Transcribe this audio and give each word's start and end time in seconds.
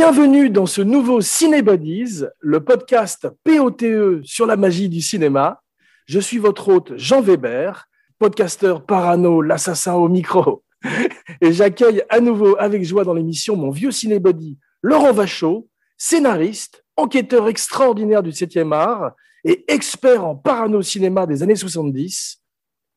Bienvenue 0.00 0.48
dans 0.48 0.66
ce 0.66 0.80
nouveau 0.80 1.20
Cinébodies, 1.20 2.22
le 2.38 2.62
podcast 2.62 3.26
POTE 3.42 4.22
sur 4.22 4.46
la 4.46 4.56
magie 4.56 4.88
du 4.88 5.00
cinéma. 5.00 5.60
Je 6.06 6.20
suis 6.20 6.38
votre 6.38 6.68
hôte 6.68 6.92
Jean 6.96 7.20
Weber, 7.20 7.88
podcasteur 8.20 8.86
parano, 8.86 9.42
l'assassin 9.42 9.94
au 9.94 10.08
micro. 10.08 10.62
Et 11.40 11.52
j'accueille 11.52 12.04
à 12.10 12.20
nouveau 12.20 12.54
avec 12.60 12.84
joie 12.84 13.02
dans 13.02 13.12
l'émission 13.12 13.56
mon 13.56 13.70
vieux 13.70 13.90
cinébody 13.90 14.56
Laurent 14.82 15.12
Vachaud, 15.12 15.68
scénariste, 15.96 16.84
enquêteur 16.96 17.48
extraordinaire 17.48 18.22
du 18.22 18.30
7e 18.30 18.72
art 18.72 19.14
et 19.42 19.64
expert 19.66 20.24
en 20.24 20.36
parano-cinéma 20.36 21.26
des 21.26 21.42
années 21.42 21.56
70 21.56 22.40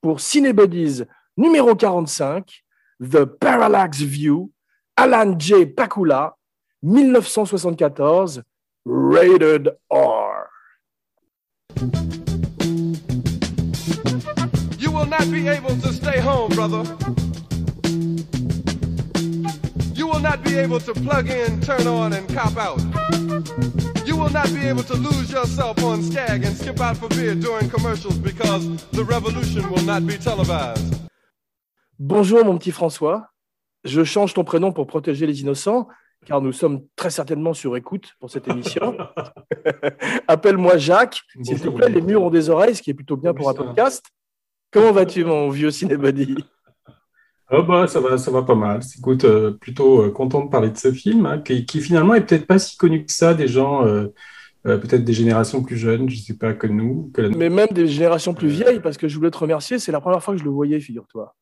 pour 0.02 0.20
Cinébodies 0.20 1.02
numéro 1.35 1.73
45, 1.73 2.63
The 3.02 3.26
Parallax 3.26 4.02
View, 4.02 4.52
Alan 4.95 5.34
J. 5.40 5.65
Pakula, 5.65 6.35
1974, 6.84 8.44
Rated 8.85 9.70
R. 9.91 10.49
You 14.80 14.91
will 14.91 15.05
not 15.05 15.30
be 15.30 15.48
able 15.48 15.76
to 15.77 15.94
stay 15.94 16.20
home, 16.20 16.49
brother. 16.49 16.84
You 19.93 20.07
will 20.07 20.20
not 20.20 20.43
be 20.43 20.57
able 20.57 20.79
to 20.79 20.93
plug 20.93 21.29
in, 21.29 21.62
turn 21.62 21.85
on, 21.85 22.13
and 22.13 22.27
cop 22.34 22.57
out. 22.57 22.82
You 24.07 24.18
will 24.18 24.32
not 24.32 24.52
be 24.52 24.65
able 24.68 24.82
to 24.84 24.96
lose 24.96 25.32
yourself 25.32 25.84
on 25.84 26.02
Skag 26.02 26.43
and 26.43 26.57
skip 26.57 26.79
out 26.82 26.98
for 26.98 27.09
beer 27.09 27.35
during 27.35 27.70
commercials 27.70 28.18
because 28.18 28.65
the 28.91 29.04
revolution 29.04 29.70
will 29.70 29.84
not 29.84 30.07
be 30.07 30.18
televised. 30.18 30.96
Bonjour 31.99 32.43
mon 32.43 32.57
petit 32.57 32.71
François. 32.71 33.27
Je 33.84 34.04
change 34.04 34.34
ton 34.34 34.43
prénom 34.43 34.74
pour 34.74 34.87
protéger 34.87 35.27
les 35.27 35.41
innocents, 35.41 35.87
car 36.26 36.41
nous 36.41 36.52
sommes 36.52 36.82
très 36.96 37.10
certainement 37.10 37.54
sur 37.54 37.76
écoute 37.76 38.14
pour 38.20 38.30
cette 38.30 38.48
émission. 38.48 38.98
Appelle-moi 40.27 40.77
Jacques. 40.77 41.22
S'il 41.41 41.60
te 41.60 41.70
plaît, 41.70 41.90
les 41.90 42.02
murs 42.02 42.24
ont 42.24 42.30
des 42.30 42.50
oreilles, 42.50 42.76
ce 42.76 42.82
qui 42.82 42.91
est 42.91 42.96
plutôt 42.96 43.18
bien 43.18 43.34
pour 43.34 43.50
un 43.50 43.54
podcast. 43.54 44.05
Comment 44.72 44.92
vas-tu, 44.92 45.26
mon 45.26 45.49
vieux 45.49 45.72
cinébody? 45.72 46.36
Oh 47.54 47.64
bah, 47.64 47.86
ça, 47.88 47.99
va, 47.99 48.18
ça 48.18 48.32
va 48.32 48.44
pas 48.44 48.55
mal. 48.55 48.80
Écoute, 48.98 49.26
euh, 49.26 49.52
plutôt 49.52 50.04
euh, 50.04 50.10
content 50.10 50.46
de 50.46 50.49
parler 50.49 50.70
de 50.70 50.77
ce 50.77 50.94
film, 50.94 51.26
hein, 51.26 51.40
qui, 51.40 51.66
qui, 51.66 51.82
finalement 51.82 52.14
est 52.14 52.26
peut-être 52.26 52.48
pas 52.48 52.58
si 52.58 52.77
connu 52.77 53.05
que 53.05 53.12
ça 53.12 53.34
des 53.34 53.49
gens, 53.49 53.86
euh, 53.86 54.08
peut-être 54.64 55.04
des 55.04 55.12
générations 55.12 55.62
plus 55.62 55.76
jeunes, 55.76 56.10
je 56.10 56.18
sais 56.18 56.38
pas, 56.38 56.54
que 56.54 56.68
nous. 56.68 57.12
Que 57.14 57.24
la... 57.24 57.30
Mais 57.30 57.49
même 57.49 57.68
des 57.72 57.88
générations 57.88 58.34
plus 58.34 58.48
vieilles, 58.48 58.80
parce 58.80 58.98
que 58.98 59.10
je 59.10 59.18
voulais 59.18 59.32
te 59.32 59.38
remercier, 59.38 59.80
c'est 59.80 59.92
la 59.92 59.99
première 59.99 60.24
fois 60.24 60.34
que 60.34 60.40
je 60.40 60.46
le 60.46 60.49
voyais, 60.49 60.80
figure-toi. 60.80 61.36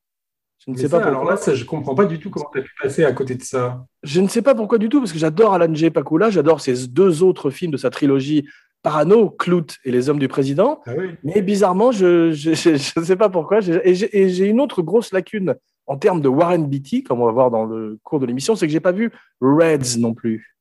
Je 0.65 0.71
ne 0.71 0.75
sais 0.77 0.89
ça, 0.89 0.99
pas 0.99 1.05
pourquoi. 1.05 1.21
Alors 1.21 1.31
là, 1.31 1.37
ça, 1.37 1.55
je 1.55 1.63
comprends 1.63 1.95
pas 1.95 2.05
du 2.05 2.19
tout 2.19 2.29
comment 2.29 2.49
tu 2.51 2.59
as 2.59 2.61
pu 2.61 2.71
passer 2.81 3.05
à 3.05 3.13
côté 3.13 3.35
de 3.35 3.43
ça. 3.43 3.85
Je 4.03 4.19
ne 4.19 4.27
sais 4.27 4.41
pas 4.41 4.53
pourquoi 4.55 4.77
du 4.77 4.89
tout, 4.89 4.99
parce 4.99 5.13
que 5.13 5.19
j'adore 5.19 5.53
Alan 5.53 5.73
J. 5.73 5.89
Pakula, 5.89 6.29
j'adore 6.29 6.61
ces 6.61 6.87
deux 6.87 7.23
autres 7.23 7.49
films 7.49 7.71
de 7.71 7.77
sa 7.77 7.89
trilogie 7.89 8.47
Parano, 8.81 9.29
Clout 9.29 9.75
et 9.83 9.91
Les 9.91 10.09
Hommes 10.09 10.19
du 10.19 10.27
Président. 10.27 10.81
Ah 10.85 10.91
oui. 10.97 11.11
Mais 11.23 11.41
bizarrement, 11.41 11.91
je 11.91 12.29
ne 12.29 13.03
sais 13.03 13.15
pas 13.15 13.29
pourquoi. 13.29 13.59
Et 13.83 13.93
j'ai 13.93 14.45
une 14.45 14.61
autre 14.61 14.81
grosse 14.81 15.11
lacune 15.11 15.55
en 15.87 15.97
termes 15.97 16.21
de 16.21 16.29
Warren 16.29 16.67
Beatty, 16.67 17.03
comme 17.03 17.19
on 17.19 17.25
va 17.25 17.31
voir 17.31 17.51
dans 17.51 17.65
le 17.65 17.97
cours 18.03 18.19
de 18.19 18.25
l'émission, 18.25 18.55
c'est 18.55 18.67
que 18.67 18.71
j'ai 18.71 18.79
pas 18.79 18.91
vu 18.91 19.11
Reds 19.41 19.97
non 19.97 20.13
plus. 20.13 20.55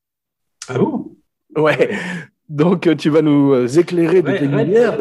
Ah 0.68 0.78
bon? 0.78 1.16
Ouais. 1.56 1.90
Donc 2.48 2.88
tu 2.96 3.10
vas 3.10 3.20
nous 3.20 3.78
éclairer 3.78 4.22
de 4.22 4.32
tes 4.32 4.46
lumières. 4.46 4.98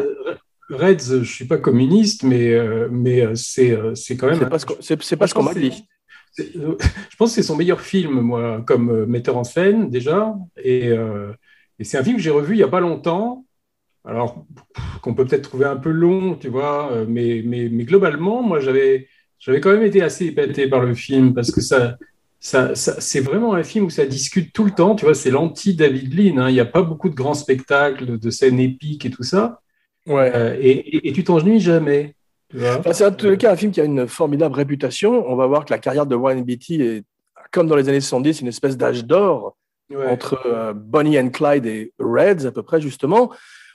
Reds, 0.70 1.22
je 1.22 1.32
suis 1.32 1.46
pas 1.46 1.58
communiste, 1.58 2.22
mais, 2.24 2.52
euh, 2.52 2.88
mais 2.90 3.34
c'est, 3.34 3.76
c'est 3.94 4.16
quand 4.16 4.26
même. 4.26 4.38
C'est 4.38 4.48
pas 4.48 4.58
ce 4.58 4.66
qu'on, 4.66 4.76
ce 4.80 5.42
m'a 5.42 5.54
dit. 5.54 5.84
Je 6.36 7.16
pense 7.18 7.30
que 7.30 7.34
c'est 7.34 7.42
son 7.42 7.56
meilleur 7.56 7.80
film, 7.80 8.20
moi, 8.20 8.62
comme 8.66 8.90
euh, 8.90 9.06
metteur 9.06 9.36
en 9.36 9.44
scène, 9.44 9.90
déjà. 9.90 10.34
Et, 10.62 10.88
euh, 10.88 11.32
et 11.78 11.84
c'est 11.84 11.98
un 11.98 12.04
film 12.04 12.16
que 12.16 12.22
j'ai 12.22 12.30
revu 12.30 12.54
il 12.54 12.58
y 12.58 12.62
a 12.62 12.68
pas 12.68 12.80
longtemps. 12.80 13.44
Alors, 14.04 14.46
qu'on 15.02 15.14
peut 15.14 15.26
peut-être 15.26 15.48
trouver 15.48 15.64
un 15.66 15.76
peu 15.76 15.90
long, 15.90 16.34
tu 16.34 16.48
vois, 16.48 17.04
mais, 17.06 17.42
mais, 17.44 17.68
mais 17.70 17.84
globalement, 17.84 18.42
moi, 18.42 18.58
j'avais, 18.60 19.08
j'avais 19.38 19.60
quand 19.60 19.70
même 19.70 19.82
été 19.82 20.02
assez 20.02 20.26
épaté 20.26 20.68
par 20.68 20.80
le 20.80 20.94
film 20.94 21.34
parce 21.34 21.50
que 21.50 21.60
ça, 21.60 21.98
ça, 22.40 22.74
ça, 22.74 23.00
c'est 23.00 23.20
vraiment 23.20 23.54
un 23.54 23.64
film 23.64 23.86
où 23.86 23.90
ça 23.90 24.06
discute 24.06 24.52
tout 24.52 24.64
le 24.64 24.70
temps. 24.70 24.94
Tu 24.94 25.04
vois, 25.04 25.14
c'est 25.14 25.30
l'anti-David 25.30 26.14
Lean. 26.14 26.38
Hein. 26.38 26.48
Il 26.48 26.54
n'y 26.54 26.60
a 26.60 26.64
pas 26.64 26.82
beaucoup 26.82 27.08
de 27.08 27.14
grands 27.14 27.34
spectacles, 27.34 28.18
de 28.18 28.30
scènes 28.30 28.60
épiques 28.60 29.04
et 29.04 29.10
tout 29.10 29.24
ça. 29.24 29.60
Ouais. 30.08 30.32
Euh, 30.34 30.56
et, 30.58 30.70
et, 30.70 31.08
et, 31.08 31.12
tu 31.12 31.22
t'ennuies 31.22 31.60
jamais. 31.60 32.14
Enfin, 32.56 32.92
c'est 32.92 33.04
en 33.04 33.12
tous 33.12 33.28
les 33.28 33.36
cas 33.36 33.52
un 33.52 33.56
film 33.56 33.72
qui 33.72 33.80
a 33.80 33.84
une 33.84 34.08
formidable 34.08 34.54
réputation. 34.54 35.24
On 35.28 35.36
va 35.36 35.46
voir 35.46 35.64
que 35.64 35.72
la 35.72 35.78
carrière 35.78 36.06
de 36.06 36.14
Warren 36.14 36.42
Beatty 36.42 36.82
est, 36.82 37.04
comme 37.52 37.66
dans 37.66 37.76
les 37.76 37.88
années 37.88 38.00
70, 38.00 38.40
une 38.40 38.48
espèce 38.48 38.76
d'âge 38.76 39.04
d'or 39.04 39.56
ouais. 39.90 40.06
entre 40.06 40.40
euh, 40.46 40.72
Bonnie 40.74 41.18
and 41.18 41.30
Clyde 41.30 41.66
et 41.66 41.92
Reds, 41.98 42.46
à 42.46 42.50
peu 42.50 42.62
près, 42.62 42.80
justement. 42.80 43.30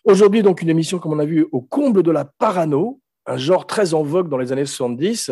Aujourd'hui, 0.06 0.42
donc, 0.42 0.62
une 0.62 0.70
émission, 0.70 1.00
comme 1.00 1.14
on 1.14 1.20
a 1.20 1.26
vu, 1.26 1.48
au 1.52 1.62
comble 1.62 2.04
de 2.04 2.12
la 2.12 2.26
parano, 2.26 3.00
un 3.26 3.38
genre 3.38 3.68
très 3.68 3.94
en 3.94 4.04
vogue 4.04 4.28
dans 4.28 4.38
les 4.38 4.52
années 4.52 4.66
70. 4.66 5.32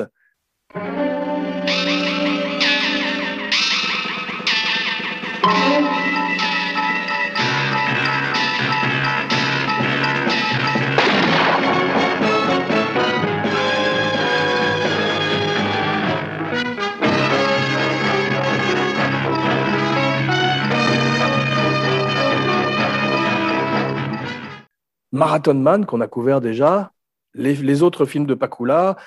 Marathon 25.12 25.56
Man, 25.56 25.86
qu'on 25.86 26.02
a 26.02 26.08
couvert 26.08 26.42
déjà, 26.42 26.92
les, 27.34 27.84
autres 27.84 28.06
films 28.06 28.26
de 28.26 28.34
Pakula, 28.34 28.98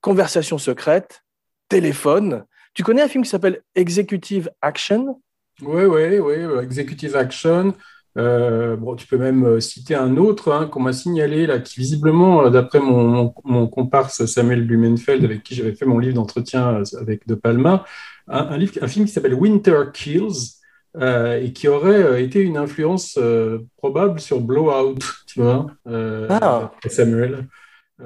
Conversation 0.00 0.58
secrète, 0.58 1.22
Téléphone. 1.68 2.44
Tu 2.74 2.82
connais 2.82 3.02
un 3.02 3.08
film 3.08 3.24
qui 3.24 3.30
s'appelle 3.30 3.62
Executive 3.74 4.50
Action? 4.60 5.20
Oui, 5.62 5.84
oui, 5.84 6.18
oui, 6.18 6.34
Executive 6.62 7.16
Action. 7.16 7.74
Euh, 8.18 8.76
bon, 8.76 8.94
tu 8.94 9.06
peux 9.06 9.16
même 9.16 9.60
citer 9.60 9.94
un 9.94 10.16
autre 10.16 10.52
hein, 10.52 10.66
qu'on 10.66 10.80
m'a 10.80 10.92
signalé, 10.92 11.48
qui 11.64 11.80
visiblement, 11.80 12.50
d'après 12.50 12.80
mon, 12.80 13.32
mon, 13.44 13.66
comparse 13.68 14.26
Samuel 14.26 14.66
Blumenfeld, 14.66 15.24
avec 15.24 15.42
qui 15.42 15.54
j'avais 15.54 15.74
fait 15.74 15.86
mon 15.86 15.98
livre 15.98 16.14
d'entretien 16.14 16.82
avec 17.00 17.26
De 17.26 17.34
Palma, 17.34 17.84
un 18.28 18.58
film 18.88 19.06
qui 19.06 19.12
s'appelle 19.12 19.34
Winter 19.34 19.84
Kills, 19.94 20.61
euh, 20.96 21.40
et 21.40 21.52
qui 21.52 21.68
aurait 21.68 22.02
euh, 22.02 22.20
été 22.20 22.40
une 22.40 22.58
influence 22.58 23.16
euh, 23.18 23.60
probable 23.78 24.20
sur 24.20 24.40
Blowout, 24.40 24.98
tu 25.26 25.40
vois, 25.40 25.66
ah. 25.86 26.72
Samuel. 26.86 27.48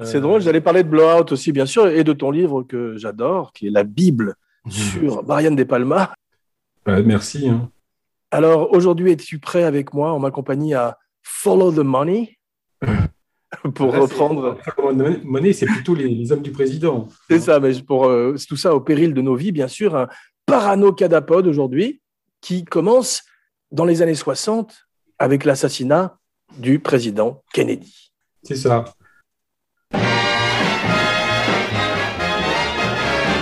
C'est 0.03 0.21
drôle, 0.21 0.41
j'allais 0.41 0.61
parler 0.61 0.83
de 0.83 0.89
Blowout 0.89 1.31
aussi, 1.31 1.51
bien 1.51 1.65
sûr, 1.65 1.87
et 1.87 2.03
de 2.03 2.13
ton 2.13 2.29
livre 2.29 2.61
que 2.61 2.97
j'adore, 2.97 3.51
qui 3.51 3.67
est 3.67 3.71
la 3.71 3.83
Bible 3.83 4.35
mmh. 4.65 4.71
sur 4.71 5.23
Brian 5.23 5.51
De 5.51 5.63
Palma. 5.63 6.13
Bah, 6.85 7.01
merci. 7.01 7.49
Hein. 7.49 7.71
Alors, 8.29 8.71
aujourd'hui, 8.73 9.11
es-tu 9.11 9.39
prêt 9.39 9.63
avec 9.63 9.93
moi 9.93 10.11
en 10.11 10.19
ma 10.19 10.29
compagnie 10.29 10.73
à 10.73 10.97
Follow 11.23 11.71
the 11.71 11.79
Money? 11.79 12.37
Pour 13.75 13.91
Là, 13.93 13.99
reprendre. 13.99 14.57
Money, 15.23 15.53
c'est 15.53 15.65
plutôt 15.65 15.95
les, 15.95 16.09
les, 16.09 16.31
hommes 16.31 16.41
du 16.41 16.51
président. 16.51 17.07
C'est 17.29 17.39
ça, 17.39 17.59
mais 17.59 17.73
pour 17.81 18.05
euh, 18.05 18.35
tout 18.47 18.57
ça 18.57 18.75
au 18.75 18.81
péril 18.81 19.13
de 19.13 19.21
nos 19.21 19.35
vies, 19.35 19.53
bien 19.53 19.69
sûr. 19.69 19.95
Un 19.95 20.07
parano-cadapode 20.45 21.47
aujourd'hui 21.47 22.01
qui 22.47 22.63
commence 22.63 23.23
dans 23.71 23.83
les 23.83 24.01
années 24.01 24.15
60 24.15 24.87
avec 25.19 25.43
l'assassinat 25.43 26.17
du 26.57 26.79
président 26.79 27.43
Kennedy. 27.51 28.13
C'est 28.41 28.55
ça. 28.55 28.85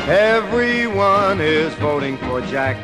Everyone 0.10 1.40
is 1.40 1.70
voting 1.80 2.18
for 2.18 2.42
Jack, 2.50 2.78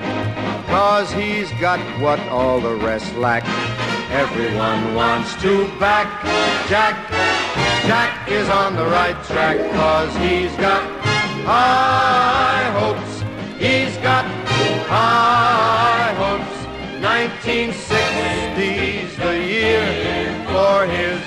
cause 0.69 1.12
he's 1.12 1.50
got 1.59 1.79
what 2.00 2.19
all 2.29 2.62
the 2.62 2.75
rest 2.85 3.07
lack. 3.17 3.44
Everyone 4.12 4.94
wants 4.94 5.33
to 5.41 5.67
back 5.79 6.06
Jack. 6.69 6.95
Jack 7.88 8.29
is 8.29 8.47
on 8.47 8.75
the 8.75 8.85
right 8.85 9.17
track, 9.25 9.57
cause 9.74 10.15
he's 10.17 10.56
got 10.57 10.83
high 11.45 12.69
hopes. 12.77 13.24
He's 13.57 13.97
got 14.03 14.25
high 14.85 15.45
hopes. 15.45 15.50
1960's 17.43 19.17
the 19.17 19.33
year 19.49 19.81
for 20.45 20.85
his 20.85 21.19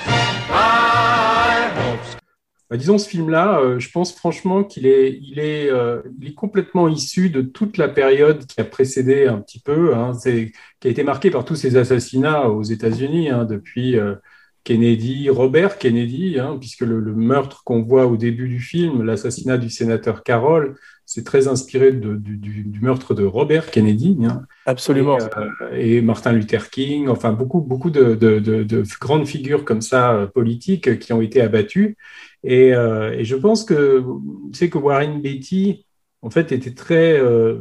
high 0.47 1.69
hopes. 1.75 2.17
Bah, 2.69 2.77
disons, 2.77 2.97
ce 2.97 3.09
film-là, 3.09 3.59
euh, 3.59 3.79
je 3.79 3.91
pense 3.91 4.15
franchement 4.15 4.63
qu'il 4.63 4.87
euh, 4.87 6.01
est 6.23 6.33
complètement 6.33 6.87
issu 6.87 7.29
de 7.29 7.41
toute 7.41 7.75
la 7.77 7.89
période 7.89 8.45
qui 8.45 8.61
a 8.61 8.63
précédé 8.63 9.27
un 9.27 9.41
petit 9.41 9.59
peu, 9.59 9.93
hein, 9.93 10.13
qui 10.23 10.87
a 10.87 10.89
été 10.89 11.03
marquée 11.03 11.31
par 11.31 11.43
tous 11.43 11.55
ces 11.55 11.75
assassinats 11.75 12.47
aux 12.47 12.63
États-Unis 12.63 13.29
hein, 13.29 13.43
depuis, 13.43 13.97
euh, 13.97 14.15
Kennedy, 14.63 15.29
Robert 15.29 15.77
Kennedy, 15.77 16.39
hein, 16.39 16.57
puisque 16.59 16.81
le, 16.81 16.99
le 16.99 17.13
meurtre 17.13 17.63
qu'on 17.63 17.83
voit 17.83 18.07
au 18.07 18.17
début 18.17 18.47
du 18.47 18.59
film, 18.59 19.03
l'assassinat 19.03 19.57
du 19.57 19.69
sénateur 19.69 20.23
Carroll, 20.23 20.75
c'est 21.05 21.23
très 21.23 21.47
inspiré 21.47 21.91
de- 21.91 22.15
du, 22.15 22.37
du- 22.37 22.63
du 22.63 22.79
meurtre 22.81 23.13
de 23.13 23.23
Robert 23.23 23.69
Kennedy. 23.71 24.17
hein. 24.25 24.41
Absolument. 24.65 25.17
Et, 25.19 25.21
euh, 25.37 25.77
et 25.77 26.01
Martin 26.01 26.31
Luther 26.33 26.69
King, 26.69 27.07
enfin 27.07 27.31
beaucoup, 27.31 27.61
beaucoup 27.61 27.91
de, 27.91 28.15
de- 28.15 28.39
de- 28.39 28.63
de 28.63 28.83
grandes 28.99 29.27
figures 29.27 29.65
comme 29.65 29.81
ça 29.81 30.13
euh, 30.13 30.27
politiques 30.27 30.99
qui 30.99 31.13
ont 31.13 31.21
été 31.21 31.41
abattues. 31.41 31.97
Et, 32.43 32.73
euh, 32.73 33.11
et 33.11 33.23
je 33.23 33.35
pense 33.35 33.63
que, 33.63 34.03
sais 34.53 34.69
que 34.69 34.77
Warren 34.77 35.21
Beatty, 35.21 35.85
en 36.21 36.29
fait, 36.31 36.51
était 36.51 36.73
très, 36.73 37.19
euh, 37.19 37.57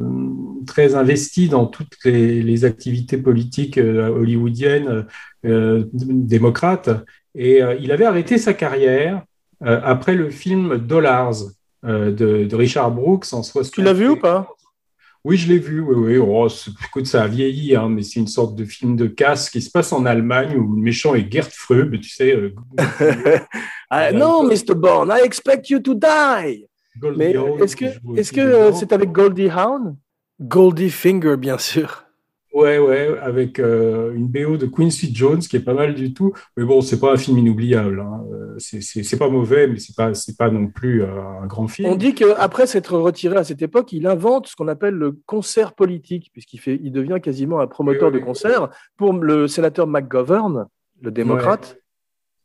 très 0.67 0.95
investi 0.95 1.49
dans 1.49 1.67
toutes 1.67 1.97
les, 2.05 2.43
les 2.43 2.65
activités 2.65 3.19
politiques 3.19 3.77
euh, 3.79 4.09
hollywoodiennes 4.09 5.07
euh, 5.45 5.85
démocrates. 5.93 6.89
Et 7.35 7.61
il 7.81 7.91
avait 7.91 8.05
arrêté 8.05 8.39
sa 8.39 8.55
carrière 8.55 9.25
après 9.61 10.15
le 10.15 10.31
film 10.31 10.79
Dollars 10.79 11.35
de, 11.85 12.45
de 12.45 12.57
Richard 12.57 12.91
Brooks 12.91 13.33
en 13.33 13.43
60. 13.43 13.73
Tu 13.75 13.83
l'as 13.83 13.93
vu 13.93 14.09
ou 14.09 14.17
pas? 14.17 14.49
Oui, 15.25 15.39
je 15.39 15.49
l'ai 15.49 15.59
vu. 15.59 15.81
Oui, 15.81 15.95
oui. 15.97 16.19
Oh, 16.19 16.49
écoute, 16.87 17.07
ça 17.07 17.23
a 17.23 17.27
vieilli, 17.29 17.75
hein, 17.75 17.89
mais 17.89 18.03
c'est 18.03 18.21
une 18.21 18.27
sorte 18.27 18.57
de 18.57 18.65
film 18.67 18.95
de 18.95 19.07
casse 19.07 19.49
qui 19.49 19.63
se 19.63 19.71
passe 19.71 19.91
en 19.93 20.05
Allemagne 20.05 20.57
où 20.57 20.77
le 20.77 20.83
méchant 20.83 21.15
est 21.15 21.31
Gerd 21.33 21.51
Fröbe, 21.51 21.99
tu 22.01 22.11
sais. 22.11 22.35
euh, 22.35 22.55
Ah, 23.91 24.13
Non, 24.13 24.43
Mr. 24.45 24.75
Bourne, 24.75 25.11
I 25.17 25.25
expect 25.25 25.71
you 25.71 25.79
to 25.81 25.95
die. 25.95 26.67
Goldie 26.99 27.19
Mais 27.19 27.35
est-ce 27.63 28.33
que 28.33 28.41
euh, 28.41 28.73
c'est 28.73 28.93
avec 28.93 29.13
Goldie 29.13 29.49
Hawn? 29.49 29.97
Goldie 30.41 30.91
Finger, 30.91 31.37
bien 31.37 31.59
sûr. 31.59 32.05
Ouais, 32.55 32.79
ouais, 32.79 33.19
avec 33.21 33.59
euh, 33.59 34.15
une 34.15 34.29
BO 34.29 34.57
de 34.57 34.67
Quincy 34.67 35.13
Jones 35.13 35.41
qui 35.41 35.57
est 35.57 35.61
pas 35.61 35.75
mal 35.75 35.93
du 35.93 36.15
tout. 36.15 36.33
Mais 36.57 36.63
bon, 36.65 36.81
c'est 36.83 37.01
pas 37.01 37.13
un 37.13 37.17
film 37.17 37.37
inoubliable. 37.39 37.99
hein. 37.99 38.25
Euh, 38.33 38.55
C'est- 38.59 39.19
pas 39.19 39.29
mauvais, 39.29 39.67
mais 39.67 39.81
c'est 39.81 39.97
pas, 39.97 40.15
c'est 40.15 40.37
pas 40.39 40.51
non 40.51 40.69
plus 40.69 41.03
euh, 41.03 41.09
un 41.43 41.47
grand 41.49 41.67
film. 41.67 41.89
On 41.89 41.97
dit 41.97 42.15
qu'après 42.15 42.69
s'être 42.69 42.97
retiré 42.97 43.37
à 43.37 43.43
cette 43.43 43.61
époque, 43.61 43.93
il 43.93 44.07
invente 44.07 44.47
ce 44.47 44.55
qu'on 44.55 44.69
appelle 44.69 44.95
le 44.95 45.19
concert 45.27 45.73
politique, 45.73 46.31
puisqu'il 46.33 46.59
fait, 46.59 46.79
il 46.81 46.93
devient 46.93 47.19
quasiment 47.21 47.59
un 47.59 47.67
promoteur 47.67 48.13
de 48.13 48.21
concert 48.21 48.69
pour 48.97 49.13
le 49.15 49.49
sénateur 49.49 49.89
McGovern, 49.89 50.67
le 51.03 51.11
démocrate. 51.11 51.77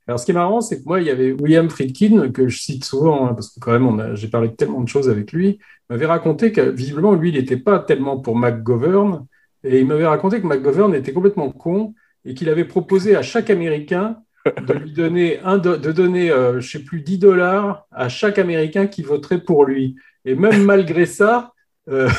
Alors, 0.08 0.20
ce 0.20 0.26
qui 0.26 0.32
est 0.32 0.34
marrant, 0.34 0.60
c'est 0.62 0.80
que 0.82 0.88
moi, 0.88 1.02
il 1.02 1.06
y 1.06 1.12
avait 1.12 1.34
William 1.34 1.70
Friedkin, 1.70 2.32
que 2.32 2.48
je 2.48 2.60
cite 2.60 2.84
souvent, 2.84 3.28
hein, 3.28 3.34
parce 3.36 3.50
que 3.54 3.60
quand 3.60 3.78
même, 3.78 4.16
j'ai 4.16 4.28
parlé 4.28 4.48
de 4.48 4.54
tellement 4.56 4.82
de 4.82 4.88
choses 4.88 5.08
avec 5.08 5.32
lui, 5.32 5.60
m'avait 5.88 6.08
raconté 6.08 6.52
que 6.52 6.62
visiblement, 6.62 7.14
lui, 7.14 7.30
il 7.30 7.36
n'était 7.36 7.58
pas 7.58 7.78
tellement 7.78 8.18
pour 8.20 8.36
McGovern, 8.36 9.28
et 9.64 9.80
il 9.80 9.86
m'avait 9.86 10.06
raconté 10.06 10.42
que 10.42 10.48
McGovern 10.48 10.94
était 10.96 11.14
complètement 11.14 11.52
con, 11.52 11.94
et 12.26 12.34
qu'il 12.34 12.50
avait 12.50 12.66
proposé 12.66 13.16
à 13.16 13.22
chaque 13.22 13.50
Américain 13.50 14.18
de 14.66 14.74
lui 14.74 14.92
donner, 14.92 15.40
un 15.44 15.58
de 15.58 15.92
donner 15.92 16.32
euh, 16.32 16.60
je 16.60 16.72
sais 16.72 16.84
plus, 16.84 17.02
10 17.02 17.18
dollars 17.18 17.86
à 17.92 18.10
chaque 18.10 18.40
Américain 18.40 18.88
qui 18.88 19.02
voterait 19.02 19.42
pour 19.42 19.66
lui. 19.66 19.96
Et 20.26 20.36
même 20.36 20.64
malgré 20.64 21.06
ça, 21.06 21.54
euh, 21.90 22.10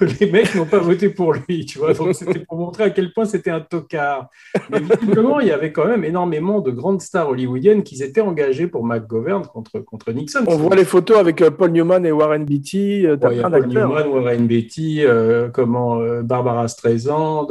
les 0.20 0.30
mecs 0.30 0.54
n'ont 0.54 0.64
pas 0.66 0.78
voté 0.78 1.08
pour 1.10 1.32
lui, 1.34 1.66
tu 1.66 1.78
vois. 1.78 1.92
Donc, 1.94 2.14
c'était 2.14 2.38
pour 2.40 2.56
montrer 2.56 2.84
à 2.84 2.90
quel 2.90 3.12
point 3.12 3.24
c'était 3.24 3.50
un 3.50 3.60
tocard. 3.60 4.28
Mais 4.70 4.80
visiblement, 4.80 5.40
il 5.40 5.48
y 5.48 5.50
avait 5.50 5.72
quand 5.72 5.86
même 5.86 6.04
énormément 6.04 6.60
de 6.60 6.70
grandes 6.70 7.00
stars 7.00 7.28
hollywoodiennes 7.30 7.82
qui 7.82 7.96
s'étaient 7.96 8.20
engagées 8.20 8.66
pour 8.66 8.84
McGovern 8.84 9.46
contre, 9.46 9.78
contre 9.80 10.12
Nixon. 10.12 10.44
On 10.46 10.56
voit 10.56 10.76
les 10.76 10.84
photos 10.84 11.18
avec 11.18 11.42
euh, 11.42 11.50
Paul 11.50 11.72
Newman 11.72 12.04
et 12.06 12.12
Warren 12.12 12.44
Beatty. 12.44 13.06
euh, 13.06 13.16
Ouais, 13.16 13.34
il 13.36 13.40
y 13.40 13.42
a 13.42 13.48
plein 13.50 13.60
Paul. 13.60 13.68
Newman, 13.68 14.06
Warren 14.08 14.46
Beatty, 14.46 15.04
euh, 15.04 15.48
comment, 15.48 16.00
euh, 16.00 16.22
Barbara 16.22 16.68
Streisand, 16.68 17.48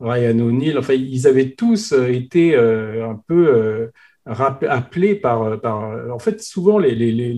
Ryan 0.00 0.38
O'Neill. 0.38 0.78
Enfin, 0.78 0.94
ils 0.94 1.26
avaient 1.26 1.50
tous 1.50 1.92
été 1.92 2.56
un 2.56 3.20
peu 3.28 3.90
appelés 4.30 5.14
par, 5.14 5.60
par. 5.60 5.92
En 6.12 6.18
fait, 6.18 6.42
souvent, 6.42 6.78
les, 6.78 6.94
les, 6.94 7.12
les, 7.12 7.32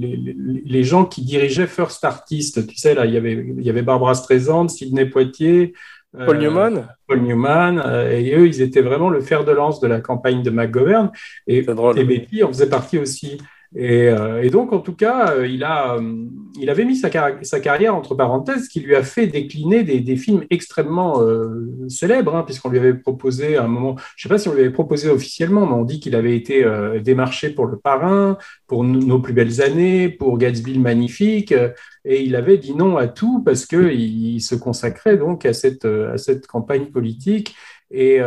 les, 0.64 0.84
gens 0.84 1.04
qui 1.04 1.22
dirigeaient 1.22 1.66
First 1.66 2.04
Artist, 2.04 2.66
tu 2.66 2.76
sais, 2.76 2.94
là, 2.94 3.06
il 3.06 3.14
y 3.14 3.16
avait, 3.16 3.32
il 3.32 3.62
y 3.62 3.70
avait 3.70 3.82
Barbara 3.82 4.14
Streisand, 4.14 4.68
Sidney 4.68 5.06
Poitier. 5.06 5.72
Paul 6.12 6.36
euh, 6.36 6.40
Newman 6.40 6.88
Paul 7.06 7.20
Newman, 7.22 7.78
euh, 7.78 8.10
et 8.10 8.34
eux, 8.34 8.46
ils 8.46 8.60
étaient 8.60 8.82
vraiment 8.82 9.08
le 9.08 9.22
fer 9.22 9.44
de 9.44 9.52
lance 9.52 9.80
de 9.80 9.86
la 9.86 10.00
campagne 10.00 10.42
de 10.42 10.50
McGovern. 10.50 11.10
Et, 11.46 11.58
et 11.96 12.04
Betty 12.04 12.42
en 12.42 12.48
faisait 12.48 12.68
partie 12.68 12.98
aussi. 12.98 13.38
Et, 13.74 14.08
euh, 14.08 14.42
et 14.42 14.50
donc, 14.50 14.72
en 14.74 14.80
tout 14.80 14.94
cas, 14.94 15.32
euh, 15.32 15.46
il, 15.46 15.64
a, 15.64 15.94
euh, 15.94 16.26
il 16.60 16.68
avait 16.68 16.84
mis 16.84 16.94
sa, 16.96 17.08
car- 17.08 17.38
sa 17.42 17.58
carrière 17.58 17.94
entre 17.94 18.14
parenthèses, 18.14 18.68
qui 18.68 18.80
lui 18.80 18.94
a 18.94 19.02
fait 19.02 19.26
décliner 19.26 19.82
des, 19.82 20.16
films 20.16 20.44
extrêmement 20.50 21.20
célèbres, 21.88 22.36
hein, 22.36 22.42
puisqu'on 22.44 22.68
lui 22.68 22.78
avait 22.78 22.94
proposé 22.94 23.56
un 23.56 23.66
moment, 23.66 23.96
je 24.16 24.28
ne 24.28 24.28
sais 24.28 24.34
pas 24.34 24.38
si 24.38 24.48
on 24.48 24.52
lui 24.52 24.60
avait 24.60 24.70
proposé 24.70 25.08
officiellement, 25.08 25.66
mais 25.66 25.72
on 25.72 25.84
dit 25.84 26.00
qu'il 26.00 26.14
avait 26.14 26.36
été 26.36 26.64
démarché 27.02 27.50
pour 27.50 27.66
Le 27.66 27.78
Parrain, 27.78 28.36
pour 28.66 28.84
Nos 28.84 29.20
plus 29.20 29.32
belles 29.32 29.62
années, 29.62 30.10
pour 30.10 30.36
Gatsby 30.36 30.74
le 30.74 30.80
Magnifique, 30.80 31.54
et 32.04 32.22
il 32.22 32.36
avait 32.36 32.58
dit 32.58 32.74
non 32.74 32.98
à 32.98 33.08
tout 33.08 33.42
parce 33.42 33.64
qu'il 33.64 33.90
il 33.92 34.40
se 34.42 34.54
consacrait 34.54 35.16
donc 35.16 35.46
à 35.46 35.54
cette, 35.54 35.86
à 35.86 36.18
cette 36.18 36.46
campagne 36.46 36.86
politique. 36.86 37.54
Et, 37.90 38.18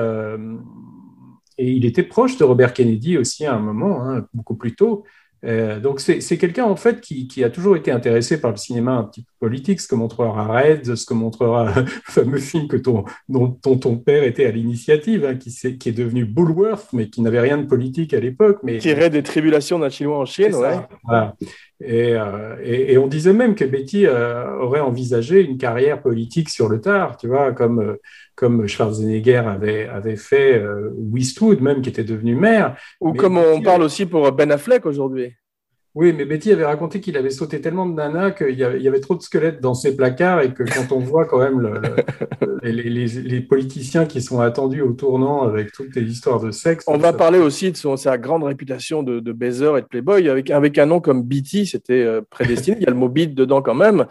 et 1.58 1.72
il 1.72 1.86
était 1.86 2.04
proche 2.04 2.38
de 2.38 2.44
Robert 2.44 2.74
Kennedy 2.74 3.18
aussi 3.18 3.46
à 3.46 3.54
un 3.54 3.60
moment, 3.60 4.04
hein, 4.04 4.26
beaucoup 4.34 4.56
plus 4.56 4.76
tôt. 4.76 5.04
Euh, 5.46 5.80
donc 5.80 6.00
c'est 6.00 6.38
quelqu'un 6.38 6.66
en 6.66 6.76
fait 6.76 7.02
qui, 7.02 7.28
qui 7.28 7.44
a 7.44 7.50
toujours 7.50 7.76
été 7.76 7.92
intéressé 7.92 8.40
par 8.42 8.52
le 8.52 8.58
cinéma 8.58 8.94
un 8.94 9.04
petit 9.04 9.22
peu 9.22 9.28
politique, 9.40 9.80
ce 9.80 9.88
que 9.88 9.94
montrera 9.96 10.48
Red, 10.48 10.96
ce 10.96 11.06
que 11.06 11.14
montrera 11.14 11.66
le 11.82 11.86
fameux 12.06 12.38
film 12.40 12.68
que 12.68 12.78
ton, 12.78 13.06
dont, 13.30 13.58
dont 13.64 13.78
ton 13.78 13.98
père 13.98 14.24
était 14.24 14.46
à 14.46 14.52
l'initiative, 14.52 15.24
hein, 15.26 15.36
qui, 15.36 15.52
s'est- 15.52 15.78
qui 15.78 15.90
est 15.90 15.92
devenu 15.92 16.26
Bullworth, 16.26 16.88
mais 16.94 17.10
qui 17.10 17.22
n'avait 17.22 17.42
rien 17.42 17.58
de 17.60 17.66
politique 17.68 18.14
à 18.14 18.20
l'époque. 18.20 18.60
Mais 18.64 18.80
Tiré 18.80 19.10
des 19.10 19.22
tribulations 19.24 19.78
d'un 19.78 19.90
Chinois 19.90 20.18
en 20.18 20.26
Chine, 20.26 20.56
ouais. 20.56 20.78
voilà. 21.04 21.36
Et, 21.82 22.14
euh, 22.16 22.56
et, 22.64 22.94
et 22.94 22.98
on 22.98 23.08
disait 23.08 23.34
même 23.34 23.56
que 23.56 23.66
Betty 23.66 24.06
euh, 24.06 24.58
aurait 24.60 24.80
envisagé 24.80 25.42
une 25.42 25.58
carrière 25.58 26.02
politique 26.02 26.50
sur 26.50 26.70
le 26.70 26.80
tard, 26.80 27.18
tu 27.18 27.28
vois, 27.28 27.52
comme, 27.52 27.80
euh, 27.80 27.96
comme 28.36 28.66
Schwarzenegger 28.66 29.38
avait, 29.38 29.88
avait 29.88 30.16
fait 30.16 30.64
Westwood, 30.96 31.62
même 31.62 31.82
qui 31.82 31.90
était 31.90 32.04
devenu 32.04 32.36
maire. 32.36 32.78
Ou 33.02 33.12
Mais 33.12 33.18
comme 33.18 33.38
on 33.38 33.62
parle 33.62 33.84
aussi 33.84 34.06
pour 34.06 34.32
Ben 34.32 34.52
Affleck 34.52 34.86
aujourd'hui. 34.86 35.36
Oui, 35.96 36.12
mais 36.12 36.26
Betty 36.26 36.52
avait 36.52 36.66
raconté 36.66 37.00
qu'il 37.00 37.16
avait 37.16 37.30
sauté 37.30 37.62
tellement 37.62 37.86
de 37.86 37.94
nanas 37.94 38.32
qu'il 38.32 38.50
y 38.50 38.58
y 38.58 38.88
avait 38.88 39.00
trop 39.00 39.16
de 39.16 39.22
squelettes 39.22 39.62
dans 39.62 39.74
ses 39.74 39.96
placards 39.96 40.42
et 40.42 40.54
que 40.54 40.64
quand 40.64 40.92
on 40.94 41.00
voit 41.00 41.24
quand 41.26 41.40
même 41.40 41.62
le- 41.62 41.80
le- 41.80 42.60
les, 42.64 42.84
les- 42.90 43.08
les 43.22 43.40
politiciens 43.42 44.06
qui 44.06 44.22
sont 44.22 44.42
attendus 44.42 44.82
au 44.82 44.92
tournant 44.92 45.44
avec 45.44 45.72
toutes 45.72 45.96
les 45.96 46.04
histoires 46.04 46.42
de 46.42 46.52
sexe. 46.52 46.84
On 46.88 46.98
va 46.98 47.12
ça- 47.12 47.18
parler 47.18 47.40
aussi 47.40 47.72
de 47.72 47.78
son, 47.78 47.96
sa 47.96 48.18
grande 48.18 48.44
réputation 48.44 49.04
de, 49.04 49.22
de 49.22 49.32
baiser 49.32 49.72
et 49.78 49.82
de 49.82 49.88
playboy. 49.88 50.28
Avec, 50.28 50.52
avec 50.52 50.78
un 50.78 50.86
nom 50.86 51.00
comme 51.00 51.24
Beatty, 51.24 51.66
c'était 51.66 52.04
euh, 52.04 52.22
prédestiné. 52.30 52.76
Il 52.80 52.84
y 52.84 52.88
a 52.88 52.92
le 52.92 52.98
mot 52.98 53.08
beat 53.08 53.34
dedans 53.34 53.62
quand 53.62 53.74
même. 53.76 54.06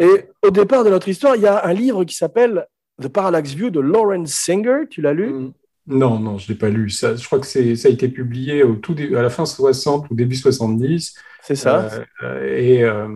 Et 0.00 0.24
au 0.42 0.50
départ 0.50 0.84
de 0.84 0.90
notre 0.90 1.08
histoire, 1.08 1.36
il 1.36 1.42
y 1.42 1.46
a 1.46 1.66
un 1.66 1.72
livre 1.74 2.04
qui 2.04 2.14
s'appelle 2.14 2.66
The 3.02 3.08
Parallax 3.08 3.52
View 3.54 3.68
de 3.68 3.80
Lawrence 3.80 4.32
Singer. 4.32 4.84
Tu 4.88 5.02
l'as 5.02 5.12
lu? 5.12 5.26
Mm. 5.28 5.52
Non, 5.86 6.18
non, 6.18 6.36
je 6.38 6.46
ne 6.48 6.54
l'ai 6.54 6.58
pas 6.58 6.68
lu. 6.68 6.90
Ça, 6.90 7.14
je 7.14 7.24
crois 7.24 7.38
que 7.38 7.46
c'est, 7.46 7.76
ça 7.76 7.88
a 7.88 7.92
été 7.92 8.08
publié 8.08 8.64
au 8.64 8.74
tout 8.74 8.94
dé- 8.94 9.14
à 9.14 9.22
la 9.22 9.30
fin 9.30 9.46
60 9.46 10.10
ou 10.10 10.14
début 10.16 10.34
70. 10.34 11.14
C'est 11.42 11.54
ça 11.54 11.88
Euh, 11.92 12.04
euh, 12.24 12.56
et, 12.58 12.82
euh, 12.82 13.08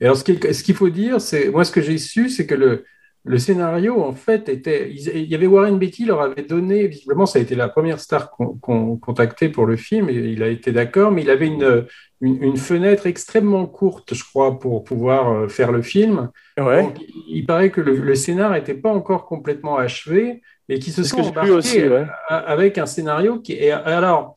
et 0.00 0.04
alors, 0.04 0.16
ce 0.16 0.22
qui- 0.24 0.54
ce 0.54 0.62
qu'il 0.62 0.76
faut 0.76 0.88
dire, 0.90 1.20
c'est 1.20 1.50
moi, 1.50 1.64
ce 1.64 1.72
que 1.72 1.80
j'ai 1.82 1.98
su, 1.98 2.28
c'est 2.30 2.46
que 2.46 2.54
le, 2.54 2.84
le 3.24 3.38
scénario, 3.38 4.00
en 4.04 4.12
fait, 4.12 4.48
était. 4.48 4.88
Il 4.92 5.24
y 5.24 5.34
avait 5.34 5.48
Warren 5.48 5.78
Beatty 5.78 6.04
leur 6.04 6.20
avait 6.20 6.42
donné, 6.44 6.86
visiblement, 6.86 7.26
ça 7.26 7.40
a 7.40 7.42
été 7.42 7.56
la 7.56 7.68
première 7.68 7.98
star 7.98 8.30
qu'on 8.30 8.54
qu'on 8.56 8.96
contactait 8.98 9.48
pour 9.48 9.66
le 9.66 9.76
film, 9.76 10.08
et 10.08 10.14
il 10.14 10.42
a 10.44 10.48
été 10.48 10.70
d'accord, 10.70 11.10
mais 11.10 11.22
il 11.22 11.30
avait 11.30 11.48
une, 11.48 11.86
une, 12.20 12.40
une 12.42 12.56
fenêtre 12.56 13.06
extrêmement 13.08 13.66
courte, 13.66 14.14
je 14.14 14.22
crois, 14.22 14.58
pour 14.60 14.84
pouvoir 14.84 15.32
euh, 15.32 15.48
faire 15.48 15.72
le 15.72 15.82
film. 15.82 16.30
Ouais. 16.58 16.82
Donc, 16.84 17.00
il, 17.00 17.38
il 17.38 17.46
paraît 17.46 17.70
que 17.70 17.80
le, 17.80 17.96
le 17.96 18.14
scénar 18.14 18.52
n'était 18.52 18.74
pas 18.74 18.92
encore 18.92 19.26
complètement 19.26 19.76
achevé 19.76 20.42
et 20.68 20.78
qui 20.78 20.90
se 20.92 21.02
sont 21.04 21.18
embarqués 21.20 21.50
aussi, 21.50 21.78
ouais. 21.88 22.06
a- 22.28 22.36
avec 22.38 22.78
un 22.78 22.86
scénario 22.86 23.38
qui 23.40 23.52
est 23.54 23.70
alors 23.70 24.34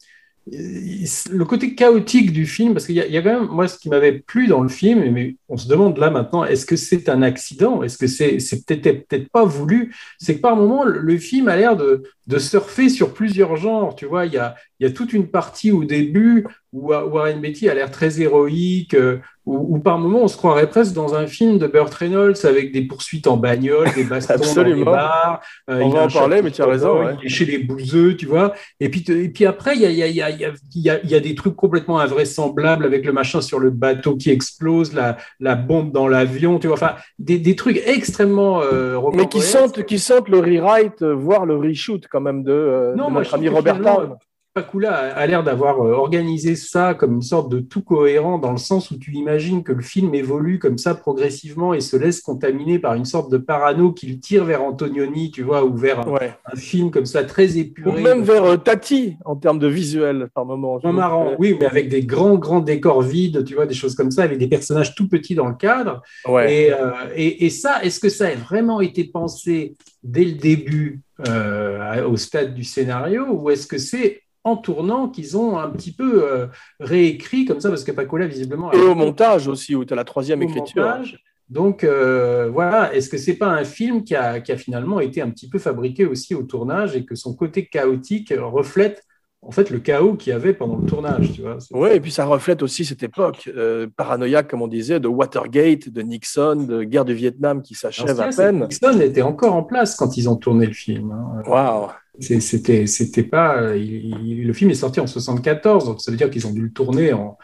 le 1.32 1.44
côté 1.46 1.76
chaotique 1.76 2.32
du 2.34 2.46
film 2.46 2.74
parce 2.74 2.86
qu'il 2.86 2.96
y, 2.96 3.00
y 3.00 3.18
a 3.18 3.22
quand 3.22 3.40
même 3.42 3.50
moi 3.50 3.68
ce 3.68 3.78
qui 3.78 3.90
m'avait 3.90 4.14
plu 4.14 4.48
dans 4.48 4.62
le 4.62 4.70
film 4.70 5.12
mais 5.12 5.36
on 5.50 5.58
se 5.58 5.68
demande 5.68 5.98
là 5.98 6.10
maintenant 6.10 6.46
est-ce 6.46 6.66
que 6.66 6.76
c'est 6.76 7.10
un 7.10 7.22
accident? 7.22 7.84
Est-ce 7.84 7.98
que 7.98 8.08
c'est 8.08 8.40
c'est 8.40 8.66
peut-être 8.66 9.08
peut-être 9.08 9.30
pas 9.30 9.46
voulu? 9.46 9.94
C'est 10.20 10.36
que 10.36 10.42
par 10.42 10.56
moment 10.56 10.84
le, 10.84 11.00
le 11.00 11.18
film 11.18 11.48
a 11.48 11.56
l'air 11.56 11.76
de, 11.76 12.04
de 12.28 12.38
surfer 12.38 12.90
sur 12.90 13.14
plusieurs 13.14 13.56
genres 13.56 13.96
tu 13.96 14.06
vois 14.06 14.26
il 14.26 14.34
y 14.34 14.38
a 14.38 14.56
il 14.80 14.88
y 14.88 14.90
a 14.90 14.94
toute 14.94 15.12
une 15.12 15.28
partie 15.28 15.72
au 15.72 15.84
début 15.84 16.46
où 16.72 16.90
Warren 16.90 17.42
Beatty 17.42 17.68
a 17.68 17.74
l'air 17.74 17.92
très 17.92 18.22
héroïque 18.22 18.94
euh, 18.94 19.18
où, 19.46 19.76
où 19.76 19.80
par 19.80 19.98
moment 19.98 20.22
on 20.24 20.28
se 20.28 20.38
croirait 20.38 20.70
presque 20.70 20.94
dans 20.94 21.16
un 21.16 21.26
film 21.28 21.58
de 21.58 21.68
Burt 21.68 21.94
Reynolds 21.94 22.46
avec 22.46 22.72
des 22.72 22.84
poursuites 22.84 23.28
en 23.28 23.38
bagnole 23.38 23.88
des 23.96 24.04
bastons 24.04 24.36
dans 24.36 24.42
les 24.42 24.50
Absolument. 24.50 24.92
bars 24.92 25.42
euh, 25.70 25.82
On 25.82 25.90
va 25.90 26.04
en 26.04 26.08
parler, 26.08 26.42
mais 26.42 26.52
tu 26.52 26.62
as 26.62 26.68
raison, 26.68 27.04
ouais. 27.04 27.16
il 27.22 27.26
est 27.26 27.30
chez 27.30 27.46
les 27.46 27.58
bouseux, 27.58 28.16
tu 28.16 28.26
vois. 28.26 28.54
Et 28.80 28.90
puis, 28.90 29.04
et 29.10 29.30
puis 29.30 29.46
après, 29.46 29.76
il 29.76 29.82
y 29.82 29.86
a, 29.86 30.08
y, 30.08 30.22
a, 30.22 31.06
y 31.06 31.16
a 31.16 31.20
des 31.20 31.36
trucs 31.36 31.56
complètement 31.56 32.00
invraisemblables 32.00 32.86
avec 32.86 33.06
le 33.06 33.12
machin 33.12 33.42
sur 33.42 33.60
le 33.60 33.72
bateau 33.72 34.16
qui 34.16 34.30
explose, 34.30 34.94
la, 34.94 35.18
la 35.40 35.56
bombe 35.56 35.92
dans 35.92 36.08
l'avion, 36.08 36.60
tu 36.60 36.68
vois. 36.68 36.76
Enfin, 36.76 36.96
des, 37.18 37.40
des 37.40 37.56
trucs 37.56 37.82
extrêmement 37.86 38.62
euh, 38.62 39.00
Mais 39.14 39.28
qui 39.28 39.42
sentent, 39.42 39.84
qui 39.84 40.00
sentent 40.00 40.30
le 40.30 40.40
rewrite, 40.40 41.02
euh, 41.02 41.14
voire 41.14 41.46
le 41.46 41.56
reshoot 41.56 42.08
quand 42.10 42.22
même 42.22 42.44
de, 42.44 42.52
euh, 42.52 42.96
Non, 42.96 43.08
de 43.08 43.12
moi, 43.12 43.22
notre 43.22 43.36
ami 43.36 43.48
Robert 43.48 43.82
Town. 43.82 44.18
Pakula 44.54 45.16
a, 45.16 45.28
l'air 45.28 45.44
d'avoir 45.44 45.80
euh, 45.86 45.94
organisé 45.94 46.56
ça 46.56 46.96
comme 46.96 47.14
une 47.14 47.22
sorte 47.22 47.50
de 47.52 47.60
tout 47.60 47.84
cohérent 47.84 48.40
dans 48.40 48.52
le 48.52 48.58
sens 48.58 48.90
où 48.90 48.98
tu 48.98 49.12
imagines 49.14 49.64
que 49.64 49.72
le 49.72 49.82
film 49.84 50.16
évolue 50.16 50.58
comme 50.58 50.80
ça 50.80 50.96
progressivement 50.96 51.74
et 51.76 51.82
se 51.82 51.96
laisse 51.96 52.20
contaminer 52.22 52.80
par 52.80 52.96
une 52.96 53.06
sorte 53.06 53.32
de 53.32 53.38
parano 53.38 53.92
qui 53.94 54.08
le 54.08 54.20
tire 54.20 54.46
vers 54.46 54.64
Antonioni, 54.64 55.30
tu 55.30 55.44
vois, 55.44 55.64
ou 55.64 55.76
vers 55.78 56.08
un, 56.08 56.12
Ouais. 56.12 56.34
un 56.52 56.56
film 56.56 56.90
comme 56.90 57.06
ça 57.06 57.24
très 57.24 57.56
Ou 57.56 57.60
épuré. 57.60 58.02
même 58.02 58.24
vers 58.24 58.44
euh, 58.44 58.58
Tati 58.58 59.18
en 59.24 59.36
termes 59.36 59.60
de 59.60 59.68
visuel 59.68 60.30
par 60.34 60.46
moment. 60.46 60.80
Moins 60.84 60.94
marrant, 60.94 61.36
oui, 61.38 61.56
mais 61.60 61.68
avec 61.68 61.88
des 61.88 62.02
grands, 62.04 62.36
grands 62.36 62.60
décors 62.60 63.04
vides, 63.04 63.44
tu 63.46 63.54
vois, 63.54 63.68
des 63.68 63.76
choses 63.76 63.94
comme 63.94 64.10
ça, 64.12 64.24
avec 64.24 64.40
des 64.40 64.48
personnages 64.48 64.96
tout 64.96 65.08
petits 65.08 65.36
dans 65.36 65.48
le 65.48 65.56
cadre. 65.56 66.02
Ouais. 66.28 66.54
Et, 66.66 66.74
euh, 66.74 66.90
et, 67.16 67.46
et 67.46 67.50
ça, 67.52 67.84
est-ce 67.84 68.00
que 68.00 68.10
ça 68.10 68.26
a 68.28 68.36
vraiment 68.36 68.82
été 68.82 69.04
pensé 69.04 69.76
dès 70.04 70.26
le 70.26 70.34
début 70.34 71.02
euh, 71.28 72.04
au 72.08 72.16
stade 72.18 72.54
du 72.56 72.64
scénario 72.64 73.26
ou 73.30 73.50
est-ce 73.50 73.68
que 73.68 73.78
c'est 73.78 74.22
en 74.44 74.56
tournant 74.58 75.10
qu'ils 75.10 75.38
ont 75.38 75.58
un 75.58 75.70
petit 75.70 75.92
peu 75.92 76.24
euh, 76.24 76.48
réécrit 76.80 77.46
comme 77.46 77.60
ça 77.60 77.70
parce 77.70 77.84
que 77.84 77.92
Pacola 77.92 78.26
visiblement 78.28 78.70
a- 78.70 78.76
Et 78.76 78.82
au 78.82 78.96
montage 78.96 79.48
aussi, 79.48 79.76
où 79.76 79.84
tu 79.86 79.94
as 79.94 79.96
la 79.96 80.04
troisième 80.06 80.42
écriture. 80.42 80.84
montage. 80.84 81.20
Donc 81.50 81.84
euh, 81.84 82.50
voilà, 82.54 82.94
est-ce 82.94 83.10
que 83.10 83.18
c'est 83.18 83.34
pas 83.34 83.48
un 83.48 83.64
film 83.64 84.04
qui 84.04 84.16
a, 84.16 84.40
qui 84.40 84.52
a 84.52 84.58
finalement 84.58 85.00
été 85.00 85.22
un 85.22 85.30
petit 85.32 85.50
peu 85.50 85.58
fabriqué 85.58 86.06
aussi 86.06 86.36
au 86.36 86.44
tournage 86.44 86.96
et 86.96 87.06
que 87.06 87.16
son 87.16 87.34
côté 87.36 87.66
chaotique 87.66 88.32
reflète 88.38 89.04
en 89.42 89.52
fait 89.52 89.70
le 89.70 89.80
chaos 89.80 90.16
qu'il 90.16 90.32
y 90.32 90.34
avait 90.34 90.54
pendant 90.54 90.76
le 90.78 90.86
tournage, 90.86 91.32
tu 91.34 91.42
vois 91.42 91.58
Oui, 91.72 91.90
et 91.94 92.00
puis 92.02 92.12
ça 92.12 92.26
reflète 92.26 92.62
aussi 92.62 92.84
cette 92.86 93.02
époque 93.04 93.50
euh, 93.56 93.88
paranoïaque, 93.96 94.50
comme 94.50 94.62
on 94.62 94.68
disait, 94.68 95.00
de 95.00 95.08
Watergate, 95.08 95.88
de 95.90 96.02
Nixon, 96.02 96.56
de 96.68 96.84
guerre 96.84 97.06
du 97.06 97.14
Vietnam 97.14 97.62
qui 97.64 97.74
s'achève 97.74 98.20
à 98.20 98.28
peine. 98.28 98.60
Nixon 98.70 99.00
était 99.00 99.22
encore 99.22 99.56
en 99.56 99.64
place 99.64 99.96
quand 99.96 100.18
ils 100.18 100.30
ont 100.30 100.36
tourné 100.36 100.66
le 100.68 100.74
film. 100.74 101.12
hein. 101.14 101.42
Waouh. 101.48 101.88
C'était, 102.22 102.86
c'était 102.88 103.24
pas. 103.24 103.62
euh, 103.62 103.78
il- 103.78 104.16
il- 104.28 104.48
le 104.48 104.54
film 104.54 104.70
est 104.72 104.76
sorti 104.76 105.00
en 105.00 105.08
74, 105.08 105.86
donc 105.86 106.02
ça 106.02 106.12
veut 106.12 106.18
dire 106.18 106.30
qu'ils 106.30 106.46
ont 106.48 106.52
dû 106.54 106.62
le 106.62 106.72
tourner 106.72 107.14
en. 107.14 107.38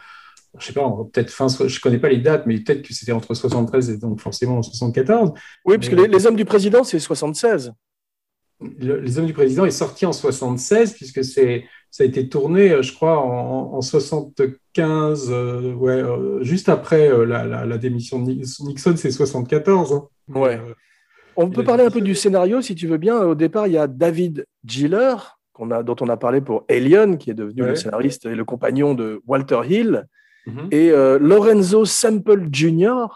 Je 0.58 0.66
sais 0.66 0.72
pas, 0.72 0.90
peut-être 1.12 1.30
fin. 1.30 1.48
Je 1.48 1.80
connais 1.80 1.98
pas 1.98 2.08
les 2.08 2.18
dates, 2.18 2.46
mais 2.46 2.58
peut-être 2.58 2.82
que 2.82 2.94
c'était 2.94 3.12
entre 3.12 3.34
73 3.34 3.90
et 3.90 3.98
donc 3.98 4.20
forcément 4.20 4.58
en 4.58 4.62
74. 4.62 5.32
Oui, 5.66 5.76
parce 5.76 5.88
que 5.88 5.96
les, 5.96 6.08
les 6.08 6.26
hommes 6.26 6.36
du 6.36 6.44
président, 6.46 6.82
c'est 6.84 6.98
76. 6.98 7.72
Le- 8.78 9.00
Les 9.00 9.18
Hommes 9.18 9.26
du 9.26 9.34
Président 9.34 9.66
est 9.66 9.70
sorti 9.70 10.06
en 10.06 10.12
76 10.14 10.94
puisque 10.94 11.22
c'est 11.22 11.64
ça 11.90 12.04
a 12.04 12.06
été 12.06 12.26
tourné, 12.28 12.70
euh, 12.72 12.82
je 12.82 12.92
crois, 12.94 13.18
en, 13.20 13.74
en 13.74 13.80
75, 13.82 15.28
euh, 15.30 15.72
ouais, 15.74 15.92
euh, 15.92 16.42
juste 16.42 16.68
après 16.68 17.08
euh, 17.08 17.24
la, 17.24 17.44
la- 17.44 17.66
la 17.66 17.78
démission 17.78 18.20
de 18.22 18.32
Nix- 18.32 18.60
Nixon, 18.60 18.94
c'est 18.96 19.10
74. 19.10 19.92
hein. 19.92 20.08
Ouais. 20.28 20.58
Euh, 21.38 21.42
On 21.42 21.50
peut 21.50 21.64
parler 21.64 21.84
un 21.84 21.90
peu 21.90 22.00
du 22.00 22.14
scénario, 22.14 22.60
si 22.60 22.74
tu 22.74 22.86
veux 22.86 22.96
bien. 22.98 23.18
Au 23.18 23.34
départ, 23.34 23.66
il 23.66 23.74
y 23.74 23.78
a 23.78 23.86
David 23.86 24.46
Giller, 24.64 25.14
a, 25.70 25.82
dont 25.82 25.96
on 26.00 26.08
a 26.08 26.16
parlé 26.16 26.40
pour 26.40 26.64
Alien, 26.70 27.18
qui 27.18 27.30
est 27.30 27.34
devenu 27.34 27.62
Ouais. 27.62 27.68
le 27.70 27.76
scénariste 27.76 28.26
et 28.26 28.34
le 28.34 28.44
compagnon 28.44 28.94
de 28.94 29.20
Walter 29.26 29.60
Hill, 29.68 30.06
mhm. 30.46 30.68
et 30.70 30.90
euh, 30.90 31.18
Lorenzo 31.18 31.84
Semple 31.84 32.46
Jr. 32.52 33.06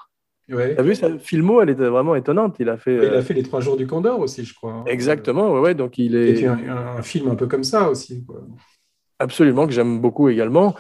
Ouais. 0.51 0.75
Tu 0.75 0.81
as 0.81 0.83
vu 0.83 0.95
sa 0.97 1.17
filmo, 1.19 1.63
elle 1.63 1.71
était 1.71 1.87
vraiment 1.89 2.17
étonnante. 2.17 2.57
Il 2.59 2.69
a 2.69 2.77
fait. 2.77 2.95
Il 2.95 3.01
euh, 3.05 3.19
a 3.19 3.23
fait 3.23 3.35
les 3.35 3.45
Trois 3.45 3.61
Jours 3.61 3.77
du 3.77 3.87
Condor 3.87 4.19
aussi, 4.19 4.45
je 4.45 4.53
crois. 4.55 4.73
hein. 4.73 4.85
Exactement, 4.87 5.53
ouais, 5.53 5.61
ouais, 5.61 5.75
donc 5.75 5.97
il 5.99 6.13
C'était 6.13 6.43
est 6.43 6.47
un, 6.47 6.59
un- 6.69 6.97
un 6.99 7.03
film 7.03 7.31
un 7.31 7.37
peu 7.37 7.47
comme 7.47 7.63
ça 7.65 7.89
aussi. 7.89 8.25
quoi. 8.25 8.43
absolument 9.19 9.67
que 9.67 9.73
j'aime 9.73 10.01
beaucoup 10.01 10.29
également. 10.29 10.75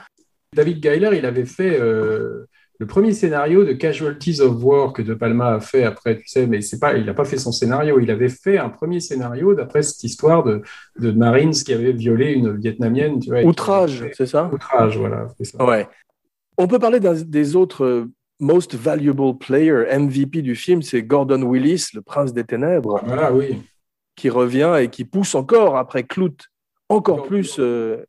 David 0.56 0.82
Geiler, 0.82 1.10
il 1.16 1.24
avait 1.24 1.44
fait 1.44 1.78
euh, 1.80 2.46
le 2.80 2.86
premier 2.86 3.12
scénario 3.12 3.62
de 3.64 3.72
Casualties 3.74 4.40
of 4.40 4.56
War 4.64 4.94
que 4.94 5.02
De 5.02 5.12
Palma 5.12 5.52
a 5.54 5.60
fait 5.60 5.84
après, 5.84 6.16
tu 6.16 6.26
sais, 6.26 6.46
mais 6.46 6.62
c'est 6.62 6.78
pas, 6.80 6.96
il 6.96 7.04
n'a 7.04 7.12
pas 7.12 7.26
fait 7.26 7.36
son 7.36 7.52
scénario. 7.52 8.00
Il 8.00 8.10
avait 8.10 8.30
fait 8.30 8.56
un 8.56 8.70
premier 8.70 9.00
scénario 9.00 9.52
d'après 9.54 9.82
cette 9.82 10.02
histoire 10.02 10.42
de, 10.42 10.62
de 10.98 11.10
Marines 11.12 11.52
qui 11.52 11.74
avait 11.74 11.92
violé 11.92 12.32
une 12.32 12.56
Vietnamienne. 12.56 13.20
Tu 13.20 13.28
vois, 13.30 13.42
Outrage, 13.42 14.06
c'est 14.16 14.24
ça? 14.26 14.50
Outrage, 14.50 14.96
voilà. 14.96 15.28
ça. 15.42 15.62
Ouais. 15.64 15.86
On 16.56 16.66
peut 16.66 16.78
parler 16.78 17.00
des 17.00 17.54
autres 17.54 17.84
euh, 17.84 18.10
Most 18.40 18.74
Valuable 18.74 19.36
Player, 19.38 19.84
MVP 19.98 20.40
du 20.40 20.54
film, 20.56 20.80
c'est 20.80 21.02
Gordon 21.02 21.42
Willis, 21.42 21.88
le 21.92 22.00
prince 22.00 22.32
des 22.32 22.44
ténèbres, 22.44 22.98
Voilà, 23.04 23.30
oui. 23.30 23.58
qui 24.16 24.30
revient 24.30 24.78
et 24.80 24.88
qui 24.88 25.04
pousse 25.04 25.34
encore 25.34 25.76
après 25.76 26.04
Clout, 26.04 26.34
encore 26.88 27.16
Encore 27.16 27.26
plus. 27.26 27.56
euh, 27.58 28.04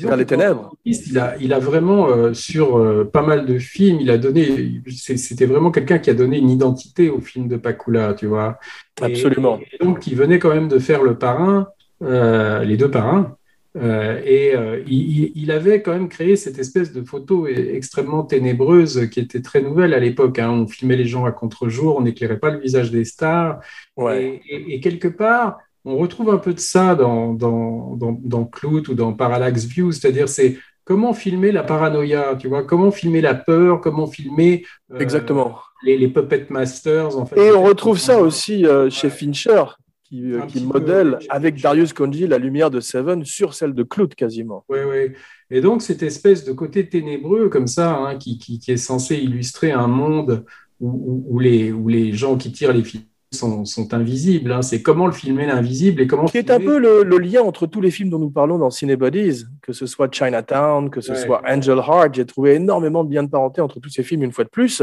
Vers 0.00 0.16
les 0.16 0.26
ténèbres. 0.26 0.74
Il 0.84 1.18
a, 1.18 1.36
il 1.40 1.52
a 1.52 1.58
vraiment, 1.58 2.08
euh, 2.08 2.34
sur 2.34 2.78
euh, 2.78 3.04
pas 3.04 3.22
mal 3.22 3.46
de 3.46 3.58
films, 3.58 4.00
il 4.00 4.10
a 4.10 4.18
donné, 4.18 4.82
c'était 4.86 5.46
vraiment 5.46 5.70
quelqu'un 5.70 5.98
qui 5.98 6.10
a 6.10 6.14
donné 6.14 6.38
une 6.38 6.50
identité 6.50 7.10
au 7.10 7.20
film 7.20 7.48
de 7.48 7.56
Pakula, 7.56 8.14
tu 8.14 8.26
vois. 8.26 8.58
Absolument. 9.00 9.60
Et, 9.72 9.84
donc, 9.84 10.06
il 10.06 10.16
venait 10.16 10.38
quand 10.38 10.54
même 10.54 10.68
de 10.68 10.78
faire 10.78 11.02
le 11.02 11.16
parrain, 11.16 11.68
euh, 12.02 12.64
les 12.64 12.76
deux 12.76 12.90
parrains, 12.90 13.36
et 13.74 14.52
il, 14.86 15.50
avait 15.50 15.80
quand 15.80 15.92
même 15.92 16.10
créé 16.10 16.36
cette 16.36 16.58
espèce 16.58 16.92
de 16.92 17.02
photo 17.02 17.46
e- 17.46 17.74
extrêmement 17.74 18.22
ténébreuse 18.22 19.08
qui 19.08 19.20
était 19.20 19.40
très 19.40 19.62
nouvelle 19.62 19.94
à 19.94 19.98
l'époque. 19.98 20.38
hein. 20.38 20.50
On 20.50 20.68
filmait 20.68 20.96
les 20.96 21.06
gens 21.06 21.24
à 21.24 21.32
contre-jour, 21.32 21.96
on 21.96 22.02
n'éclairait 22.02 22.38
pas 22.38 22.50
le 22.50 22.60
visage 22.60 22.90
des 22.90 23.06
stars. 23.06 23.60
ouais. 23.96 24.42
Et 24.46 24.80
quelque 24.80 25.08
part, 25.08 25.58
on 25.84 25.96
retrouve 25.96 26.30
un 26.30 26.38
peu 26.38 26.54
de 26.54 26.60
ça 26.60 26.94
dans, 26.94 27.32
dans, 27.34 27.96
dans, 27.96 28.12
dans 28.22 28.44
Clout 28.44 28.88
ou 28.88 28.94
dans 28.94 29.12
Parallax 29.12 29.64
View, 29.64 29.92
c'est-à-dire 29.92 30.28
c'est 30.28 30.58
comment 30.84 31.12
filmer 31.14 31.52
la 31.52 31.62
paranoïa, 31.62 32.36
tu 32.38 32.48
vois, 32.48 32.64
comment 32.64 32.90
filmer 32.90 33.20
la 33.20 33.34
peur, 33.34 33.80
comment 33.80 34.06
filmer 34.06 34.64
euh, 34.92 34.98
Exactement. 34.98 35.58
les, 35.84 35.96
les 35.98 36.08
puppet 36.08 36.46
masters. 36.50 37.16
En 37.16 37.26
fait, 37.26 37.38
Et 37.40 37.52
on 37.52 37.62
retrouve 37.62 37.98
ça 37.98 38.18
aussi 38.20 38.66
euh, 38.66 38.90
chez 38.90 39.10
Fincher, 39.10 39.64
qui, 40.04 40.32
euh, 40.32 40.42
qui 40.42 40.60
peu, 40.60 40.66
modèle 40.78 41.18
avec. 41.28 41.60
Darius 41.60 41.92
Konji 41.92 42.26
la 42.26 42.38
lumière 42.38 42.70
de 42.70 42.80
Seven 42.80 43.24
sur 43.24 43.54
celle 43.54 43.74
de 43.74 43.82
Clout 43.82 44.08
quasiment. 44.16 44.64
Oui, 44.68 44.78
oui. 44.88 45.12
Et 45.50 45.60
donc, 45.60 45.82
cette 45.82 46.02
espèce 46.02 46.44
de 46.44 46.52
côté 46.52 46.88
ténébreux 46.88 47.48
comme 47.48 47.66
ça, 47.66 47.96
hein, 47.96 48.16
qui, 48.16 48.38
qui, 48.38 48.58
qui 48.58 48.72
est 48.72 48.76
censé 48.76 49.16
illustrer 49.16 49.70
un 49.72 49.86
monde 49.86 50.44
où, 50.80 50.88
où- 50.88 51.24
où 51.28 51.38
les, 51.38 51.72
où 51.72 51.88
les 51.88 52.12
gens 52.12 52.36
qui 52.36 52.50
tirent 52.52 52.72
les 52.72 52.82
films 52.84 53.04
sont, 53.34 53.64
sont 53.64 53.94
invisibles. 53.94 54.52
hein. 54.52 54.62
C'est 54.62 54.82
comment 54.82 55.06
le 55.06 55.12
filmer 55.12 55.46
l'invisible 55.46 56.00
et 56.02 56.06
comment 56.06 56.24
Qui 56.26 56.38
est 56.38 56.50
un 56.50 56.60
peu 56.60 56.78
le, 56.78 57.02
le 57.02 57.18
lien 57.18 57.42
entre 57.42 57.66
tous 57.66 57.80
les 57.80 57.90
films 57.90 58.10
dont 58.10 58.18
nous 58.18 58.30
parlons 58.30 58.58
dans 58.58 58.70
Cinebodies, 58.70 59.44
que 59.62 59.72
ce 59.72 59.86
soit 59.86 60.12
Chinatown, 60.12 60.90
que 60.90 61.00
ce 61.00 61.12
Ouais. 61.12 61.18
soit 61.18 61.42
Angel 61.46 61.78
Heart. 61.78 62.14
J'ai 62.14 62.26
trouvé 62.26 62.54
énormément 62.54 63.04
de 63.04 63.12
liens 63.14 63.22
de 63.22 63.30
parenté 63.30 63.60
entre 63.60 63.80
tous 63.80 63.90
ces 63.90 64.02
films 64.02 64.22
une 64.22 64.32
fois 64.32 64.44
de 64.44 64.50
plus. 64.50 64.82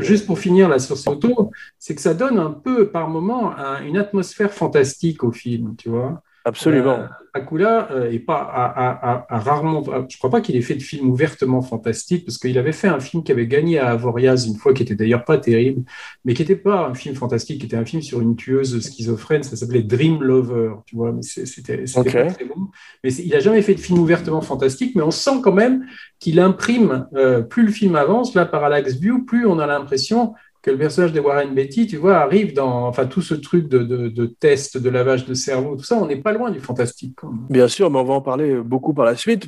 Juste 0.00 0.26
pour 0.26 0.38
finir 0.38 0.68
là 0.68 0.78
sur 0.78 0.96
ce 0.96 1.04
photo, 1.04 1.50
c'est 1.78 1.94
que 1.94 2.00
ça 2.00 2.14
donne 2.14 2.38
un 2.38 2.50
peu 2.50 2.88
par 2.90 3.08
moment 3.08 3.56
un- 3.56 3.84
une 3.84 3.98
atmosphère 3.98 4.52
fantastique 4.52 5.22
au 5.22 5.30
film, 5.30 5.74
tu 5.76 5.88
vois. 5.90 6.22
Absolument. 6.46 6.98
Euh, 7.00 7.06
Akula 7.36 7.90
euh, 7.90 8.10
est 8.12 8.18
pas 8.20 8.36
a, 8.36 8.64
a- 8.66 9.12
a- 9.12 9.26
a 9.28 9.38
rarement. 9.40 9.82
Je 10.08 10.18
crois 10.18 10.30
pas 10.30 10.40
qu'il 10.40 10.54
ait 10.56 10.60
fait 10.60 10.74
de 10.74 10.82
film 10.82 11.08
ouvertement 11.10 11.62
fantastique 11.62 12.24
parce 12.26 12.38
qu'il 12.38 12.56
avait 12.58 12.72
fait 12.72 12.86
un 12.86 13.00
film 13.00 13.24
qui 13.24 13.32
avait 13.32 13.46
gagné 13.46 13.78
à 13.78 13.90
Avoriaz 13.92 14.46
une 14.46 14.56
fois, 14.56 14.72
qui 14.74 14.82
était 14.82 14.94
d'ailleurs 14.94 15.24
pas 15.24 15.38
terrible, 15.38 15.82
mais 16.24 16.34
qui 16.34 16.42
n'était 16.42 16.54
pas 16.54 16.86
un 16.86 16.94
film 16.94 17.14
fantastique, 17.16 17.60
qui 17.60 17.66
était 17.66 17.76
un 17.78 17.84
film 17.86 18.02
sur 18.02 18.20
une 18.20 18.36
tueuse 18.36 18.78
schizophrène. 18.80 19.42
Ça 19.42 19.56
s'appelait 19.56 19.82
Dream 19.82 20.22
Lover, 20.22 20.74
tu 20.86 20.96
vois. 20.96 21.12
Mais 21.12 21.22
c'était 21.22 21.86
c'était 21.86 21.98
Ok. 22.00 22.12
pas 22.12 22.30
très 22.32 22.44
bon. 22.44 22.68
Mais 23.02 23.12
il 23.14 23.34
a 23.34 23.40
jamais 23.40 23.62
fait 23.62 23.74
de 23.74 23.80
film 23.80 23.98
ouvertement 23.98 24.42
fantastique, 24.42 24.94
mais 24.94 25.02
on 25.02 25.10
sent 25.10 25.40
quand 25.42 25.52
même 25.52 25.86
qu'il 26.20 26.38
imprime. 26.38 27.06
euh, 27.16 27.40
plus 27.42 27.64
le 27.64 27.72
film 27.72 27.96
avance, 27.96 28.34
là, 28.34 28.44
Parallax 28.44 28.94
View, 28.96 29.24
plus 29.24 29.46
on 29.46 29.58
a 29.58 29.66
l'impression 29.66 30.34
que 30.64 30.70
le 30.70 30.78
personnage 30.78 31.12
de 31.12 31.20
Warren 31.20 31.54
Beatty, 31.54 31.86
tu 31.86 31.98
vois, 31.98 32.16
arrive 32.16 32.54
dans 32.54 32.86
enfin, 32.88 33.04
tout 33.04 33.20
ce 33.20 33.34
truc 33.34 33.68
de, 33.68 33.80
de, 33.80 34.08
de 34.08 34.24
test, 34.24 34.78
de 34.78 34.88
lavage 34.88 35.26
de 35.26 35.34
cerveau, 35.34 35.76
tout 35.76 35.84
ça, 35.84 35.96
on 35.96 36.06
n'est 36.06 36.16
pas 36.22 36.32
loin 36.32 36.50
du 36.50 36.58
fantastique. 36.58 37.16
quand 37.16 37.28
même. 37.28 37.46
Bien 37.50 37.68
sûr, 37.68 37.90
mais 37.90 37.98
on 37.98 38.04
va 38.04 38.14
en 38.14 38.22
parler 38.22 38.56
beaucoup 38.62 38.94
par 38.94 39.04
la 39.04 39.14
suite. 39.14 39.44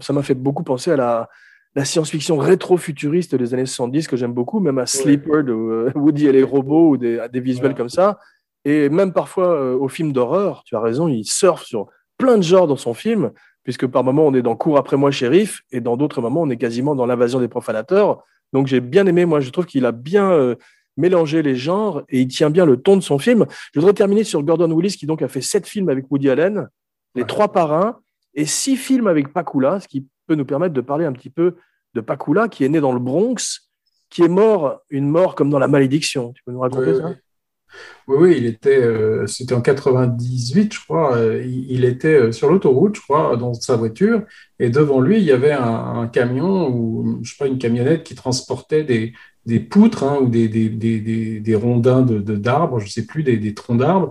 Ça 0.00 0.12
m'a 0.14 0.22
fait 0.22 0.34
beaucoup 0.34 0.62
penser 0.62 0.92
à 0.92 0.96
la, 0.96 1.28
la 1.74 1.84
science-fiction 1.84 2.38
rétro-futuriste 2.38 3.34
des 3.34 3.52
années 3.52 3.66
70 3.66 4.08
que 4.08 4.16
j'aime 4.16 4.32
beaucoup, 4.32 4.58
même 4.58 4.78
à 4.78 4.86
Sleeper 4.86 5.44
de 5.44 5.52
euh, 5.52 5.92
Woody 5.94 6.26
et 6.26 6.32
les 6.32 6.42
robots 6.42 6.88
ou 6.92 6.96
des, 6.96 7.18
à 7.18 7.28
des 7.28 7.40
visuels 7.40 7.72
Voilà. 7.72 7.76
comme 7.76 7.90
ça. 7.90 8.18
Et 8.64 8.88
même 8.88 9.12
parfois 9.12 9.48
euh, 9.48 9.76
aux 9.76 9.88
films 9.88 10.12
d'horreur, 10.14 10.62
tu 10.64 10.74
as 10.74 10.80
raison, 10.80 11.06
il 11.06 11.26
surfe 11.26 11.64
sur 11.64 11.86
plein 12.16 12.38
de 12.38 12.42
genres 12.42 12.66
dans 12.66 12.76
son 12.78 12.94
film, 12.94 13.30
puisque 13.62 13.86
par 13.86 14.02
moments 14.04 14.26
on 14.26 14.32
est 14.32 14.40
dans 14.40 14.56
Cours 14.56 14.78
après 14.78 14.96
moi, 14.96 15.10
shérif, 15.10 15.60
et 15.70 15.82
dans 15.82 15.98
d'autres 15.98 16.22
moments 16.22 16.40
on 16.40 16.48
est 16.48 16.56
quasiment 16.56 16.94
dans 16.94 17.04
l'invasion 17.04 17.40
des 17.40 17.48
profanateurs. 17.48 18.24
Donc 18.52 18.66
j'ai 18.66 18.80
bien 18.80 19.06
aimé, 19.06 19.24
moi 19.24 19.40
je 19.40 19.50
trouve 19.50 19.66
qu'il 19.66 19.84
a 19.86 19.92
bien 19.92 20.30
euh, 20.30 20.54
mélangé 20.96 21.42
les 21.42 21.56
genres 21.56 22.02
et 22.08 22.20
il 22.22 22.28
tient 22.28 22.50
bien 22.50 22.64
le 22.64 22.76
ton 22.76 22.96
de 22.96 23.02
son 23.02 23.18
film. 23.18 23.46
Je 23.74 23.80
voudrais 23.80 23.92
terminer 23.94 24.24
sur 24.24 24.42
Gordon 24.42 24.70
Willis, 24.72 24.96
qui 24.96 25.06
donc 25.06 25.22
a 25.22 25.28
fait 25.28 25.40
sept 25.42 25.66
films 25.66 25.88
avec 25.88 26.10
Woody 26.10 26.30
Allen, 26.30 26.68
les 27.14 27.22
Ouais. 27.22 27.26
trois 27.26 27.52
parrains, 27.52 27.98
et 28.34 28.46
six 28.46 28.76
films 28.76 29.06
avec 29.06 29.32
Pakula, 29.32 29.80
ce 29.80 29.88
qui 29.88 30.06
peut 30.26 30.34
nous 30.34 30.44
permettre 30.44 30.74
de 30.74 30.80
parler 30.80 31.04
un 31.06 31.12
petit 31.12 31.30
peu 31.30 31.56
de 31.94 32.00
Pakula, 32.00 32.48
qui 32.48 32.64
est 32.64 32.68
né 32.68 32.80
dans 32.80 32.92
le 32.92 32.98
Bronx, 32.98 33.60
qui 34.10 34.22
est 34.22 34.28
mort, 34.28 34.80
une 34.90 35.08
mort 35.08 35.34
comme 35.34 35.50
dans 35.50 35.58
La 35.58 35.68
Malédiction. 35.68 36.32
Tu 36.32 36.42
peux 36.44 36.52
nous 36.52 36.60
raconter 36.60 36.92
Oui, 36.92 36.96
ça? 36.98 37.06
oui. 37.08 37.14
Oui, 38.08 38.16
oui, 38.20 38.34
il 38.38 38.46
était, 38.46 38.78
euh, 38.78 39.26
c'était 39.26 39.54
en 39.54 39.60
98, 39.60 40.72
je 40.74 40.80
crois. 40.84 41.16
euh, 41.16 41.44
il, 41.44 41.84
était 41.84 42.14
euh, 42.14 42.32
sur 42.32 42.48
l'autoroute, 42.50 42.96
je 42.96 43.00
crois, 43.00 43.36
dans 43.36 43.52
sa 43.54 43.76
voiture, 43.76 44.22
et 44.60 44.70
devant 44.70 45.00
lui, 45.00 45.18
il 45.18 45.24
y 45.24 45.32
avait 45.32 45.52
un, 45.52 46.06
camion 46.08 46.68
ou, 46.68 47.18
je 47.22 47.30
sais 47.30 47.36
pas, 47.38 47.48
une 47.48 47.58
camionnette 47.58 48.04
qui 48.04 48.14
transportait 48.14 48.84
des, 48.84 49.12
des 49.44 49.58
poutres 49.60 50.04
hein, 50.04 50.18
ou 50.22 50.28
des, 50.28 50.48
des, 50.48 50.68
des, 50.68 51.40
des, 51.40 51.54
rondins 51.56 52.02
de, 52.02 52.20
d'arbres, 52.36 52.78
je 52.78 52.88
sais 52.88 53.06
plus, 53.06 53.24
des, 53.24 53.54
troncs 53.54 53.78
d'arbres. 53.78 54.10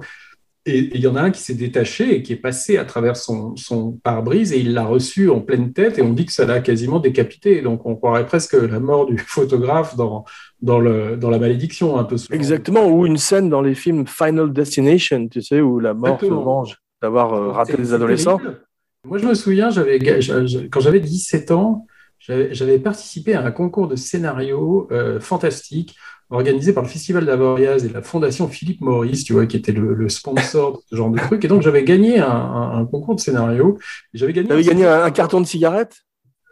et 0.66 0.80
il 0.96 1.02
y 1.02 1.08
en 1.08 1.16
a 1.16 1.22
un 1.22 1.32
qui 1.32 1.42
s'est 1.42 1.54
détaché 1.56 2.16
et 2.16 2.24
qui 2.24 2.34
est 2.34 2.38
passé 2.38 2.78
à 2.78 2.86
travers 2.86 3.16
son, 3.16 3.56
son 3.56 3.94
pare-brise 3.94 4.52
et 4.54 4.60
il 4.60 4.74
l'a 4.74 4.86
reçu 4.86 5.30
en 5.30 5.40
pleine 5.42 5.74
tête 5.74 6.00
et 6.00 6.02
on 6.02 6.14
dit 6.14 6.26
que 6.26 6.34
ça 6.34 6.46
l'a 6.46 6.60
quasiment 6.62 7.00
décapité. 7.00 7.62
Donc 7.62 7.86
on 7.86 7.96
croirait 7.96 8.26
presque 8.26 8.54
la 8.54 8.80
mort 8.80 9.06
du 9.06 9.18
photographe 9.28 9.96
dans, 9.96 10.26
dans, 10.66 10.80
le, 10.80 11.16
dans 11.18 11.30
la 11.30 11.40
malédiction 11.40 11.98
un 11.98 12.04
peu. 12.04 12.18
souvent. 12.18 12.36
Exactement, 12.36 12.88
ou 12.88 13.06
une 13.06 13.18
scène 13.18 13.50
dans 13.50 13.62
les 13.62 13.76
films 13.76 14.06
Final 14.08 14.52
Destination, 14.52 15.28
tu 15.28 15.42
sais, 15.42 15.62
où 15.62 15.80
la 15.80 15.94
mort 15.94 16.20
se 16.20 16.26
venge 16.26 16.78
d'avoir 17.02 17.34
euh, 17.34 17.52
raté 17.52 17.78
les 17.78 17.94
adolescents. 17.94 18.40
terrible. 18.40 18.62
Moi, 19.08 19.18
je 19.20 19.26
me 19.28 19.34
souviens, 19.36 19.70
j'avais, 19.70 20.00
quand 20.00 20.80
j'avais 20.80 21.00
17 21.00 21.52
ans, 21.52 21.86
j'avais 22.20 22.80
participé 22.80 23.36
à 23.36 23.46
un 23.46 23.52
concours 23.52 23.88
de 23.88 23.96
scénario 23.96 24.88
euh, 24.92 25.20
fantastique 25.20 25.96
organisé 26.32 26.74
par 26.74 26.82
le 26.82 26.90
Festival 26.90 27.24
d'Avoriaz 27.24 27.86
et 27.86 27.90
la 27.90 28.02
Fondation 28.02 28.48
Philippe 28.48 28.82
Maurice, 28.82 29.24
tu 29.24 29.34
vois, 29.34 29.46
qui 29.46 29.58
était 29.58 29.72
le, 29.72 29.94
le 29.94 30.10
sponsor 30.10 30.72
de 30.74 30.80
ce 30.90 30.96
genre 30.96 31.12
de 31.12 31.20
truc. 31.20 31.46
Et 31.46 31.48
donc, 31.48 31.62
j'avais 31.62 31.84
gagné 31.84 32.18
un, 32.20 32.28
un- 32.28 32.80
un 32.80 32.86
concours 32.86 33.14
de 33.16 33.20
scénario. 33.20 33.78
J'avais 34.16 34.34
gagné 34.34 34.52
avais 34.52 34.64
gagné 34.64 34.86
un, 34.88 35.04
un 35.04 35.12
carton 35.12 35.40
de 35.40 35.46
cigarettes? 35.46 35.98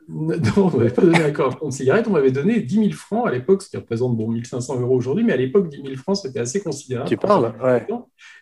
Non, 0.10 0.36
on 0.74 0.77
m'avait 0.77 0.89
pas 0.89 1.01
donné 1.01 1.24
un 1.24 1.31
carton 1.31 1.67
de 1.69 1.74
cigarette, 1.74 2.05
on 2.07 2.12
m'avait 2.12 2.31
donné 2.31 2.62
10 2.62 2.75
000 2.75 2.91
francs 2.91 3.27
à 3.27 3.31
l'époque, 3.31 3.62
ce 3.62 3.69
qui 3.69 3.77
représente 3.77 4.15
bon, 4.17 4.27
1500 4.29 4.79
euros 4.81 4.95
aujourd'hui, 4.95 5.24
mais 5.24 5.33
à 5.33 5.38
l'époque, 5.38 5.69
10 5.69 5.81
000 5.83 5.95
francs, 5.95 6.17
c'était 6.17 6.39
assez 6.39 6.62
considérable. 6.62 7.07
Tu 7.10 7.17
parles, 7.17 7.53
ouais. 7.63 7.88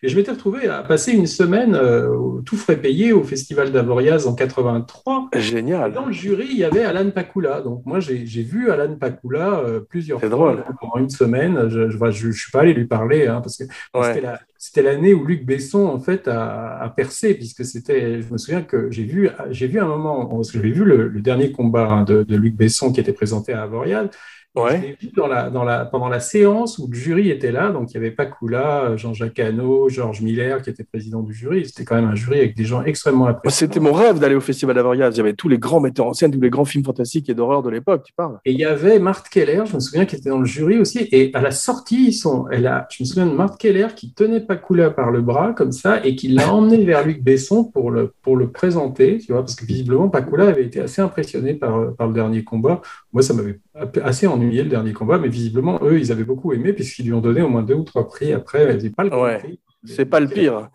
Et 0.04 0.08
je 0.10 0.16
m'étais 0.18 0.32
retrouvé 0.32 0.68
à 0.68 0.82
passer 0.84 1.12
une 1.12 1.28
semaine, 1.28 1.76
euh, 1.76 2.42
tout 2.46 2.56
frais 2.58 2.78
payé, 2.78 3.14
au 3.14 3.24
Festival 3.24 3.72
d'Avoriaz 3.72 4.28
en 4.28 4.34
83. 4.36 5.30
Et 5.34 5.40
Génial. 5.40 5.94
dans 5.94 6.06
le 6.06 6.12
jury, 6.14 6.48
il 6.50 6.58
y 6.58 6.64
avait 6.64 6.84
Alan 6.84 7.10
Pakula. 7.12 7.62
Donc 7.62 7.84
moi, 7.86 8.00
j'ai 8.00 8.16
vu 8.44 8.72
Alan 8.72 8.96
Pakula 8.96 9.60
euh, 9.60 9.80
plusieurs 9.82 10.20
C'est 10.20 10.28
fois 10.30 10.36
drôle. 10.56 10.64
pendant 10.80 10.98
une 10.98 11.10
semaine. 11.10 11.70
Je 11.70 11.82
ne 12.28 12.32
suis 12.32 12.52
pas 12.52 12.62
allé 12.62 12.74
lui 12.74 12.86
parler, 12.86 13.28
hein, 13.28 13.42
parce 13.42 13.58
que 13.58 13.64
Ouais. 13.94 14.06
c'était 14.14 14.22
la- 14.22 14.40
c'était 14.64 14.84
l'année 14.84 15.16
où 15.16 15.26
Luc 15.26 15.44
Besson 15.44 15.88
en 15.88 16.00
fait 16.00 16.28
a, 16.28 16.94
percé, 16.96 17.34
puisque 17.34 17.66
c'était. 17.66 18.22
Je 18.22 18.32
me 18.32 18.38
souviens 18.38 18.62
que 18.62 18.92
j'ai 18.92 19.06
vu, 19.06 19.28
j'ai 19.50 19.66
vu 19.66 19.80
un 19.80 19.88
moment, 19.88 20.40
j'avais 20.44 20.70
vu 20.70 20.86
le, 20.86 21.10
dernier 21.20 21.52
combat 21.52 22.06
de, 22.08 22.22
de 22.22 22.36
Luc 22.36 22.56
Besson 22.56 22.94
qui 22.94 23.00
était 23.00 23.12
présenté 23.12 23.54
à 23.54 23.64
Avoriaz. 23.64 24.10
Ouais. 24.54 24.78
Je 24.78 24.82
l'ai 24.82 24.98
vu 25.00 25.12
dans 25.16 25.28
la, 25.28 25.50
dans 25.50 25.64
la, 25.64 25.86
pendant 25.86 26.10
la 26.10 26.20
séance 26.20 26.78
où 26.78 26.88
le 26.88 26.94
jury 26.94 27.30
était 27.30 27.54
là, 27.54 27.70
donc 27.70 27.92
il 27.92 27.94
y 27.94 27.98
avait 27.98 28.12
Pakula, 28.12 28.98
Jean-Jacques 28.98 29.40
Hano, 29.40 29.88
Georges 29.88 30.22
Miller 30.22 30.62
qui 30.62 30.70
était 30.70 30.84
président 30.84 31.22
du 31.22 31.34
jury. 31.34 31.66
C'était 31.66 31.86
quand 31.86 31.96
même 31.96 32.10
un 32.10 32.16
jury 32.16 32.40
avec 32.40 32.58
des 32.58 32.66
gens 32.66 32.84
extrêmement 32.84 33.28
appréciés. 33.28 33.68
C'était 33.68 33.80
mon 33.80 33.94
rêve 33.94 34.20
d'aller 34.20 34.36
au 34.36 34.42
Festival 34.42 34.76
d'Avoriaz. 34.76 35.16
Il 35.16 35.18
y 35.18 35.22
avait 35.22 35.34
tous 35.34 35.48
les 35.48 35.58
grands 35.58 35.80
metteurs 35.80 36.08
en 36.08 36.14
scène, 36.14 36.32
tous 36.32 36.42
les 36.42 36.50
grands 36.50 36.66
films 36.66 36.84
fantastiques 36.84 37.30
et 37.30 37.34
d'horreur 37.34 37.64
de 37.64 37.70
l'époque, 37.70 38.04
tu 38.04 38.14
parles. 38.14 38.40
Et 38.44 38.52
il 38.52 38.60
y 38.60 38.66
avait 38.66 39.00
Marthe 39.00 39.30
Keller, 39.30 39.64
je 39.66 39.76
me 39.76 39.80
souviens, 39.80 40.06
qui 40.06 40.18
était 40.18 40.30
dans 40.30 40.40
le 40.40 40.46
jury 40.46 40.80
aussi. 40.80 41.08
Et 41.14 41.32
à 41.34 41.42
la 41.42 41.52
sortie, 41.52 42.08
ils 42.08 42.14
sont, 42.14 42.48
elle 42.52 42.68
a, 42.68 42.88
je 42.90 43.04
me 43.04 43.08
souviens 43.08 43.28
de 43.28 43.34
Marthe 43.34 43.58
Keller 43.58 43.88
qui 43.96 44.14
tenait 44.14 44.42
Pakula 44.42 44.92
par 44.92 45.12
le 45.12 45.22
bras, 45.22 45.54
comme 45.54 45.72
ça, 45.72 46.06
et 46.06 46.18
qui 46.18 46.28
l'a 46.28 46.54
emmené 46.54 46.84
vers 46.84 47.06
Luc 47.06 47.24
Besson 47.24 47.64
pour 47.64 47.90
le, 47.90 48.14
pour 48.22 48.36
le 48.36 48.50
présenter, 48.50 49.20
tu 49.20 49.32
vois, 49.32 49.44
parce 49.44 49.56
que 49.56 49.66
visiblement, 49.66 50.10
Pakula 50.10 50.48
avait 50.48 50.66
été 50.66 50.82
assez 50.82 51.02
impressionné 51.02 51.54
par, 51.54 51.94
par 51.96 52.08
le 52.08 52.14
dernier 52.14 52.44
combat. 52.44 52.82
Moi, 53.14 53.22
ça 53.24 53.34
m'avait 53.34 53.60
assez 54.04 54.26
ennuyé 54.28 54.64
le 54.64 54.70
dernier 54.70 54.94
combat, 54.94 55.18
mais 55.18 55.28
visiblement, 55.28 55.80
eux, 55.84 56.00
ils 56.00 56.12
avaient 56.12 56.24
beaucoup 56.24 56.54
aimé, 56.54 56.72
puisqu'ils 56.74 57.06
lui 57.06 57.14
ont 57.14 57.22
donné 57.22 57.42
au 57.42 57.50
moins 57.50 57.64
deux 57.64 57.74
ou 57.76 57.84
trois 57.84 58.08
prix 58.08 58.32
après. 58.32 58.78
Pas 58.90 59.04
le 59.04 59.16
Ouais. 59.16 59.60
C'est 59.84 60.06
pas 60.06 60.20
le 60.20 60.28
pire. 60.28 60.70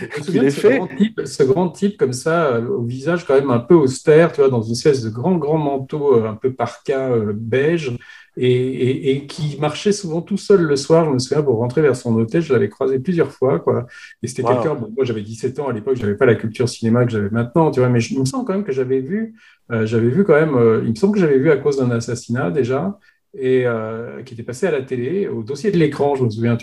Je 0.00 0.18
me 0.18 0.22
souviens 0.24 0.42
Il 0.42 0.44
de 0.44 0.48
est 0.48 0.50
ce 0.50 0.60
fait. 0.60 0.60
grand, 0.60 0.88
type, 0.88 1.20
ce 1.24 1.42
grand 1.42 1.70
type 1.70 1.96
comme 1.96 2.12
ça, 2.12 2.56
euh, 2.56 2.66
au 2.68 2.82
visage 2.84 3.24
quand 3.26 3.34
même 3.34 3.50
un 3.50 3.60
peu 3.60 3.74
austère, 3.74 4.32
tu 4.32 4.40
vois, 4.40 4.50
dans 4.50 4.62
une 4.62 4.72
espèce 4.72 5.02
de 5.02 5.10
grand, 5.10 5.36
grand 5.36 5.58
manteau 5.58 6.16
euh, 6.18 6.28
un 6.28 6.34
peu 6.34 6.52
parka 6.52 7.10
euh, 7.10 7.32
beige, 7.34 7.92
et, 8.36 8.50
et- 8.52 9.10
et 9.16 9.26
qui 9.26 9.56
marchait 9.60 9.92
souvent 9.92 10.20
tout 10.20 10.36
seul 10.36 10.62
le 10.62 10.76
soir, 10.76 11.04
je 11.06 11.10
me 11.10 11.18
souviens, 11.18 11.42
pour 11.42 11.56
rentrer 11.58 11.82
vers 11.82 11.94
son 11.96 12.14
hôtel, 12.16 12.42
je 12.42 12.52
l'avais 12.52 12.68
croisé 12.68 12.98
plusieurs 12.98 13.30
fois, 13.30 13.60
quoi. 13.60 13.86
Et 14.22 14.26
c'était 14.26 14.44
Wow. 14.44 14.44
quelqu'un, 14.44 14.74
bon, 14.74 14.90
moi 14.96 15.04
j'avais 15.04 15.22
17 15.22 15.58
ans 15.60 15.68
à 15.68 15.72
l'époque, 15.72 15.96
j'avais 15.96 16.16
pas 16.16 16.26
la 16.26 16.34
culture 16.34 16.68
cinéma 16.68 17.04
que 17.04 17.12
j'avais 17.12 17.30
maintenant, 17.30 17.70
tu 17.70 17.80
vois, 17.80 17.88
mais 17.88 18.00
je, 18.00 18.12
il 18.14 18.20
me 18.20 18.24
semble 18.24 18.44
quand 18.46 18.54
même 18.54 18.64
que 18.64 18.72
j'avais 18.72 19.00
vu, 19.00 19.34
euh, 19.70 19.86
j'avais 19.86 20.08
vu 20.10 20.24
quand 20.24 20.34
même, 20.34 20.54
euh, 20.56 20.82
il 20.84 20.90
me 20.90 20.94
semble 20.96 21.14
que 21.14 21.20
j'avais 21.20 21.38
vu 21.38 21.50
à 21.50 21.56
cause 21.56 21.76
d'un 21.78 21.90
assassinat 21.90 22.50
déjà, 22.50 22.98
et 23.38 23.66
euh, 23.66 24.22
qui 24.24 24.34
était 24.34 24.42
passé 24.42 24.66
à 24.66 24.70
la 24.72 24.82
télé, 24.82 25.28
au 25.28 25.42
dossier 25.44 25.70
de 25.70 25.78
l'écran, 25.78 26.14
je 26.16 26.24
me 26.24 26.30
souviens. 26.30 26.58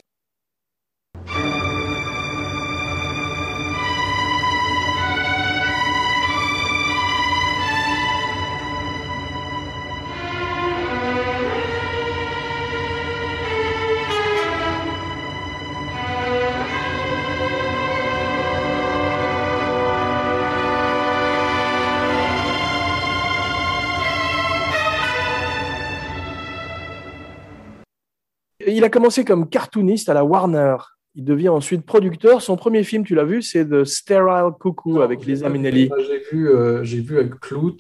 Il 28.76 28.84
a 28.84 28.90
commencé 28.90 29.26
comme 29.26 29.50
cartooniste 29.50 30.10
à 30.10 30.14
la 30.14 30.24
Warner. 30.24 30.78
Il 31.16 31.26
devient 31.26 31.50
ensuite 31.50 31.86
producteur. 31.86 32.42
Son 32.42 32.56
premier 32.56 32.84
film, 32.84 33.04
tu 33.04 33.16
l'as 33.16 33.26
vu, 33.26 33.42
c'est 33.42 33.68
The 33.68 33.84
Sterile 33.84 34.52
Cuckoo 34.60 35.02
avec 35.02 35.26
Lisa 35.26 35.50
Minnelli. 35.50 35.90
J'ai 36.08 36.20
vu, 36.32 36.50
euh, 36.50 36.84
j'ai 36.84 37.02
vu 37.02 37.20
avec 37.20 37.40
Clout. 37.40 37.78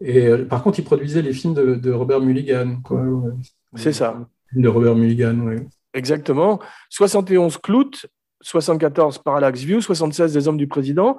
Et 0.00 0.26
euh, 0.26 0.44
par 0.44 0.62
contre, 0.62 0.80
il 0.80 0.84
produisait 0.84 1.22
les 1.22 1.32
films 1.32 1.54
de, 1.54 1.76
de 1.76 1.92
Robert 1.92 2.20
Mulligan. 2.20 2.80
quoi, 2.82 3.00
ouais. 3.00 3.32
C'est 3.76 3.92
ça. 3.92 4.18
De 4.52 4.68
Robert 4.68 4.96
Mulligan, 4.96 5.38
oui. 5.40 5.56
Exactement. 5.94 6.58
71 6.90 7.58
Clout, 7.58 8.06
74 8.40 9.18
Parallax 9.18 9.60
View, 9.62 9.80
76 9.80 10.32
Des 10.32 10.48
Hommes 10.48 10.56
du 10.56 10.66
Président. 10.66 11.16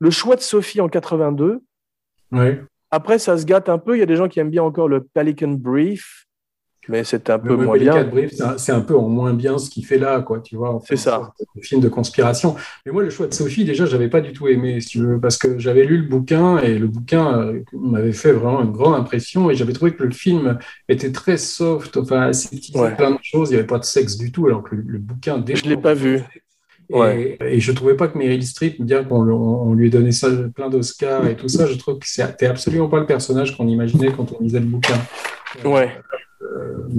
Le 0.00 0.10
choix 0.10 0.34
de 0.36 0.40
Sophie 0.40 0.80
en 0.80 0.88
82. 0.88 1.60
Ouais. 2.32 2.62
Après, 2.90 3.18
ça 3.18 3.38
se 3.38 3.44
gâte 3.44 3.68
un 3.68 3.78
peu. 3.78 3.96
Il 3.96 4.00
y 4.00 4.02
a 4.02 4.06
des 4.06 4.16
gens 4.16 4.28
qui 4.28 4.40
aiment 4.40 4.50
bien 4.50 4.62
encore 4.62 4.88
le 4.88 5.04
Pelican 5.04 5.52
Brief, 5.52 6.26
mais 6.88 7.04
c'est 7.04 7.30
un 7.30 7.38
peu 7.38 7.48
Le 7.50 7.56
moins 7.56 7.76
bien. 7.76 8.08
C'est 8.56 8.72
un, 8.72 8.76
un 8.78 8.80
peu 8.80 8.96
en 8.96 9.08
moins 9.08 9.34
bien 9.34 9.58
ce 9.58 9.70
qu'il 9.70 9.84
fait 9.84 9.98
là, 9.98 10.20
quoi, 10.20 10.40
tu 10.40 10.56
vois. 10.56 10.80
C'est 10.86 10.96
ça. 10.96 11.32
de 11.56 11.60
film 11.60 11.80
de 11.80 11.88
conspiration. 11.88 12.56
Mais 12.86 12.92
moi, 12.92 13.02
le 13.02 13.10
choix 13.10 13.26
de 13.26 13.34
Sophie, 13.34 13.64
déjà, 13.64 13.86
j'avais 13.86 14.08
pas 14.08 14.20
du 14.20 14.32
tout 14.32 14.48
aimé, 14.48 14.80
si 14.80 14.88
tu 14.88 14.98
veux, 15.00 15.20
parce 15.20 15.36
que 15.36 15.58
j'avais 15.58 15.84
lu 15.84 15.98
le 15.98 16.08
bouquin 16.08 16.58
et 16.58 16.78
le 16.78 16.86
bouquin 16.86 17.38
euh, 17.40 17.60
m'avait 17.72 18.12
fait 18.12 18.32
vraiment 18.32 18.62
une 18.62 18.72
grande 18.72 18.94
impression 18.94 19.50
et 19.50 19.54
j'avais 19.54 19.72
trouvé 19.72 19.92
que 19.94 20.02
le 20.04 20.10
film 20.12 20.58
était 20.88 21.12
très 21.12 21.36
soft, 21.36 21.96
enfin, 21.96 22.22
aseptisé 22.28 22.78
Ouais. 22.78 22.94
plein 22.96 23.10
de 23.12 23.18
choses. 23.22 23.50
Il 23.50 23.52
n'y 23.54 23.58
avait 23.58 23.66
pas 23.66 23.78
de 23.78 23.84
sexe 23.84 24.16
du 24.16 24.32
tout, 24.32 24.46
alors 24.46 24.62
que 24.62 24.74
le, 24.74 24.82
le 24.86 24.98
bouquin. 24.98 25.42
Je 25.46 25.62
l'ai 25.68 25.76
pas 25.76 25.94
vu. 25.94 26.16
Et, 26.90 26.94
Ouais. 26.94 27.36
et 27.42 27.60
je 27.60 27.70
trouvais 27.72 27.96
pas 27.96 28.08
que 28.08 28.16
Meryl 28.16 28.42
Streep, 28.46 28.80
bien 28.80 29.04
qu'on 29.04 29.74
lui 29.74 29.88
ait 29.88 29.90
donné 29.90 30.10
ça, 30.10 30.28
plein 30.54 30.70
d'Oscars 30.70 31.26
et 31.26 31.36
tout 31.36 31.46
ça, 31.48 31.66
je 31.66 31.74
trouve 31.74 31.98
que 31.98 32.06
c'était 32.08 32.46
absolument 32.46 32.88
pas 32.88 32.98
le 32.98 33.04
personnage 33.04 33.54
qu'on 33.54 33.68
imaginait 33.68 34.10
quand 34.10 34.32
on 34.32 34.42
lisait 34.42 34.60
le 34.60 34.64
bouquin. 34.64 34.94
Ouais. 35.66 35.90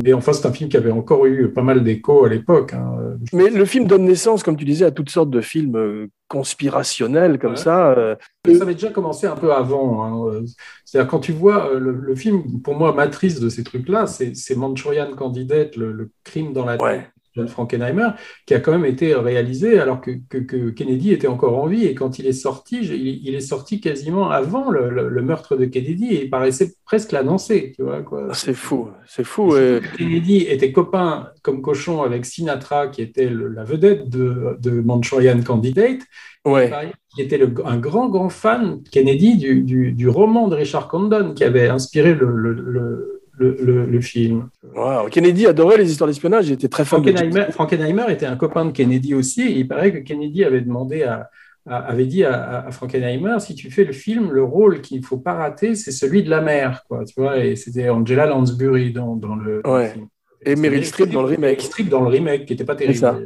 Mais 0.04 0.14
enfin, 0.14 0.34
c'est 0.34 0.46
un 0.48 0.52
film 0.52 0.70
qui 0.70 0.78
avait 0.78 0.92
encore 0.92 1.26
eu 1.26 1.52
pas 1.52 1.62
mal 1.62 1.84
d'écho 1.84 2.26
à 2.26 2.30
l'époque. 2.30 2.74
hein. 2.74 3.16
Mais 3.34 3.50
le 3.50 3.66
film 3.66 3.86
donne 3.86 4.06
naissance, 4.06 4.44
comme 4.44 4.58
tu 4.58 4.66
disais, 4.66 4.86
à 4.86 4.92
toutes 4.92 5.10
sortes 5.10 5.30
de 5.30 5.42
films 5.42 5.76
euh, 5.78 6.08
conspirationnels 6.28 7.40
comme 7.40 7.52
Ouais. 7.52 7.58
ça. 7.58 7.92
euh, 7.98 8.16
Ça 8.46 8.64
avait 8.64 8.74
déjà 8.74 8.90
commencé 8.90 9.28
un 9.28 9.36
peu 9.36 9.54
avant. 9.54 10.04
hein. 10.04 10.44
C'est-à-dire, 10.86 11.10
quand 11.10 11.20
tu 11.20 11.32
vois 11.32 11.72
euh, 11.72 11.80
le, 11.80 11.92
le 11.92 12.16
film, 12.16 12.62
pour 12.62 12.76
moi, 12.76 12.94
matrice 12.94 13.40
de 13.40 13.50
ces 13.50 13.64
trucs-là, 13.64 14.08
c'est 14.08 14.36
c'est 14.36 14.56
Manchurian 14.56 15.12
Candidate, 15.16 15.76
le, 15.76 15.92
le 15.92 16.10
crime 16.24 16.54
dans 16.54 16.66
la 16.66 16.78
Ouais. 16.82 17.08
John 17.36 17.48
Frankenheimer, 17.48 18.10
qui 18.46 18.54
a 18.54 18.60
quand 18.60 18.72
même 18.72 18.86
été 18.86 19.14
réalisé 19.16 19.80
alors 19.80 20.02
que, 20.02 20.12
que- 20.30 20.38
que 20.40 20.70
Kennedy 20.72 21.12
était 21.12 21.28
encore 21.28 21.58
en 21.62 21.68
vie. 21.68 21.86
Et 21.86 21.94
quand 21.96 22.20
il 22.20 22.26
est 22.26 22.34
sorti, 22.34 22.80
il, 22.82 23.28
il 23.28 23.36
est 23.36 23.40
sorti 23.42 23.80
quasiment 23.82 24.30
avant 24.32 24.70
le, 24.72 24.90
le- 24.90 25.10
le 25.10 25.22
meurtre 25.22 25.56
de 25.56 25.66
Kennedy 25.66 26.08
et 26.14 26.24
il 26.24 26.30
paraissait 26.30 26.74
presque 26.86 27.12
l'annoncer. 27.12 27.74
Tu 27.76 27.84
vois, 27.84 28.02
quoi. 28.02 28.30
C'est 28.34 28.54
fou, 28.54 28.90
c'est 29.08 29.24
fou. 29.24 29.54
Kennedy 29.98 30.38
était 30.50 30.72
copain 30.72 31.30
comme 31.44 31.62
cochon 31.62 32.02
avec 32.04 32.26
Sinatra, 32.26 32.88
qui 32.88 33.02
était 33.02 33.30
le- 33.30 33.48
la 33.48 33.64
vedette 33.64 34.10
de, 34.10 34.58
de 34.60 34.72
Manchurian 34.82 35.42
Candidate, 35.42 36.00
ouais. 36.46 36.72
qui 37.16 37.22
était 37.22 37.38
le- 37.38 37.54
un 37.66 37.78
grand, 37.78 38.10
grand 38.10 38.30
fan, 38.30 38.82
Kennedy, 38.92 39.38
du, 39.38 39.62
du- 39.62 39.92
du 39.92 40.10
roman 40.10 40.48
de 40.48 40.56
Richard 40.56 40.88
Condon, 40.88 41.34
qui 41.34 41.44
avait 41.44 41.68
inspiré 41.68 42.14
le, 42.14 42.32
le- 42.32 43.19
le- 43.40 43.56
le- 43.60 43.66
le- 43.66 43.86
le 43.86 44.02
film. 44.02 44.50
Wow. 44.76 45.08
Kennedy 45.10 45.48
adorait 45.48 45.78
les 45.78 45.90
histoires 45.92 46.08
d'espionnage. 46.08 46.48
Il 46.50 46.54
était 46.54 46.68
très 46.68 46.86
fan 46.86 47.02
de 47.02 47.10
Frankenheimer, 47.12 47.52
Frankenheimer 47.52 48.06
était 48.10 48.26
un 48.26 48.36
copain 48.36 48.66
de 48.66 48.72
Kennedy 48.72 49.16
aussi, 49.16 49.42
et 49.42 49.60
il 49.60 49.68
paraît 49.68 49.92
que 49.94 50.00
Kennedy 50.00 50.44
avait 50.44 50.62
demandé 50.62 51.04
à, 51.04 51.30
avait 51.66 52.06
dit 52.06 52.24
à, 52.24 52.66
à 52.68 52.72
Frankenheimer, 52.72 53.40
si 53.40 53.56
tu 53.56 53.70
fais 53.72 53.84
le 53.84 53.94
film, 53.94 54.32
le 54.32 54.44
rôle 54.44 54.82
qu'il 54.82 55.00
ne 55.02 55.06
faut 55.06 55.18
pas 55.18 55.34
rater, 55.34 55.76
c'est 55.76 55.92
celui 55.92 56.24
de 56.24 56.30
la 56.30 56.42
mère, 56.42 56.84
quoi, 56.88 57.04
tu 57.06 57.14
vois, 57.20 57.38
et 57.44 57.56
c'était 57.56 57.90
Angela 57.90 58.26
Lansbury 58.26 58.92
dans, 58.92 59.16
dans 59.16 59.36
le, 59.36 59.62
Ouais. 59.68 59.90
film. 59.92 60.08
Et 60.46 60.56
Meryl 60.56 60.86
Streep 60.86 61.10
dans 61.12 61.22
le 61.22 61.28
remake. 61.28 61.42
Meryl 61.42 61.62
Streep 61.62 61.90
dans 61.90 62.02
le 62.02 62.08
remake, 62.08 62.46
qui 62.46 62.54
n'était 62.54 62.64
pas 62.64 62.76
terrible. 62.76 62.98
ça. 62.98 63.18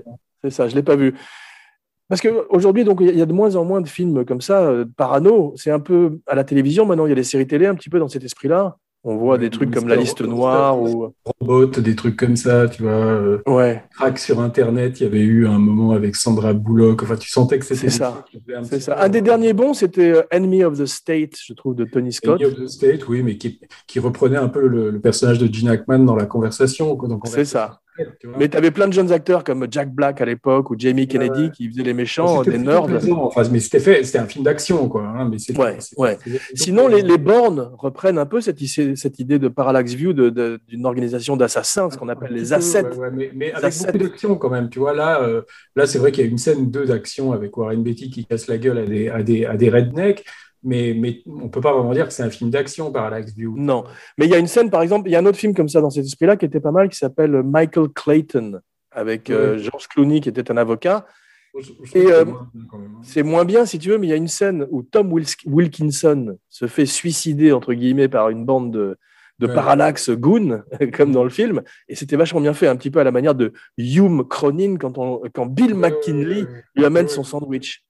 C'est 0.44 0.50
ça, 0.50 0.68
je 0.68 0.76
l'ai 0.76 0.84
pas 0.84 0.96
vu. 0.96 1.14
Parce 2.10 2.22
qu'aujourd'hui, 2.22 2.84
donc, 2.84 2.98
il 3.02 3.06
y 3.08 3.10
a- 3.10 3.14
il 3.14 3.20
y 3.20 3.22
a 3.22 3.26
de 3.26 3.34
moins 3.34 3.56
en 3.56 3.64
moins 3.66 3.82
de 3.82 3.88
films 3.88 4.26
comme 4.26 4.42
ça, 4.42 4.64
euh, 4.66 4.86
parano. 4.98 5.54
C'est 5.56 5.72
un 5.72 5.80
peu 5.80 6.20
à 6.28 6.36
la 6.36 6.44
télévision 6.44 6.86
maintenant, 6.86 7.06
il 7.06 7.10
y 7.10 7.12
a 7.14 7.16
des 7.16 7.24
séries 7.24 7.48
télé 7.48 7.66
un 7.66 7.76
petit 7.76 7.90
peu 7.90 7.98
dans 7.98 8.08
cet 8.10 8.24
esprit-là. 8.24 8.78
On 9.06 9.18
voit 9.18 9.38
des 9.38 9.50
trucs 9.50 9.72
comme 9.72 9.90
la 9.90 9.98
liste 9.98 10.22
noire 10.22 10.82
ou 10.82 11.14
Robot, 11.42 11.66
des 11.82 11.94
trucs 11.94 12.16
comme 12.16 12.38
ça, 12.38 12.70
tu 12.70 12.84
vois. 12.84 12.92
euh, 12.92 13.42
ouais, 13.48 13.84
Crack 13.98 14.18
sur 14.18 14.40
Internet, 14.40 15.02
il 15.02 15.04
y 15.04 15.06
avait 15.08 15.20
eu 15.20 15.46
un 15.46 15.60
moment 15.60 15.92
avec 15.92 16.16
Sandra 16.16 16.54
Bullock. 16.54 17.04
Enfin, 17.04 17.18
tu 17.18 17.30
sentais 17.30 17.60
que 17.60 17.66
c'était 17.66 17.90
ça. 17.90 18.26
c'est 18.64 18.80
ça. 18.80 18.98
Un 19.02 19.10
des 19.10 19.22
derniers 19.22 19.52
bons, 19.52 19.74
c'était 19.74 20.12
euh, 20.12 20.22
Enemy 20.32 20.64
of 20.64 20.78
the 20.80 20.86
State, 20.86 21.34
je 21.46 21.54
trouve, 21.54 21.76
de 21.76 21.84
Tony 21.84 22.14
Scott. 22.14 22.40
Enemy 22.40 22.54
of 22.54 22.60
the 22.64 22.68
State, 22.68 23.06
oui, 23.10 23.24
mais 23.24 23.38
qui, 23.38 23.60
qui 23.88 24.00
reprenait 24.00 24.38
un 24.38 24.48
peu 24.48 24.66
le, 24.68 24.90
le 24.90 25.02
personnage 25.02 25.38
de 25.38 25.54
Gene 25.54 25.68
Hackman 25.68 26.00
dans 26.00 26.16
la 26.16 26.26
conversation. 26.26 26.98
C'est 27.26 27.44
ça. 27.46 27.82
Conversation, 27.96 28.18
tu 28.20 28.28
vois. 28.28 28.38
Mais 28.40 28.50
tu 28.50 28.58
avais 28.58 28.72
plein 28.72 28.88
de 28.88 28.94
jeunes 28.94 29.12
acteurs 29.12 29.44
comme 29.44 29.68
Jack 29.70 29.94
Black 29.94 30.22
à 30.22 30.26
l'époque 30.26 30.70
ou 30.72 30.76
Jamie 30.78 31.08
Kennedy 31.08 31.44
ouais. 31.44 31.52
qui 31.52 31.70
faisaient 31.70 31.84
les 31.84 31.94
méchants, 31.94 32.42
des 32.44 32.58
nerds. 32.58 32.88
Enfin, 33.18 33.44
mais 33.52 33.60
c'était 33.60 33.80
fait, 33.80 34.04
c'était 34.04 34.20
un 34.20 34.26
film 34.26 34.44
d'action, 34.44 34.88
quoi. 34.90 35.04
hein, 35.04 35.30
mais 35.30 35.38
Ouais, 35.58 35.78
ouais. 35.98 36.18
Sinon, 36.56 36.88
les, 36.88 37.02
les 37.02 37.18
Bourne 37.18 37.72
reprennent 37.78 38.18
un 38.18 38.26
peu 38.26 38.42
cette, 38.42 38.62
idée- 38.62 38.96
cette 38.96 39.20
idée 39.20 39.40
de 39.40 39.48
parallax 39.48 39.94
view 39.94 40.14
d'une 40.14 40.86
organisation 40.86 41.38
d'assassins, 41.38 41.90
ce 41.90 41.98
qu'on 41.98 42.10
appelle 42.10 42.34
les 42.34 42.54
assets. 42.54 42.84
mais, 43.14 43.32
mais 43.36 43.52
avec 43.52 43.66
assets. 43.66 43.92
beaucoup 43.92 44.04
d'action 44.06 44.36
quand 44.36 44.50
même. 44.50 44.70
Tu 44.70 44.80
vois, 44.80 44.94
là, 44.94 45.22
euh, 45.24 45.42
là 45.76 45.86
c'est 45.86 46.00
vrai 46.00 46.12
qu'il 46.12 46.24
y 46.24 46.28
a 46.28 46.30
une 46.30 46.38
scène 46.38 46.72
2 46.72 46.86
d'action 46.86 47.32
avec 47.32 47.56
Warren 47.58 47.84
Beatty 47.84 48.10
qui 48.10 48.26
casse 48.26 48.48
la 48.48 48.58
gueule 48.58 48.78
à 48.80 48.86
des, 48.86 49.10
à 49.10 49.24
des, 49.24 49.46
à 49.46 49.56
des 49.58 49.70
rednecks, 49.70 50.26
mais, 50.64 50.94
mais 50.98 51.22
on 51.26 51.50
peut 51.50 51.62
pas 51.62 51.74
vraiment 51.74 51.94
dire 51.94 52.08
que 52.08 52.14
c'est 52.14 52.24
un 52.24 52.30
film 52.30 52.50
d'action, 52.50 52.92
Parallax 52.92 53.34
View. 53.34 53.54
Non. 53.58 53.84
Mais 54.18 54.26
il 54.26 54.32
y 54.32 54.36
a 54.36 54.38
une 54.40 54.48
scène, 54.48 54.70
par 54.70 54.82
exemple, 54.82 55.10
il 55.10 55.12
y 55.12 55.16
a 55.16 55.20
un 55.20 55.26
autre 55.26 55.38
film 55.38 55.54
comme 55.54 55.70
ça 55.70 55.82
dans 55.82 55.90
cet 55.90 56.06
esprit-là 56.06 56.38
qui 56.38 56.46
était 56.46 56.60
pas 56.60 56.72
mal, 56.72 56.90
qui 56.90 56.98
s'appelle 56.98 57.44
Michael 57.44 57.90
Clayton, 57.90 58.60
avec 58.92 59.30
euh. 59.30 59.58
George 59.58 59.88
Clooney 59.88 60.20
qui 60.22 60.30
était 60.30 60.50
un 60.52 60.58
avocat. 60.58 61.06
Je- 61.56 61.62
je 61.62 61.72
trouve 61.74 61.88
Et, 61.98 62.12
euh, 62.12 62.26
hein. 62.26 62.48
C'est 63.04 63.22
moins 63.24 63.46
bien, 63.46 63.66
si 63.66 63.78
tu 63.78 63.90
veux, 63.90 63.98
mais 63.98 64.08
il 64.08 64.10
y 64.10 64.14
a 64.14 64.18
une 64.18 64.28
scène 64.28 64.66
où 64.72 64.82
Tom 64.84 65.12
Wilkinson 65.46 66.38
se 66.50 66.68
fait 66.68 66.86
suicider, 66.86 67.52
entre 67.52 67.74
guillemets, 67.74 68.08
par 68.08 68.30
une 68.30 68.46
bande 68.46 68.72
de, 68.72 68.98
de 69.40 69.48
Ouais. 69.48 69.54
parallax 69.54 70.10
goons, 70.12 70.64
comme 70.94 71.12
dans 71.12 71.24
le 71.24 71.30
film. 71.30 71.62
Et 71.88 71.96
c'était 71.96 72.16
vachement 72.16 72.42
bien 72.42 72.54
fait, 72.54 72.68
un 72.68 72.76
petit 72.76 72.90
peu 72.92 73.00
à 73.00 73.04
la 73.04 73.12
manière 73.12 73.36
de 73.36 73.54
Hume 73.78 74.24
Cronin 74.28 74.78
quand, 74.78 74.98
on, 74.98 75.22
quand 75.34 75.46
Bill 75.46 75.76
McKinley 75.76 76.46
lui 76.76 76.86
amène 76.86 77.08
son 77.08 77.24
sandwich. 77.24 77.84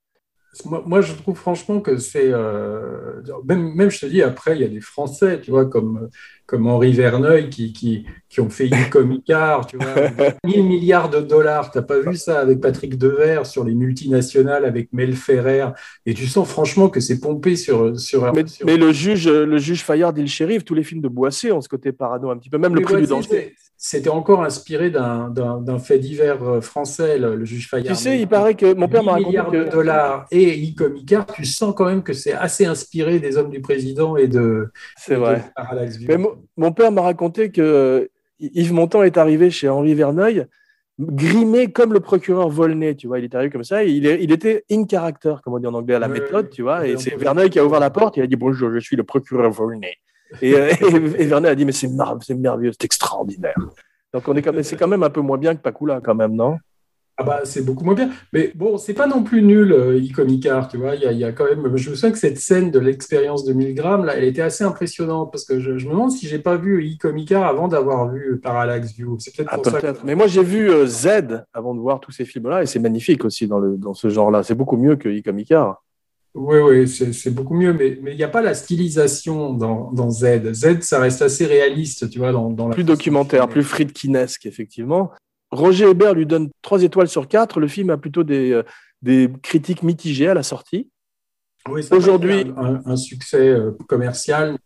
Moi, 0.65 0.83
moi, 0.85 1.01
je 1.01 1.13
trouve 1.13 1.35
franchement 1.37 1.79
que 1.81 1.97
c'est. 1.97 2.29
euh, 2.31 3.21
même, 3.45 3.73
même, 3.73 3.89
je 3.89 3.99
te 4.01 4.05
dis, 4.05 4.21
après, 4.21 4.55
il 4.55 4.61
y 4.61 4.65
a 4.65 4.67
des 4.67 4.81
Français, 4.81 5.41
tu 5.41 5.49
vois, 5.51 5.65
comme, 5.65 6.09
comme 6.45 6.67
Henri 6.67 6.91
Verneuil, 6.93 7.49
qui, 7.49 7.73
qui, 7.73 8.05
qui 8.29 8.39
ont 8.39 8.49
fait 8.49 8.67
Icom 8.67 9.11
Icar, 9.13 9.65
tu 9.65 9.77
vois, 9.77 10.09
1000 10.45 10.63
milliards 10.63 11.09
de 11.09 11.21
dollars. 11.21 11.71
T'as 11.71 11.81
pas 11.81 11.99
vu 11.99 12.15
ça 12.15 12.39
avec 12.39 12.61
Patrick 12.61 12.97
Devers 12.97 13.45
sur 13.47 13.63
les 13.63 13.73
multinationales, 13.73 14.65
avec 14.65 14.93
Mel 14.93 15.15
Ferrer. 15.15 15.69
Et 16.05 16.13
tu 16.13 16.27
sens 16.27 16.47
franchement 16.47 16.87
que 16.89 16.99
c'est 16.99 17.19
pompé 17.19 17.55
sur. 17.55 17.99
sur, 17.99 18.31
Mais, 18.33 18.45
sur- 18.47 18.65
mais 18.67 18.77
le 18.77 18.91
juge, 18.91 19.27
le 19.27 19.57
juge 19.57 19.83
Fayard 19.83 20.15
et 20.17 20.21
le 20.21 20.27
shérif, 20.27 20.63
tous 20.63 20.75
les 20.75 20.83
films 20.83 21.01
de 21.01 21.07
Boissé 21.07 21.51
ont 21.51 21.61
ce 21.61 21.69
côté 21.69 21.91
parano 21.91 22.29
un 22.29 22.37
petit 22.37 22.49
peu, 22.49 22.57
même 22.59 22.75
le 22.75 22.81
prix 22.81 22.93
du 23.01 23.07
danger. 23.09 23.55
C'était 23.85 24.09
encore 24.09 24.45
inspiré 24.45 24.89
d'un 24.89 25.77
fait 25.77 25.99
divers 25.99 26.41
euh, 26.41 26.61
français, 26.61 27.17
le, 27.17 27.35
le 27.35 27.43
juge 27.43 27.69
Fayard. 27.69 27.97
Tu 27.97 28.01
sais, 28.01 28.17
il 28.17 28.27
paraît 28.29 28.55
que 28.55 28.73
mon 28.73 28.87
père 28.87 29.03
m'a 29.03 29.17
10 29.17 29.25
raconté 29.25 29.27
milliards 29.27 29.51
de 29.51 29.63
que 29.65 29.69
dollars 29.69 30.25
et 30.31 30.53
Icar, 30.57 31.25
tu 31.25 31.43
sens 31.43 31.73
quand 31.75 31.83
même 31.87 32.01
que 32.01 32.13
c'est 32.13 32.31
assez 32.31 32.65
inspiré 32.65 33.19
des 33.19 33.35
hommes 33.35 33.49
du 33.49 33.59
président 33.59 34.15
et 34.15 34.27
de. 34.29 34.71
c'est 34.95 35.15
de 35.15 35.19
vrai. 35.19 35.43
Mais 36.07 36.17
mon, 36.17 36.29
mon 36.55 36.71
père 36.71 36.93
m'a 36.93 37.01
raconté 37.01 37.51
que 37.51 37.61
euh, 37.61 38.07
Yves 38.39 38.71
Montand 38.71 39.03
est 39.03 39.17
arrivé 39.17 39.51
chez 39.51 39.67
Henri 39.67 39.93
Verneuil 39.95 40.45
grimé 40.97 41.69
comme 41.73 41.91
le 41.91 41.99
procureur 41.99 42.47
Volney, 42.47 42.95
tu 42.95 43.07
vois, 43.07 43.19
il 43.19 43.25
est 43.25 43.35
arrivé 43.35 43.51
comme 43.51 43.65
ça, 43.65 43.83
et 43.83 43.89
il, 43.89 44.05
est- 44.05 44.23
il 44.23 44.31
était 44.31 44.63
in 44.71 44.85
character, 44.89 45.35
comme 45.43 45.55
on 45.55 45.59
dit 45.59 45.67
en 45.67 45.73
anglais, 45.73 45.95
à 45.95 45.99
la 45.99 46.07
méthode, 46.07 46.49
tu 46.51 46.61
vois, 46.61 46.87
et 46.87 46.95
c'est. 46.99 47.09
Verneuil 47.17 47.49
qui 47.49 47.59
a 47.59 47.65
ouvert 47.65 47.81
la 47.81 47.89
porte, 47.89 48.15
il 48.15 48.23
a 48.23 48.27
dit 48.27 48.35
bonjour, 48.37 48.71
je 48.71 48.79
suis 48.79 48.95
le 48.95 49.03
procureur 49.03 49.51
Volney. 49.51 49.95
Et, 50.41 50.53
euh, 50.55 50.69
et, 50.81 51.21
et 51.21 51.25
Verneuil 51.25 51.51
a 51.51 51.55
dit 51.55 51.65
mais 51.65 51.71
c'est 51.71 51.87
mar- 51.87 52.17
merveilleux, 52.37 52.71
c'est 52.71 52.85
extraordinaire. 52.85 53.55
Donc 54.13 54.27
on 54.27 54.35
est 54.35 54.41
quand 54.41 54.53
même, 54.53 54.63
c'est 54.63 54.75
quand 54.77 54.87
même 54.87 55.03
un 55.03 55.09
peu 55.09 55.21
moins 55.21 55.37
bien 55.37 55.55
que 55.55 55.61
Pakula 55.61 55.99
quand 56.01 56.15
même, 56.15 56.33
non? 56.35 56.57
Ah 57.15 57.23
bah 57.23 57.41
c'est 57.43 57.63
beaucoup 57.63 57.83
moins 57.83 57.93
bien. 57.93 58.09
Mais 58.31 58.51
bon, 58.55 58.77
c'est 58.79 58.95
pas 58.95 59.05
non 59.05 59.21
plus 59.23 59.43
nul, 59.43 59.71
euh, 59.71 59.99
Icom 59.99 60.27
Icar, 60.29 60.67
tu 60.67 60.77
vois. 60.77 60.95
Il 60.95 61.01
y, 61.03 61.05
a, 61.05 61.11
il 61.11 61.19
y 61.19 61.23
a 61.23 61.31
quand 61.31 61.45
même. 61.45 61.61
Je 61.77 61.91
me 61.91 61.95
souviens 61.95 62.11
que 62.11 62.17
cette 62.17 62.39
scène 62.39 62.71
de 62.71 62.79
l'expérience 62.79 63.45
de 63.45 63.53
Milgram, 63.53 64.03
là, 64.03 64.15
elle 64.15 64.23
était 64.23 64.41
assez 64.41 64.63
impressionnante 64.63 65.31
parce 65.31 65.45
que 65.45 65.59
je, 65.59 65.77
je 65.77 65.85
me 65.85 65.91
demande 65.91 66.09
si 66.11 66.27
j'ai 66.27 66.39
pas 66.39 66.55
vu 66.57 66.83
Icom 66.83 67.15
Icar 67.15 67.45
avant 67.45 67.67
d'avoir 67.67 68.09
vu 68.11 68.39
Parallax 68.39 68.93
View. 68.93 69.17
C'est 69.19 69.35
peut-être 69.35 69.49
Ah, 69.51 69.57
pour 69.57 69.65
ça. 69.67 69.79
peut-être. 69.79 70.01
que- 70.01 70.07
Mais 70.07 70.15
moi 70.15 70.25
j'ai 70.25 70.41
vu 70.43 70.71
euh, 70.71 70.87
Z 70.87 71.43
avant 71.53 71.75
de 71.75 71.79
voir 71.79 71.99
tous 71.99 72.11
ces 72.11 72.25
films-là, 72.25 72.63
et 72.63 72.65
c'est 72.65 72.79
magnifique 72.79 73.23
aussi 73.25 73.47
dans, 73.47 73.59
le, 73.59 73.77
dans 73.77 73.93
ce 73.93 74.09
genre-là. 74.09 74.41
C'est 74.41 74.55
beaucoup 74.55 74.77
mieux 74.77 74.95
que 74.95 75.07
Icom 75.07 75.37
Icar. 75.37 75.82
Oui, 76.35 76.57
oui, 76.57 76.87
c'est 76.87 77.29
beaucoup 77.29 77.53
mieux, 77.53 77.73
mais 77.73 77.99
mais 78.01 78.11
il 78.13 78.17
n'y 78.17 78.23
a 78.23 78.27
pas 78.27 78.41
la 78.41 78.55
stylisation 78.55 79.53
dans, 79.53 79.91
dans 79.91 80.09
Z. 80.09 80.51
Z, 80.53 80.81
ça 80.81 80.99
reste 80.99 81.21
assez 81.21 81.45
réaliste, 81.45 82.09
tu 82.09 82.17
vois, 82.17 82.31
dans, 82.31 82.49
dans 82.49 82.67
la 82.69 82.73
plus 82.73 82.83
documentaire, 82.83 83.47
plus 83.47 83.63
Friedkinesque, 83.63 84.45
effectivement. 84.47 85.11
Roger 85.51 85.91
Hébert 85.91 86.15
lui 86.15 86.25
donne 86.25 86.49
trois 86.63 86.81
étoiles 86.81 87.07
sur 87.07 87.27
quatre. 87.27 87.59
Le 87.59 87.67
film 87.67 87.91
a 87.91 87.97
plutôt 87.97 88.23
des, 88.23 88.51
euh, 88.51 88.63
des 89.03 89.29
critiques 89.43 89.83
mitigées 89.83 90.27
à 90.27 90.33
la 90.33 90.41
sortie. 90.41 90.89
Oui, 91.69 91.81
Aujourd'hui- 91.91 92.51
un 92.57 92.95
succès 92.95 93.49
euh, 93.49 93.71
commercial, 93.87 94.57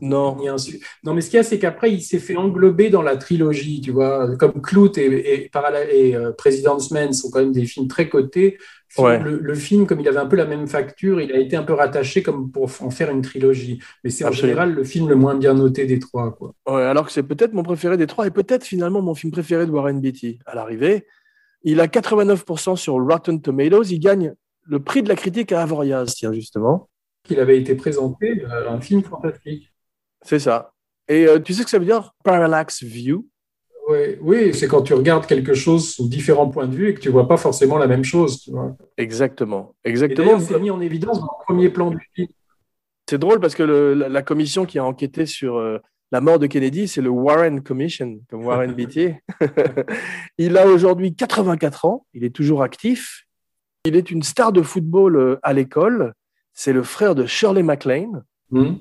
Non, 0.00 0.36
ni 0.40 0.48
un 0.48 0.58
su- 0.58 0.80
Non, 1.04 1.14
mais 1.14 1.20
ce 1.20 1.30
qu'il 1.30 1.36
y 1.36 1.40
a, 1.40 1.42
c'est 1.44 1.58
qu'après, 1.58 1.92
il 1.92 2.00
s'est 2.02 2.18
fait 2.18 2.36
englober 2.36 2.90
dans 2.90 3.02
la 3.02 3.16
trilogie, 3.16 3.80
tu 3.80 3.90
vois. 3.90 4.36
Comme 4.36 4.60
Clout 4.62 4.92
et, 4.98 5.04
et, 5.04 5.50
et 5.92 6.16
euh, 6.16 6.32
President's 6.32 6.90
Man 6.90 7.12
sont 7.12 7.30
quand 7.30 7.40
même 7.40 7.52
des 7.52 7.64
films 7.66 7.88
très 7.88 8.08
cotés. 8.08 8.58
Ouais. 8.98 9.20
Le, 9.22 9.38
le 9.38 9.54
film, 9.54 9.86
comme 9.86 10.00
il 10.00 10.08
avait 10.08 10.18
un 10.18 10.26
peu 10.26 10.34
la 10.36 10.46
même 10.46 10.66
facture, 10.66 11.20
il 11.20 11.30
a 11.32 11.38
été 11.38 11.54
un 11.54 11.62
peu 11.62 11.74
rattaché 11.74 12.22
comme 12.24 12.50
pour 12.50 12.68
en 12.80 12.90
faire 12.90 13.10
une 13.10 13.22
trilogie. 13.22 13.78
Mais 14.02 14.10
c'est 14.10 14.24
en 14.24 14.32
général 14.32 14.74
le 14.74 14.82
film 14.82 15.08
le 15.08 15.14
moins 15.14 15.36
bien 15.36 15.54
noté 15.54 15.86
des 15.86 16.00
trois, 16.00 16.32
quoi. 16.34 16.54
Ouais, 16.68 16.82
alors 16.82 17.06
que 17.06 17.12
c'est 17.12 17.22
peut-être 17.22 17.52
mon 17.52 17.62
préféré 17.62 17.96
des 17.96 18.08
trois 18.08 18.26
et 18.26 18.30
peut-être 18.32 18.64
finalement 18.64 19.00
mon 19.00 19.14
film 19.14 19.30
préféré 19.32 19.64
de 19.66 19.70
Warren 19.70 20.00
Beatty. 20.00 20.40
À 20.44 20.56
l'arrivée, 20.56 21.06
il 21.62 21.78
a 21.80 21.86
89% 21.86 22.74
sur 22.76 22.94
Rotten 22.94 23.40
Tomatoes. 23.40 23.84
Il 23.90 24.00
gagne 24.00 24.34
le 24.66 24.80
prix 24.80 25.02
de 25.02 25.08
la 25.08 25.14
critique 25.14 25.52
à 25.52 25.62
Avoriaz, 25.62 26.14
tiens, 26.16 26.32
justement. 26.32 26.88
Il 27.28 27.38
avait 27.38 27.58
été 27.58 27.74
présenté, 27.76 28.42
euh, 28.50 28.70
un 28.70 28.80
film 28.80 29.02
fantastique. 29.04 29.70
C'est 30.22 30.38
ça. 30.38 30.72
Et 31.08 31.26
euh, 31.26 31.38
tu 31.40 31.52
sais 31.52 31.60
ce 31.60 31.64
que 31.64 31.70
ça 31.70 31.78
veut 31.78 31.84
dire 31.86 32.12
Parallax 32.24 32.82
View? 32.82 33.26
Oui, 34.20 34.54
c'est 34.54 34.68
quand 34.68 34.82
tu 34.82 34.94
regardes 34.94 35.26
quelque 35.26 35.52
chose 35.52 35.92
sous 35.94 36.08
différents 36.08 36.48
points 36.48 36.68
de 36.68 36.76
vue 36.76 36.90
et 36.90 36.94
que 36.94 37.00
tu 37.00 37.08
vois 37.08 37.26
pas 37.26 37.36
forcément 37.36 37.76
la 37.76 37.88
même 37.88 38.04
chose, 38.04 38.40
tu 38.40 38.52
vois. 38.52 38.76
Exactement. 38.96 39.74
Exactement. 39.82 40.38
c'est 40.38 40.60
mis 40.60 40.70
en 40.70 40.80
évidence 40.80 41.18
dans 41.18 41.26
le 41.26 41.44
premier 41.44 41.70
plan 41.70 41.90
du 41.90 41.98
film. 42.14 42.28
C'est 43.08 43.18
drôle 43.18 43.40
parce 43.40 43.56
que 43.56 43.64
le- 43.64 43.94
la, 43.94 44.08
la 44.08 44.22
commission 44.22 44.64
qui 44.64 44.78
a 44.78 44.84
enquêté 44.84 45.26
sur 45.26 45.56
euh, 45.56 45.78
la 46.12 46.20
mort 46.20 46.38
de 46.38 46.46
Kennedy, 46.46 46.86
c'est 46.86 47.00
le 47.00 47.08
Warren 47.08 47.62
Commission, 47.64 48.20
comme 48.30 48.44
Warren 48.44 48.72
Beatty. 48.74 49.14
il 50.38 50.56
a 50.56 50.66
aujourd'hui 50.68 51.14
84 51.16 51.84
ans, 51.84 52.06
il 52.14 52.22
est 52.22 52.34
toujours 52.34 52.62
actif. 52.62 53.24
Il 53.84 53.96
est 53.96 54.10
une 54.12 54.22
star 54.22 54.52
de 54.52 54.62
football 54.62 55.16
euh, 55.16 55.36
à 55.42 55.52
l'école. 55.52 56.12
C'est 56.52 56.72
le 56.72 56.84
frère 56.84 57.16
de 57.16 57.26
Shirley 57.26 57.62
MacLaine. 57.64 58.22
Hmm. 58.50 58.74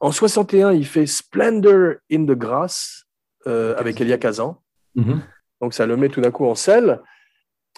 En 0.00 0.12
61, 0.12 0.72
il 0.72 0.86
fait 0.86 1.06
Splendor 1.06 1.94
in 2.12 2.24
the 2.24 2.36
Grass 2.36 3.04
euh, 3.46 3.76
avec 3.76 4.00
Elia 4.00 4.18
Kazan. 4.18 4.60
Mhm. 4.94 5.22
Donc 5.60 5.74
ça 5.74 5.86
le 5.86 5.96
met 5.96 6.08
tout 6.08 6.20
d'un 6.20 6.30
coup 6.30 6.46
en 6.46 6.54
selle. 6.54 7.00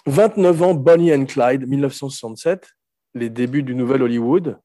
29 0.05 0.61
ans, 0.63 0.73
Bonnie 0.73 1.13
and 1.13 1.25
Clyde, 1.25 1.67
1967, 1.67 2.69
les 3.13 3.29
débuts 3.29 3.63
du 3.63 3.75
nouvel 3.75 4.03
Hollywood. 4.03 4.57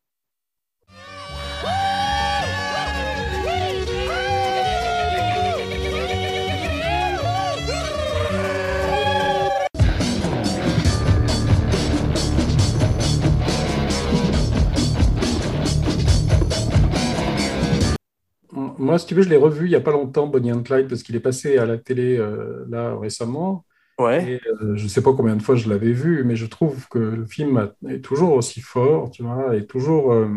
Moi, 18.85 18.99
si 18.99 19.07
tu 19.07 19.15
veux, 19.15 19.23
je 19.23 19.31
l'ai 19.31 19.37
revu 19.37 19.67
il 19.67 19.71
n'y 19.71 19.77
a 19.77 19.81
pas 19.81 19.93
longtemps, 19.93 20.27
Bonnie 20.27 20.53
and 20.53 20.63
Clyde, 20.63 20.89
parce 20.89 21.03
qu'il 21.03 21.17
est 21.17 21.21
passé 21.21 21.57
à 21.57 21.65
la 21.65 21.79
télé 21.79 22.19
euh, 22.19 22.65
là 22.69 22.97
récemment. 22.99 23.65
Ouais. 23.99 24.33
Et, 24.33 24.41
euh, 24.63 24.77
je 24.77 24.85
ne 24.85 24.89
sais 24.89 25.03
pas 25.03 25.13
combien 25.15 25.37
de 25.37 25.43
fois 25.43 25.55
je 25.55 25.69
l'avais 25.69 25.93
vu, 25.93 26.23
mais 26.25 26.37
je 26.37 26.47
trouve 26.47 26.89
que 26.89 26.99
le 26.99 27.25
film 27.25 27.71
est 27.89 28.01
toujours 28.01 28.33
aussi 28.33 28.61
fort, 28.61 29.11
tu 29.11 29.23
vois, 29.23 29.57
est 29.57 29.67
toujours 29.67 30.13
euh, 30.13 30.29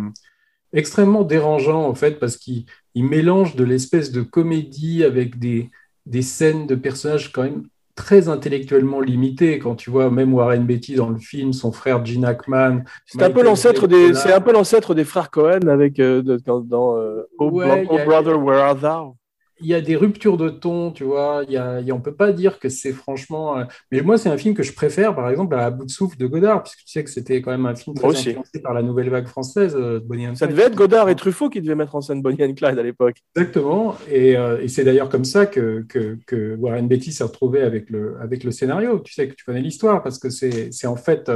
extrêmement 0.71 1.23
dérangeant 1.23 1.87
en 1.87 1.95
fait, 1.95 2.19
parce 2.19 2.37
qu'il 2.37 2.65
il 2.93 3.03
mélange 3.03 3.55
de 3.55 3.63
l'espèce 3.63 4.11
de 4.11 4.21
comédie 4.21 5.03
avec 5.03 5.39
des, 5.39 5.69
des 6.05 6.21
scènes 6.21 6.67
de 6.67 6.75
personnages 6.75 7.31
quand 7.31 7.43
même 7.43 7.67
très 7.97 8.29
intellectuellement 8.29 9.01
limités. 9.01 9.59
Quand 9.59 9.75
tu 9.75 9.89
vois 9.89 10.09
même 10.09 10.33
Warren 10.33 10.65
Beatty 10.65 10.95
dans 10.95 11.09
le 11.09 11.17
film, 11.19 11.51
son 11.51 11.73
frère 11.73 12.05
Gene 12.05 12.23
Hackman. 12.23 12.83
C'est 13.05 13.21
un 13.21 13.29
peu 13.31 13.43
l'ancêtre 13.43 13.87
des, 13.87 14.13
c'est 14.13 14.31
un 14.31 14.39
peu 14.39 14.53
l'ancêtre 14.53 14.93
des 14.95 15.03
frères 15.03 15.29
Cohen 15.29 15.67
avec 15.67 15.99
euh, 15.99 16.21
de- 16.21 16.37
dans, 16.61 16.95
euh, 16.97 17.23
oh, 17.39 17.49
Ouais, 17.51 17.83
Bro- 17.83 17.95
Oh 17.95 17.99
a- 17.99 18.05
Brother 18.05 18.39
Where 18.41 18.63
Art 18.63 18.75
Thou? 18.77 19.17
Il 19.59 19.67
y 19.67 19.73
a 19.73 19.81
des 19.81 19.95
ruptures 19.95 20.37
de 20.37 20.49
ton, 20.49 20.91
tu 20.91 21.03
vois. 21.03 21.43
Il 21.47 21.53
y 21.53 21.57
a, 21.57 21.79
il 21.79 21.87
y 21.87 21.91
a- 21.91 21.95
on 21.95 22.01
peut 22.01 22.15
pas 22.15 22.31
dire 22.31 22.59
que 22.59 22.69
c'est 22.69 22.91
franchement. 22.93 23.57
euh, 23.57 23.63
Mais 23.91 24.01
moi, 24.01 24.17
c'est 24.17 24.29
un 24.29 24.37
film 24.37 24.53
que 24.55 24.63
je 24.63 24.73
préfère, 24.73 25.15
par 25.15 25.29
exemple, 25.29 25.55
à 25.55 25.69
Bout 25.71 25.85
de 25.85 25.89
souffle 25.91 26.17
de 26.17 26.27
Godard, 26.27 26.63
puisque 26.63 26.79
tu 26.79 26.91
sais 26.91 27.03
que 27.03 27.09
c'était 27.09 27.41
quand 27.41 27.51
même 27.51 27.65
un 27.65 27.75
film 27.75 27.95
très 27.95 28.07
aussi. 28.07 28.29
influencé 28.29 28.61
par 28.61 28.73
la 28.73 28.81
nouvelle 28.83 29.09
vague 29.09 29.27
française 29.27 29.75
euh, 29.75 29.99
de 29.99 30.05
Bonnie 30.05 30.27
and 30.27 30.35
Ça 30.35 30.45
Clyde. 30.47 30.57
devait 30.57 30.67
être 30.69 30.75
Godard 30.75 31.09
et 31.09 31.15
Truffaut 31.15 31.49
qui 31.49 31.61
devaient 31.61 31.75
mettre 31.75 31.95
en 31.95 32.01
scène 32.01 32.21
Bonnie 32.21 32.43
and 32.43 32.53
Clyde 32.53 32.77
à 32.79 32.83
l'époque. 32.83 33.17
Exactement. 33.35 33.95
Et, 34.11 34.37
euh, 34.37 34.61
et 34.61 34.67
c'est 34.67 34.83
d'ailleurs 34.83 35.09
comme 35.09 35.25
ça 35.25 35.45
que, 35.45 35.85
que, 35.89 36.17
que 36.27 36.55
Warren 36.55 36.87
Beatty 36.87 37.11
s'est 37.11 37.23
retrouvé 37.23 37.61
avec 37.61 37.89
le, 37.89 38.15
avec 38.21 38.43
le 38.43 38.51
scénario. 38.51 38.99
Tu 38.99 39.13
sais 39.13 39.27
que 39.27 39.33
tu 39.35 39.43
connais 39.45 39.61
l'histoire 39.61 40.03
parce 40.03 40.19
que 40.19 40.29
c'est 40.29 40.69
en 40.87 40.95
fait 40.95 41.29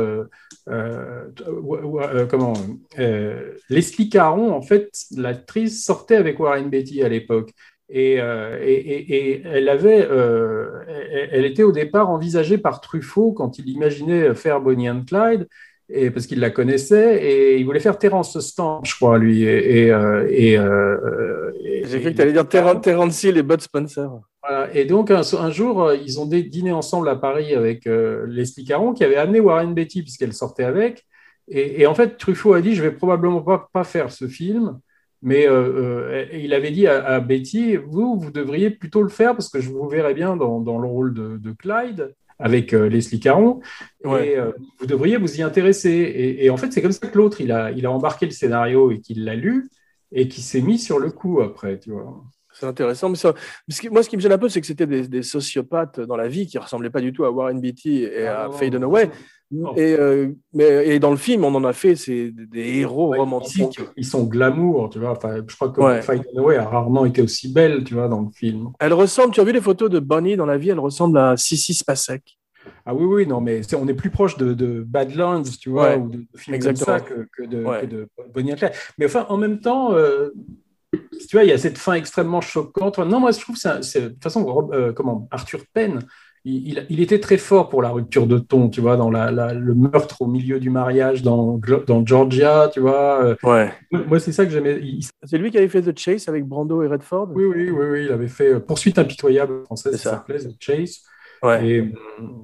comment 2.30 2.54
Leslie 3.70 4.10
Caron, 4.10 4.52
en 4.54 4.62
fait, 4.62 4.90
l'actrice 5.16 5.84
sortait 5.86 6.16
avec 6.16 6.40
Warren 6.40 6.70
Beatty 6.70 7.02
à 7.04 7.10
l'époque. 7.10 7.52
Et, 7.94 8.22
euh, 8.22 8.58
et, 8.62 8.74
et- 8.74 9.16
et 9.34 9.42
elle 9.46 9.68
avait, 9.68 10.08
euh, 10.10 10.70
elle, 11.32 11.44
était 11.46 11.64
au 11.64 11.74
départ 11.74 12.10
envisagée 12.10 12.58
par 12.58 12.80
Truffaut 12.80 13.34
quand 13.34 13.60
il 13.60 13.68
imaginait 13.68 14.34
faire 14.34 14.62
Bonnie 14.62 14.90
and 14.90 15.04
Clyde, 15.06 15.48
et 15.90 16.10
parce 16.10 16.26
qu'il 16.26 16.40
la 16.40 16.52
connaissait, 16.52 17.22
et 17.22 17.58
il 17.58 17.66
voulait 17.66 17.82
faire 17.82 17.98
Terence 17.98 18.40
Stamp, 18.40 18.82
je 18.86 18.96
crois, 18.96 19.18
lui. 19.18 19.44
Et, 19.44 19.92
euh, 19.92 21.52
J'ai 21.84 22.00
cru 22.00 22.12
que 22.12 22.16
tu 22.16 22.22
allais 22.22 22.32
dire 22.34 22.48
Terence 22.48 23.24
Hill 23.24 23.38
et 23.38 23.44
Bud 23.44 23.60
Spencer. 23.60 24.10
voilà. 24.42 24.74
Et 24.74 24.86
donc, 24.86 25.12
un, 25.12 25.22
un 25.40 25.52
jour, 25.52 25.92
ils 25.94 26.20
ont 26.20 26.26
dîné 26.26 26.72
ensemble 26.72 27.10
à 27.10 27.16
Paris 27.18 27.54
avec 27.54 27.86
Leslie 27.86 28.64
Caron, 28.66 28.94
qui 28.94 29.04
avait 29.04 29.18
amené 29.18 29.40
Warren 29.42 29.74
Beatty, 29.74 30.02
puisqu'elle 30.04 30.34
sortait 30.34 30.64
avec. 30.64 31.06
Et, 31.50 31.82
et 31.82 31.88
en 31.88 31.94
fait, 31.96 32.18
Truffaut 32.18 32.54
a 32.54 32.62
dit 32.62 32.74
Je 32.76 32.82
vais 32.84 32.92
probablement 32.92 33.42
pas, 33.42 33.70
pas 33.74 33.84
faire 33.84 34.12
ce 34.12 34.28
film. 34.30 34.80
Mais 35.22 35.48
euh, 35.48 35.52
euh, 35.54 36.26
il 36.34 36.54
avait 36.54 36.72
dit 36.72 36.88
à, 36.88 37.04
à 37.06 37.20
Betty 37.20 37.76
Vous, 37.76 38.18
vous 38.20 38.32
devriez 38.32 38.72
plutôt 38.72 39.04
le 39.04 39.10
faire, 39.10 39.34
parce 39.34 39.50
que 39.50 39.60
je 39.60 39.70
vous 39.70 39.88
verrais 39.88 40.14
bien 40.16 40.36
dans, 40.36 40.60
dans 40.60 40.80
le 40.80 40.88
rôle 40.88 41.14
de, 41.14 41.38
de 41.38 41.52
Clyde 41.52 42.16
avec 42.40 42.74
euh, 42.74 42.90
Leslie 42.90 43.20
Caron. 43.20 43.60
Ouais. 44.04 44.30
Et 44.30 44.38
euh, 44.38 44.52
vous 44.80 44.88
devriez 44.88 45.18
vous 45.18 45.40
y 45.40 45.44
intéresser. 45.44 45.92
Et, 45.92 46.46
et 46.46 46.50
en 46.50 46.58
fait, 46.58 46.72
c'est 46.74 46.82
comme 46.82 46.92
ça 46.92 47.08
que 47.08 47.16
l'autre, 47.18 47.40
il 47.40 47.52
a, 47.52 47.70
il 47.72 47.86
a 47.86 47.92
embarqué 47.92 48.26
le 48.26 48.32
scénario 48.32 48.90
et 48.90 49.00
qu'il 49.00 49.24
l'a 49.26 49.36
lu 49.36 49.70
et 50.12 50.28
qui 50.28 50.42
s'est 50.42 50.62
mis 50.62 50.80
sur 50.80 50.98
le 50.98 51.12
coup 51.12 51.40
après, 51.42 51.78
tu 51.78 51.92
vois. 51.92 52.24
C'est 52.54 52.66
intéressant. 52.66 53.10
Mais 53.10 53.16
ça, 53.16 53.34
moi, 53.92 54.04
ce 54.04 54.10
qui 54.10 54.18
me 54.18 54.22
gêne 54.22 54.32
un 54.32 54.38
peu, 54.40 54.50
c'est 54.50 54.60
que 54.60 54.68
c'était 54.68 54.88
des, 54.88 55.08
des 55.08 55.22
sociopathes 55.24 56.00
dans 56.02 56.18
la 56.18 56.28
vie 56.28 56.48
qui 56.48 56.58
ressemblaient 56.58 56.90
pas 56.90 57.00
du 57.00 57.14
tout 57.14 57.24
à 57.26 57.32
Warren 57.32 57.62
Beatty 57.62 58.04
et 58.04 58.26
Ah, 58.28 58.46
à 58.46 58.52
Faye. 58.52 58.70
Dunaway. 58.72 59.10
Non. 59.52 59.76
Et, 59.76 59.94
euh, 60.00 60.30
mais, 60.54 60.88
et 60.88 61.00
dans 61.00 61.12
le 61.12 61.18
film, 61.18 61.44
on 61.44 61.54
en 61.56 61.64
a 61.66 61.74
fait 61.74 61.96
c'est 61.98 62.32
des, 62.32 62.78
héros 62.80 63.10
Ouais, 63.10 63.18
romantiques. 63.18 63.78
Ils 63.78 63.84
sont, 63.86 63.92
ils 63.98 64.06
sont 64.06 64.24
glamour, 64.24 64.90
tu 64.90 65.00
vois. 65.00 65.12
Enfin, 65.12 65.42
je 65.46 65.56
crois 65.56 65.70
que 65.70 65.82
Ouais. 65.82 66.02
Faye 66.02 66.22
Dunaway 66.22 66.56
a 66.58 66.66
rarement 66.70 67.06
été 67.06 67.22
aussi 67.22 67.52
belle, 67.52 67.84
tu 67.84 67.94
vois, 67.96 68.08
dans 68.08 68.22
le 68.22 68.30
film. 68.34 68.70
Elle 68.80 68.94
ressemble, 68.94 69.34
tu 69.34 69.42
as 69.42 69.44
vu 69.44 69.52
les 69.52 69.60
photos 69.62 69.90
de 69.90 70.00
Bonnie 70.00 70.38
dans 70.38 70.46
la 70.46 70.58
vie, 70.58 70.70
elle 70.70 70.80
ressemble 70.80 71.18
à 71.18 71.36
Sissy 71.36 71.74
Spacek. 71.74 72.38
Ah 72.86 72.94
oui, 72.96 73.04
oui, 73.06 73.28
non, 73.28 73.42
mais 73.42 73.62
on 73.76 73.88
est 73.88 73.94
plus 73.94 74.10
proche 74.12 74.38
de, 74.38 74.54
de 74.54 74.84
Badlands, 74.88 75.44
tu 75.60 75.70
vois, 75.72 75.90
Ouais, 75.90 75.98
ou 75.98 76.10
de, 76.10 76.18
de 76.18 76.28
films 76.38 76.60
comme 76.60 76.76
ça 76.76 77.00
que, 77.00 77.28
que 77.36 77.44
de, 77.46 77.64
Ouais. 77.64 77.82
que 77.82 77.86
de 77.88 78.08
Bonnie 78.34 78.54
and 78.54 78.58
Clyde. 78.58 78.72
Mais 78.98 79.06
enfin, 79.08 79.26
en 79.30 79.38
même 79.38 79.60
temps, 79.60 79.94
euh, 79.94 80.30
tu 80.94 81.28
vois, 81.36 81.44
il 81.44 81.50
y 81.50 81.54
a 81.54 81.58
cette 81.58 81.78
fin 81.78 81.94
extrêmement 81.94 82.40
choquante. 82.42 83.00
Non, 83.00 83.20
moi, 83.20 83.32
je 83.32 83.40
trouve 83.40 83.56
que 83.60 83.82
c'est, 83.82 84.02
de 84.02 84.08
toute 84.10 84.24
façon, 84.24 84.46
Rob- 84.46 84.74
euh, 84.74 84.94
comment, 84.94 85.28
Arthur 85.32 85.62
Penn, 85.74 86.00
il, 86.44 87.00
était 87.00 87.20
très 87.20 87.38
fort 87.38 87.70
pour 87.70 87.82
la 87.82 87.90
rupture 87.90 88.26
de 88.28 88.40
ton, 88.40 88.70
tu 88.70 88.82
vois, 88.82 88.98
dans 88.98 89.12
la, 89.12 89.32
la- 89.32 89.54
le 89.54 89.76
meurtre 89.76 90.22
au 90.22 90.28
milieu 90.28 90.60
du 90.60 90.70
mariage 90.70 91.22
dans, 91.22 91.60
Georgia, 92.06 92.70
tu 92.74 92.80
vois. 92.80 93.24
euh, 93.24 93.36
Ouais. 93.44 93.72
Moi, 93.92 94.20
c'est 94.20 94.32
ça 94.32 94.46
que 94.46 94.52
j'aimais. 94.52 94.80
Il- 94.82 95.06
C'est 95.24 95.38
lui 95.38 95.52
qui 95.52 95.58
avait 95.58 95.68
fait 95.68 95.82
The 95.82 95.98
Chase 95.98 96.28
avec 96.28 96.46
Brando 96.46 96.82
et 96.82 96.88
Redford? 96.88 97.30
Oui, 97.36 97.44
oui, 97.46 97.70
oui, 97.70 97.86
oui, 97.92 98.06
il 98.06 98.12
avait 98.12 98.28
fait 98.28 98.54
euh, 98.54 98.60
Poursuite 98.60 98.98
impitoyable 98.98 99.64
française, 99.66 99.94
ça 99.94 99.98
ça. 100.00 100.10
s'appelait 100.12 100.40
The 100.40 100.56
Chase. 100.60 101.02
Ouais. 101.44 101.68
Et, 101.68 101.92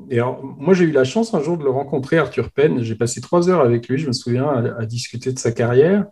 et 0.10 0.16
alors, 0.20 0.44
moi, 0.44 0.74
j'ai 0.74 0.86
eu 0.86 0.92
la 0.92 1.04
chance 1.04 1.34
un 1.34 1.42
jour 1.42 1.58
de 1.58 1.64
le 1.64 1.70
rencontrer, 1.70 2.18
Arthur 2.18 2.52
Penn. 2.52 2.82
J'ai 2.82 2.96
passé 2.96 3.22
trois 3.22 3.50
heures 3.50 3.62
avec 3.62 3.88
lui, 3.88 3.98
je 3.98 4.08
me 4.08 4.14
souviens, 4.14 4.48
à, 4.48 4.82
à 4.82 4.86
discuter 4.86 5.32
de 5.32 5.40
sa 5.40 5.52
carrière. 5.52 6.06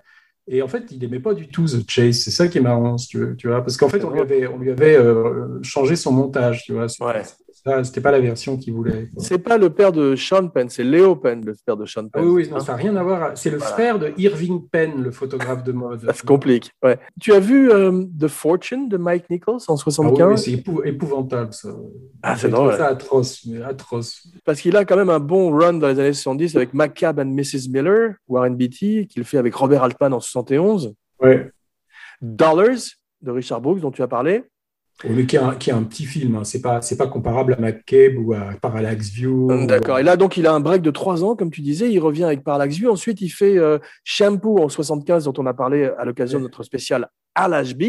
Et 0.48 0.62
en 0.62 0.68
fait, 0.68 0.84
il 0.92 1.00
n'aimait 1.00 1.20
pas 1.20 1.34
du 1.34 1.48
tout 1.48 1.66
The 1.66 1.90
Chase. 1.90 2.20
C'est 2.20 2.30
ça 2.32 2.48
qui 2.48 2.60
est 2.60 2.62
marrant, 2.62 2.98
si 3.00 3.08
tu 3.08 3.18
veux. 3.18 3.36
Tu 3.36 3.48
vois, 3.48 3.62
parce 3.62 3.78
qu'en 3.78 3.90
fait, 3.90 4.04
on 4.04 4.12
lui 4.12 4.20
avait, 4.22 4.46
on 4.48 4.60
lui 4.60 4.70
avait 4.70 4.96
euh, 4.96 5.58
changé 5.64 5.96
son 5.96 6.12
montage. 6.12 6.64
Tu 6.66 6.74
vois, 6.74 6.86
Ouais. 7.00 7.24
Ça, 7.66 7.84
c'était 7.84 8.02
pas 8.02 8.12
la 8.12 8.20
version 8.20 8.58
qu'il 8.58 8.74
voulait. 8.74 9.10
C'est 9.18 9.40
pas 9.40 9.58
le 9.58 9.70
père 9.72 9.92
de 9.92 10.16
Sean 10.16 10.48
Penn, 10.50 10.70
c'est 10.70 10.84
Léo 10.84 11.16
Penn, 11.16 11.44
le 11.44 11.56
père 11.66 11.76
de 11.78 11.86
Sean 11.86 12.04
Ah 12.14 12.20
Penn. 12.20 12.26
oui, 12.26 12.44
oui, 12.44 12.50
non, 12.50 12.58
Hein 12.58 12.60
ça 12.60 12.74
n'a 12.74 12.78
rien 12.78 12.96
à 12.96 13.04
voir. 13.04 13.32
C'est 13.36 13.50
le 13.50 13.58
Voilà. 13.58 13.74
frère 13.74 14.00
de 14.00 14.12
Irving 14.18 14.68
Penn, 14.70 15.02
le 15.02 15.10
photographe 15.12 15.64
de 15.64 15.72
mode. 15.72 16.06
Ça 16.06 16.14
se 16.14 16.24
complique. 16.24 16.72
Ouais. 16.84 17.00
Tu 17.20 17.34
as 17.34 17.40
vu 17.40 17.72
euh, 17.72 18.04
The 18.20 18.28
Fortune 18.28 18.88
de 18.88 18.98
Mike 18.98 19.30
Nichols 19.30 19.56
en 19.68 19.74
Ah 19.76 19.84
oui, 19.88 19.92
75 19.94 20.28
oui, 20.30 20.38
c'est 20.38 20.52
épou- 20.52 20.84
épouvantable, 20.86 21.54
ça. 21.54 21.70
Ah, 22.22 22.36
c'est 22.38 22.50
drôle. 22.50 22.76
ça 22.76 22.88
atroce, 22.88 23.46
mais 23.48 23.62
atroce. 23.64 24.28
Parce 24.46 24.62
qu'il 24.62 24.76
a 24.78 24.86
quand 24.86 24.96
même 24.98 25.10
un 25.10 25.20
bon 25.20 25.50
run 25.58 25.74
dans 25.74 25.88
les 25.88 26.00
années 26.00 26.14
70 26.14 26.56
avec 26.56 26.74
McCabe 26.74 27.20
and 27.20 27.26
Mrs. 27.34 27.70
Miller, 27.70 28.14
Warren 28.28 28.56
Beatty, 28.56 29.08
qu'il 29.08 29.24
fait 29.24 29.38
avec 29.40 29.56
Robert 29.56 29.84
Altman 29.84 30.14
en 30.14 30.20
71. 30.20 30.94
Ouais. 31.20 31.50
Dollars 32.22 32.78
de 33.22 33.32
Richard 33.32 33.62
Brooks, 33.62 33.80
dont 33.80 33.92
tu 33.92 34.02
as 34.04 34.08
parlé. 34.08 34.44
Mais 35.04 35.26
qui 35.26 35.36
est 35.36 35.40
un, 35.40 35.56
qui 35.56 35.70
est 35.70 35.74
un 35.74 35.84
petit 35.84 36.06
film, 36.06 36.36
hein. 36.36 36.44
c'est 36.46 36.62
pas 36.62 36.80
pas 36.98 37.08
comparable 37.08 37.54
à 37.54 37.60
McCabe 37.60 38.18
ou 38.18 38.34
à 38.34 38.52
Parallax 38.62 39.10
View. 39.10 39.52
Hum, 39.52 39.68
D'accord. 39.68 40.00
Et 40.00 40.04
là, 40.04 40.16
donc, 40.16 40.38
il 40.38 40.48
a 40.48 40.54
un 40.54 40.62
break 40.62 40.82
de 40.82 40.92
trois 40.92 41.24
ans, 41.24 41.36
comme 41.36 41.52
tu 41.52 41.62
disais. 41.62 41.92
Il 41.92 42.00
revient 42.00 42.24
avec 42.24 42.44
Parallax 42.44 42.76
View. 42.78 42.90
Ensuite, 42.90 43.20
il 43.22 43.30
fait 43.30 43.58
euh, 43.58 43.78
Shampoo 44.06 44.58
en 44.60 44.70
75, 44.70 45.26
dont 45.26 45.34
on 45.38 45.46
a 45.46 45.54
parlé 45.54 45.90
à 45.98 46.06
l'occasion 46.06 46.40
de 46.40 46.44
notre 46.44 46.64
spécial 46.64 47.10
à 47.36 47.50
l'HB, 47.50 47.84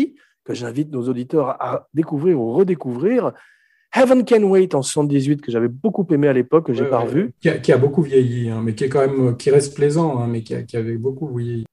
que 0.44 0.52
j'invite 0.52 0.90
nos 0.90 1.08
auditeurs 1.08 1.50
à 1.62 1.86
découvrir 1.94 2.40
ou 2.40 2.52
redécouvrir. 2.52 3.32
Heaven 3.94 4.24
Can 4.26 4.42
Wait 4.42 4.74
en 4.74 4.82
78, 4.82 5.40
que 5.40 5.50
j'avais 5.52 5.68
beaucoup 5.68 6.06
aimé 6.10 6.26
à 6.28 6.32
l'époque, 6.32 6.66
que 6.66 6.74
j'ai 6.74 6.82
Ouais, 6.82 6.90
pas 6.90 6.98
ouais. 6.98 7.04
revu. 7.06 7.30
Qui 7.40 7.48
a, 7.48 7.58
qui 7.58 7.72
a 7.72 7.78
beaucoup 7.78 8.02
vieilli, 8.02 8.50
hein, 8.50 8.60
mais 8.62 8.74
qui 8.74 8.84
est 8.84 8.88
quand 8.88 9.06
même 9.06 9.36
qui 9.36 9.50
reste 9.50 9.74
plaisant, 9.74 10.18
hein, 10.18 10.26
mais 10.28 10.42
qui, 10.42 10.54
a- 10.54 10.62
qui 10.64 10.76
avait 10.76 10.96
beaucoup 10.98 11.28
vieilli. 11.34 11.64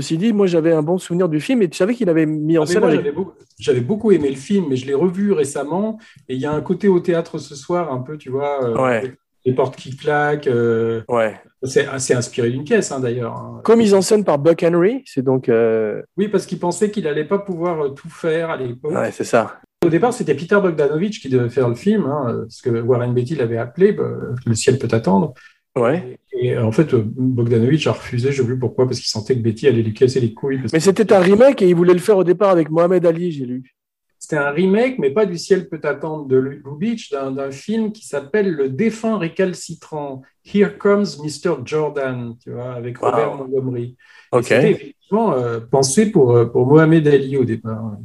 Ceci 0.00 0.16
dit, 0.16 0.32
moi, 0.32 0.46
j'avais 0.46 0.72
un 0.72 0.82
bon 0.84 0.96
souvenir 0.96 1.28
du 1.28 1.40
film 1.40 1.60
et 1.60 1.68
tu 1.68 1.76
savais 1.76 1.92
qu'il 1.92 2.08
avait 2.08 2.24
mis 2.24 2.56
en 2.56 2.62
Ah, 2.62 2.66
scène 2.66 2.84
avec... 2.84 2.94
j'avais 3.00 3.10
beaucoup, 3.10 3.32
j'avais 3.58 3.80
beaucoup 3.80 4.12
aimé 4.12 4.28
le 4.30 4.36
film, 4.36 4.66
mais 4.70 4.76
je 4.76 4.86
l'ai 4.86 4.94
revu 4.94 5.32
récemment, 5.32 5.98
et 6.28 6.34
il 6.36 6.40
y 6.40 6.46
a 6.46 6.52
un 6.52 6.60
côté 6.60 6.86
au 6.86 7.00
théâtre 7.00 7.38
ce 7.38 7.56
soir, 7.56 7.92
un 7.92 7.98
peu, 7.98 8.16
tu 8.16 8.30
vois, 8.30 8.62
euh, 8.64 8.76
Ouais. 8.80 9.16
les 9.44 9.52
portes 9.54 9.74
qui 9.74 9.96
claquent. 9.96 10.46
euh, 10.46 11.02
Ouais. 11.08 11.34
c'est 11.64 11.86
c'est 11.98 12.14
inspiré 12.14 12.50
d'une 12.50 12.62
pièce, 12.62 12.92
hein, 12.92 13.00
d'ailleurs. 13.00 13.34
hein. 13.34 13.60
Co-mise 13.64 13.92
en 13.92 14.00
scène 14.02 14.22
par 14.22 14.38
Buck 14.38 14.62
Henry. 14.62 15.02
C'est 15.04 15.22
donc... 15.22 15.48
euh, 15.48 16.00
Oui, 16.16 16.28
parce 16.28 16.46
qu'il 16.46 16.60
pensait 16.60 16.92
qu'il 16.92 17.08
allait 17.08 17.24
pas 17.24 17.40
pouvoir 17.40 17.92
tout 17.94 18.08
faire 18.08 18.50
à 18.50 18.56
l'époque. 18.56 18.92
Ouais, 18.92 19.10
c'est 19.10 19.24
ça. 19.24 19.58
Au 19.84 19.88
départ, 19.88 20.12
c'était 20.12 20.34
Peter 20.36 20.60
Bogdanovich 20.62 21.20
qui 21.20 21.28
devait 21.28 21.48
faire 21.48 21.68
le 21.68 21.74
film, 21.74 22.04
hein, 22.06 22.36
parce 22.42 22.60
que 22.62 22.70
Warren 22.80 23.12
Beatty 23.14 23.34
l'avait 23.34 23.58
appelé, 23.58 23.90
bah, 23.92 24.04
Le 24.46 24.54
ciel 24.54 24.78
peut 24.78 24.88
attendre. 24.92 25.34
Ouais. 25.80 26.18
Et 26.32 26.56
en 26.56 26.72
fait, 26.72 26.94
euh, 26.94 27.02
Bogdanovich 27.04 27.86
a 27.86 27.92
refusé, 27.92 28.30
je 28.32 28.42
ne 28.42 28.46
sais 28.46 28.52
plus 28.52 28.58
pourquoi, 28.58 28.86
parce 28.86 28.98
qu'il 28.98 29.08
sentait 29.08 29.34
que 29.34 29.40
Betty 29.40 29.66
allait 29.66 29.82
lui 29.82 29.94
casser 29.94 30.20
les 30.20 30.32
couilles. 30.34 30.58
parce 30.58 30.72
Mais 30.72 30.80
c'était 30.80 31.12
un 31.12 31.20
remake 31.20 31.62
et 31.62 31.68
il 31.68 31.74
voulait 31.74 31.94
le 31.94 31.98
faire 31.98 32.18
au 32.18 32.24
départ 32.24 32.50
avec 32.50 32.70
Mohamed 32.70 33.04
Ali, 33.06 33.32
j'ai 33.32 33.44
lu. 33.46 33.74
C'était 34.20 34.36
un 34.36 34.50
remake, 34.50 34.98
mais 34.98 35.10
pas 35.10 35.26
du 35.26 35.38
ciel 35.38 35.68
peut 35.68 35.80
attendre 35.84 36.26
de 36.26 36.36
Lou 36.36 36.76
Beach, 36.76 37.10
d'un 37.10 37.50
film 37.50 37.92
qui 37.92 38.04
s'appelle 38.06 38.52
Le 38.52 38.68
défunt 38.68 39.16
récalcitrant. 39.16 40.22
Here 40.44 40.76
comes 40.76 41.06
Mr. 41.22 41.58
Jordan, 41.64 42.34
tu 42.42 42.50
vois, 42.50 42.72
avec 42.72 43.00
Wow. 43.00 43.10
Robert 43.10 43.34
Montgomery. 43.36 43.96
Et 44.32 44.36
Ok. 44.36 44.44
C'était 44.44 44.70
effectivement 44.72 45.32
euh, 45.34 45.60
pensé 45.60 46.10
pour, 46.10 46.32
euh, 46.32 46.46
pour 46.46 46.66
Mohamed 46.66 47.06
Ali 47.08 47.36
au 47.36 47.44
départ. 47.44 47.96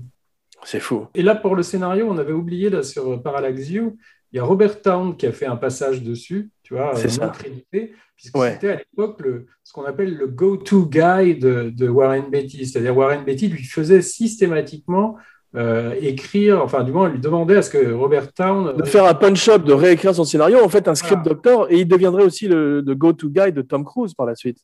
C'est 0.64 0.80
fou. 0.80 1.08
Et 1.16 1.24
là, 1.24 1.36
pour 1.36 1.56
le 1.56 1.64
scénario, 1.64 2.08
on 2.10 2.18
avait 2.18 2.32
oublié 2.32 2.70
là, 2.70 2.84
sur 2.84 3.22
Parallax 3.22 3.62
View, 3.62 3.98
il 4.32 4.38
y 4.38 4.40
a 4.40 4.44
Robert 4.44 4.82
Town 4.82 5.18
qui 5.18 5.26
a 5.28 5.32
fait 5.32 5.46
un 5.46 5.58
passage 5.58 6.02
dessus, 6.04 6.50
tu 6.76 6.80
vois, 6.82 6.96
C'est 6.96 7.06
euh, 7.06 7.10
ça. 7.10 7.26
non 7.28 7.32
crédité, 7.32 7.94
puisque 8.16 8.36
Ouais. 8.38 8.54
c'était 8.54 8.70
à 8.70 8.76
l'époque 8.78 9.20
le, 9.22 9.46
ce 9.64 9.74
qu'on 9.74 9.84
appelle 9.86 10.16
le 10.16 10.28
go-to 10.28 10.86
guy 10.88 11.36
de, 11.36 11.70
de 11.70 11.88
Warren 11.88 12.30
Beatty. 12.32 12.66
C'est-à-dire 12.66 12.98
Warren 12.98 13.24
Beatty 13.24 13.48
lui 13.48 13.64
faisait 13.64 14.02
systématiquement 14.02 15.18
euh, 15.56 15.94
écrire, 16.02 16.62
enfin 16.64 16.84
du 16.84 16.92
moins 16.92 17.10
lui 17.10 17.20
demandait 17.20 17.58
à 17.58 17.62
ce 17.62 17.70
que 17.70 17.92
Robert 17.94 18.34
Town... 18.34 18.76
De 18.76 18.84
faire 18.86 19.06
un 19.06 19.14
punch-up, 19.14 19.64
de 19.64 19.74
réécrire 19.74 20.16
son 20.16 20.24
scénario, 20.24 20.58
en 20.64 20.70
fait 20.70 20.88
un 20.88 20.96
script 20.96 21.22
Voilà. 21.22 21.30
doctor, 21.36 21.72
et 21.72 21.80
il 21.82 21.88
deviendrait 21.88 22.24
aussi 22.24 22.48
le, 22.48 22.82
le 22.82 22.96
go-to 22.96 23.30
guy 23.30 23.52
de 23.52 23.62
Tom 23.62 23.86
Cruise 23.86 24.16
par 24.16 24.26
la 24.26 24.34
suite. 24.36 24.58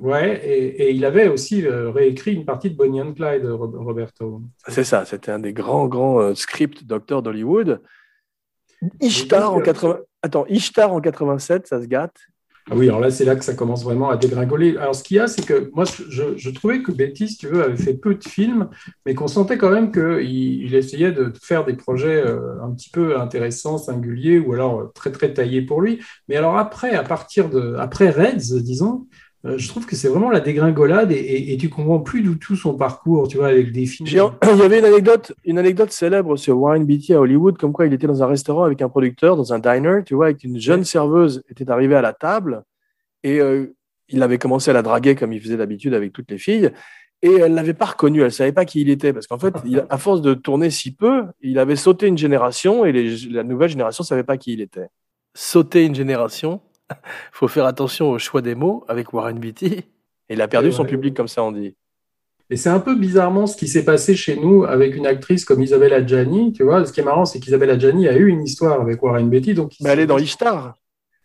Ouais, 0.00 0.40
et, 0.42 0.84
et 0.84 0.90
il 0.92 1.04
avait 1.04 1.28
aussi 1.28 1.66
euh, 1.66 1.90
réécrit 1.90 2.32
une 2.32 2.46
partie 2.46 2.70
de 2.70 2.76
Bonnie 2.76 3.02
and 3.02 3.12
Clyde, 3.12 3.44
Ro- 3.44 3.74
Robert 3.74 4.10
Town. 4.14 4.42
C'est 4.68 4.84
ça, 4.84 5.04
c'était 5.04 5.32
un 5.32 5.38
des 5.38 5.52
grands, 5.52 5.86
grands 5.86 6.18
euh, 6.18 6.34
script 6.34 6.84
doctors 6.86 7.20
d'Hollywood. 7.22 7.82
Ishtar 9.00 9.52
en 9.54 9.60
80... 9.60 9.98
Attends, 10.22 10.46
Ishtar 10.46 10.92
en 10.92 11.00
87, 11.00 11.66
ça 11.66 11.82
se 11.82 11.86
gâte. 11.86 12.16
Ah 12.70 12.74
oui, 12.76 12.88
alors 12.88 13.00
là, 13.00 13.10
c'est 13.10 13.24
là 13.24 13.34
que 13.34 13.44
ça 13.44 13.54
commence 13.54 13.82
vraiment 13.82 14.08
à 14.10 14.16
dégringoler. 14.16 14.76
Alors, 14.76 14.94
ce 14.94 15.02
qu'il 15.02 15.16
y 15.16 15.20
a, 15.20 15.26
c'est 15.26 15.44
que 15.44 15.68
moi, 15.74 15.84
je, 15.84 16.36
je, 16.36 16.50
trouvais 16.50 16.80
que 16.80 16.92
Betty, 16.92 17.28
si 17.28 17.36
tu 17.36 17.48
veux, 17.48 17.64
avait 17.64 17.76
fait 17.76 17.94
peu 17.94 18.14
de 18.14 18.22
films, 18.22 18.68
mais 19.04 19.14
qu'on 19.14 19.26
sentait 19.26 19.58
quand 19.58 19.70
même 19.70 19.90
qu'il 19.90 20.62
il 20.62 20.74
essayait 20.76 21.10
de 21.10 21.32
faire 21.42 21.64
des 21.64 21.74
projets 21.74 22.24
euh, 22.24 22.62
un 22.62 22.70
petit 22.70 22.90
peu 22.90 23.18
intéressants, 23.18 23.78
singuliers, 23.78 24.38
ou 24.38 24.52
alors 24.52 24.80
euh, 24.80 24.92
très, 24.94 25.10
très 25.10 25.34
taillés 25.34 25.62
pour 25.62 25.80
lui. 25.80 26.00
Mais 26.28 26.36
alors 26.36 26.56
après, 26.56 26.94
à 26.94 27.02
partir 27.02 27.50
de, 27.50 27.74
après 27.80 28.10
Reds, 28.10 28.62
disons, 28.62 29.08
je 29.44 29.68
trouve 29.68 29.86
que 29.86 29.96
c'est 29.96 30.08
vraiment 30.08 30.30
la 30.30 30.40
dégringolade 30.40 31.10
et, 31.10 31.16
et, 31.16 31.52
et, 31.52 31.56
tu 31.56 31.68
comprends 31.68 31.98
plus 31.98 32.22
du 32.22 32.38
tout 32.38 32.54
son 32.54 32.74
parcours, 32.74 33.26
tu 33.26 33.38
vois, 33.38 33.48
avec 33.48 33.72
des 33.72 33.86
films. 33.86 34.08
Il 34.52 34.58
y 34.58 34.62
avait 34.62 34.78
une 34.78 34.84
anecdote, 34.84 35.32
une 35.44 35.58
anecdote 35.58 35.90
célèbre 35.90 36.36
sur 36.36 36.58
Warren 36.58 36.84
Beatty 36.84 37.14
à 37.14 37.20
Hollywood, 37.20 37.58
comme 37.58 37.72
quoi 37.72 37.86
il 37.86 37.92
était 37.92 38.06
dans 38.06 38.22
un 38.22 38.26
restaurant 38.26 38.62
avec 38.62 38.82
un 38.82 38.88
producteur, 38.88 39.36
dans 39.36 39.52
un 39.52 39.58
diner, 39.58 40.02
tu 40.06 40.14
vois, 40.14 40.26
avec 40.26 40.44
une 40.44 40.60
jeune 40.60 40.84
serveuse 40.84 41.42
était 41.48 41.68
arrivée 41.70 41.96
à 41.96 42.02
la 42.02 42.12
table 42.12 42.62
et 43.22 43.40
euh, 43.40 43.74
il 44.08 44.22
avait 44.22 44.38
commencé 44.38 44.70
à 44.70 44.74
la 44.74 44.82
draguer 44.82 45.14
comme 45.14 45.32
il 45.32 45.40
faisait 45.40 45.56
d'habitude 45.56 45.94
avec 45.94 46.12
toutes 46.12 46.30
les 46.30 46.38
filles. 46.38 46.70
Et 47.22 47.32
elle 47.32 47.54
l'avait 47.54 47.74
pas 47.74 47.86
reconnu, 47.86 48.20
elle 48.22 48.32
savait 48.32 48.52
pas 48.52 48.64
qui 48.64 48.80
il 48.80 48.90
était, 48.90 49.12
parce 49.12 49.28
qu'en 49.28 49.38
fait, 49.38 49.54
il, 49.64 49.84
à 49.88 49.96
force 49.96 50.22
de 50.22 50.34
tourner 50.34 50.70
si 50.70 50.92
peu, 50.92 51.24
il 51.40 51.58
avait 51.60 51.76
sauté 51.76 52.08
une 52.08 52.18
génération 52.18 52.84
et 52.84 52.90
les, 52.90 53.16
la 53.30 53.44
nouvelle 53.44 53.68
génération 53.68 54.02
savait 54.02 54.24
pas 54.24 54.36
qui 54.36 54.54
il 54.54 54.60
était. 54.60 54.88
Sauter 55.34 55.84
une 55.84 55.94
génération, 55.94 56.60
faut 57.32 57.48
faire 57.48 57.66
attention 57.66 58.10
au 58.10 58.18
choix 58.18 58.42
des 58.42 58.54
mots 58.54 58.84
avec 58.88 59.12
Warren 59.12 59.38
Beatty. 59.38 59.84
Il 60.28 60.40
a 60.40 60.48
perdu 60.48 60.72
son 60.72 60.84
public, 60.84 61.14
comme 61.14 61.28
ça 61.28 61.42
on 61.42 61.52
dit. 61.52 61.74
Et 62.50 62.56
c'est 62.56 62.68
un 62.68 62.80
peu 62.80 62.94
bizarrement 62.94 63.46
ce 63.46 63.56
qui 63.56 63.66
s'est 63.66 63.84
passé 63.84 64.14
chez 64.14 64.36
nous 64.36 64.64
avec 64.64 64.94
une 64.94 65.06
actrice 65.06 65.44
comme 65.44 65.62
Isabelle 65.62 65.94
Adjani. 65.94 66.52
Tu 66.52 66.64
vois, 66.64 66.84
ce 66.84 66.92
qui 66.92 67.00
est 67.00 67.04
marrant, 67.04 67.24
c'est 67.24 67.40
qu'Isabelle 67.40 67.70
Adjani 67.70 68.08
a 68.08 68.16
eu 68.16 68.28
une 68.28 68.42
histoire 68.42 68.80
avec 68.80 69.02
Warren 69.02 69.28
Beatty. 69.28 69.54
Donc 69.54 69.72
Mais 69.80 69.90
elle 69.90 70.00
est 70.00 70.06
dans 70.06 70.18
Ishtar. 70.18 70.74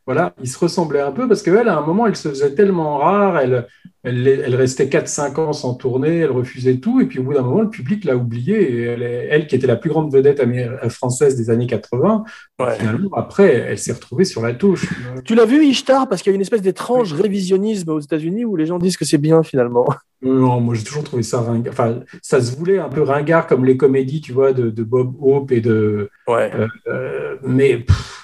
Voilà, 0.07 0.33
ils 0.41 0.47
se 0.47 0.57
ressemblaient 0.57 1.01
un 1.01 1.11
peu 1.11 1.27
parce 1.27 1.43
qu'elle, 1.43 1.67
à 1.67 1.77
un 1.77 1.85
moment, 1.85 2.07
elle 2.07 2.15
se 2.15 2.29
faisait 2.29 2.55
tellement 2.55 2.97
rare, 2.97 3.37
elle, 3.39 3.67
elle, 4.03 4.25
elle 4.25 4.55
restait 4.55 4.85
4-5 4.85 5.37
ans 5.37 5.51
sans 5.51 5.73
tourner, 5.73 6.19
elle 6.19 6.31
refusait 6.31 6.77
tout, 6.77 7.01
et 7.01 7.05
puis 7.07 7.19
au 7.19 7.23
bout 7.23 7.33
d'un 7.33 7.41
moment, 7.41 7.61
le 7.61 7.69
public 7.69 8.05
l'a 8.05 8.15
oubliée, 8.15 8.71
et 8.71 8.81
elle, 8.83 9.03
elle, 9.03 9.47
qui 9.47 9.55
était 9.55 9.67
la 9.67 9.75
plus 9.75 9.89
grande 9.89 10.09
vedette 10.09 10.41
française 10.89 11.35
des 11.35 11.49
années 11.49 11.67
80, 11.67 12.23
ouais. 12.59 12.75
finalement, 12.75 13.09
après, 13.17 13.53
elle 13.53 13.77
s'est 13.77 13.91
retrouvée 13.91 14.23
sur 14.23 14.41
la 14.41 14.53
touche. 14.53 14.87
Tu 15.25 15.35
l'as 15.35 15.43
vu, 15.43 15.65
Ishtar, 15.65 16.07
parce 16.07 16.21
qu'il 16.21 16.31
y 16.31 16.33
a 16.33 16.37
une 16.37 16.41
espèce 16.41 16.61
d'étrange 16.61 17.11
révisionnisme 17.11 17.89
aux 17.89 17.99
États-Unis 17.99 18.45
où 18.45 18.55
les 18.55 18.65
gens 18.65 18.79
disent 18.79 18.95
que 18.95 19.03
c'est 19.03 19.17
bien 19.17 19.43
finalement. 19.43 19.87
Non, 20.21 20.61
moi 20.61 20.73
j'ai 20.73 20.83
toujours 20.83 21.03
trouvé 21.03 21.21
ça 21.21 21.41
ringard. 21.41 21.73
Enfin, 21.73 21.99
ça 22.23 22.41
se 22.41 22.55
voulait 22.55 22.79
un 22.79 22.89
peu 22.89 23.01
ringard 23.03 23.45
comme 23.45 23.65
les 23.65 23.77
comédies, 23.77 24.21
tu 24.21 24.31
vois, 24.31 24.51
de, 24.51 24.69
de 24.69 24.83
Bob 24.83 25.15
Hope 25.21 25.51
et 25.51 25.61
de. 25.61 26.09
Ouais. 26.27 26.49
Euh, 26.55 26.67
euh, 26.87 27.35
mais. 27.43 27.79
Pff, 27.79 28.16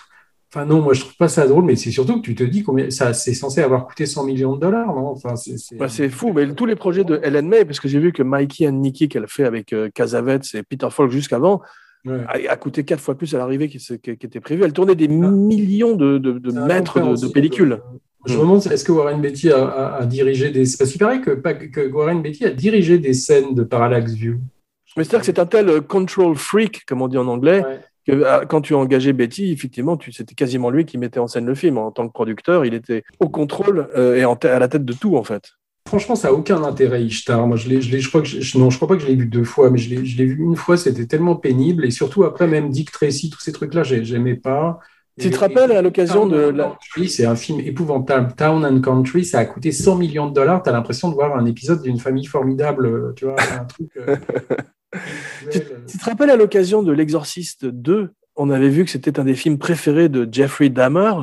Enfin 0.56 0.66
non, 0.68 0.82
moi 0.82 0.94
je 0.94 1.02
trouve 1.02 1.16
pas 1.16 1.30
ça 1.30 1.48
drôle, 1.48 1.64
mais 1.64 1.76
c'est 1.76 1.90
surtout 1.90 2.22
que 2.22 2.26
tu 2.26 2.36
te 2.36 2.44
dis 2.44 2.62
combien 2.62 2.92
ça 2.92 3.12
c'est 3.14 3.34
censé 3.34 3.62
avoir 3.62 3.88
coûté 3.88 4.06
100 4.06 4.24
millions 4.24 4.56
de 4.56 4.62
dollars, 4.62 4.94
non? 4.94 5.08
Enfin 5.08 5.36
c'est 5.36 5.56
bah, 5.76 5.88
fou, 6.12 6.32
mais 6.32 6.54
tous 6.54 6.68
les 6.68 6.76
projets 6.76 7.04
de 7.04 7.20
Ellen 7.24 7.48
May, 7.48 7.66
parce 7.66 7.80
que 7.80 7.88
j'ai 7.88 7.98
vu 7.98 8.14
que 8.14 8.22
Mikey 8.22 8.68
and 8.68 8.74
Nicky 8.74 9.10
qu'elle 9.10 9.28
fait 9.28 9.46
avec 9.46 9.74
euh, 9.74 9.90
Casavets 9.90 10.42
et 10.54 10.62
Peter 10.62 10.90
Falk 10.92 11.10
jusqu'avant, 11.10 11.64
ouais. 12.06 12.20
a, 12.28 12.52
a, 12.52 12.56
coûté 12.56 12.84
quatre 12.84 13.00
fois 13.00 13.16
plus 13.16 13.34
à 13.34 13.40
l'arrivée 13.40 13.68
qui, 13.68 13.80
qui, 13.80 14.12
était 14.12 14.40
prévu. 14.40 14.64
Elle 14.64 14.74
tournait 14.74 14.94
des 14.94 15.08
ah. 15.08 15.32
millions 15.32 15.96
de, 15.96 16.20
de, 16.20 16.34
de 16.34 16.52
mètres 16.52 17.00
de, 17.00 17.20
de, 17.20 17.32
pellicules. 17.32 17.80
Je 18.28 18.36
me 18.36 18.42
demande, 18.42 18.64
est-ce 18.68 18.84
que 18.84 18.92
Warren 18.92 19.22
Beatty 19.22 19.50
a, 19.50 19.66
a, 19.66 20.02
a, 20.02 20.06
dirigé 20.06 20.52
des. 20.52 20.66
Parce 20.78 20.92
qu'il 20.92 21.00
paraît 21.00 21.20
que, 21.20 21.32
que 21.32 21.92
Warren 21.92 22.22
Beatty 22.22 22.46
a 22.46 22.52
dirigé 22.52 23.00
des 23.00 23.16
scènes 23.16 23.56
de 23.56 23.64
Parallax 23.64 24.14
View. 24.14 24.36
Mais 24.98 25.04
c'est-à-dire 25.04 25.22
que 25.22 25.26
c'est 25.26 25.40
un 25.40 25.48
tel 25.48 25.68
euh, 25.68 25.82
control 25.82 26.36
freak, 26.36 26.86
comme 26.86 27.02
on 27.02 27.08
dit 27.08 27.18
en 27.18 27.28
anglais, 27.28 27.64
ouais 27.66 27.80
que 28.06 28.46
quand 28.46 28.62
tu 28.62 28.74
as 28.74 28.78
engagé 28.78 29.14
Betty, 29.14 29.52
effectivement, 29.52 29.98
c'était 30.12 30.36
quasiment 30.36 30.70
lui 30.70 30.86
qui 30.86 30.98
mettait 30.98 31.20
en 31.20 31.28
scène 31.28 31.46
le 31.46 31.56
film. 31.56 31.78
En 31.78 31.92
tant 31.92 32.08
que 32.08 32.14
producteur, 32.14 32.66
il 32.66 32.74
était 32.74 33.04
au 33.20 33.30
contrôle 33.30 33.90
euh, 33.96 34.16
et 34.16 34.26
en 34.26 34.36
à 34.36 34.60
la 34.60 34.68
tête 34.68 34.86
de 34.86 34.94
tout, 34.94 35.18
en 35.18 35.24
fait. 35.24 35.54
Franchement, 35.88 36.16
ça 36.16 36.30
n'a 36.30 36.34
aucun 36.34 36.64
intérêt, 36.64 37.04
Ishtar. 37.04 37.46
Moi, 37.46 37.58
je 37.58 37.70
l'ai, 37.70 37.82
je, 37.82 37.98
je 37.98 38.10
crois 38.10 38.22
que 38.22 38.28
je, 38.28 38.58
non, 38.58 38.70
je 38.70 38.78
crois 38.78 38.88
pas 38.88 38.96
que 38.96 39.02
je 39.02 39.08
l'ai 39.08 39.16
vu 39.16 39.28
deux 39.28 39.44
fois, 39.44 39.70
mais 39.70 39.78
je 39.78 39.90
l'ai, 39.90 40.26
vu 40.26 40.42
une 40.42 40.56
fois. 40.56 40.78
C'était 40.78 41.06
tellement 41.06 41.36
pénible, 41.36 41.86
et 41.86 41.92
surtout 41.92 42.24
après, 42.24 42.48
même 42.48 42.70
Dick 42.70 42.92
Tracy, 42.92 43.30
tous 43.30 43.40
ces 43.40 43.52
trucs-là, 43.52 43.84
j'aimais 43.84 44.36
pas. 44.36 44.80
Tu 45.20 45.30
te 45.30 45.38
rappelles 45.38 45.72
à 45.72 45.84
l'occasion 45.84 46.26
de 46.26 46.38
la... 46.38 46.76
Oui, 46.98 47.08
c'est 47.08 47.26
un 47.26 47.36
film 47.36 47.60
épouvantable. 47.60 48.34
Town 48.36 48.66
and 48.66 48.82
Country, 48.82 49.24
ça 49.24 49.40
a 49.40 49.46
coûté 49.46 49.72
100 49.72 49.98
millions 49.98 50.28
de 50.28 50.34
dollars. 50.34 50.64
Tu 50.64 50.70
as 50.70 50.74
l'impression 50.74 51.10
de 51.10 51.14
voir 51.14 51.38
un 51.38 51.46
épisode 51.46 51.84
d'une 51.84 52.00
famille 52.00 52.26
formidable, 52.26 53.14
tu 53.16 53.26
vois, 53.26 53.36
un 53.40 53.66
truc. 53.66 53.92
Euh... 53.98 54.16
tu, 55.52 55.60
tu, 55.88 55.98
te 55.98 56.06
rappelles 56.06 56.30
à 56.30 56.36
l'occasion 56.36 56.84
de 56.84 56.92
L'Exorciste 56.92 57.66
2, 57.66 58.12
on 58.36 58.50
avait 58.50 58.70
vu 58.70 58.86
que 58.86 58.92
c'était 58.92 59.20
un 59.20 59.24
des 59.24 59.36
films 59.36 59.58
préférés 59.58 60.10
de 60.10 60.28
Jeffrey 60.32 60.70
Dahmer. 60.70 61.14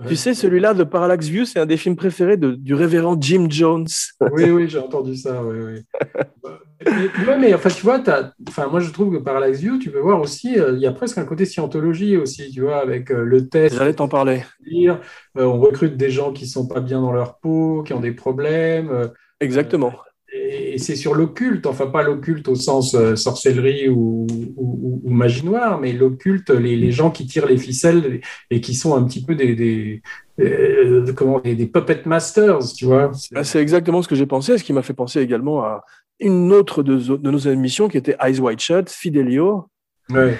Ouais. 0.00 0.06
Tu 0.08 0.16
sais, 0.16 0.32
celui-là, 0.32 0.72
de 0.72 0.82
Parallax 0.82 1.28
View, 1.28 1.44
c'est 1.44 1.60
un 1.60 1.66
des 1.66 1.76
films 1.76 1.96
préférés 1.96 2.38
de, 2.38 2.52
du 2.52 2.74
révérend 2.74 3.20
Jim 3.20 3.46
Jones. 3.50 3.86
oui, 4.32 4.50
oui, 4.50 4.66
j'ai 4.66 4.78
entendu 4.78 5.14
ça. 5.14 5.42
Oui, 5.44 5.58
oui. 5.60 6.06
mais, 7.26 7.38
mais, 7.38 7.54
enfin, 7.54 7.68
tu 7.68 7.82
vois, 7.82 8.02
enfin, 8.48 8.68
moi, 8.68 8.80
je 8.80 8.90
trouve 8.90 9.12
que 9.12 9.22
Parallax 9.22 9.60
View, 9.60 9.78
tu 9.78 9.90
peux 9.90 9.98
voir 9.98 10.20
aussi, 10.20 10.58
euh, 10.58 10.72
il 10.72 10.80
y 10.80 10.86
a 10.86 10.92
presque 10.92 11.18
un 11.18 11.24
côté 11.24 11.44
scientologie 11.44 12.16
aussi, 12.16 12.50
tu 12.50 12.62
vois, 12.62 12.78
avec 12.78 13.10
euh, 13.10 13.24
le 13.24 13.48
test. 13.48 13.76
J'allais 13.76 13.92
t'en 13.92 14.08
parler. 14.08 14.42
Euh, 14.72 14.96
on 15.36 15.60
recrute 15.60 15.98
des 15.98 16.10
gens 16.10 16.32
qui 16.32 16.46
sont 16.46 16.66
pas 16.66 16.80
bien 16.80 17.02
dans 17.02 17.12
leur 17.12 17.38
peau, 17.38 17.82
qui 17.82 17.92
ont 17.92 18.00
des 18.00 18.12
problèmes. 18.12 19.10
Exactement 19.40 19.92
et 20.32 20.78
c'est 20.78 20.96
sur 20.96 21.14
l'occulte, 21.14 21.66
enfin 21.66 21.86
pas 21.86 22.02
l'occulte 22.02 22.46
au 22.48 22.54
sens 22.54 22.94
euh, 22.94 23.16
sorcellerie 23.16 23.88
ou, 23.88 24.26
ou, 24.56 25.00
ou, 25.02 25.10
magie 25.10 25.44
noire, 25.44 25.80
mais 25.80 25.92
l'occulte, 25.92 26.50
les, 26.50 26.76
les, 26.76 26.92
gens 26.92 27.10
qui 27.10 27.26
tirent 27.26 27.46
les 27.46 27.58
ficelles 27.58 28.20
et 28.50 28.60
qui 28.60 28.74
sont 28.74 28.94
un 28.94 29.02
petit 29.04 29.24
peu 29.24 29.34
des, 29.34 29.54
des, 29.56 30.02
euh, 30.40 31.12
comment, 31.14 31.40
des, 31.40 31.54
des, 31.54 31.66
puppet 31.66 32.02
masters, 32.06 32.60
tu 32.76 32.84
vois. 32.84 33.10
Ah, 33.34 33.44
c'est 33.44 33.60
exactement 33.60 34.02
ce 34.02 34.08
que 34.08 34.14
j'ai 34.14 34.26
pensé, 34.26 34.56
ce 34.58 34.64
qui 34.64 34.72
m'a 34.72 34.82
fait 34.82 34.94
penser 34.94 35.20
également 35.20 35.62
à 35.62 35.84
une 36.20 36.52
autre 36.52 36.82
de, 36.82 36.98
de, 37.16 37.30
nos 37.30 37.38
émissions 37.38 37.88
qui 37.88 37.96
était 37.96 38.16
Eyes 38.20 38.40
Wide 38.40 38.60
Shut, 38.60 38.88
Fidelio. 38.88 39.68
Ouais. 40.10 40.36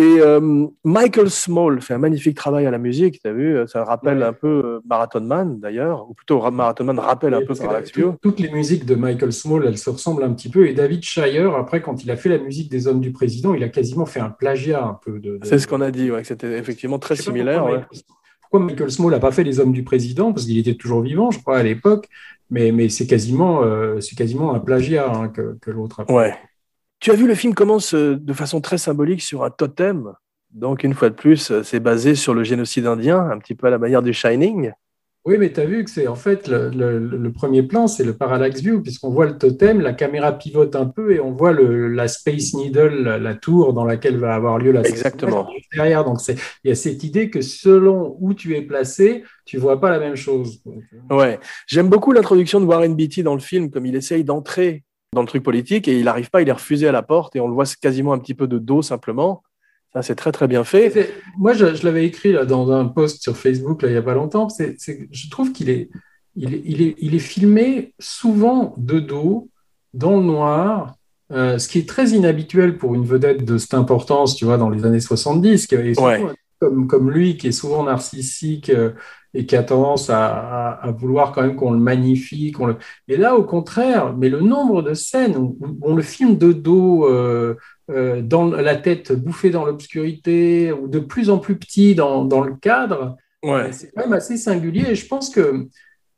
Et 0.00 0.18
euh, 0.20 0.66
Michael 0.82 1.28
Small 1.28 1.82
fait 1.82 1.92
un 1.92 1.98
magnifique 1.98 2.34
travail 2.34 2.64
à 2.64 2.70
la 2.70 2.78
musique, 2.78 3.20
tu 3.20 3.28
as 3.28 3.34
vu, 3.34 3.54
ça 3.66 3.84
rappelle 3.84 4.20
ouais. 4.20 4.24
un 4.24 4.32
peu 4.32 4.62
euh, 4.64 4.80
Marathon 4.88 5.20
Man 5.20 5.60
d'ailleurs, 5.60 6.08
ou 6.08 6.14
plutôt 6.14 6.50
Marathon 6.50 6.84
Man 6.84 6.98
rappelle 6.98 7.34
un 7.34 7.44
peu 7.44 7.54
Parallax. 7.54 7.92
Toutes 8.22 8.40
les 8.40 8.48
musiques 8.50 8.86
de 8.86 8.94
Michael 8.94 9.30
Small, 9.30 9.66
elles 9.66 9.76
se 9.76 9.90
ressemblent 9.90 10.24
un 10.24 10.32
petit 10.32 10.48
peu, 10.48 10.66
et 10.66 10.72
David 10.72 11.02
Shire, 11.02 11.54
après, 11.54 11.82
quand 11.82 12.02
il 12.02 12.10
a 12.10 12.16
fait 12.16 12.30
la 12.30 12.38
musique 12.38 12.70
des 12.70 12.88
Hommes 12.88 13.02
du 13.02 13.12
Président, 13.12 13.52
il 13.52 13.62
a 13.62 13.68
quasiment 13.68 14.06
fait 14.06 14.20
un 14.20 14.30
plagiat 14.30 14.82
un 14.82 14.98
peu. 15.04 15.18
De, 15.18 15.36
de... 15.36 15.40
C'est 15.42 15.58
ce 15.58 15.68
qu'on 15.68 15.82
a 15.82 15.90
dit, 15.90 16.10
ouais, 16.10 16.22
que 16.22 16.28
c'était 16.28 16.56
effectivement 16.56 16.98
très 16.98 17.16
similaire. 17.16 17.58
Pourquoi, 17.58 17.74
ouais. 17.74 17.84
Michael, 17.90 18.02
pourquoi 18.40 18.60
Michael 18.60 18.90
Small 18.90 19.10
n'a 19.12 19.20
pas 19.20 19.32
fait 19.32 19.44
les 19.44 19.60
Hommes 19.60 19.72
du 19.72 19.84
Président 19.84 20.32
Parce 20.32 20.46
qu'il 20.46 20.56
était 20.56 20.76
toujours 20.76 21.02
vivant, 21.02 21.30
je 21.30 21.40
crois, 21.40 21.58
à 21.58 21.62
l'époque, 21.62 22.08
mais, 22.48 22.72
mais 22.72 22.88
c'est 22.88 23.06
quasiment, 23.06 23.64
euh, 23.64 23.98
quasiment 24.16 24.54
un 24.54 24.60
plagiat 24.60 25.12
hein, 25.12 25.28
que, 25.28 25.58
que 25.60 25.70
l'autre 25.70 26.00
a 26.00 26.06
fait. 26.06 26.12
Ouais. 26.12 26.34
Tu 27.00 27.10
as 27.10 27.14
vu, 27.14 27.26
le 27.26 27.34
film 27.34 27.54
commence 27.54 27.94
de 27.94 28.32
façon 28.34 28.60
très 28.60 28.78
symbolique 28.78 29.22
sur 29.22 29.42
un 29.42 29.50
totem? 29.50 30.12
Donc, 30.50 30.84
une 30.84 30.94
fois 30.94 31.08
de 31.08 31.14
plus, 31.14 31.62
c'est 31.62 31.80
basé 31.80 32.14
sur 32.14 32.34
le 32.34 32.44
génocide 32.44 32.86
indien, 32.86 33.18
un 33.18 33.38
petit 33.38 33.54
peu 33.54 33.68
à 33.68 33.70
la 33.70 33.78
manière 33.78 34.02
du 34.02 34.12
Shining. 34.12 34.72
Oui, 35.26 35.36
mais 35.38 35.52
tu 35.52 35.60
as 35.60 35.66
vu 35.66 35.84
que 35.84 35.90
c'est 35.90 36.06
en 36.06 36.14
fait 36.14 36.48
le, 36.48 36.70
le, 36.70 36.98
le, 36.98 37.32
premier 37.32 37.62
plan, 37.62 37.86
c'est 37.86 38.04
le 38.04 38.14
parallax 38.14 38.62
view, 38.62 38.82
puisqu'on 38.82 39.10
voit 39.10 39.26
le 39.26 39.36
totem, 39.36 39.82
la 39.82 39.92
caméra 39.92 40.32
pivote 40.32 40.74
un 40.74 40.86
peu 40.86 41.12
et 41.12 41.20
on 41.20 41.32
voit 41.32 41.52
le, 41.52 41.88
la 41.88 42.08
Space 42.08 42.54
Needle, 42.54 43.02
la, 43.02 43.18
la, 43.18 43.34
tour 43.34 43.74
dans 43.74 43.84
laquelle 43.84 44.16
va 44.16 44.34
avoir 44.34 44.58
lieu 44.58 44.72
la 44.72 44.80
Exactement. 44.80 45.46
derrière. 45.74 46.04
Donc, 46.04 46.18
il 46.28 46.68
y 46.68 46.70
a 46.70 46.74
cette 46.74 47.04
idée 47.04 47.28
que 47.28 47.42
selon 47.42 48.16
où 48.18 48.32
tu 48.32 48.56
es 48.56 48.62
placé, 48.62 49.24
tu 49.44 49.58
vois 49.58 49.78
pas 49.78 49.90
la 49.90 49.98
même 49.98 50.16
chose. 50.16 50.62
Ouais, 51.10 51.38
j'aime 51.66 51.90
beaucoup 51.90 52.12
l'introduction 52.12 52.58
de 52.58 52.64
Warren 52.64 52.94
Beatty 52.94 53.22
dans 53.22 53.34
le 53.34 53.40
film, 53.40 53.70
comme 53.70 53.84
il 53.84 53.96
essaye 53.96 54.24
d'entrer 54.24 54.84
dans 55.12 55.22
le 55.22 55.26
truc 55.26 55.42
politique 55.42 55.88
et 55.88 55.98
il 55.98 56.04
n'arrive 56.04 56.30
pas, 56.30 56.42
il 56.42 56.48
est 56.48 56.52
refusé 56.52 56.86
à 56.86 56.92
la 56.92 57.02
porte 57.02 57.34
et 57.34 57.40
on 57.40 57.48
le 57.48 57.54
voit 57.54 57.64
quasiment 57.80 58.12
un 58.12 58.18
petit 58.18 58.34
peu 58.34 58.46
de 58.46 58.58
dos 58.58 58.82
simplement. 58.82 59.42
Ça, 59.92 60.02
c'est 60.02 60.14
très, 60.14 60.30
très 60.30 60.46
bien 60.46 60.62
fait. 60.62 61.12
Moi, 61.36 61.52
je, 61.52 61.74
je 61.74 61.84
l'avais 61.84 62.06
écrit 62.06 62.32
là, 62.32 62.44
dans 62.44 62.70
un 62.70 62.84
post 62.84 63.22
sur 63.22 63.36
Facebook 63.36 63.82
là, 63.82 63.88
il 63.88 63.92
n'y 63.92 63.98
a 63.98 64.02
pas 64.02 64.14
longtemps. 64.14 64.46
Je 64.48 65.30
trouve 65.30 65.52
qu'il 65.52 65.68
est, 65.68 65.90
il 66.36 66.54
est, 66.54 66.62
il 66.64 66.82
est, 66.82 66.94
il 66.98 67.14
est 67.16 67.20
filmé 67.20 67.92
souvent 67.98 68.74
de 68.76 69.00
dos, 69.00 69.48
dans 69.92 70.16
le 70.16 70.22
noir, 70.22 70.94
euh, 71.32 71.58
ce 71.58 71.68
qui 71.68 71.78
est 71.78 71.88
très 71.88 72.10
inhabituel 72.10 72.78
pour 72.78 72.94
une 72.94 73.04
vedette 73.04 73.44
de 73.44 73.58
cette 73.58 73.74
importance, 73.74 74.36
tu 74.36 74.44
vois, 74.44 74.58
dans 74.58 74.70
les 74.70 74.84
années 74.84 75.00
70, 75.00 75.66
qui 75.66 75.76
ouais. 75.76 76.20
Comme, 76.60 76.86
comme 76.86 77.10
lui, 77.10 77.36
qui 77.36 77.48
est 77.48 77.52
souvent 77.52 77.84
narcissique 77.84 78.70
euh, 78.70 78.90
et 79.32 79.46
qui 79.46 79.56
a 79.56 79.62
tendance 79.62 80.10
à, 80.10 80.26
à, 80.26 80.88
à 80.88 80.90
vouloir 80.90 81.32
quand 81.32 81.42
même 81.42 81.56
qu'on 81.56 81.72
le 81.72 81.78
magnifie. 81.78 82.52
Qu'on 82.52 82.66
le... 82.66 82.76
Et 83.08 83.16
là, 83.16 83.36
au 83.36 83.44
contraire, 83.44 84.14
mais 84.16 84.28
le 84.28 84.40
nombre 84.40 84.82
de 84.82 84.94
scènes 84.94 85.36
où, 85.36 85.56
où 85.60 85.78
on 85.82 85.94
le 85.96 86.02
filme 86.02 86.36
de 86.36 86.52
dos, 86.52 87.06
euh, 87.08 87.56
euh, 87.90 88.22
dans 88.22 88.44
la 88.50 88.76
tête 88.76 89.12
bouffée 89.12 89.50
dans 89.50 89.64
l'obscurité 89.64 90.72
ou 90.72 90.88
de 90.88 90.98
plus 90.98 91.30
en 91.30 91.38
plus 91.38 91.56
petit 91.56 91.94
dans, 91.94 92.24
dans 92.24 92.42
le 92.42 92.54
cadre, 92.54 93.16
ouais. 93.42 93.72
c'est 93.72 93.90
quand 93.92 94.02
même 94.02 94.12
assez 94.12 94.36
singulier. 94.36 94.90
Et 94.90 94.94
je 94.94 95.06
pense 95.06 95.30
que 95.30 95.66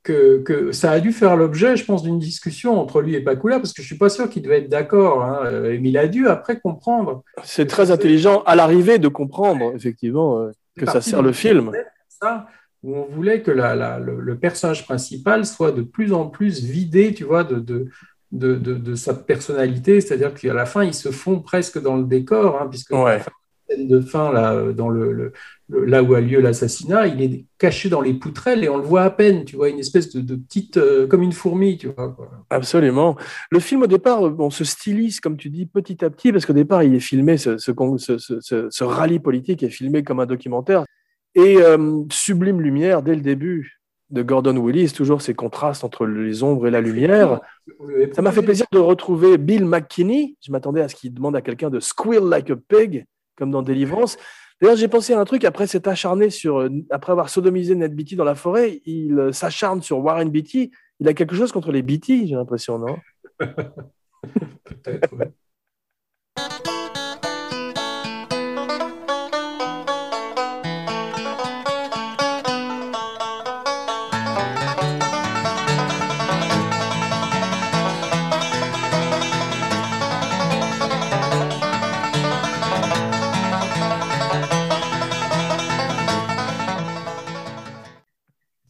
que, 0.02 0.38
que 0.42 0.72
ça 0.72 0.90
a 0.90 1.00
dû 1.00 1.12
faire 1.12 1.36
l'objet, 1.36 1.76
je 1.76 1.84
pense, 1.84 2.02
d'une 2.02 2.18
discussion 2.18 2.80
entre 2.80 3.00
lui 3.02 3.14
et 3.14 3.20
Bakula, 3.20 3.58
parce 3.60 3.72
que 3.72 3.82
je 3.82 3.86
suis 3.86 3.98
pas 3.98 4.08
sûr 4.08 4.28
qu'il 4.28 4.42
devait 4.42 4.58
être 4.58 4.68
d'accord. 4.68 5.22
Hein, 5.22 5.40
euh, 5.44 5.78
mais 5.80 5.90
il 5.90 5.98
a 5.98 6.08
dû 6.08 6.26
après 6.28 6.58
comprendre. 6.58 7.22
C'est 7.44 7.66
très 7.66 7.90
intelligent 7.90 8.42
à 8.44 8.56
l'arrivée 8.56 8.98
de 8.98 9.08
comprendre, 9.08 9.72
effectivement, 9.76 10.38
euh, 10.40 10.50
que 10.76 10.86
ça 10.86 11.00
sert 11.00 11.22
le 11.22 11.32
film. 11.32 11.70
Ça, 12.08 12.46
où 12.82 12.96
on 12.96 13.04
voulait 13.04 13.42
que 13.42 13.52
la, 13.52 13.76
la- 13.76 13.98
le, 14.00 14.18
le 14.20 14.36
personnage 14.36 14.84
principal 14.84 15.46
soit 15.46 15.70
de 15.70 15.82
plus 15.82 16.12
en 16.12 16.26
plus 16.26 16.62
vidé, 16.64 17.14
tu 17.14 17.22
vois, 17.24 17.44
de, 17.44 17.60
de, 17.60 17.86
de, 18.32 18.56
de- 18.56 18.94
sa 18.96 19.14
personnalité. 19.14 20.00
C'est-à-dire 20.00 20.34
qu'à 20.34 20.52
la 20.54 20.66
fin, 20.66 20.82
il 20.82 20.94
se 20.94 21.10
fond 21.12 21.38
presque 21.40 21.80
dans 21.80 21.96
le 21.96 22.04
décor, 22.04 22.60
hein, 22.60 22.66
puisque 22.68 22.90
Ouais. 22.92 23.18
la 23.18 23.24
scène 23.76 23.88
de 23.88 24.00
fin, 24.00 24.32
là, 24.32 24.52
euh, 24.54 24.72
dans 24.72 24.88
le, 24.88 25.12
le- 25.12 25.32
le- 25.68 25.84
là 25.84 26.02
où 26.02 26.14
a 26.14 26.20
lieu 26.20 26.40
l'assassinat, 26.40 27.06
il 27.06 27.22
est 27.22 27.46
caché 27.58 27.88
dans 27.88 28.00
les 28.00 28.14
poutrelles 28.14 28.62
et 28.64 28.68
on 28.68 28.76
le 28.76 28.82
voit 28.82 29.02
à 29.02 29.10
peine, 29.10 29.44
tu 29.44 29.56
vois, 29.56 29.68
une 29.68 29.78
espèce 29.78 30.14
de, 30.14 30.20
de 30.20 30.36
petite, 30.36 30.76
euh, 30.76 31.06
comme 31.06 31.22
une 31.22 31.32
fourmi, 31.32 31.78
tu 31.78 31.88
vois. 31.88 32.10
quoi. 32.10 32.28
Absolument. 32.50 33.16
Le 33.50 33.60
film, 33.60 33.82
au 33.82 33.86
départ, 33.86 34.26
euh, 34.26 34.34
on 34.38 34.50
se 34.50 34.64
stylise, 34.64 35.20
comme 35.20 35.36
tu 35.36 35.48
dis, 35.50 35.66
petit 35.66 36.04
à 36.04 36.10
petit, 36.10 36.32
parce 36.32 36.44
qu'au 36.46 36.52
départ, 36.52 36.82
il 36.82 36.94
est 36.94 37.00
filmé, 37.00 37.36
ce, 37.38 37.56
ce, 37.58 38.84
rallye 38.84 39.18
politique 39.18 39.62
est 39.62 39.70
filmé 39.70 40.02
comme 40.02 40.20
un 40.20 40.26
documentaire. 40.26 40.84
Et 41.34 41.56
euh, 41.58 42.02
sublime 42.10 42.60
lumière, 42.60 43.02
dès 43.02 43.14
le 43.14 43.22
début 43.22 43.78
de 44.10 44.22
Gordon 44.22 44.58
Willis, 44.58 44.92
toujours 44.92 45.22
ces 45.22 45.32
contrastes 45.32 45.84
entre 45.84 46.04
les 46.04 46.42
ombres 46.42 46.66
et 46.66 46.70
la 46.70 46.82
lumière. 46.82 47.40
Ça 48.12 48.20
m'a 48.20 48.30
fait 48.30 48.42
plaisir 48.42 48.66
de 48.70 48.78
retrouver 48.78 49.38
Bill 49.38 49.64
McKinney. 49.64 50.36
Je 50.44 50.52
m'attendais 50.52 50.82
à 50.82 50.88
ce 50.88 50.94
qu'il 50.94 51.14
demande 51.14 51.34
à 51.34 51.40
quelqu'un 51.40 51.70
de 51.70 51.80
squeal 51.80 52.24
like 52.24 52.50
a 52.50 52.56
pig, 52.56 53.06
comme 53.42 53.50
dans 53.50 53.62
Deliverance. 53.62 54.18
D'ailleurs, 54.60 54.76
j'ai 54.76 54.86
pensé 54.86 55.14
à 55.14 55.18
un 55.18 55.24
truc, 55.24 55.44
après 55.44 55.66
s'être 55.66 55.88
acharné 55.88 56.30
sur, 56.30 56.60
euh, 56.60 56.70
après 56.90 57.10
avoir 57.10 57.28
sodomisé 57.28 57.74
Ned 57.74 57.92
Beatty 57.92 58.14
dans 58.14 58.22
la 58.22 58.36
forêt, 58.36 58.80
il 58.86 59.18
euh, 59.18 59.32
s'acharne 59.32 59.82
sur 59.82 59.98
Warren 59.98 60.30
Beatty. 60.30 60.70
Il 61.00 61.08
a 61.08 61.14
quelque 61.14 61.34
chose 61.34 61.50
contre 61.50 61.72
les 61.72 61.82
Beatty, 61.82 62.28
j'ai 62.28 62.36
l'impression, 62.36 62.78
non? 62.78 62.96
Peut-être, 63.40 65.16
ouais. 65.16 65.32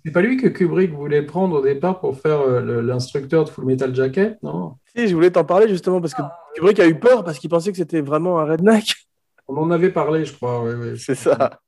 C'est 0.05 0.11
pas 0.13 0.21
lui 0.23 0.37
que 0.37 0.49
Kubrick 0.49 0.93
voulait 0.93 1.23
prendre 1.23 1.57
au 1.59 1.63
départ 1.63 2.01
pour 2.01 2.19
faire 2.19 2.41
euh, 2.41 2.83
l'instructeur 2.83 3.45
de 3.45 3.51
Full 3.51 3.65
Metal 3.65 3.95
Jacket, 3.95 4.43
non? 4.43 4.75
Si, 4.97 5.07
je 5.07 5.15
voulais 5.15 5.31
t'en 5.31 5.45
parler 5.45 5.69
justement 5.69 6.01
parce 6.01 6.15
que 6.15 6.23
Kubrick 6.57 6.81
a 6.81 6.87
eu 6.89 6.99
peur 6.99 7.25
parce 7.25 7.39
qu'il 7.39 7.49
pensait 7.51 7.71
que 7.71 7.79
c'était 7.79 8.01
vraiment 8.01 8.41
un 8.41 8.45
redneck. 8.45 8.95
On 9.49 9.57
en 9.57 9.71
avait 9.71 9.91
parlé, 9.91 10.25
je 10.25 10.33
crois. 10.33 10.63
ouais, 10.65 10.75
ouais. 10.75 10.95
C'est 10.97 11.15
ça. 11.15 11.61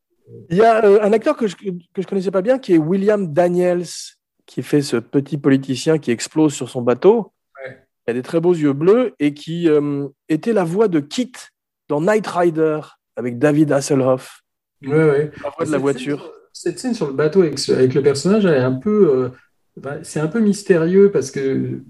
Il 0.50 0.56
y 0.56 0.62
a 0.62 0.84
euh, 0.84 0.98
un 1.02 1.12
acteur 1.12 1.36
que 1.36 1.46
je, 1.46 1.54
que 1.54 2.02
je 2.02 2.06
connaissais 2.06 2.30
pas 2.30 2.40
bien 2.42 2.58
qui 2.58 2.74
est 2.74 2.78
William 2.78 3.32
Daniels, 3.32 3.84
qui 4.46 4.62
fait 4.62 4.82
ce 4.82 4.96
petit 4.96 5.38
politicien 5.38 5.98
qui 5.98 6.10
explose 6.10 6.54
sur 6.54 6.68
son 6.70 6.82
bateau. 6.82 7.32
Ouais. 7.64 7.78
Il 8.06 8.10
a 8.10 8.14
des 8.14 8.22
très 8.22 8.40
beaux 8.40 8.54
yeux 8.54 8.72
bleus 8.72 9.14
et 9.20 9.34
qui 9.34 9.68
euh, 9.68 10.08
était 10.28 10.52
la 10.52 10.64
voix 10.64 10.88
de 10.88 11.00
Kit 11.00 11.32
dans 11.88 12.00
Knight 12.00 12.26
Rider 12.26 12.80
avec 13.16 13.38
David 13.38 13.70
Hasselhoff, 13.72 14.40
Ouais, 14.84 14.92
ouais. 14.92 15.30
la 15.42 15.50
voix 15.50 15.66
de 15.66 15.70
la 15.72 15.78
voiture. 15.78 16.32
Cette 16.54 16.78
scène 16.78 16.94
sur 16.94 17.08
le 17.08 17.12
bateau 17.12 17.42
avec, 17.42 17.94
le 17.94 18.00
personnage, 18.00 18.46
euh, 18.46 19.28
bah, 19.76 19.96
c'est 20.02 20.20
un 20.20 20.28
peu 20.28 20.40
mystérieux 20.40 21.10
parce 21.10 21.30
que 21.30 21.82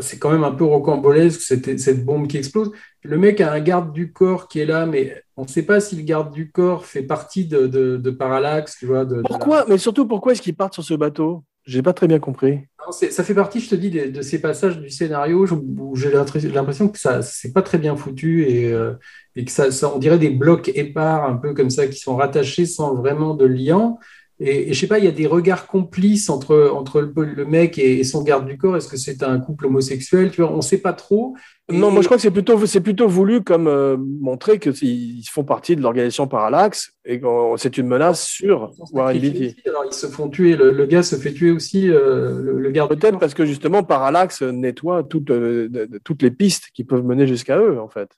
c'est 0.00 0.18
quand 0.18 0.32
même 0.32 0.42
un 0.42 0.50
peu 0.50 0.64
rocambolesque 0.64 1.40
cette, 1.40 2.04
bombe 2.04 2.26
qui 2.26 2.36
explose. 2.36 2.72
Le 3.04 3.16
mec 3.16 3.40
a 3.40 3.52
un 3.52 3.60
garde 3.60 3.92
du 3.92 4.12
corps 4.12 4.48
qui 4.48 4.58
est 4.58 4.66
là, 4.66 4.84
mais 4.84 5.22
on 5.36 5.42
ne 5.42 5.48
sait 5.48 5.62
pas 5.62 5.78
si 5.78 5.94
le 5.94 6.02
garde 6.02 6.32
du 6.32 6.50
corps 6.50 6.84
fait 6.84 7.02
partie 7.02 7.46
de, 7.46 7.66
de, 7.68 8.10
Parallax, 8.10 8.84
Pourquoi? 9.26 9.64
Mais 9.68 9.78
surtout, 9.78 10.06
pourquoi 10.06 10.32
est-ce 10.32 10.42
qu'ils 10.42 10.56
partent 10.56 10.74
sur 10.74 10.84
ce 10.84 10.94
bateau? 10.94 11.44
J'ai 11.64 11.82
pas 11.82 11.92
très 11.92 12.06
bien 12.06 12.18
compris. 12.18 12.60
Ça 12.90 13.24
fait 13.24 13.34
partie, 13.34 13.60
je 13.60 13.70
te 13.70 13.74
dis, 13.74 13.90
de, 13.90 14.20
ces 14.20 14.40
passages 14.40 14.78
du 14.78 14.90
scénario 14.90 15.46
où 15.46 15.96
j'ai 15.96 16.10
l'impression 16.10 16.88
que 16.88 16.98
ça, 16.98 17.22
c'est 17.22 17.52
pas 17.52 17.62
très 17.62 17.78
bien 17.78 17.96
foutu 17.96 18.46
et, 18.46 18.70
euh, 18.70 18.92
que 19.34 19.50
ça, 19.50 19.70
ça, 19.70 19.90
on 19.94 19.98
dirait 19.98 20.18
des 20.18 20.28
blocs 20.28 20.70
épars 20.74 21.24
un 21.24 21.36
peu 21.36 21.54
comme 21.54 21.70
ça 21.70 21.86
qui 21.86 21.98
sont 21.98 22.16
rattachés 22.16 22.66
sans 22.66 22.94
vraiment 22.94 23.34
de 23.34 23.46
lien. 23.46 23.96
Et, 24.40 24.70
et 24.70 24.72
je 24.72 24.80
sais 24.80 24.88
pas, 24.88 24.98
il 24.98 25.04
y 25.04 25.08
a 25.08 25.12
des 25.12 25.26
regards 25.28 25.68
complices 25.68 26.28
entre, 26.28 26.70
entre 26.74 27.00
le, 27.00 27.12
le 27.24 27.44
mec 27.44 27.78
et, 27.78 28.00
et 28.00 28.04
son 28.04 28.22
garde 28.24 28.46
du 28.46 28.58
corps. 28.58 28.76
Est-ce 28.76 28.88
que 28.88 28.96
c'est 28.96 29.22
un 29.22 29.38
couple 29.38 29.66
homosexuel? 29.66 30.32
Tu 30.32 30.42
vois, 30.42 30.50
on 30.52 30.60
sait 30.60 30.78
pas 30.78 30.92
trop. 30.92 31.36
Et- 31.72 31.78
Non, 31.78 31.92
moi 31.92 32.02
je 32.02 32.06
crois 32.08 32.16
que 32.16 32.22
c'est 32.22 32.32
plutôt, 32.32 32.66
c'est 32.66 32.80
plutôt 32.80 33.06
voulu 33.06 33.42
comme 33.42 33.68
euh, 33.68 33.96
montrer 33.96 34.58
qu'ils 34.58 35.22
font 35.30 35.44
partie 35.44 35.76
de 35.76 35.82
l'organisation 35.82 36.26
Parallax 36.26 36.92
et 37.04 37.20
que 37.20 37.26
euh, 37.26 37.56
c'est 37.58 37.78
une 37.78 37.86
menace 37.86 38.26
sur 38.26 38.72
Warren 38.92 39.18
Beatty. 39.20 39.54
Alors, 39.66 39.84
ils 39.88 39.94
se 39.94 40.08
font 40.08 40.28
tuer. 40.28 40.56
Le, 40.56 40.72
le 40.72 40.86
gars 40.86 41.04
se 41.04 41.14
fait 41.14 41.32
tuer 41.32 41.52
aussi, 41.52 41.88
euh, 41.88 42.42
le, 42.42 42.58
le 42.58 42.70
garde 42.72 42.92
du 42.92 42.98
Peut-être 42.98 43.20
parce 43.20 43.34
que 43.34 43.46
justement 43.46 43.84
Parallax 43.84 44.42
nettoie 44.42 45.04
toutes, 45.04 45.30
euh, 45.30 45.68
de- 45.68 45.84
de- 45.84 45.98
toutes 46.02 46.22
les 46.22 46.32
pistes 46.32 46.70
qui 46.74 46.82
peuvent 46.82 47.04
mener 47.04 47.26
jusqu'à 47.28 47.58
eux 47.58 47.78
en 47.80 47.88
fait 47.88 48.08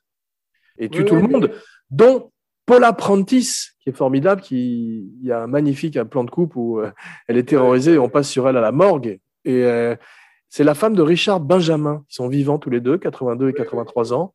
et 0.79 0.89
tue 0.89 1.05
tout 1.05 1.15
le 1.15 1.21
monde, 1.21 1.51
dont 1.91 2.31
Paula 2.65 2.91
Prentice 2.93 3.75
qui 3.87 3.91
est 3.91 3.97
formidable, 3.97 4.41
qui 4.41 5.13
il 5.21 5.25
y 5.25 5.31
a 5.31 5.43
un 5.43 5.47
magnifique 5.47 5.97
plan 6.03 6.25
de 6.25 6.29
coupe 6.29 6.57
où 6.57 6.79
euh, 6.81 6.91
elle 7.27 7.37
est 7.37 7.47
terrorisée 7.47 7.93
et 7.93 7.99
on 7.99 8.09
passe 8.09 8.27
sur 8.29 8.49
elle 8.49 8.57
à 8.57 8.61
la 8.61 8.73
morgue 8.73 9.19
et 9.45 9.63
euh, 9.63 9.95
c'est 10.49 10.65
la 10.65 10.73
femme 10.75 10.93
de 10.93 11.01
Richard 11.01 11.39
Benjamin. 11.39 12.03
Ils 12.09 12.15
sont 12.15 12.27
vivants 12.27 12.57
tous 12.57 12.69
les 12.69 12.81
deux, 12.81 12.97
82 12.97 13.49
et 13.49 13.53
83 13.53 14.13
ans. 14.13 14.33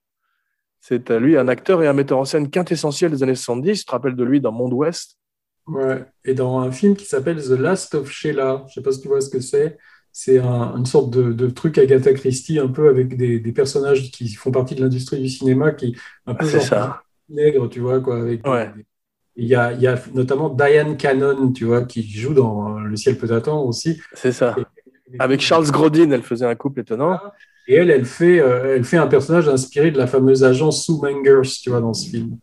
C'est 0.81 1.11
euh, 1.11 1.21
lui 1.21 1.37
un 1.37 1.49
acteur 1.49 1.83
et 1.83 1.87
un 1.89 1.93
metteur 1.93 2.19
en 2.19 2.25
scène 2.25 2.51
quintessentiel 2.51 3.11
des 3.11 3.23
années 3.23 3.35
70. 3.35 3.81
Tu 3.81 3.85
te 3.85 3.91
rappelles 3.91 4.17
de 4.17 4.25
lui 4.25 4.41
dans 4.41 4.53
Monde 4.53 4.73
Ouest? 4.73 5.19
Ouais. 5.67 6.05
Et 6.25 6.35
dans 6.35 6.59
un 6.61 6.73
film 6.73 6.97
qui 6.97 7.05
s'appelle 7.05 7.41
The 7.43 7.51
Last 7.59 7.95
of 7.95 8.11
Sheila, 8.11 8.65
je 8.69 8.75
sais 8.75 8.83
pas 8.83 8.93
si 8.93 9.01
tu 9.01 9.09
vois 9.09 9.21
ce 9.21 9.31
que 9.31 9.41
c'est. 9.41 9.79
C'est 10.11 10.39
un- 10.39 10.77
une 10.77 10.87
sorte 10.87 11.11
de, 11.11 11.33
de 11.33 11.49
truc 11.49 11.79
Agatha 11.79 12.13
Christie, 12.15 12.59
un 12.59 12.69
peu 12.69 12.89
avec 12.89 13.17
des, 13.17 13.39
des 13.41 13.53
personnages 13.53 14.11
qui 14.11 14.29
font 14.35 14.51
partie 14.51 14.75
de 14.75 14.83
l'industrie 14.83 15.21
du 15.23 15.29
cinéma, 15.29 15.73
qui 15.73 15.97
un 16.27 16.35
peu 16.35 16.47
genre 16.47 16.63
ça. 16.63 17.03
nègre, 17.29 17.69
tu 17.71 17.81
vois, 17.81 18.01
quoi. 18.01 18.21
Avec 18.21 18.47
Ouais. 18.47 18.71
Il 19.37 19.47
y 19.47 19.55
a, 19.55 19.73
il 19.73 19.81
y 19.81 19.87
a 19.87 19.99
notamment 20.15 20.49
Diane 20.51 20.97
Cannon, 20.97 21.53
tu 21.53 21.65
vois, 21.65 21.83
qui 21.85 22.03
joue 22.09 22.35
dans 22.35 22.79
Le 22.79 22.97
ciel 22.97 23.17
peut 23.17 23.33
attendre 23.35 23.67
aussi. 23.67 24.01
C'est 24.15 24.33
ça. 24.33 24.55
Avec 25.19 25.41
Charles 25.41 25.71
Grodin, 25.71 26.11
elle 26.11 26.23
faisait 26.23 26.47
un 26.47 26.55
couple 26.55 26.81
étonnant. 26.81 27.19
Et 27.69 27.75
elle, 27.75 27.91
elle 27.91 28.05
fait, 28.07 28.41
euh, 28.41 28.77
elle 28.77 28.85
fait 28.85 28.97
un 28.97 29.07
personnage 29.07 29.49
inspiré 29.49 29.91
de 29.91 29.99
la 29.99 30.07
fameuse 30.07 30.43
agence 30.43 30.85
Sue 30.85 30.93
Mengers, 31.01 31.49
tu 31.63 31.71
vois, 31.71 31.81
dans 31.81 31.95
ce 31.95 32.09
film. 32.11 32.39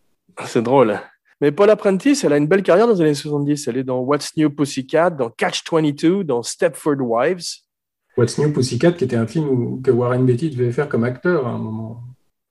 C'est 0.45 0.61
drôle. 0.61 0.97
Mais 1.41 1.51
Paula 1.51 1.75
Prentice, 1.75 2.23
elle 2.23 2.33
a 2.33 2.37
une 2.37 2.47
belle 2.47 2.63
carrière 2.63 2.87
dans 2.87 2.93
les 2.93 3.01
années 3.01 3.13
70. 3.13 3.67
Elle 3.67 3.77
est 3.77 3.83
dans 3.83 3.99
What's 3.99 4.35
New 4.37 4.49
Pussycat, 4.49 5.09
dans 5.09 5.29
Catch 5.29 5.63
22, 5.69 6.23
dans 6.23 6.41
Stepford 6.43 6.97
Wives. 7.01 7.63
What's 8.17 8.37
New 8.37 8.51
Pussycat, 8.51 8.93
qui 8.93 9.03
était 9.05 9.15
un 9.15 9.27
film 9.27 9.47
où- 9.47 9.81
que 9.81 9.91
Warren 9.91 10.25
Beatty 10.25 10.49
devait 10.49 10.71
faire 10.71 10.89
comme 10.89 11.03
acteur 11.03 11.47
à 11.47 11.51
un 11.51 11.57
moment. 11.57 12.01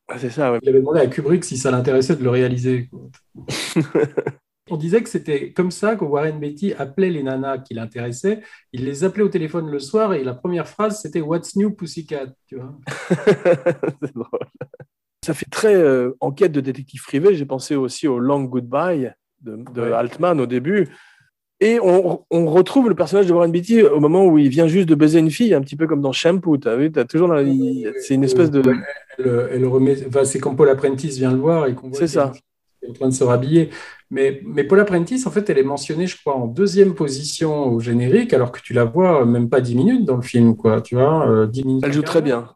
Ah, 0.09 0.19
C'est 0.19 0.31
ça, 0.31 0.53
ouais. 0.53 0.59
Il 0.63 0.69
avait 0.69 0.81
demandé 0.81 1.01
à 1.01 1.07
Kubrick 1.07 1.45
si 1.45 1.57
ça 1.57 1.71
l'intéressait 1.71 2.17
de 2.17 2.23
le 2.25 2.31
réaliser. 2.31 2.91
On 4.71 4.77
disait 4.77 5.03
que 5.03 5.09
c'était 5.09 5.53
comme 5.53 5.71
ça 5.71 5.97
que 5.97 6.05
Warren 6.05 6.39
Beatty 6.39 6.75
appelait 6.75 7.09
les 7.09 7.23
nanas 7.23 7.59
qui 7.59 7.73
l'intéressaient. 7.73 8.43
Il 8.73 8.85
les 8.85 9.03
appelait 9.03 9.23
au 9.23 9.29
téléphone 9.29 9.71
le 9.71 9.79
soir 9.79 10.13
et 10.13 10.23
la 10.23 10.35
première 10.35 10.69
phrase 10.69 11.01
c'était 11.01 11.23
What's 11.23 11.57
new 11.57 11.71
Pussycat, 11.71 12.27
tu 12.47 12.57
vois. 12.57 12.79
C'est 14.03 14.15
drôle. 14.15 14.47
Ça 15.25 15.33
fait 15.33 15.49
très 15.51 15.75
euh, 15.75 16.15
enquête 16.21 16.53
de 16.53 16.61
détective 16.61 17.03
privé. 17.03 17.35
J'ai 17.35 17.47
pensé 17.47 17.77
aussi 17.77 18.07
au 18.09 18.19
Long 18.19 18.45
Goodbye 18.45 19.13
de, 19.41 19.57
de 19.73 19.81
Ouais. 19.81 19.93
Altman 19.93 20.39
au 20.39 20.47
début. 20.47 20.89
Et 21.61 21.81
on, 21.81 22.25
on 22.31 22.47
retrouve 22.47 22.89
le 22.89 22.95
personnage 22.95 23.27
de 23.27 23.33
Warren 23.33 23.51
Beatty 23.51 23.83
au 23.83 23.99
moment 23.99 24.25
où 24.27 24.39
il 24.39 24.49
vient 24.49 24.69
juste 24.69 24.89
de 24.89 24.95
baiser 24.95 25.19
une 25.19 25.31
fille, 25.31 25.55
un 25.55 25.61
petit 25.61 25.75
peu 25.75 25.89
comme 25.89 26.01
dans 26.01 26.13
Shampoo. 26.13 26.57
T'as 26.57 26.77
vu, 26.77 26.93
t'as 26.93 27.05
toujours 27.05 27.35
c'est 28.01 28.15
une 28.15 28.25
espèce 28.25 28.51
de. 28.51 28.63
Elle, 29.19 29.49
elle 29.53 29.67
remet, 29.67 29.97
enfin, 30.07 30.25
c'est 30.25 30.39
quand 30.39 30.55
Paul 30.55 30.69
Apprentice 30.69 31.19
vient 31.19 31.33
le 31.33 31.39
voir 31.39 31.67
et 31.67 31.75
qu'on 31.75 31.89
voit 31.89 31.99
C'est 31.99 32.07
ça. 32.07 32.33
qui 32.33 32.87
est 32.87 32.91
en 32.91 32.93
train 32.93 33.09
de 33.09 33.15
se 33.15 33.25
rhabiller. 33.25 33.71
Mais, 34.11 34.41
mais 34.47 34.65
Paul 34.65 34.79
Apprentice, 34.81 35.27
en 35.27 35.31
fait, 35.31 35.51
elle 35.51 35.59
est 35.59 35.65
mentionnée, 35.65 36.07
je 36.07 36.17
crois, 36.19 36.37
en 36.37 36.47
deuxième 36.47 36.95
position 36.95 37.67
au 37.67 37.81
générique, 37.81 38.33
alors 38.33 38.53
que 38.53 38.61
tu 38.61 38.73
la 38.73 38.85
vois 38.85 39.27
même 39.27 39.49
pas 39.51 39.61
dix 39.61 39.75
minutes 39.75 40.05
dans 40.05 40.17
le 40.17 40.23
film, 40.23 40.57
quoi. 40.57 40.81
Tu 40.81 40.95
vois, 40.95 41.29
euh, 41.29 41.47
10 41.47 41.65
minutes. 41.65 41.85
Elle 41.85 41.93
joue 41.93 42.03
très 42.03 42.23
bien. 42.23 42.49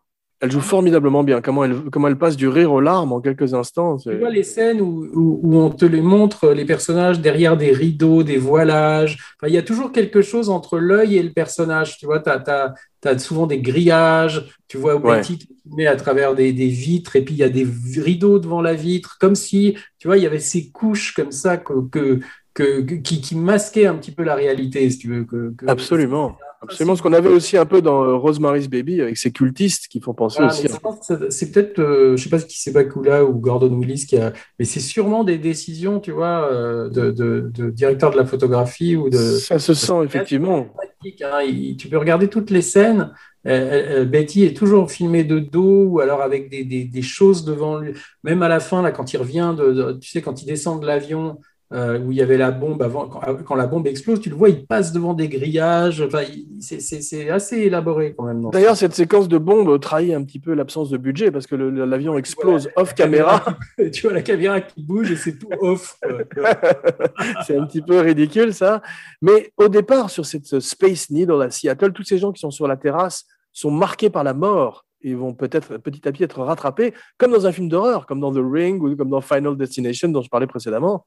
Elle 0.44 0.50
joue 0.50 0.60
formidablement 0.60 1.22
bien. 1.22 1.40
Comment 1.40 1.62
elle, 1.64 1.76
comment 1.92 2.08
elle 2.08 2.18
passe 2.18 2.36
du 2.36 2.48
rire 2.48 2.72
aux 2.72 2.80
larmes 2.80 3.12
en 3.12 3.20
quelques 3.20 3.54
instants. 3.54 3.96
Tu 3.98 4.18
vois 4.18 4.28
les 4.28 4.42
scènes 4.42 4.80
où, 4.80 5.06
où- 5.14 5.38
où 5.40 5.56
on 5.56 5.70
te 5.70 5.84
les 5.84 6.00
montre, 6.00 6.48
les 6.50 6.64
personnages 6.64 7.20
derrière 7.20 7.56
des 7.56 7.70
rideaux, 7.70 8.24
des 8.24 8.38
voilages. 8.38 9.18
Enfin, 9.38 9.46
il 9.46 9.54
y 9.54 9.58
a 9.58 9.62
toujours 9.62 9.92
quelque 9.92 10.20
chose 10.20 10.50
entre 10.50 10.78
l'œil 10.80 11.16
et 11.16 11.22
le 11.22 11.30
personnage. 11.30 11.96
Tu 11.96 12.06
vois, 12.06 12.18
tu 12.18 12.28
as, 12.28 13.18
souvent 13.20 13.46
des 13.46 13.60
grillages. 13.60 14.44
Tu 14.66 14.78
vois. 14.78 14.98
Betty 15.18 15.38
qui 15.38 15.48
met 15.76 15.86
à 15.86 15.94
travers 15.94 16.34
des, 16.34 16.52
des 16.52 16.66
vitres 16.66 17.14
et 17.14 17.22
puis 17.24 17.34
il 17.34 17.38
y 17.38 17.44
a 17.44 17.48
des 17.48 17.66
rideaux 17.98 18.40
devant 18.40 18.62
la 18.62 18.74
vitre, 18.74 19.18
comme 19.20 19.36
si, 19.36 19.76
tu 20.00 20.08
vois, 20.08 20.16
il 20.18 20.24
y 20.24 20.26
avait 20.26 20.40
ces 20.40 20.70
couches 20.70 21.14
comme 21.14 21.30
ça 21.30 21.56
que, 21.56 21.72
que, 21.88 22.18
que- 22.52 22.80
qui, 22.96 23.20
qui 23.20 23.36
masquaient 23.36 23.86
un 23.86 23.94
petit 23.94 24.10
peu 24.10 24.24
la 24.24 24.34
réalité, 24.34 24.90
si 24.90 24.98
tu 24.98 25.08
veux. 25.08 25.22
Que- 25.24 25.54
Absolument. 25.68 26.36
Absolument, 26.62 26.94
ce 26.96 27.02
qu'on 27.02 27.12
avait 27.12 27.28
aussi 27.28 27.56
un 27.56 27.66
peu 27.66 27.82
dans 27.82 28.04
euh, 28.04 28.14
Rosemary's 28.14 28.68
Baby 28.68 29.00
avec 29.00 29.16
ces 29.16 29.32
cultistes 29.32 29.88
qui 29.88 30.00
font 30.00 30.14
penser 30.14 30.38
Voilà, 30.38 30.52
aussi. 30.52 30.68
ça- 30.68 31.18
c'est 31.30 31.50
peut-être, 31.50 31.80
euh, 31.80 32.16
je 32.16 32.22
sais 32.22 32.30
pas 32.30 32.38
si 32.38 32.60
c'est 32.60 32.70
Bakula 32.72 33.24
ou 33.24 33.34
Gordon 33.40 33.74
Willis 33.78 34.06
qui 34.06 34.16
a, 34.16 34.32
mais 34.58 34.64
c'est 34.64 34.80
sûrement 34.80 35.24
des 35.24 35.38
décisions, 35.38 35.98
tu 35.98 36.12
vois, 36.12 36.48
euh, 36.52 36.88
de, 36.88 37.10
de, 37.10 37.50
de 37.52 37.70
directeur 37.70 38.12
de 38.12 38.16
la 38.16 38.24
photographie 38.24 38.94
ou 38.96 39.10
de. 39.10 39.16
Ça 39.16 39.58
se 39.58 39.74
sent 39.74 40.04
effectivement. 40.04 40.68
hein. 41.04 41.42
Il- 41.44 41.76
tu 41.76 41.88
peux 41.88 41.98
regarder 41.98 42.28
toutes 42.28 42.50
les 42.50 42.62
scènes. 42.62 43.10
euh, 43.44 44.02
euh, 44.02 44.04
Betty 44.04 44.44
est 44.44 44.56
toujours 44.56 44.88
filmée 44.88 45.24
de 45.24 45.40
dos 45.40 45.82
ou 45.86 45.98
alors 45.98 46.22
avec 46.22 46.48
des, 46.48 46.62
des, 46.64 46.84
des 46.84 47.02
choses 47.02 47.44
devant 47.44 47.78
lui. 47.78 47.92
Même 48.22 48.40
à 48.44 48.48
la 48.48 48.60
fin, 48.60 48.82
là, 48.82 48.92
quand 48.92 49.12
il 49.12 49.16
revient 49.16 49.52
de- 49.58 49.98
tu 50.00 50.08
sais, 50.10 50.22
quand 50.22 50.40
il 50.42 50.46
descend 50.46 50.80
de 50.80 50.86
l'avion 50.86 51.38
euh, 51.72 51.98
où 52.00 52.12
il 52.12 52.18
y 52.18 52.22
avait 52.22 52.36
la 52.36 52.50
bombe 52.50 52.82
avant, 52.82 53.08
quand, 53.08 53.20
quand 53.44 53.54
la 53.54 53.66
bombe 53.66 53.86
explose, 53.86 54.20
tu 54.20 54.28
le 54.28 54.36
vois, 54.36 54.50
il 54.50 54.66
passe 54.66 54.92
devant 54.92 55.14
des 55.14 55.28
grillages. 55.28 56.02
Enfin, 56.02 56.22
c'est- 56.60 57.30
assez 57.30 57.60
élaboré 57.60 58.14
quand 58.16 58.24
même. 58.24 58.50
D'ailleurs, 58.50 58.76
cette 58.76 58.94
séquence 58.94 59.28
de 59.28 59.38
bombe 59.38 59.80
trahit 59.80 60.12
un 60.12 60.22
petit 60.22 60.38
peu 60.38 60.52
l'absence 60.54 60.90
de 60.90 60.98
budget 60.98 61.30
parce 61.30 61.46
que 61.46 61.54
l'avion 61.54 62.18
explose 62.18 62.68
off 62.76 62.94
caméra. 62.94 63.42
tu 63.92 64.02
vois 64.02 64.12
la 64.12 64.22
caméra 64.22 64.60
qui 64.60 64.82
bouge 64.82 65.10
et 65.10 65.16
c'est 65.16 65.38
tout 65.38 65.48
off. 65.60 65.98
C'est 67.46 67.56
un 67.56 67.66
petit 67.66 67.82
peu 67.82 68.00
ridicule, 68.00 68.52
ça. 68.52 68.82
Mais 69.20 69.52
au 69.56 69.68
départ, 69.68 70.10
sur 70.10 70.26
cette 70.26 70.60
Space 70.60 71.10
Needle 71.10 71.42
à 71.42 71.50
Seattle, 71.50 71.92
tous 71.92 72.04
ces 72.04 72.18
gens 72.18 72.32
qui 72.32 72.40
sont 72.40 72.50
sur 72.50 72.66
la 72.66 72.76
terrasse 72.76 73.24
sont 73.52 73.70
marqués 73.70 74.10
par 74.10 74.24
la 74.24 74.34
mort 74.34 74.84
et 75.02 75.14
vont 75.14 75.34
peut-être 75.34 75.78
petit 75.78 76.06
à 76.06 76.12
petit 76.12 76.24
être 76.24 76.42
rattrapés, 76.42 76.94
comme 77.18 77.32
dans 77.32 77.46
un 77.46 77.52
film 77.52 77.68
d'horreur, 77.68 78.06
comme 78.06 78.20
dans 78.20 78.32
The 78.32 78.42
Ring 78.42 78.82
ou 78.82 78.96
comme 78.96 79.10
dans 79.10 79.20
Final 79.20 79.56
Destination 79.56 80.08
dont 80.08 80.22
je 80.22 80.28
parlais 80.28 80.46
précédemment. 80.46 81.04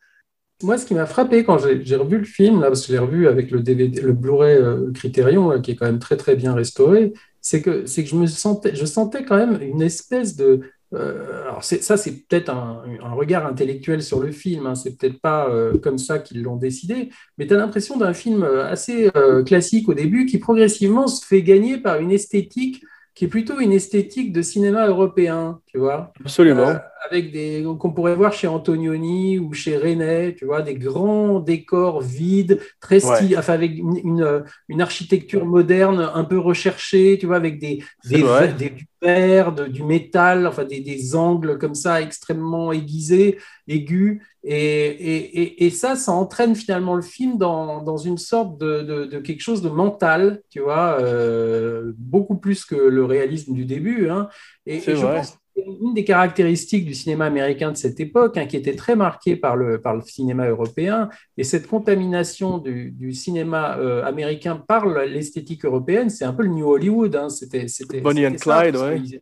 Moi, 0.64 0.78
ce 0.78 0.86
qui 0.86 0.94
m'a 0.94 1.06
frappé 1.06 1.44
quand 1.44 1.58
j'ai 1.60 1.96
revu 1.96 2.18
le 2.18 2.24
film, 2.24 2.62
là, 2.62 2.68
parce 2.68 2.82
que 2.82 2.88
je 2.88 2.94
l'ai 2.94 3.00
revu 3.00 3.28
avec 3.28 3.52
le 3.52 3.62
DVD, 3.62 4.02
le 4.02 4.14
Blu-ray 4.14 4.56
euh, 4.56 4.92
Criterion, 4.94 5.50
là, 5.50 5.60
qui 5.60 5.72
est 5.72 5.76
quand 5.76 5.86
même 5.86 6.00
très 6.00 6.18
très 6.18 6.36
bien 6.36 6.54
restauré, 6.54 7.14
c'est 7.42 7.62
que 7.62 7.86
c'est 7.86 8.04
que 8.04 8.10
je 8.10 8.16
me 8.16 8.26
sentais, 8.26 8.74
je 8.76 8.86
sentais 8.86 9.26
quand 9.26 9.36
même 9.38 9.62
une 9.62 9.82
espèce 9.82 10.36
de 10.36 10.62
euh, 10.94 11.44
alors 11.44 11.64
ça, 11.64 11.98
c'est 11.98 12.28
peut-être 12.28 12.50
un, 12.50 12.84
un 13.04 13.14
regard 13.14 13.46
intellectuel 13.46 14.02
sur 14.04 14.20
le 14.20 14.32
film, 14.32 14.66
hein, 14.68 14.76
c'est 14.76 14.98
peut-être 14.98 15.20
pas 15.20 15.50
euh, 15.50 15.78
comme 15.78 15.98
ça 15.98 16.20
qu'ils 16.20 16.44
l'ont 16.44 16.56
décidé, 16.56 17.10
mais 17.38 17.48
tu 17.48 17.54
as 17.54 17.58
l'impression 17.58 17.98
d'un 17.98 18.14
film 18.14 18.44
euh, 18.44 18.66
assez 18.66 19.10
euh, 19.16 19.44
classique 19.44 19.90
au 19.90 19.94
début 19.94 20.26
qui 20.26 20.38
progressivement 20.38 21.08
se 21.08 21.26
fait 21.26 21.42
gagner 21.42 21.78
par 21.78 22.00
une 22.00 22.12
esthétique 22.12 22.84
qui 23.14 23.26
est 23.26 23.30
plutôt 23.30 23.60
une 23.60 23.72
esthétique 23.72 24.34
de 24.34 24.42
cinéma 24.42 24.88
européen, 24.88 25.60
tu 25.68 25.80
vois? 25.80 26.12
Absolument. 26.20 26.76
Avec 27.12 27.32
des 27.32 27.64
qu'on 27.80 27.92
pourrait 27.94 28.16
voir 28.16 28.34
chez 28.34 28.48
Antonioni 28.48 29.38
ou 29.38 29.54
chez 29.54 29.78
René, 29.78 30.34
tu 30.38 30.46
vois, 30.46 30.62
des 30.64 30.74
grands 30.76 31.40
décors 31.40 32.02
vides, 32.02 32.60
très 32.82 33.00
stylés, 33.00 33.38
enfin 33.38 33.54
avec 33.54 33.78
une, 33.78 33.98
une, 34.04 34.44
une 34.70 34.82
architecture 34.82 35.46
moderne 35.46 36.10
un 36.14 36.24
peu 36.24 36.40
recherchée, 36.40 37.18
tu 37.20 37.28
vois, 37.28 37.36
avec 37.36 37.60
des, 37.60 37.84
des, 38.06 38.24
des- 38.58 38.70
du 38.72 38.88
verre, 39.02 39.54
de- 39.54 39.68
du 39.68 39.84
métal, 39.84 40.48
enfin 40.48 40.64
des, 40.66 40.80
des 40.80 41.16
angles 41.16 41.60
comme 41.60 41.76
ça 41.76 42.02
extrêmement 42.02 42.72
aiguisés, 42.72 43.38
aigus, 43.68 44.22
et, 44.44 44.56
et, 44.56 45.42
et, 45.42 45.66
et 45.66 45.70
ça, 45.70 45.96
ça 45.96 46.12
entraîne 46.12 46.56
finalement 46.56 46.96
le 46.96 47.02
film 47.02 47.38
dans, 47.38 47.84
dans 47.84 47.98
une 47.98 48.18
sorte 48.18 48.58
de, 48.60 48.82
de, 48.82 49.06
de 49.06 49.20
quelque 49.20 49.42
chose 49.42 49.62
de 49.62 49.70
mental, 49.70 50.42
tu 50.50 50.60
vois, 50.60 50.98
euh, 51.02 51.94
beaucoup 51.98 52.38
plus 52.38 52.66
que 52.66 52.76
le 52.76 53.06
réalisme 53.06 53.54
du 53.54 53.66
début, 53.66 54.10
hein. 54.10 54.28
Et, 54.66 54.80
je 54.80 54.92
vrai. 54.94 55.18
pense 55.18 55.38
une 55.56 55.94
des 55.94 56.04
caractéristiques 56.04 56.86
du 56.86 56.94
cinéma 56.94 57.26
américain 57.26 57.72
de 57.72 57.78
cette 57.78 58.00
époque, 58.00 58.38
hein, 58.38 58.46
qui 58.46 58.58
était 58.58 58.76
très 58.76 58.96
marquée 58.96 59.36
par 59.36 59.56
le, 59.56 59.80
par 59.80 59.96
le 59.96 60.02
cinéma 60.02 60.48
européen, 60.48 61.10
et 61.38 61.44
cette 61.44 61.68
contamination 61.68 62.58
du, 62.58 62.92
du 62.92 63.14
cinéma 63.14 63.78
euh, 63.78 64.04
américain 64.04 64.58
par 64.68 64.86
le- 64.86 65.06
l'esthétique 65.06 65.64
européenne, 65.66 66.10
c'est 66.10 66.26
un 66.26 66.34
peu 66.34 66.44
le 66.44 66.50
New 66.50 66.68
Hollywood. 66.68 67.16
hein, 67.16 67.30
c'était, 67.30 67.68
c'était, 67.68 68.02
Bonnie 68.02 68.28
and 68.28 68.36
Clyde, 68.36 68.76
ouais. 68.76 69.02
qu'ils- 69.02 69.22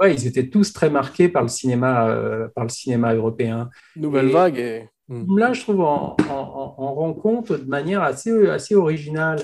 ouais, 0.00 0.14
ils 0.14 0.26
étaient 0.26 0.48
tous 0.48 0.72
très 0.72 0.88
marqués 0.90 1.28
par 1.28 1.42
le 1.42 1.48
cinéma, 1.48 2.08
euh, 2.10 2.48
par 2.54 2.64
le 2.64 2.70
cinéma 2.70 3.12
européen. 3.14 3.68
Nouvelle 3.96 4.28
Et- 4.28 4.32
vague. 4.32 4.58
Et... 4.58 4.88
Là, 5.36 5.52
je 5.52 5.60
trouve, 5.62 5.80
rend 5.80 7.14
compte 7.14 7.52
de 7.52 7.68
manière 7.68 8.02
assez, 8.02 8.48
assez 8.48 8.74
originale. 8.74 9.38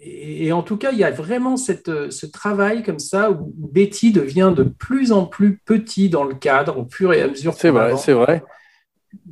Et, 0.00 0.46
et 0.46 0.52
en 0.52 0.62
tout 0.62 0.76
cas, 0.76 0.90
il 0.92 0.98
y 0.98 1.04
a 1.04 1.10
vraiment 1.10 1.56
cette, 1.56 2.10
ce 2.10 2.26
travail 2.26 2.82
comme 2.82 2.98
ça 2.98 3.30
où 3.30 3.52
Betty 3.56 4.12
devient 4.12 4.52
de 4.56 4.62
plus 4.62 5.12
en 5.12 5.26
plus 5.26 5.58
petit 5.58 6.08
dans 6.08 6.24
le 6.24 6.34
cadre 6.34 6.78
au 6.78 6.88
fur 6.88 7.12
et 7.12 7.22
à 7.22 7.28
mesure 7.28 7.54
C'est 7.54 7.70
vrai, 7.70 7.96
c'est 7.96 8.12
vrai. 8.12 8.42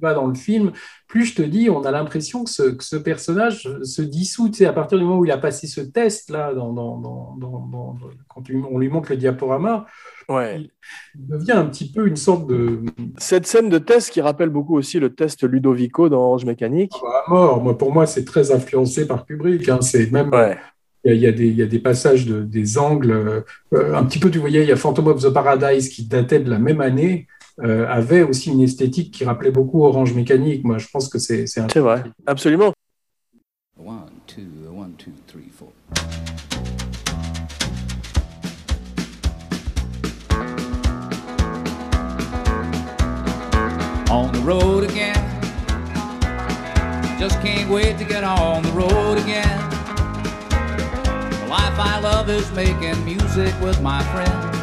Va 0.01 0.15
dans 0.15 0.27
le 0.27 0.35
film, 0.35 0.73
plus 1.09 1.25
je 1.27 1.35
te 1.35 1.43
dis, 1.43 1.69
on 1.71 1.83
a 1.85 1.91
l'impression 1.91 2.45
que 2.45 2.51
ce, 2.51 2.63
que 2.63 2.85
ce 2.85 2.97
personnage 2.97 3.69
se 3.83 4.03
dissout. 4.03 4.49
Tu 4.49 4.59
sais, 4.59 4.67
à 4.67 4.73
partir 4.73 4.99
du 4.99 5.05
moment 5.05 5.19
où 5.19 5.25
il 5.25 5.31
a 5.31 5.39
passé 5.39 5.67
ce 5.67 5.81
test 5.81 6.31
là, 6.31 6.55
dans, 6.55 6.73
dans, 6.73 6.99
dans, 6.99 7.97
quand 8.29 8.43
on 8.71 8.79
lui 8.79 8.89
montre 8.89 9.11
le 9.11 9.17
diaporama, 9.17 9.87
Ouais. 10.29 10.69
il 11.15 11.27
devient 11.29 11.53
un 11.53 11.67
petit 11.67 11.91
peu 11.93 12.07
une 12.09 12.17
sorte 12.17 12.49
de 12.49 12.81
Cette 13.17 13.47
scène 13.47 13.69
de 13.69 13.79
test 13.79 14.11
qui 14.11 14.21
rappelle 14.21 14.49
beaucoup 14.51 14.77
aussi 14.77 14.99
le 14.99 15.15
test 15.15 15.45
Ludovico 15.45 16.09
dans 16.09 16.19
Orange 16.21 16.45
Mécanique. 16.45 16.93
à 17.27 17.31
mort. 17.31 17.63
Moi, 17.63 17.79
pour 17.79 17.93
moi, 17.93 18.07
c'est 18.07 18.25
très 18.25 18.51
influencé 18.51 19.07
par 19.07 19.25
Kubrick. 19.25 19.69
hein. 19.69 19.79
C'est 19.83 20.11
même 20.11 20.31
Ouais. 20.31 20.57
Il 21.05 21.13
y, 21.13 21.13
a, 21.13 21.15
il 21.15 21.21
y 21.21 21.27
a 21.29 21.33
des, 21.33 21.47
il 21.47 21.57
y 21.57 21.63
a 21.63 21.67
des 21.67 21.79
passages, 21.79 22.27
de, 22.27 22.43
des 22.43 22.79
angles, 22.79 23.13
euh, 23.73 23.95
un 23.95 24.05
petit 24.05 24.19
peu, 24.19 24.29
tu 24.29 24.39
voyais, 24.41 24.63
il 24.65 24.69
y 24.69 24.73
a 24.73 24.77
Phantom 24.77 25.07
of 25.07 25.23
the 25.23 25.29
Paradise 25.33 25.89
qui 25.89 26.05
datait 26.09 26.41
de 26.41 26.51
la 26.51 26.59
même 26.59 26.81
année, 26.81 27.29
euh, 27.63 27.87
avait 27.89 28.23
aussi 28.23 28.51
une 28.51 28.61
esthétique 28.61 29.13
qui 29.13 29.25
rappelait 29.25 29.51
beaucoup 29.51 29.85
Orange 29.85 30.15
Mécanique. 30.15 30.65
Moi, 30.65 30.79
je 30.79 30.89
pense 30.93 31.09
que 31.09 31.19
c'est 31.19 31.47
c'est 31.47 31.61
un 31.61 31.69
C'est 31.73 31.81
vrai, 31.81 32.05
absolument. 32.27 32.73
One, 33.79 34.11
two, 34.27 34.43
one, 34.75 34.95
two, 34.99 35.13
three, 35.27 35.51
four. 35.51 35.73
On 44.11 44.31
the 44.33 44.41
road 44.41 44.85
again. 44.85 45.15
Just 47.19 47.41
can't 47.41 47.69
wait 47.71 47.99
to 47.99 48.05
get 48.05 48.25
on 48.25 48.63
the 48.63 48.71
road 48.73 49.19
again. 49.19 49.59
The 51.41 51.47
life 51.49 51.79
I 51.79 52.01
love 52.03 52.31
is 52.31 52.51
making 52.53 53.05
music 53.05 53.55
with 53.61 53.81
my 53.83 54.03
friends. 54.13 54.56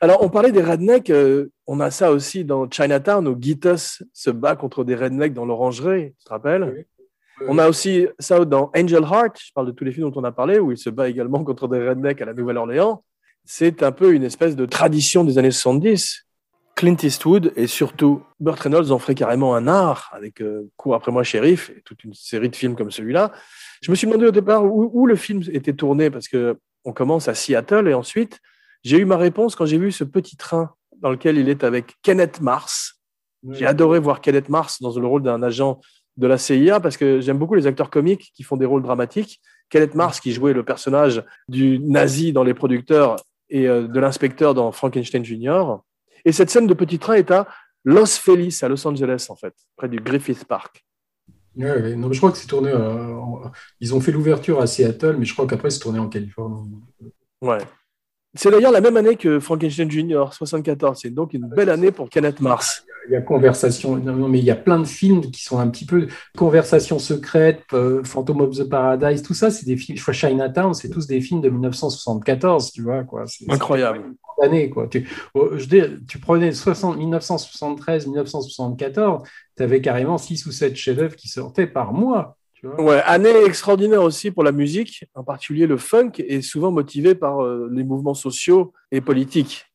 Alors, 0.00 0.24
on 0.24 0.28
parlait 0.28 0.50
des 0.50 0.62
rednecks. 0.62 1.10
euh, 1.10 1.52
on 1.68 1.78
a 1.78 1.92
ça 1.92 2.10
aussi 2.10 2.44
dans 2.44 2.68
Chinatown 2.68 3.28
où 3.28 3.36
Gitus 3.40 4.02
se 4.12 4.30
bat 4.30 4.56
contre 4.56 4.82
des 4.82 4.96
rednecks 4.96 5.32
dans 5.32 5.44
l'orangerie. 5.44 6.12
Tu 6.18 6.24
te 6.24 6.30
rappelles? 6.30 6.86
On 7.46 7.58
a 7.58 7.68
aussi 7.68 8.08
ça 8.18 8.44
dans 8.44 8.72
Angel 8.76 9.04
Heart. 9.04 9.38
Je 9.38 9.52
parle 9.54 9.68
de 9.68 9.72
tous 9.72 9.84
les 9.84 9.92
films 9.92 10.10
dont 10.10 10.20
on 10.20 10.24
a 10.24 10.32
parlé 10.32 10.58
où 10.58 10.72
il 10.72 10.78
se 10.78 10.90
bat 10.90 11.08
également 11.08 11.44
contre 11.44 11.68
des 11.68 11.88
rednecks 11.88 12.20
à 12.20 12.24
la 12.24 12.34
Nouvelle-Orléans. 12.34 13.04
C'est 13.44 13.84
un 13.84 13.92
peu 13.92 14.14
une 14.14 14.24
espèce 14.24 14.56
de 14.56 14.66
tradition 14.66 15.22
des 15.22 15.38
années 15.38 15.52
70. 15.52 16.26
Clint 16.74 16.96
Eastwood 17.00 17.52
et 17.54 17.68
surtout 17.68 18.22
Burt 18.40 18.58
Reynolds 18.58 18.90
en 18.90 18.98
ferait 18.98 19.14
carrément 19.14 19.54
un 19.54 19.68
art 19.68 20.10
avec 20.12 20.40
euh, 20.40 20.68
Cours 20.76 20.96
après 20.96 21.12
moi, 21.12 21.22
shérif 21.22 21.70
et 21.70 21.82
toute 21.84 22.02
une 22.02 22.14
série 22.14 22.48
de 22.48 22.56
films 22.56 22.74
comme 22.74 22.90
celui-là. 22.90 23.30
Je 23.82 23.90
me 23.90 23.96
suis 23.96 24.06
demandé 24.06 24.26
au 24.26 24.30
départ 24.30 24.64
où, 24.64 24.90
où 24.92 25.06
le 25.06 25.16
film 25.16 25.42
était 25.52 25.74
tourné 25.74 26.08
parce 26.08 26.28
que 26.28 26.56
on 26.84 26.92
commence 26.92 27.28
à 27.28 27.34
Seattle 27.34 27.88
et 27.88 27.94
ensuite 27.94 28.40
j'ai 28.82 28.98
eu 28.98 29.04
ma 29.04 29.16
réponse 29.16 29.54
quand 29.54 29.66
j'ai 29.66 29.78
vu 29.78 29.92
ce 29.92 30.04
petit 30.04 30.36
train 30.36 30.72
dans 31.00 31.10
lequel 31.10 31.36
il 31.36 31.48
est 31.48 31.64
avec 31.64 31.94
Kenneth 32.02 32.40
Mars. 32.40 33.00
J'ai 33.50 33.66
adoré 33.66 33.98
voir 33.98 34.20
Kenneth 34.20 34.48
Mars 34.48 34.80
dans 34.80 34.96
le 34.96 35.06
rôle 35.06 35.22
d'un 35.22 35.42
agent 35.42 35.80
de 36.16 36.26
la 36.26 36.38
CIA 36.38 36.80
parce 36.80 36.96
que 36.96 37.20
j'aime 37.20 37.38
beaucoup 37.38 37.54
les 37.54 37.66
acteurs 37.66 37.90
comiques 37.90 38.32
qui 38.34 38.44
font 38.44 38.56
des 38.56 38.66
rôles 38.66 38.82
dramatiques. 38.82 39.40
Kenneth 39.68 39.94
Mars 39.94 40.20
qui 40.20 40.32
jouait 40.32 40.52
le 40.52 40.64
personnage 40.64 41.24
du 41.48 41.80
nazi 41.80 42.32
dans 42.32 42.44
Les 42.44 42.54
Producteurs 42.54 43.16
et 43.50 43.68
euh, 43.68 43.88
de 43.88 44.00
l'inspecteur 44.00 44.54
dans 44.54 44.70
Frankenstein 44.70 45.24
Jr. 45.24 45.78
Et 46.24 46.32
cette 46.32 46.50
scène 46.50 46.66
de 46.66 46.74
petit 46.74 46.98
train 46.98 47.14
est 47.14 47.30
à 47.30 47.48
Los 47.84 48.18
Feliz, 48.18 48.62
à 48.62 48.68
Los 48.68 48.86
Angeles, 48.86 49.26
en 49.28 49.36
fait, 49.36 49.54
près 49.76 49.88
du 49.88 49.98
Griffith 49.98 50.44
Park. 50.44 50.84
Ouais, 51.56 51.70
ouais. 51.82 51.96
Non, 51.96 52.08
mais 52.08 52.14
je 52.14 52.20
crois 52.20 52.32
que 52.32 52.38
c'est 52.38 52.46
tourné. 52.46 52.70
euh, 52.70 53.14
Ils 53.80 53.94
ont 53.94 54.00
fait 54.00 54.12
l'ouverture 54.12 54.60
à 54.60 54.66
Seattle, 54.66 55.16
mais 55.18 55.24
je 55.24 55.32
crois 55.34 55.46
qu'après, 55.46 55.70
c'est 55.70 55.80
tourné 55.80 55.98
en 55.98 56.08
Californie. 56.08 56.70
Ouais. 57.40 57.58
C'est 58.34 58.50
d'ailleurs 58.50 58.72
la 58.72 58.80
même 58.80 58.96
année 58.96 59.16
que 59.16 59.38
Frankenstein 59.40 59.90
Jr., 59.90 60.24
74. 60.32 60.98
C'est 61.02 61.10
donc 61.10 61.34
une 61.34 61.46
belle 61.48 61.68
année 61.68 61.90
pour 61.90 62.08
Kenneth 62.08 62.40
Mars. 62.40 62.84
Il 63.08 63.12
y 63.12 63.16
a 63.16 63.20
Conversation, 63.20 63.96
non, 63.96 64.28
mais 64.28 64.38
il 64.38 64.44
y 64.44 64.50
a 64.50 64.56
plein 64.56 64.78
de 64.78 64.84
films 64.84 65.22
qui 65.22 65.42
sont 65.42 65.58
un 65.58 65.68
petit 65.68 65.84
peu 65.84 66.06
Conversation 66.36 66.98
secrète, 66.98 67.62
euh, 67.72 68.02
Phantom 68.04 68.40
of 68.42 68.56
the 68.56 68.68
Paradise, 68.68 69.22
tout 69.22 69.34
ça, 69.34 69.50
c'est 69.50 69.66
des 69.66 69.76
films. 69.76 69.98
Je 69.98 70.12
Chinatown, 70.12 70.72
c'est 70.74 70.88
tous 70.88 71.06
des 71.06 71.20
films 71.20 71.40
de 71.40 71.48
1974, 71.48 72.70
tu 72.72 72.82
vois 72.82 73.04
quoi. 73.04 73.24
C'est- 73.26 73.50
Incroyable. 73.50 74.14
année, 74.42 74.70
quoi. 74.70 74.88
Tu, 74.88 75.08
oh, 75.34 75.50
je 75.56 75.66
dis, 75.66 75.80
tu 76.08 76.18
prenais 76.18 76.52
60, 76.52 76.96
1973, 76.96 78.06
1974, 78.06 79.22
tu 79.56 79.62
avais 79.62 79.80
carrément 79.80 80.18
6 80.18 80.46
ou 80.46 80.52
7 80.52 80.74
chefs-d'œuvre 80.74 81.14
qui 81.16 81.28
sortaient 81.28 81.66
par 81.66 81.92
mois. 81.92 82.36
Ouais, 82.78 83.00
année 83.06 83.44
extraordinaire 83.44 84.02
aussi 84.02 84.30
pour 84.30 84.44
la 84.44 84.52
musique, 84.52 85.04
en 85.14 85.24
particulier 85.24 85.66
le 85.66 85.76
funk, 85.76 86.12
est 86.18 86.42
souvent 86.42 86.70
motivé 86.70 87.14
par 87.16 87.42
euh, 87.42 87.68
les 87.72 87.82
mouvements 87.82 88.14
sociaux 88.14 88.72
et 88.92 89.00
politiques. 89.00 89.66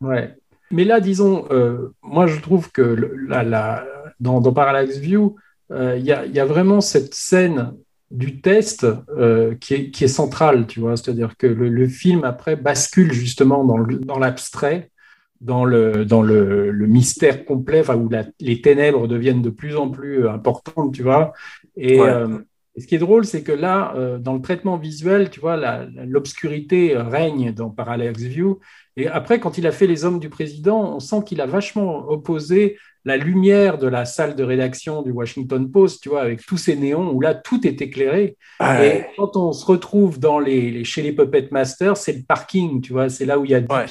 Ouais. 0.00 0.36
Mais 0.70 0.84
là, 0.84 1.00
disons, 1.00 1.46
euh, 1.50 1.92
moi, 2.02 2.26
je 2.26 2.40
trouve 2.40 2.70
que 2.72 2.82
le- 2.82 3.14
la, 3.28 3.42
la- 3.42 3.86
dans, 4.20 4.40
dans 4.40 4.52
Parallax 4.52 4.98
View, 4.98 5.36
euh, 5.70 5.96
il 5.98 6.04
y, 6.04 6.12
a, 6.12 6.26
y, 6.26 6.40
a, 6.40 6.44
vraiment 6.44 6.80
cette 6.80 7.14
scène 7.14 7.72
du 8.10 8.40
test 8.40 8.86
euh, 9.16 9.54
qui, 9.56 9.74
est, 9.74 9.90
qui, 9.90 10.04
est, 10.04 10.08
centrale, 10.08 10.66
tu 10.66 10.80
vois. 10.80 10.96
C'est-à-dire 10.96 11.36
que 11.36 11.46
le, 11.46 11.68
le, 11.68 11.88
film, 11.88 12.24
après, 12.24 12.56
bascule 12.56 13.12
justement 13.12 13.64
dans 13.64 14.18
l'abstrait, 14.18 14.90
dans, 15.40 15.64
le, 15.64 16.04
dans 16.04 16.22
le, 16.22 16.70
le, 16.70 16.86
mystère 16.86 17.44
complet, 17.44 17.82
où 17.90 18.08
la, 18.08 18.24
les 18.40 18.60
ténèbres 18.60 19.08
deviennent 19.08 19.42
de 19.42 19.50
plus 19.50 19.76
en 19.76 19.90
plus 19.90 20.28
importantes, 20.28 20.94
tu 20.94 21.02
vois. 21.02 21.32
Et, 21.76 22.00
ouais. 22.00 22.26
Et 22.76 22.80
ce 22.80 22.86
qui 22.86 22.94
est 22.94 22.98
drôle, 22.98 23.24
c'est 23.24 23.42
que 23.42 23.52
là, 23.52 23.94
euh, 23.96 24.18
dans 24.18 24.34
le 24.34 24.42
traitement 24.42 24.76
visuel, 24.76 25.30
tu 25.30 25.40
vois, 25.40 25.56
l'obscurité 26.04 26.94
règne 26.96 27.52
dans 27.52 27.70
Parallax 27.70 28.20
View. 28.20 28.60
Et 28.96 29.08
après, 29.08 29.40
quand 29.40 29.56
il 29.56 29.66
a 29.66 29.72
fait 29.72 29.86
Les 29.86 30.04
Hommes 30.04 30.20
du 30.20 30.28
Président, 30.28 30.96
on 30.96 31.00
sent 31.00 31.22
qu'il 31.24 31.40
a 31.40 31.46
vachement 31.46 32.06
opposé 32.08 32.76
la 33.06 33.16
lumière 33.16 33.78
de 33.78 33.86
la 33.86 34.04
salle 34.04 34.34
de 34.34 34.42
rédaction 34.42 35.02
du 35.02 35.10
Washington 35.10 35.70
Post, 35.70 36.02
tu 36.02 36.08
vois, 36.10 36.22
avec 36.22 36.44
tous 36.44 36.56
ces 36.58 36.76
néons 36.76 37.12
où 37.12 37.20
là, 37.20 37.34
tout 37.34 37.66
est 37.66 37.80
éclairé. 37.80 38.36
Ouais. 38.60 38.98
Et 38.98 39.16
quand 39.16 39.36
on 39.36 39.52
se 39.52 39.64
retrouve 39.64 40.18
dans 40.18 40.38
les, 40.38 40.70
les 40.70 40.84
chez 40.84 41.02
les 41.02 41.12
Puppet 41.12 41.48
Masters, 41.52 41.96
c'est 41.96 42.12
le 42.12 42.22
parking, 42.26 42.82
tu 42.82 42.92
vois, 42.92 43.08
c'est 43.08 43.24
là 43.24 43.38
où 43.38 43.44
il 43.44 43.52
y 43.52 43.54
a 43.54 43.60
du 43.60 43.72
Ouais. 43.72 43.86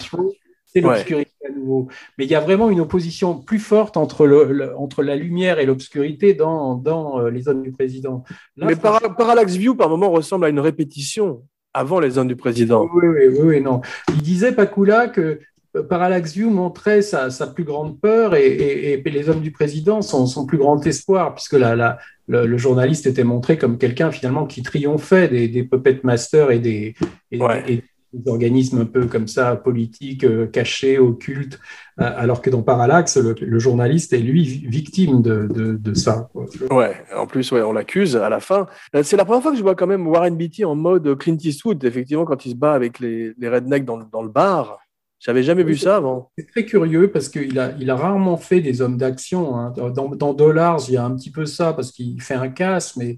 C'est 0.76 0.82
l'obscurité 0.82 1.32
à 1.48 1.52
nouveau. 1.52 1.88
Mais 2.18 2.26
il 2.26 2.32
y 2.32 2.36
a 2.36 2.40
vraiment 2.42 2.70
une 2.70 2.82
opposition 2.82 3.38
plus 3.40 3.60
forte 3.60 3.98
entre, 3.98 4.26
le, 4.28 4.52
le- 4.52 4.78
entre 4.78 5.04
la 5.04 5.16
lumière 5.16 5.60
et 5.60 5.66
l'obscurité 5.66 6.34
dans, 6.34 6.76
dans 6.76 7.20
euh, 7.20 7.30
Les 7.30 7.48
Hommes 7.48 7.64
du 7.64 7.72
Président. 7.72 8.24
Là, 8.58 8.68
Mais 8.68 8.76
Parallax 8.76 9.56
View, 9.56 9.76
par 9.76 9.90
moment, 9.90 10.10
ressemble 10.12 10.46
à 10.46 10.50
une 10.50 10.60
répétition 10.60 11.44
avant 11.74 12.00
les 12.00 12.12
zones 12.12 12.28
du 12.28 12.36
président. 12.36 12.88
Oui, 12.94 13.08
oui, 13.08 13.28
oui, 13.28 13.40
oui, 13.42 13.62
non. 13.62 13.82
Il 14.10 14.22
disait, 14.22 14.52
Pakula, 14.54 15.08
que 15.08 15.40
euh, 15.76 15.84
Parallax 15.84 16.34
View 16.34 16.50
montrait 16.50 17.02
sa, 17.02 17.30
sa 17.30 17.48
plus 17.48 17.64
grande 17.66 18.00
peur 18.00 18.34
et, 18.36 18.46
et- 18.48 18.94
et 18.94 19.10
les 19.12 19.30
hommes 19.30 19.42
du 19.42 19.52
président 19.52 20.02
son, 20.02 20.26
son 20.26 20.46
plus 20.46 20.58
grand 20.58 20.86
espoir, 20.88 21.36
puisque 21.36 21.54
la, 21.54 21.76
la- 21.76 21.98
le, 22.28 22.46
le 22.48 22.58
journaliste 22.58 23.06
était 23.08 23.24
montré 23.26 23.58
comme 23.58 23.78
quelqu'un 23.78 24.10
finalement 24.12 24.46
qui 24.48 24.64
triomphait 24.64 25.28
des, 25.28 25.48
des 25.48 25.64
puppet 25.64 26.00
masters 26.04 26.50
et 26.52 26.60
des, 26.60 26.96
et- 27.32 27.42
Ouais. 27.42 27.64
et 27.68 27.84
des 28.16 28.30
organismes 28.32 28.82
un 28.82 28.86
peu 28.86 29.06
comme 29.06 29.28
ça, 29.28 29.56
politiques, 29.56 30.24
euh, 30.24 30.48
cachés, 30.48 30.98
occultes, 31.00 31.60
euh, 32.00 32.12
alors 32.16 32.42
que 32.42 32.50
dans 32.50 32.62
Parallax, 32.64 33.18
le, 33.18 33.36
le 33.40 33.60
journaliste 33.60 34.14
est 34.14 34.20
lui 34.20 34.44
vi- 34.44 34.68
victime 34.68 35.22
de, 35.22 35.48
de, 35.48 35.74
de 35.76 35.94
ça. 35.94 36.30
quoi. 36.34 36.46
Ouais, 36.72 36.96
en 37.16 37.28
plus, 37.28 37.52
ouais, 37.52 37.62
on 37.62 37.74
l'accuse 37.74 38.16
à 38.16 38.30
la 38.30 38.40
fin. 38.40 38.68
Euh, 38.96 39.04
C'est 39.04 39.18
la 39.18 39.26
première 39.26 39.42
fois 39.42 39.52
que 39.52 39.58
je 39.58 39.64
vois 39.64 39.76
quand 39.76 39.88
même 39.88 40.08
Warren 40.08 40.36
Beatty 40.36 40.66
en 40.66 40.76
mode 40.76 41.18
Clint 41.18 41.38
Eastwood, 41.44 41.84
effectivement, 41.84 42.26
quand 42.26 42.46
il 42.46 42.52
se 42.52 42.56
bat 42.56 42.74
avec 42.74 43.00
les, 43.00 43.34
les 43.38 43.50
rednecks 43.50 43.86
dans, 43.86 43.98
le- 43.98 44.06
dans 44.12 44.22
le 44.24 44.30
bar. 44.30 44.80
J'avais 45.20 45.44
jamais 45.44 45.64
vu 45.64 45.76
ça 45.78 45.96
avant. 45.96 46.32
C'est 46.38 46.46
très 46.48 46.66
curieux 46.66 47.10
parce 47.10 47.30
qu'il 47.30 47.58
a, 47.58 47.72
il 47.80 47.90
a 47.90 47.96
rarement 47.96 48.38
fait 48.38 48.60
des 48.62 48.82
hommes 48.82 48.98
d'action. 48.98 49.58
hein. 49.58 49.72
Dans, 49.76 50.10
dans 50.10 50.34
Dollars, 50.34 50.82
il 50.88 50.94
y 50.94 50.98
a 50.98 51.06
un 51.06 51.16
petit 51.16 51.32
peu 51.32 51.46
ça 51.46 51.74
parce 51.74 51.92
qu'il 51.92 52.22
fait 52.22 52.36
un 52.36 52.50
casse, 52.50 52.96
mais 52.98 53.18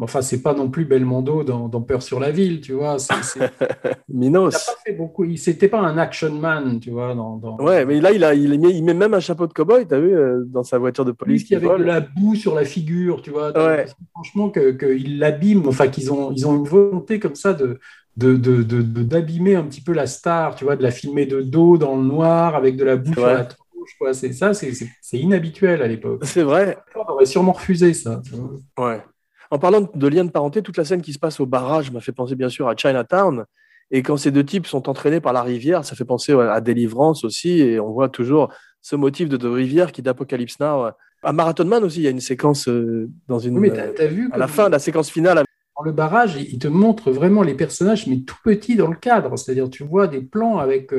enfin, 0.00 0.22
c'est 0.22 0.42
pas 0.42 0.54
non 0.54 0.68
plus 0.70 0.84
Belmondo 0.84 1.42
dans, 1.42 1.68
dans 1.68 1.80
Peur 1.80 2.02
sur 2.02 2.20
la 2.20 2.30
ville, 2.30 2.60
tu 2.60 2.72
vois. 2.72 2.98
C'est- 2.98 3.14
Minos. 4.08 4.54
il 4.54 4.72
pas 4.72 4.80
fait 4.86 4.92
beaucoup. 4.92 5.24
Il 5.24 5.38
c'était 5.38 5.68
pas 5.68 5.80
un 5.80 5.98
action 5.98 6.32
man, 6.32 6.78
tu 6.80 6.90
vois. 6.90 7.14
Dans, 7.14 7.36
dans... 7.36 7.56
Ouais, 7.58 7.84
mais 7.84 8.00
là, 8.00 8.12
il, 8.12 8.22
a, 8.24 8.34
il, 8.34 8.58
met, 8.60 8.70
il 8.70 8.84
met 8.84 8.94
même 8.94 9.14
un 9.14 9.20
chapeau 9.20 9.46
de 9.46 9.52
cow-boy, 9.52 9.86
t'as 9.86 9.98
vu, 9.98 10.14
euh, 10.14 10.44
dans 10.46 10.62
sa 10.62 10.78
voiture 10.78 11.04
de 11.04 11.12
police 11.12 11.42
qui 11.42 11.48
qui 11.48 11.54
avait 11.56 11.66
vole. 11.66 11.80
de 11.80 11.84
la 11.84 12.00
boue 12.00 12.34
sur 12.34 12.54
la 12.54 12.64
figure, 12.64 13.22
tu 13.22 13.30
vois. 13.30 13.56
Ouais. 13.56 13.86
Franchement, 14.12 14.50
que, 14.50 14.70
qu'ils 14.70 15.18
l'abîment, 15.18 15.66
enfin, 15.68 15.88
qu'ils 15.88 16.12
ont, 16.12 16.32
ils 16.32 16.46
ont 16.46 16.56
une 16.56 16.68
volonté 16.68 17.18
comme 17.18 17.34
ça 17.34 17.52
de, 17.54 17.78
d'abîmer 18.16 19.54
un 19.56 19.64
petit 19.64 19.80
peu 19.80 19.92
la 19.92 20.06
star, 20.06 20.54
tu 20.54 20.64
vois, 20.64 20.76
de 20.76 20.82
la 20.82 20.90
filmer 20.90 21.26
de 21.26 21.40
dos 21.40 21.78
dans 21.78 21.96
le 21.96 22.02
noir 22.02 22.54
avec 22.54 22.76
de 22.76 22.84
la 22.84 22.96
boue 22.96 23.12
sur 23.12 23.26
la 23.26 23.44
tronche, 23.44 23.96
quoi. 23.98 24.12
C'est 24.12 24.32
ça, 24.32 24.54
c'est, 24.54 24.72
inhabituel 25.12 25.82
à 25.82 25.88
l'époque. 25.88 26.22
C'est 26.24 26.42
vrai. 26.42 26.78
On 26.94 27.12
aurait 27.12 27.26
sûrement 27.26 27.52
refusé 27.52 27.94
ça. 27.94 28.20
Ouais. 28.78 29.00
En 29.50 29.58
parlant 29.58 29.88
de 29.92 30.08
lien 30.08 30.24
de 30.24 30.30
parenté, 30.30 30.62
toute 30.62 30.76
la 30.76 30.84
scène 30.84 31.02
qui 31.02 31.12
se 31.12 31.18
passe 31.18 31.40
au 31.40 31.46
barrage 31.46 31.90
m'a 31.90 32.00
fait 32.00 32.12
penser 32.12 32.34
bien 32.34 32.48
sûr 32.48 32.68
à 32.68 32.76
Chinatown. 32.76 33.44
Et 33.90 34.02
quand 34.02 34.18
ces 34.18 34.30
deux 34.30 34.44
types 34.44 34.66
sont 34.66 34.88
entraînés 34.88 35.20
par 35.20 35.32
la 35.32 35.42
rivière, 35.42 35.84
ça 35.84 35.96
fait 35.96 36.04
penser 36.04 36.34
à 36.34 36.60
Délivrance 36.60 37.24
aussi. 37.24 37.60
Et 37.60 37.80
on 37.80 37.90
voit 37.90 38.10
toujours 38.10 38.52
ce 38.82 38.96
motif 38.96 39.28
de, 39.28 39.36
de 39.36 39.48
rivière 39.48 39.92
qui 39.92 40.02
d'Apocalypse 40.02 40.60
Now. 40.60 40.90
À 41.22 41.32
Marathon 41.32 41.64
Man 41.64 41.82
aussi, 41.84 42.00
il 42.00 42.04
y 42.04 42.06
a 42.06 42.10
une 42.10 42.20
séquence 42.20 42.68
euh, 42.68 43.10
dans 43.26 43.38
une. 43.38 43.58
Oui, 43.58 43.70
mais 43.70 43.76
t'as, 43.76 43.86
euh, 43.86 43.92
t'as 43.96 44.06
vu 44.06 44.30
à 44.32 44.38
la 44.38 44.46
fin 44.46 44.66
de 44.66 44.72
la 44.72 44.78
séquence 44.78 45.10
finale. 45.10 45.42
dans 45.76 45.84
le 45.84 45.92
barrage, 45.92 46.36
il 46.36 46.52
il 46.52 46.58
te 46.58 46.68
montre 46.68 47.10
vraiment 47.10 47.42
les 47.42 47.54
personnages, 47.54 48.06
mais 48.06 48.20
tout 48.20 48.36
petits 48.44 48.76
dans 48.76 48.86
le 48.86 48.96
cadre. 48.96 49.36
C'est-à-dire, 49.36 49.68
tu 49.70 49.82
vois 49.82 50.06
des 50.06 50.20
plans 50.20 50.58
avec 50.58 50.92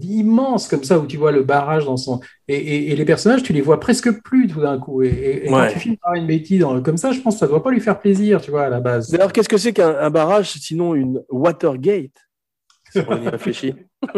immenses 0.00 0.68
comme 0.68 0.84
ça, 0.84 0.98
où 0.98 1.06
tu 1.06 1.16
vois 1.16 1.32
le 1.32 1.42
barrage 1.42 1.84
dans 1.84 1.96
son. 1.96 2.20
Et, 2.48 2.56
et- 2.56 2.92
et 2.92 2.96
les 2.96 3.04
personnages, 3.04 3.42
tu 3.42 3.52
les 3.52 3.60
vois 3.60 3.78
presque 3.80 4.10
plus 4.22 4.46
tout 4.48 4.60
d'un 4.60 4.78
coup. 4.78 5.02
Et, 5.02 5.08
et- 5.08 5.44
et 5.46 5.48
quand 5.48 5.60
Ouais. 5.60 5.72
tu 5.72 5.78
filmes 5.78 5.96
par 5.96 6.14
une 6.14 6.26
bêtise 6.26 6.60
dans- 6.60 6.80
comme 6.82 6.96
ça, 6.96 7.12
je 7.12 7.20
pense 7.20 7.34
que 7.34 7.40
ça 7.40 7.46
ne 7.46 7.50
doit 7.50 7.62
pas 7.62 7.70
lui 7.70 7.80
faire 7.80 7.98
plaisir, 8.00 8.40
tu 8.40 8.50
vois, 8.50 8.62
à 8.64 8.68
la 8.70 8.80
base. 8.80 9.10
D'ailleurs, 9.10 9.32
qu'est-ce 9.32 9.48
que 9.48 9.58
c'est 9.58 9.72
qu'un 9.72 9.96
un 9.98 10.10
barrage 10.10 10.50
sinon 10.52 10.94
une 10.94 11.22
Watergate? 11.30 12.10
Si 12.90 12.98
on 13.08 13.22
y 13.22 13.28
réfléchit. 13.28 13.74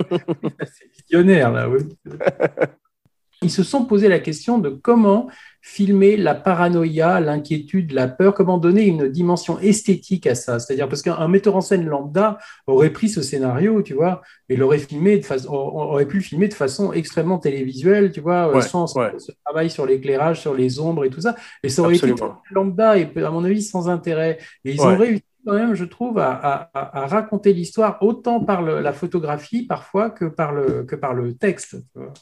C'est 0.64 0.90
visionnaire, 1.02 1.52
là, 1.52 1.68
oui. 1.68 1.80
Ils 3.42 3.50
se 3.50 3.62
sont 3.62 3.84
posé 3.84 4.08
la 4.08 4.20
question 4.20 4.58
de 4.58 4.70
comment 4.70 5.28
filmer 5.66 6.18
la 6.18 6.34
paranoïa, 6.34 7.20
l'inquiétude, 7.20 7.92
la 7.92 8.06
peur, 8.06 8.34
comment 8.34 8.58
donner 8.58 8.82
une 8.84 9.08
dimension 9.08 9.58
esthétique 9.60 10.26
à 10.26 10.34
ça? 10.34 10.58
C'est-à-dire 10.58 10.90
parce 10.90 11.00
qu'un 11.00 11.16
un 11.16 11.26
metteur 11.26 11.56
en 11.56 11.62
scène 11.62 11.86
lambda 11.86 12.36
aurait 12.66 12.90
pris 12.90 13.08
ce 13.08 13.22
scénario, 13.22 13.80
tu 13.80 13.94
vois, 13.94 14.20
et 14.50 14.56
l'aurait 14.56 14.78
filmé 14.78 15.16
de 15.16 15.24
façon, 15.24 15.50
aurait 15.54 16.04
pu 16.06 16.18
le 16.18 16.22
filmer 16.22 16.48
de 16.48 16.54
façon 16.54 16.92
extrêmement 16.92 17.38
télévisuelle, 17.38 18.12
tu 18.12 18.20
vois, 18.20 18.54
Ouais, 18.54 18.60
sans 18.60 18.94
ouais. 18.98 19.12
ce 19.18 19.32
travail 19.42 19.70
sur 19.70 19.86
l'éclairage, 19.86 20.42
sur 20.42 20.52
les 20.54 20.78
ombres 20.80 21.06
et 21.06 21.10
tout 21.10 21.22
ça. 21.22 21.34
Et 21.62 21.70
ça 21.70 21.80
aurait 21.80 21.96
été 21.96 22.10
Absolument. 22.10 22.42
lambda 22.50 22.98
et 22.98 23.10
à 23.16 23.30
mon 23.30 23.42
avis 23.42 23.62
sans 23.62 23.88
intérêt. 23.88 24.38
Et 24.66 24.72
ils 24.74 24.80
Ouais. 24.80 24.86
ont 24.86 24.96
réussi 24.98 25.22
quand 25.46 25.54
même, 25.54 25.74
je 25.74 25.84
trouve, 25.86 26.18
à, 26.18 26.30
à- 26.32 26.70
à- 26.74 27.04
à 27.04 27.06
raconter 27.06 27.54
l'histoire 27.54 27.96
autant 28.02 28.44
par 28.44 28.60
le- 28.60 28.80
la 28.80 28.92
photographie 28.92 29.66
parfois 29.66 30.10
que 30.10 30.26
par 30.26 30.52
le, 30.52 30.84
que 30.84 30.94
par 30.96 31.14
le 31.14 31.34
texte. 31.34 31.76
tu 31.94 32.00
vois. 32.00 32.12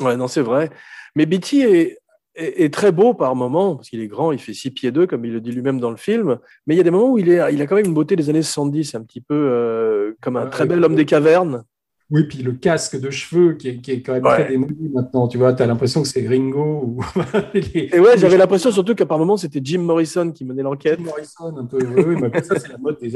Ouais, 0.00 0.16
non, 0.16 0.26
c'est 0.28 0.42
vrai. 0.42 0.70
Mais 1.16 1.26
Beatty 1.26 1.62
est, 1.62 1.98
est, 2.34 2.64
est 2.64 2.72
très 2.72 2.92
beau 2.92 3.14
par 3.14 3.34
moments, 3.36 3.76
parce 3.76 3.88
qu'il 3.90 4.00
est 4.00 4.08
grand, 4.08 4.32
il 4.32 4.38
fait 4.38 4.54
6 4.54 4.70
pieds 4.72 4.90
2, 4.92 5.06
comme 5.06 5.24
il 5.24 5.32
le 5.32 5.40
dit 5.40 5.52
lui-même 5.52 5.80
dans 5.80 5.90
le 5.90 5.96
film. 5.96 6.38
Mais 6.66 6.74
il 6.74 6.76
y 6.78 6.80
a 6.80 6.84
des 6.84 6.90
moments 6.90 7.10
où 7.12 7.18
il, 7.18 7.28
est, 7.28 7.52
il 7.54 7.60
a 7.62 7.66
quand 7.66 7.76
même 7.76 7.86
une 7.86 7.94
beauté 7.94 8.16
des 8.16 8.30
années 8.30 8.42
70, 8.42 8.94
un 8.94 9.02
petit 9.02 9.20
peu 9.20 9.34
euh, 9.34 10.12
comme 10.20 10.36
un 10.36 10.46
très 10.46 10.66
bel 10.66 10.82
homme 10.84 10.94
des 10.96 11.04
cavernes. 11.04 11.64
Oui, 12.10 12.24
puis 12.28 12.42
le 12.42 12.52
casque 12.52 13.00
de 13.00 13.08
cheveux 13.10 13.54
qui 13.54 13.68
est, 13.70 13.76
qui 13.78 13.90
est 13.92 14.02
quand 14.02 14.12
même 14.12 14.24
Ouais. 14.24 14.34
très 14.34 14.48
démodé 14.50 14.74
maintenant. 14.92 15.26
Tu 15.26 15.38
vois, 15.38 15.54
tu 15.54 15.62
as 15.62 15.66
l'impression 15.66 16.02
que 16.02 16.06
c'est 16.08 16.28
Ringo 16.28 16.82
ou. 16.84 17.00
les- 17.54 17.88
Et 17.94 17.98
ouais, 17.98 18.18
j'avais 18.18 18.36
l'impression 18.36 18.70
surtout 18.70 18.94
que 18.94 19.04
par 19.04 19.18
moments, 19.18 19.38
c'était 19.38 19.60
Jim 19.64 19.80
Morrison 19.80 20.30
qui 20.30 20.44
menait 20.44 20.62
l'enquête. 20.62 20.98
Jim 20.98 21.06
Morrison 21.06 21.56
un 21.56 21.64
peu. 21.64 21.78
Oui, 21.78 22.04
oui, 22.08 22.16
mais 22.20 22.42
ça, 22.42 22.58
c'est 22.60 22.68
la 22.68 22.76
mode 22.78 22.98
des 23.00 23.12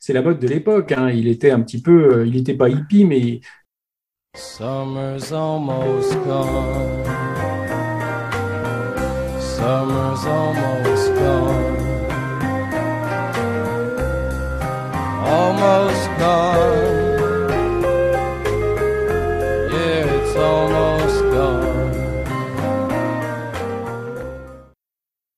c'est 0.00 0.12
la 0.12 0.20
mode 0.20 0.40
de 0.40 0.48
l'époque. 0.48 0.90
hein. 0.92 1.10
Il 1.10 1.28
était 1.28 1.52
un 1.52 1.60
petit 1.60 1.80
peu, 1.80 2.12
euh, 2.12 2.26
il 2.26 2.32
n'était 2.34 2.54
pas 2.54 2.68
hippie, 2.68 3.04
mais 3.04 3.40
Summer's 4.36 5.32
almost 5.32 6.12
gone. 6.26 7.33
Summer's 9.64 10.26
almost 10.26 11.08
gone. 11.14 11.76
Almost 15.24 16.08
gone. 16.18 17.48
Yeah, 19.72 20.16
it's 20.16 20.36
almost 20.36 21.22
gone. 21.32 21.64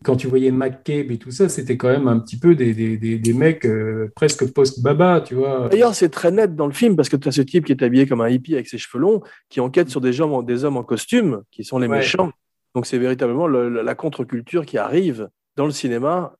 quand 0.03 0.17
tu 0.17 0.27
voyais 0.27 0.51
McCabe 0.51 1.13
et 1.13 1.19
tout 1.19 1.31
ça, 1.31 1.49
c'était 1.49 1.77
quand 1.77 1.89
même 1.91 2.09
un 2.09 2.19
petit 2.19 2.37
peu 2.39 2.57
des, 2.57 2.75
des, 2.75 2.97
des, 2.97 3.19
des 3.19 3.33
mecs 3.33 3.65
euh, 3.65 4.11
presque 4.17 4.53
post-baba, 4.53 5.21
tu 5.21 5.37
vois. 5.37 5.69
D'ailleurs, 5.71 5.95
c'est 5.95 6.09
très 6.09 6.33
net 6.33 6.57
dans 6.57 6.67
le 6.67 6.73
film 6.73 6.97
parce 6.97 7.09
que 7.09 7.17
tu 7.17 7.29
as 7.29 7.33
ce 7.33 7.43
type 7.43 7.65
qui 7.65 7.71
est 7.73 7.83
habillé 7.85 8.07
comme 8.09 8.21
un 8.23 8.29
hippie 8.29 8.55
avec 8.55 8.67
ses 8.67 8.79
cheveux 8.79 9.01
longs, 9.01 9.21
qui 9.49 9.61
enquête 9.61 9.89
sur 9.89 10.01
des, 10.01 10.13
gens, 10.13 10.43
des 10.43 10.65
hommes 10.65 10.77
en 10.77 10.83
costume, 10.85 11.43
qui 11.53 11.63
sont 11.63 11.79
les 11.79 11.87
Ouais. 11.87 11.99
méchants. 11.99 12.33
Donc 12.77 12.85
c'est 12.85 12.99
véritablement 12.99 13.47
le- 13.47 13.71
le- 13.71 13.81
la 13.83 13.95
contre-culture 13.95 14.67
qui 14.67 14.77
arrive 14.77 15.31
dans 15.57 15.65
le 15.65 15.71
cinéma. 15.73 16.35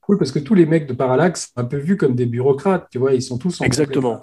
Cool, 0.00 0.18
parce 0.18 0.32
que 0.32 0.40
tous 0.40 0.54
les 0.54 0.66
mecs 0.66 0.88
de 0.88 0.92
Parallax 0.92 1.52
sont 1.54 1.60
un 1.60 1.64
peu 1.64 1.76
vus 1.76 1.96
comme 1.96 2.16
des 2.16 2.26
bureaucrates, 2.26 2.88
tu 2.90 2.98
vois, 2.98 3.14
ils 3.14 3.22
sont 3.22 3.38
tous 3.38 3.60
en 3.60 3.64
Exactement. 3.64 4.20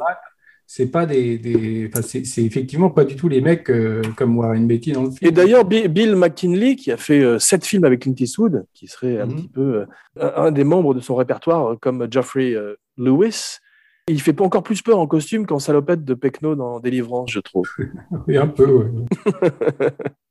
C'est 0.67 0.87
pas 0.87 1.05
des, 1.05 1.37
des... 1.37 1.87
Enfin, 1.93 2.01
c'est 2.01 2.43
effectivement 2.43 2.89
pas 2.89 3.05
du 3.05 3.15
tout 3.15 3.29
les 3.29 3.39
mecs 3.39 3.69
euh, 3.69 4.01
comme 4.17 4.37
Warren 4.37 4.67
Beatty 4.67 4.91
dans 4.93 5.03
le 5.03 5.11
film. 5.11 5.29
Et 5.29 5.31
d'ailleurs, 5.31 5.63
Bi- 5.63 5.87
Bill 5.87 6.15
McKinley, 6.17 6.75
qui 6.75 6.91
a 6.91 6.97
fait 6.97 7.21
euh, 7.21 7.39
sept 7.39 7.63
films 7.65 7.85
avec 7.85 8.01
Clint 8.01 8.15
Eastwood, 8.19 8.65
qui 8.73 8.87
serait 8.87 9.21
un 9.21 9.27
Mhm. 9.27 9.35
petit 9.35 9.47
peu 9.47 9.85
euh, 10.17 10.31
un 10.35 10.51
des 10.51 10.63
membres 10.65 10.93
de 10.93 10.99
son 10.99 11.15
répertoire, 11.15 11.71
euh, 11.73 11.75
comme 11.79 12.05
Geoffrey 12.11 12.55
Lewis, 12.97 13.59
il 14.09 14.19
fait 14.21 14.33
pas 14.33 14.43
encore 14.43 14.63
plus 14.63 14.81
peur 14.81 14.97
en 14.99 15.07
costume 15.07 15.45
qu'en 15.45 15.59
salopette 15.59 16.03
de 16.03 16.15
Pecno 16.15 16.55
dans 16.55 16.79
Délivrance, 16.81 17.31
je 17.31 17.39
trouve. 17.39 17.65
Oui, 18.27 18.35
un 18.35 18.47
peu, 18.47 18.65
ouais. 18.65 18.89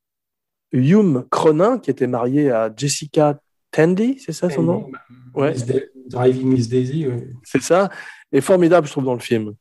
Hume 0.72 1.24
Cronin, 1.30 1.78
qui 1.78 1.90
était 1.90 2.06
marié 2.06 2.50
à 2.50 2.72
Jessica 2.76 3.38
Tandy, 3.70 4.18
c'est 4.24 4.32
ça 4.32 4.50
son 4.50 4.62
nom? 4.62 4.90
Ouais. 5.34 5.52
Miss 5.52 5.66
Driving 6.08 6.48
Miss 6.48 6.68
Daisy, 6.68 7.06
ouais. 7.06 7.28
C'est 7.42 7.62
ça, 7.62 7.90
est 8.32 8.40
formidable, 8.40 8.86
je 8.86 8.92
trouve, 8.92 9.04
dans 9.04 9.14
le 9.14 9.20
film. 9.20 9.54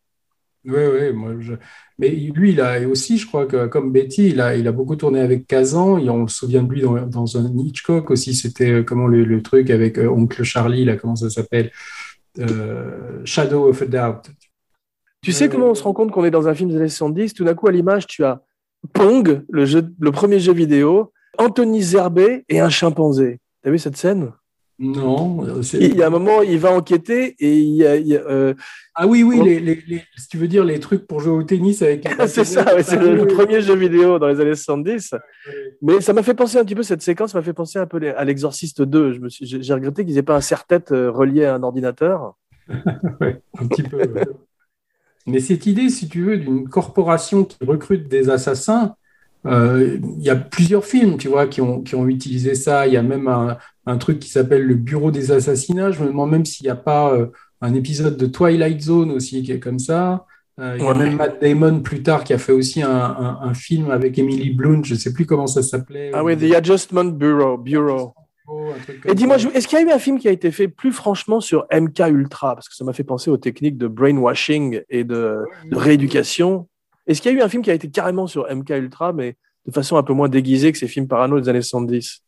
Oui, 0.65 0.79
oui, 0.93 1.11
moi, 1.11 1.33
je... 1.39 1.53
mais 1.99 2.09
lui, 2.09 2.51
il 2.51 2.61
a 2.61 2.79
aussi, 2.87 3.17
je 3.17 3.27
crois 3.27 3.45
que 3.45 3.67
comme 3.67 3.91
Betty, 3.91 4.29
il 4.29 4.39
a, 4.39 4.55
il 4.55 4.65
a 4.67 4.71
beaucoup 4.71 4.95
tourné 4.95 5.19
avec 5.19 5.45
Kazan. 5.45 5.97
Et 5.97 6.09
on 6.09 6.25
se 6.27 6.37
souvient 6.37 6.63
de 6.63 6.71
lui 6.71 6.81
dans, 6.81 7.05
dans 7.05 7.37
un 7.37 7.51
Hitchcock 7.57 8.09
aussi. 8.11 8.33
C'était 8.33 8.71
euh, 8.71 8.83
comment 8.83 9.07
le, 9.07 9.25
le 9.25 9.41
truc 9.41 9.69
avec 9.69 9.97
euh, 9.97 10.07
Oncle 10.07 10.43
Charlie, 10.43 10.85
là, 10.85 10.95
comment 10.95 11.17
ça 11.17 11.29
s'appelle? 11.29 11.69
Euh, 12.39 13.19
Shadow 13.25 13.67
of 13.67 13.81
a 13.81 13.85
Doubt. 13.85 14.31
Tu 15.21 15.33
sais 15.33 15.45
Euh, 15.45 15.47
comment 15.49 15.69
on 15.71 15.75
se 15.75 15.83
rend 15.83 15.91
compte 15.93 16.11
qu'on 16.11 16.23
est 16.23 16.31
dans 16.31 16.47
un 16.47 16.53
film 16.53 16.69
des 16.69 16.77
années 16.77 16.87
70 16.87 17.33
Tout 17.33 17.43
d'un 17.43 17.55
coup, 17.55 17.67
à 17.67 17.71
l'image, 17.71 18.07
tu 18.07 18.23
as 18.23 18.41
Pong, 18.91 19.43
le, 19.49 19.65
jeu, 19.65 19.83
le 19.99 20.11
premier 20.11 20.39
jeu 20.39 20.53
vidéo, 20.53 21.11
Anthony 21.37 21.81
Zerbet 21.81 22.43
et 22.49 22.59
un 22.59 22.69
chimpanzé. 22.69 23.39
T'as 23.63 23.71
vu 23.71 23.79
cette 23.79 23.97
scène? 23.97 24.31
Non. 24.79 25.45
Il 25.73 25.95
y 25.95 26.01
a 26.03 26.07
un 26.07 26.09
moment, 26.09 26.41
il 26.41 26.57
va 26.57 26.71
enquêter 26.71 27.35
et 27.39 27.59
il 27.59 27.75
y 27.75 27.85
a, 27.85 27.95
il 27.95 28.07
y 28.07 28.17
a, 28.17 28.21
euh, 28.21 28.53
Ah 28.95 29.07
oui, 29.07 29.21
oui, 29.23 29.39
les, 29.43 29.59
les, 29.59 29.79
les- 29.87 30.03
si 30.17 30.27
tu 30.27 30.37
veux 30.37 30.47
dire 30.47 30.65
les 30.65 30.79
trucs 30.79 31.05
pour 31.07 31.19
jouer 31.19 31.31
au 31.31 31.43
tennis 31.43 31.81
avec 31.83 32.07
c'est 32.27 32.43
ça, 32.43 32.75
ouais, 32.75 32.81
c'est 32.83 32.97
le, 32.99 33.15
le 33.15 33.27
premier 33.27 33.61
jeu 33.61 33.75
vidéo 33.75 34.17
dans 34.19 34.27
les 34.27 34.39
années 34.41 34.55
70. 34.55 35.13
Oui. 35.47 35.53
Mais 35.83 36.01
ça 36.01 36.11
m'a 36.11 36.23
fait 36.23 36.33
penser 36.33 36.57
un 36.57 36.65
petit 36.65 36.75
peu, 36.75 36.83
cette 36.83 37.03
séquence 37.03 37.35
m'a 37.35 37.43
fait 37.43 37.53
penser 37.53 37.77
un 37.79 37.85
peu 37.85 37.99
à 38.17 38.25
l'Exorciste 38.25 38.81
2. 38.81 39.13
Je 39.13 39.19
me 39.19 39.29
suis, 39.29 39.45
j'ai 39.45 39.73
regretté 39.73 40.05
qu'ils 40.05 40.17
aient 40.17 40.23
pas 40.23 40.35
un 40.35 40.41
serre-tête 40.41 40.91
euh, 40.91 41.11
relié 41.11 41.45
à 41.45 41.55
un 41.55 41.63
ordinateur. 41.63 42.35
Ouais, 43.21 43.41
un 43.59 43.67
petit 43.67 43.83
peu. 43.83 43.99
Mais 45.25 45.39
cette 45.39 45.65
idée, 45.65 45.89
si 45.89 46.07
tu 46.09 46.23
veux, 46.23 46.37
d'une 46.37 46.67
corporation 46.67 47.43
qui 47.45 47.57
recrute 47.65 48.07
des 48.07 48.29
assassins, 48.29 48.95
euh, 49.45 49.97
il 50.17 50.23
y 50.23 50.29
a 50.29 50.35
plusieurs 50.35 50.85
films, 50.85 51.17
tu 51.17 51.27
vois, 51.27 51.47
qui 51.47 51.61
ont, 51.61 51.81
qui 51.81 51.95
ont 51.95 52.07
utilisé 52.07 52.55
ça. 52.55 52.87
Il 52.87 52.93
y 52.93 52.97
a 52.97 53.03
même 53.03 53.27
un, 53.27 53.57
un 53.85 53.97
truc 53.97 54.19
qui 54.19 54.29
s'appelle 54.29 54.63
le 54.65 54.75
Bureau 54.75 55.11
des 55.11 55.31
assassinats. 55.31 55.91
Je 55.91 56.01
me 56.01 56.07
demande 56.07 56.31
même 56.31 56.45
s'il 56.45 56.65
n'y 56.65 56.71
a 56.71 56.75
pas 56.75 57.13
euh, 57.13 57.27
un 57.61 57.73
épisode 57.73 58.17
de 58.17 58.25
Twilight 58.25 58.81
Zone 58.81 59.11
aussi 59.11 59.43
qui 59.43 59.51
est 59.51 59.59
comme 59.59 59.79
ça. 59.79 60.25
Euh, 60.59 60.75
il 60.77 60.83
y 60.83 60.87
a 60.87 60.93
même 60.93 61.15
Matt 61.17 61.41
Damon 61.41 61.81
plus 61.81 62.03
tard 62.03 62.23
qui 62.23 62.31
a 62.33 62.37
fait 62.37 62.51
aussi 62.51 62.81
un, 62.83 62.89
un- 62.91 63.39
un 63.41 63.53
film 63.53 63.89
avec 63.91 64.19
Emily 64.19 64.51
Blunt, 64.51 64.83
je 64.83 64.93
ne 64.93 64.99
sais 64.99 65.11
plus 65.11 65.25
comment 65.25 65.47
ça 65.47 65.63
s'appelait. 65.63 66.11
Ah 66.13 66.23
oui, 66.23 66.37
The 66.37 66.53
Adjustment 66.55 67.05
Bureau. 67.05 67.57
Bureau. 67.57 68.13
Comme 68.45 68.73
Et 69.07 69.15
dis-moi, 69.15 69.37
est-ce 69.37 69.67
qu'il 69.67 69.79
y 69.79 69.81
a 69.81 69.85
eu 69.85 69.91
un 69.91 69.99
film 69.99 70.19
qui 70.19 70.27
a 70.27 70.31
été 70.31 70.51
fait 70.51 70.67
plus 70.67 70.91
franchement 70.91 71.39
sur 71.39 71.65
MK 71.71 71.99
Ultra? 72.09 72.55
Parce 72.55 72.67
que 72.67 72.75
ça 72.75 72.83
m'a 72.83 72.93
fait 72.93 73.03
penser 73.03 73.29
aux 73.29 73.37
techniques 73.37 73.77
de 73.77 73.87
brainwashing 73.87 74.81
et 74.89 75.03
de, 75.03 75.37
de 75.69 75.75
rééducation. 75.75 76.67
Est-ce 77.07 77.21
qu'il 77.21 77.31
y 77.31 77.35
a 77.35 77.37
eu 77.37 77.41
un 77.41 77.49
film 77.49 77.63
qui 77.63 77.71
a 77.71 77.73
été 77.73 77.89
carrément 77.89 78.27
sur 78.27 78.53
MK 78.53 78.69
Ultra, 78.71 79.13
mais 79.13 79.35
de 79.65 79.71
façon 79.71 79.97
un 79.97 80.03
peu 80.03 80.13
moins 80.13 80.29
déguisée 80.29 80.71
que 80.71 80.77
ces 80.77 80.87
films 80.87 81.07
parano 81.07 81.39
des 81.39 81.49
années 81.49 81.61
70 81.61 82.21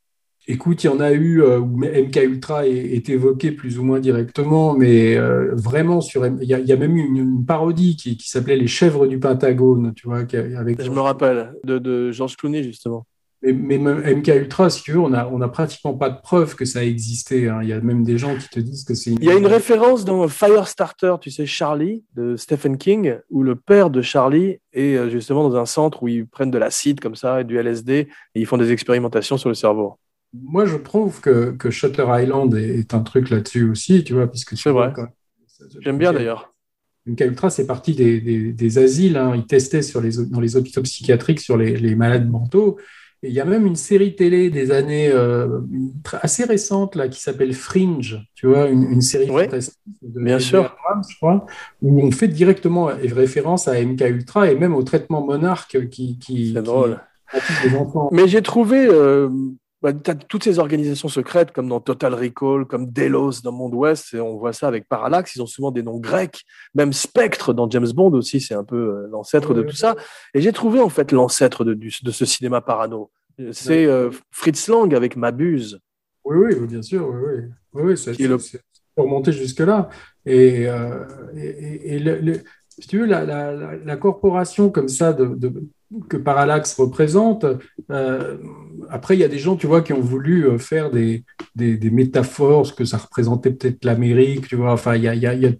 Écoute, 0.47 0.83
il 0.83 0.87
y 0.87 0.89
en 0.89 0.99
a 0.99 1.11
eu 1.11 1.41
euh, 1.41 1.57
où 1.57 1.79
MK 1.79 2.15
Ultra 2.17 2.67
est, 2.67 2.71
est 2.71 3.09
évoqué 3.09 3.51
plus 3.51 3.79
ou 3.79 3.83
moins 3.83 3.99
directement, 3.99 4.75
mais 4.75 5.17
euh, 5.17 5.55
vraiment 5.55 6.01
sur 6.01 6.23
il 6.23 6.43
y, 6.43 6.53
a, 6.53 6.59
il 6.59 6.67
y 6.67 6.71
a 6.71 6.77
même 6.77 6.95
eu 6.95 7.03
une, 7.03 7.17
une 7.17 7.45
parodie 7.45 7.95
qui, 7.95 8.15
qui 8.15 8.29
s'appelait 8.29 8.55
Les 8.55 8.67
chèvres 8.67 9.07
du 9.07 9.17
Pentagone, 9.17 9.93
tu 9.95 10.07
vois, 10.07 10.19
avec 10.19 10.81
Je 10.81 10.91
me 10.91 10.99
rappelle, 10.99 11.55
de, 11.63 11.79
de 11.79 12.11
George 12.11 12.37
Clooney, 12.37 12.61
justement. 12.61 13.07
Mais, 13.45 13.53
mais 13.53 13.77
même 13.77 13.99
MK 14.17 14.27
Ultra, 14.27 14.69
si 14.69 14.81
tu 14.81 14.93
veux, 14.93 14.99
on 14.99 15.13
a, 15.13 15.27
on 15.27 15.39
a 15.41 15.47
pratiquement 15.47 15.93
pas 15.93 16.09
de 16.09 16.19
preuves 16.21 16.55
que 16.55 16.65
ça 16.65 16.79
a 16.79 16.83
existé. 16.83 17.47
hein. 17.47 17.59
Il 17.61 17.69
y 17.69 17.73
a 17.73 17.79
même 17.79 18.03
des 18.03 18.17
gens 18.17 18.35
qui 18.35 18.49
te 18.49 18.59
disent 18.59 18.83
que 18.83 18.95
c'est 18.95 19.11
Il 19.11 19.23
y 19.23 19.29
a 19.29 19.35
une 19.35 19.45
référence 19.45 20.03
dans 20.03 20.27
Firestarter, 20.27 21.15
tu 21.21 21.29
sais, 21.29 21.45
Charlie, 21.45 22.03
de 22.15 22.35
Stephen 22.37 22.77
King, 22.77 23.17
où 23.29 23.43
le 23.43 23.55
père 23.55 23.89
de 23.91 24.01
Charlie 24.01 24.57
est 24.73 24.95
euh, 24.97 25.09
justement 25.09 25.47
dans 25.47 25.55
un 25.57 25.65
centre 25.65 26.01
où 26.01 26.07
ils 26.07 26.25
prennent 26.27 26.51
de 26.51 26.57
l'acide 26.57 26.99
comme 26.99 27.15
ça 27.15 27.41
et 27.41 27.43
du 27.43 27.57
LSD 27.57 27.93
et 27.93 28.07
ils 28.35 28.45
font 28.47 28.57
des 28.57 28.71
expérimentations 28.71 29.37
sur 29.37 29.49
le 29.49 29.55
cerveau. 29.55 29.95
Moi, 30.33 30.65
je 30.65 30.75
trouve 30.77 31.21
que, 31.21 31.51
que 31.51 31.69
Shutter 31.69 32.05
Island 32.09 32.53
est, 32.55 32.79
est 32.79 32.93
un 32.93 33.01
truc 33.01 33.29
là-dessus 33.29 33.69
aussi, 33.69 34.03
tu 34.03 34.13
vois, 34.13 34.27
puisque 34.27 34.57
C'est 34.57 34.71
vrai. 34.71 34.91
J'aime 35.79 35.97
bien 35.97 36.11
d'ailleurs. 36.11 36.51
MK 37.05 37.21
Ultra, 37.21 37.49
c'est 37.51 37.67
parti 37.67 37.93
des, 37.93 38.19
des, 38.19 38.51
des 38.51 38.77
asiles. 38.79 39.15
hein. 39.15 39.33
Ils 39.35 39.45
testaient 39.45 39.83
sur 39.83 40.01
les, 40.01 40.17
dans 40.29 40.39
les 40.39 40.55
hôpitaux 40.57 40.81
psychiatriques 40.81 41.39
sur 41.39 41.55
les, 41.55 41.77
les 41.77 41.95
malades 41.95 42.27
mentaux. 42.29 42.77
Et 43.23 43.29
il 43.29 43.33
y 43.33 43.39
a 43.39 43.45
même 43.45 43.65
une 43.65 43.75
série 43.75 44.15
télé 44.15 44.49
des 44.49 44.71
années 44.71 45.09
euh, 45.09 45.61
assez 46.21 46.43
récente 46.43 46.95
là, 46.95 47.07
qui 47.07 47.19
s'appelle 47.21 47.53
Fringe, 47.53 48.19
tu 48.35 48.47
vois, 48.47 48.67
une, 48.69 48.83
une 48.83 49.01
série 49.01 49.29
Ouais, 49.29 49.45
fantastique 49.45 49.79
de 50.01 50.21
bien 50.21 50.39
sûr. 50.39 50.65
Abrams, 50.65 51.03
je 51.09 51.15
crois, 51.17 51.45
où 51.81 52.01
on 52.01 52.11
fait 52.11 52.27
directement 52.27 52.85
référence 52.85 53.67
à 53.67 53.81
MK 53.83 54.01
Ultra 54.01 54.51
et 54.51 54.55
même 54.55 54.75
au 54.75 54.83
traitement 54.83 55.25
Monarque 55.25 55.89
qui, 55.89 56.19
qui, 56.19 56.53
drôle. 56.53 56.99
pratique 57.27 57.55
des 57.71 57.75
enfants. 57.77 58.09
Mais 58.11 58.27
j'ai 58.27 58.41
trouvé, 58.41 58.85
euh, 58.87 59.29
bah, 59.93 60.13
toutes 60.27 60.43
ces 60.43 60.57
organisations 60.57 61.07
secrètes 61.07 61.51
comme 61.51 61.69
dans 61.69 61.79
Total 61.79 62.13
Recall, 62.13 62.65
comme 62.65 62.87
Delos 62.91 63.41
dans 63.43 63.51
Monde 63.51 63.75
Ouest, 63.75 64.13
et 64.15 64.19
on 64.19 64.35
voit 64.37 64.51
ça 64.53 64.67
avec 64.67 64.87
Parallax, 64.87 65.35
ils 65.35 65.41
ont 65.43 65.45
souvent 65.45 65.69
des 65.71 65.83
noms 65.83 65.99
grecs, 65.99 66.43
même 66.73 66.91
Spectre 66.91 67.53
dans 67.53 67.69
James 67.69 67.91
Bond 67.93 68.11
aussi, 68.13 68.41
c'est 68.41 68.55
un 68.55 68.63
peu 68.63 68.75
euh, 68.75 69.07
l'ancêtre 69.11 69.53
de 69.53 69.61
tout 69.61 69.75
ça. 69.75 69.95
Et 70.33 70.41
j'ai 70.41 70.51
trouvé 70.51 70.79
en 70.79 70.89
fait 70.89 71.11
l'ancêtre 71.11 71.63
de, 71.63 71.77
ce 72.11 72.25
cinéma 72.25 72.61
parano. 72.61 73.11
C'est 73.51 73.85
euh, 73.85 74.09
Fritz 74.31 74.67
Lang 74.69 74.93
avec 74.95 75.15
Mabuse. 75.15 75.79
Oui, 76.23 76.55
oui, 76.59 76.67
bien 76.67 76.81
sûr, 76.81 77.07
oui, 77.07 77.19
oui. 77.27 77.41
Oui, 77.73 77.83
oui, 77.91 77.97
c'est 77.97 78.17
le- 78.27 78.39
remonté 78.97 79.31
jusque-là. 79.33 79.89
Et, 80.25 80.67
euh, 80.67 81.05
et, 81.35 81.45
et- 81.47 81.95
et 81.95 81.99
le- 81.99 82.19
le- 82.21 82.39
si 82.69 82.87
tu 82.87 82.99
veux, 82.99 83.05
la, 83.05 83.23
la, 83.25 83.51
la, 83.53 83.75
la 83.75 83.97
corporation 83.97 84.69
comme 84.71 84.87
ça 84.87 85.13
de, 85.13 85.25
de- 85.25 85.63
que 86.09 86.17
Parallax 86.17 86.73
représente, 86.75 87.45
euh, 87.91 88.37
après, 88.89 89.15
il 89.15 89.19
y 89.19 89.23
a 89.23 89.27
des 89.27 89.37
gens, 89.39 89.55
tu 89.55 89.67
vois, 89.67 89.81
qui 89.81 89.93
ont 89.93 90.01
voulu 90.01 90.45
euh, 90.47 90.57
faire 90.57 90.91
des, 90.91 91.23
des, 91.55 91.77
des 91.77 91.89
métaphores, 91.89 92.67
ce 92.67 92.73
que 92.73 92.85
ça 92.85 92.97
représentait 92.97 93.51
peut-être 93.51 93.85
l'Amérique, 93.85 94.47
tu 94.47 94.55
vois. 94.55 94.71
Enfin, 94.73 94.95
il 94.95 95.03
y 95.03 95.07
a, 95.07 95.15
il 95.15 95.21
y 95.21 95.27
a- 95.27 95.33
il 95.33 95.41
y 95.41 95.45
a 95.47 95.51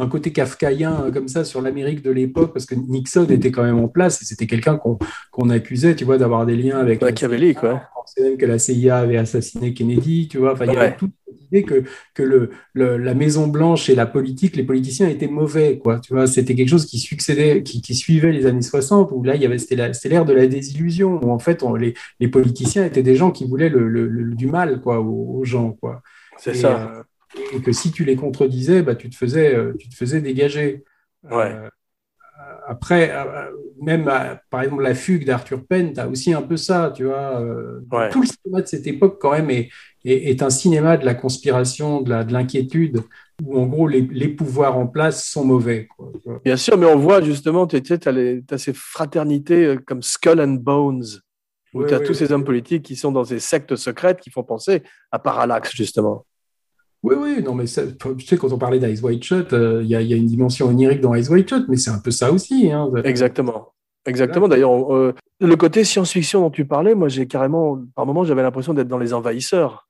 un 0.00 0.06
côté 0.08 0.32
kafkaïen 0.32 1.04
euh, 1.06 1.10
comme 1.10 1.28
ça 1.28 1.44
sur 1.44 1.62
l'Amérique 1.62 2.02
de 2.02 2.10
l'époque, 2.10 2.52
parce 2.52 2.66
que 2.66 2.74
Nixon 2.74 3.26
était 3.28 3.50
quand 3.50 3.62
même 3.64 3.78
en 3.78 3.88
place 3.88 4.20
et 4.22 4.24
c'était 4.24 4.46
quelqu'un 4.46 4.76
qu'on 4.76 4.98
qu'on 5.30 5.50
accusait, 5.50 5.94
tu 5.96 6.04
vois, 6.04 6.18
d'avoir 6.18 6.46
des 6.46 6.56
liens 6.56 6.78
avec 6.78 7.00
la 7.00 7.10
Machiavélique, 7.10 7.62
ouais. 7.62 7.70
on 7.74 8.06
sait 8.06 8.22
même 8.22 8.36
que 8.36 8.46
la 8.46 8.58
CIA 8.58 8.98
avait 8.98 9.16
assassiné 9.16 9.72
Kennedy, 9.74 10.28
tu 10.28 10.38
vois. 10.38 10.52
Enfin, 10.52 10.64
il 10.66 10.72
y 10.72 10.76
Ouais. 10.76 10.82
avait 10.82 10.96
toute 10.96 11.12
cette 11.26 11.40
idée 11.42 11.62
que, 11.62 11.84
que 12.14 12.22
le, 12.22 12.50
le- 12.74 12.96
la 12.98 13.14
Maison 13.14 13.46
Blanche 13.46 13.88
et 13.90 13.94
la 13.94 14.06
politique, 14.06 14.56
les 14.56 14.64
politiciens 14.64 15.08
étaient 15.08 15.28
mauvais, 15.28 15.78
quoi. 15.78 16.00
Tu 16.00 16.12
vois, 16.12 16.26
c'était 16.26 16.54
quelque 16.54 16.68
chose 16.68 16.86
qui 16.86 16.98
succédait, 16.98 17.62
qui, 17.62 17.80
qui 17.82 17.94
suivait 17.94 18.32
les 18.32 18.46
années 18.46 18.62
60, 18.62 19.10
où 19.12 19.22
là, 19.22 19.34
il 19.36 19.42
y 19.42 19.46
avait, 19.46 19.58
c'était 19.60 20.08
l'ère 20.08 20.24
de 20.24 20.32
la 20.32 20.46
désillusion, 20.46 21.20
où 21.22 21.30
en 21.30 21.38
fait, 21.38 21.62
on- 21.62 21.74
les, 21.74 21.94
les 22.18 22.28
politiciens 22.28 22.84
étaient 22.84 23.02
des 23.02 23.14
gens 23.16 23.30
qui 23.30 23.46
voulaient 23.46 23.68
le, 23.68 23.88
le- 23.88 24.08
le- 24.08 24.34
du 24.34 24.46
mal, 24.46 24.80
quoi, 24.80 25.00
aux, 25.00 25.38
aux 25.38 25.44
gens, 25.44 25.72
quoi. 25.72 26.02
C'est 26.38 26.54
ça. 26.54 26.90
euh, 26.90 27.02
et 27.54 27.60
que 27.60 27.70
si 27.72 27.92
tu 27.92 28.04
les 28.04 28.16
contredisais, 28.16 28.82
bah, 28.82 28.94
tu 28.96 29.08
te 29.10 29.14
faisais, 29.16 29.54
euh, 29.54 29.74
tu 29.78 29.88
te 29.88 29.94
faisais 29.94 30.20
dégager. 30.20 30.84
Ouais. 31.30 31.52
Euh, 31.54 31.68
après, 32.66 33.12
même 33.82 34.10
par 34.50 34.62
exemple 34.62 34.82
la 34.82 34.94
fugue 34.94 35.26
d'Arthur 35.26 35.66
Penn, 35.66 35.92
tu 35.92 36.00
as 36.00 36.08
aussi 36.08 36.32
un 36.32 36.42
peu 36.42 36.56
ça, 36.56 36.92
tu 36.94 37.04
vois. 37.04 37.40
Ouais. 37.92 38.08
Tout 38.10 38.22
le 38.22 38.26
cinéma 38.26 38.62
de 38.62 38.66
cette 38.66 38.86
époque, 38.86 39.18
quand 39.20 39.32
même, 39.32 39.50
est, 39.50 39.68
est, 40.04 40.30
est 40.30 40.42
un 40.42 40.50
cinéma 40.50 40.96
de 40.96 41.04
la 41.04 41.14
conspiration, 41.14 42.00
de 42.00 42.32
l'inquiétude, 42.32 43.00
où 43.44 43.58
en 43.58 43.66
gros 43.66 43.88
les, 43.88 44.02
les 44.02 44.28
pouvoirs 44.28 44.76
en 44.76 44.86
place 44.86 45.26
sont 45.26 45.44
mauvais. 45.44 45.88
quoi. 45.96 46.10
Bien 46.44 46.56
sûr, 46.56 46.76
mais 46.78 46.86
on 46.86 46.98
voit 46.98 47.20
justement, 47.20 47.66
tu 47.66 47.80
sais, 47.84 48.08
as, 48.08 48.58
ces 48.58 48.72
fraternités 48.72 49.64
euh, 49.64 49.76
comme 49.76 50.02
Skull 50.02 50.40
and 50.40 50.58
Bones, 50.60 51.04
où 51.74 51.84
tu 51.84 51.94
as 51.94 52.00
tous 52.00 52.14
ces 52.14 52.32
hommes 52.32 52.44
politiques 52.44 52.84
qui 52.84 52.96
sont 52.96 53.12
dans 53.12 53.24
ces 53.24 53.38
sectes 53.38 53.76
secrètes 53.76 54.20
qui 54.20 54.30
font 54.30 54.42
penser 54.42 54.82
à 55.12 55.18
Parallax, 55.18 55.74
justement. 55.74 56.26
Oui, 57.02 57.14
oui, 57.18 57.42
non, 57.42 57.54
mais 57.54 57.66
ça- 57.66 57.86
tu 57.86 58.26
sais, 58.26 58.36
quand 58.36 58.52
on 58.52 58.58
parlait 58.58 58.78
d'Ice 58.78 59.00
White 59.02 59.24
Shot, 59.24 59.52
euh, 59.54 59.80
il 59.82 59.88
y, 59.88 59.94
a, 59.94 60.02
il 60.02 60.08
y 60.08 60.12
a 60.12 60.16
une 60.16 60.26
dimension 60.26 60.68
onirique 60.68 61.00
dans 61.00 61.14
Ice 61.14 61.30
White 61.30 61.48
Shot, 61.48 61.62
mais 61.68 61.76
c'est 61.76 61.90
un 61.90 61.98
peu 61.98 62.10
ça 62.10 62.30
aussi. 62.30 62.70
Hein. 62.70 62.90
Exactement. 63.04 63.72
Exactement. 64.06 64.48
D'ailleurs, 64.48 64.94
euh, 64.94 65.14
le 65.40 65.56
côté 65.56 65.84
science-fiction 65.84 66.40
dont 66.40 66.50
tu 66.50 66.64
parlais, 66.66 66.94
moi, 66.94 67.08
j'ai 67.08 67.26
carrément, 67.26 67.78
par 67.94 68.04
moments, 68.06 68.24
j'avais 68.24 68.42
l'impression 68.42 68.74
d'être 68.74 68.88
dans 68.88 68.98
Les 68.98 69.14
Envahisseurs. 69.14 69.88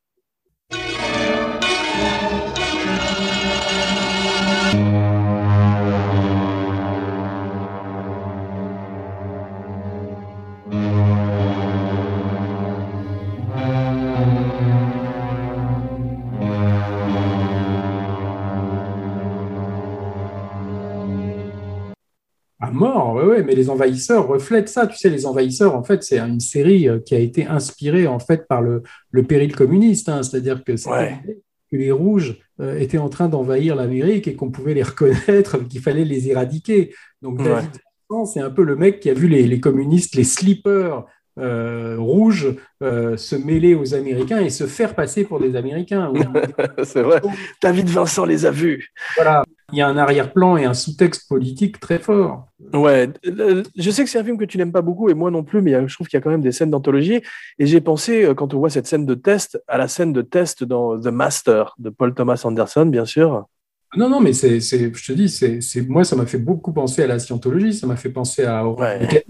À 22.71 22.73
mort, 22.73 23.15
ouais, 23.17 23.25
ouais, 23.25 23.43
mais 23.43 23.55
les 23.55 23.69
envahisseurs 23.71 24.27
reflètent 24.29 24.69
ça. 24.69 24.87
Tu 24.87 24.97
sais, 24.97 25.11
les 25.11 25.27
envahisseurs, 25.27 25.75
en 25.75 25.83
fait, 25.83 26.03
c'est 26.03 26.19
une 26.19 26.41
série 26.41 26.89
euh, 26.89 26.99
qui 27.01 27.15
a 27.15 27.19
été 27.19 27.47
inspirée 27.47 28.07
en 28.07 28.19
fait 28.19 28.47
par 28.49 28.63
le, 28.63 28.83
le 29.11 29.23
péril 29.25 29.55
communiste. 29.55 30.09
hein. 30.09 30.23
C'est-à-dire 30.23 30.63
que, 30.65 30.73
Ouais. 30.89 31.19
les 31.73 31.91
rouges 31.93 32.39
euh, 32.61 32.79
étaient 32.79 32.99
en 32.99 33.09
train 33.09 33.29
d'envahir 33.29 33.77
l'Amérique 33.77 34.27
et 34.29 34.35
qu'on 34.35 34.51
pouvait 34.51 34.75
les 34.75 34.83
reconnaître, 34.83 35.59
qu'il 35.69 35.81
fallait 35.81 36.05
les 36.05 36.29
éradiquer. 36.29 36.95
Donc 37.23 37.39
Ouais. 37.41 37.45
David 37.47 37.71
Vincent, 38.11 38.25
c'est 38.27 38.41
un 38.41 38.51
peu 38.51 38.63
le 38.65 38.77
mec 38.77 39.01
qui 39.01 39.11
a 39.11 39.15
vu 39.15 39.29
les, 39.29 39.45
les 39.47 39.61
communistes, 39.61 40.15
les 40.15 40.25
slippers 40.25 41.05
euh, 41.39 41.97
rouges 41.99 42.49
euh, 42.83 43.17
se 43.17 43.37
mêler 43.37 43.75
aux 43.75 43.95
Américains 43.95 44.41
et 44.41 44.51
se 44.51 44.67
faire 44.67 44.95
passer 44.95 45.25
pour 45.25 45.39
des 45.41 45.55
Américains. 45.57 46.11
Oui. 46.13 46.21
c'est 46.85 47.03
vrai. 47.03 47.21
David 47.63 47.89
Vincent 47.89 48.25
les 48.27 48.45
a 48.47 48.51
vus. 48.51 48.91
Voilà. 49.17 49.45
Il 49.73 49.79
y 49.79 49.83
a 49.83 49.89
un 49.89 49.97
arrière-plan 49.97 50.57
et 50.57 50.65
un 50.65 50.75
sous-texte 50.75 51.29
politique 51.29 51.81
très 51.81 51.99
fort. 51.99 52.47
Ouais, 52.73 53.09
euh, 53.27 53.63
je 53.77 53.91
sais 53.91 54.05
que 54.05 54.11
c'est 54.11 54.19
un 54.19 54.25
film 54.25 54.39
que 54.39 54.45
tu 54.45 54.59
n'aimes 54.59 54.73
pas 54.73 54.83
beaucoup 54.83 55.09
et 55.09 55.15
moi 55.15 55.31
non 55.31 55.43
plus, 55.45 55.63
mais 55.63 55.73
je 55.89 55.95
trouve 55.95 56.07
qu'il 56.09 56.17
y 56.17 56.21
a 56.21 56.23
quand 56.23 56.31
même 56.31 56.43
des 56.43 56.53
scènes 56.53 56.71
d'anthologie. 56.71 57.23
Et 57.59 57.67
j'ai 57.67 57.81
pensé, 57.81 58.25
euh, 58.25 58.35
quand 58.35 58.55
on 58.55 58.59
voit 58.59 58.71
cette 58.71 58.87
scène 58.87 59.07
de 59.07 59.15
test, 59.15 59.63
à 59.69 59.79
la 59.79 59.89
scène 59.89 60.13
de 60.13 60.23
test 60.23 60.65
dans 60.65 60.99
The 61.01 61.07
Master 61.07 61.75
de 61.79 61.91
Paul 61.91 62.15
Thomas 62.15 62.41
Anderson, 62.45 62.87
bien 62.87 63.05
sûr. 63.05 63.47
Non, 63.97 64.09
non, 64.09 64.21
mais 64.21 64.33
c'est, 64.33 64.61
je 64.61 65.05
te 65.05 65.13
dis, 65.13 65.29
c'est, 65.29 65.61
moi, 65.89 66.05
ça 66.05 66.15
m'a 66.15 66.25
fait 66.27 66.39
beaucoup 66.39 66.73
penser 66.73 67.03
à 67.03 67.09
la 67.09 67.19
scientologie, 67.19 67.75
ça 67.75 67.89
m'a 67.89 67.97
fait 67.97 68.11
penser 68.11 68.45
à 68.45 68.65
Ouais. 68.69 69.25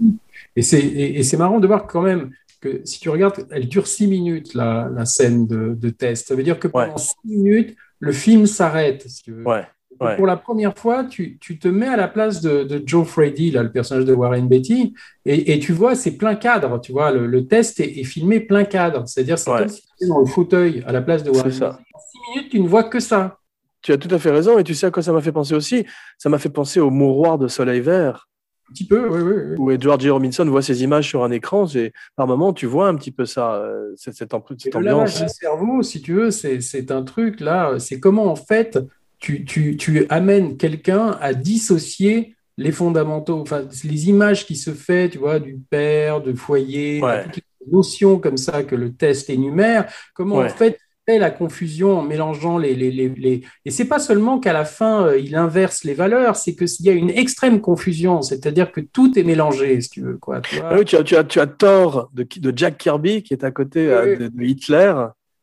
Et 0.55 0.61
c'est, 0.61 0.79
et, 0.79 1.19
et 1.19 1.23
c'est 1.23 1.37
marrant 1.37 1.59
de 1.59 1.65
voir 1.65 1.87
quand 1.87 2.01
même 2.01 2.29
que 2.59 2.81
si 2.85 2.99
tu 2.99 3.09
regardes, 3.09 3.47
elle 3.49 3.67
dure 3.67 3.87
six 3.87 4.05
minutes, 4.05 4.53
la, 4.53 4.87
la 4.95 5.05
scène 5.05 5.47
de, 5.47 5.73
de 5.73 5.89
test. 5.89 6.27
Ça 6.27 6.35
veut 6.35 6.43
dire 6.43 6.59
que 6.59 6.67
pendant 6.67 6.93
Ouais. 6.93 6.97
six 6.99 7.15
minutes, 7.25 7.75
le 7.99 8.11
film 8.11 8.45
s'arrête, 8.45 9.07
si 9.09 9.23
tu 9.23 9.31
veux. 9.31 9.47
Ouais, 9.47 9.65
ouais. 10.01 10.15
Pour 10.17 10.25
la 10.27 10.37
première 10.37 10.77
fois, 10.77 11.03
tu, 11.05 11.37
tu 11.39 11.57
te 11.59 11.67
mets 11.67 11.87
à 11.87 11.95
la 11.97 12.07
place 12.07 12.41
de, 12.41 12.63
de 12.63 12.81
Joe 12.85 13.07
Freddy, 13.07 13.51
là, 13.51 13.63
le 13.63 13.71
personnage 13.71 14.05
de 14.05 14.13
Warren 14.13 14.47
Beatty, 14.47 14.93
et, 15.25 15.53
et 15.53 15.59
tu 15.59 15.73
vois, 15.73 15.95
c'est 15.95 16.17
plein 16.17 16.35
cadre, 16.35 16.79
tu 16.81 16.91
vois, 16.91 17.11
le, 17.11 17.27
le 17.27 17.47
test 17.47 17.79
est, 17.79 17.99
est 17.99 18.03
filmé 18.03 18.39
plein 18.39 18.63
cadre. 18.65 19.07
C'est-à-dire, 19.07 19.37
c'est 19.39 19.51
Ouais. 19.51 19.59
comme 19.59 19.69
si 19.69 19.81
tu 19.81 19.87
étais 19.97 20.07
dans 20.07 20.19
le 20.19 20.25
fauteuil 20.25 20.83
à 20.85 20.91
la 20.91 21.01
place 21.01 21.23
de 21.23 21.29
Warren. 21.31 21.49
Beatty. 21.51 21.63
En 21.63 21.71
six 21.71 22.19
minutes, 22.35 22.51
tu 22.51 22.59
ne 22.59 22.67
vois 22.67 22.83
que 22.83 22.99
ça. 22.99 23.37
Tu 23.81 23.91
as 23.91 23.97
tout 23.97 24.13
à 24.13 24.19
fait 24.19 24.29
raison. 24.31 24.59
Et 24.59 24.63
tu 24.63 24.75
sais 24.75 24.85
à 24.87 24.91
quoi 24.91 25.01
ça 25.01 25.11
m'a 25.11 25.21
fait 25.21 25.31
penser 25.31 25.55
aussi? 25.55 25.85
Ça 26.19 26.29
m'a 26.29 26.37
fait 26.37 26.49
penser 26.49 26.79
au 26.79 26.91
mouroir 26.91 27.37
de 27.39 27.47
Soleil 27.47 27.79
Vert, 27.81 28.27
Un 28.69 28.73
petit 28.73 28.85
peu, 28.85 29.09
oui, 29.09 29.21
oui, 29.21 29.33
oui. 29.51 29.55
où 29.57 29.71
Edward 29.71 29.99
J. 29.99 30.11
Robinson 30.11 30.45
voit 30.45 30.61
ces 30.61 30.83
images 30.83 31.07
sur 31.07 31.23
un 31.23 31.31
écran. 31.31 31.65
C'est- 31.65 31.91
Par 32.15 32.27
moment, 32.27 32.53
tu 32.53 32.67
vois 32.67 32.87
un 32.89 32.95
petit 32.95 33.09
peu 33.11 33.25
ça, 33.25 33.55
euh, 33.55 33.91
cette, 33.95 34.13
cette, 34.13 34.33
Et 34.33 34.37
cette 34.59 34.75
le 34.75 34.81
lavage 34.81 35.15
ambiance. 35.15 35.21
du 35.23 35.29
cerveau, 35.29 35.81
si 35.81 35.99
tu 36.01 36.13
veux, 36.13 36.29
c'est 36.29 36.61
c'est 36.61 36.91
un 36.91 37.01
truc 37.01 37.39
là, 37.39 37.79
c'est 37.79 37.99
comment 37.99 38.25
en 38.31 38.35
fait 38.35 38.77
tu, 39.21 39.45
tu, 39.45 39.77
tu 39.77 40.05
amènes 40.09 40.57
quelqu'un 40.57 41.17
à 41.21 41.33
dissocier 41.33 42.35
les 42.57 42.73
fondamentaux, 42.73 43.39
enfin 43.39 43.63
les 43.85 44.09
images 44.09 44.45
qui 44.45 44.55
se 44.57 44.71
fait, 44.71 45.07
tu 45.09 45.17
vois, 45.19 45.39
du 45.39 45.57
père, 45.69 46.21
de 46.21 46.33
foyer, 46.33 47.01
Ouais. 47.01 47.23
toutes 47.31 47.43
les 47.65 47.71
notions 47.71 48.19
comme 48.19 48.37
ça 48.37 48.63
que 48.63 48.75
le 48.75 48.91
test 48.91 49.29
énumère, 49.29 49.89
comment 50.13 50.37
Ouais. 50.39 50.45
en 50.47 50.49
fait 50.49 50.77
la 51.07 51.29
confusion 51.29 51.99
en 51.99 52.03
mélangeant 52.03 52.57
les, 52.57 52.73
les, 52.73 52.89
les, 52.89 53.09
les... 53.09 53.41
et 53.65 53.69
c'est 53.71 53.83
pas 53.83 53.99
seulement 53.99 54.39
qu'à 54.39 54.53
la 54.53 54.63
fin 54.63 55.07
euh, 55.07 55.17
il 55.19 55.35
inverse 55.35 55.83
les 55.83 55.93
valeurs, 55.93 56.37
c'est 56.37 56.55
que 56.55 56.65
s'il 56.65 56.85
y 56.85 56.89
a 56.89 56.93
une 56.93 57.09
extrême 57.09 57.59
confusion, 57.59 58.21
c'est-à-dire 58.21 58.71
que 58.71 58.79
tout 58.79 59.19
est 59.19 59.23
mélangé, 59.23 59.81
si 59.81 59.89
tu 59.89 60.01
veux 60.01 60.17
quoi. 60.17 60.39
tu 60.39 60.55
vois. 60.55 60.69
Ah 60.71 60.75
oui, 60.79 60.85
tu, 60.85 60.95
as, 60.95 61.03
tu, 61.03 61.17
as, 61.17 61.25
tu 61.25 61.41
as 61.41 61.47
Thor 61.47 62.09
de, 62.13 62.25
de 62.37 62.57
Jack 62.57 62.77
Kirby 62.77 63.23
qui 63.23 63.33
est 63.33 63.43
à 63.43 63.51
côté 63.51 63.87
euh, 63.87 64.29
de 64.29 64.41
Hitler. 64.41 64.93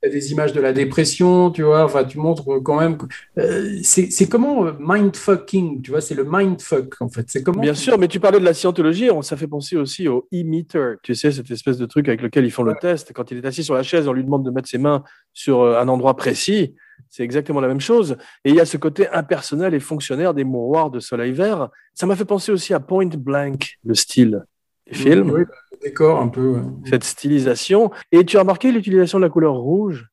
Des 0.01 0.31
images 0.31 0.53
de 0.53 0.61
la 0.61 0.73
dépression, 0.73 1.51
tu 1.51 1.65
vois, 1.65 1.85
enfin, 1.85 2.05
tu 2.05 2.19
montres 2.19 2.45
quand 2.63 2.79
même. 2.79 2.97
euh, 3.37 3.79
c'est 3.83 4.29
comment 4.29 4.67
euh, 4.67 4.73
mindfucking, 4.79 5.83
tu 5.83 5.91
vois, 5.91 6.01
c'est 6.01 6.15
le 6.15 6.23
mindfuck, 6.25 6.95
en 7.01 7.09
fait. 7.09 7.25
C'est 7.29 7.43
comment. 7.43 7.61
Bien 7.61 7.75
sûr, 7.75 7.99
mais 7.99 8.07
tu 8.07 8.21
parlais 8.21 8.39
de 8.39 8.45
la 8.45 8.55
scientologie, 8.55 9.11
on, 9.11 9.23
ça 9.23 9.37
fait 9.37 9.49
penser 9.49 9.77
aussi 9.77 10.07
au 10.07 10.29
e-meter, 10.33 10.95
tu 11.03 11.17
sais, 11.17 11.33
cette 11.33 11.51
espèce 11.51 11.79
de 11.79 11.87
truc 11.87 12.07
avec 12.07 12.23
lequel 12.23 12.45
ils 12.45 12.53
font 12.53 12.63
le 12.63 12.75
test. 12.81 13.13
Quand 13.13 13.33
il 13.33 13.39
est 13.39 13.47
assis 13.47 13.65
sur 13.65 13.75
la 13.75 13.83
chaise, 13.83 14.07
on 14.07 14.13
lui 14.13 14.23
demande 14.23 14.45
de 14.45 14.53
mettre 14.53 14.69
ses 14.69 14.79
mains 14.79 15.03
sur 15.33 15.63
euh, 15.63 15.81
un 15.81 15.89
endroit 15.89 16.17
précis. 16.17 16.77
C'est 17.09 17.25
exactement 17.25 17.61
la 17.61 17.69
même 17.69 17.81
chose. 17.81 18.17
Et 18.45 18.51
il 18.51 18.55
y 18.55 18.61
a 18.61 18.67
ce 18.67 18.77
côté 18.77 19.09
impersonnel 19.09 19.75
et 19.75 19.81
fonctionnaire 19.81 20.33
des 20.33 20.45
mouroirs 20.45 20.91
de 20.91 21.01
Soleil 21.01 21.33
Vert. 21.33 21.71
Ça 21.95 22.07
m'a 22.07 22.15
fait 22.15 22.25
penser 22.25 22.53
aussi 22.53 22.73
à 22.73 22.79
Point 22.81 23.09
Blank, 23.17 23.79
le 23.85 23.95
style 23.95 24.45
des 24.87 24.95
films, 24.95 25.31
Oui, 25.31 25.41
le 25.41 25.68
décor 25.83 26.21
un 26.21 26.29
peu. 26.29 26.57
cette 26.85 27.05
stylisation. 27.05 27.91
Et 28.13 28.25
tu 28.25 28.37
as 28.37 28.41
remarqué 28.41 28.73
l'utilisation 28.73 29.19
de 29.19 29.25
la 29.25 29.31
couleur 29.31 29.55
rouge? 29.55 30.09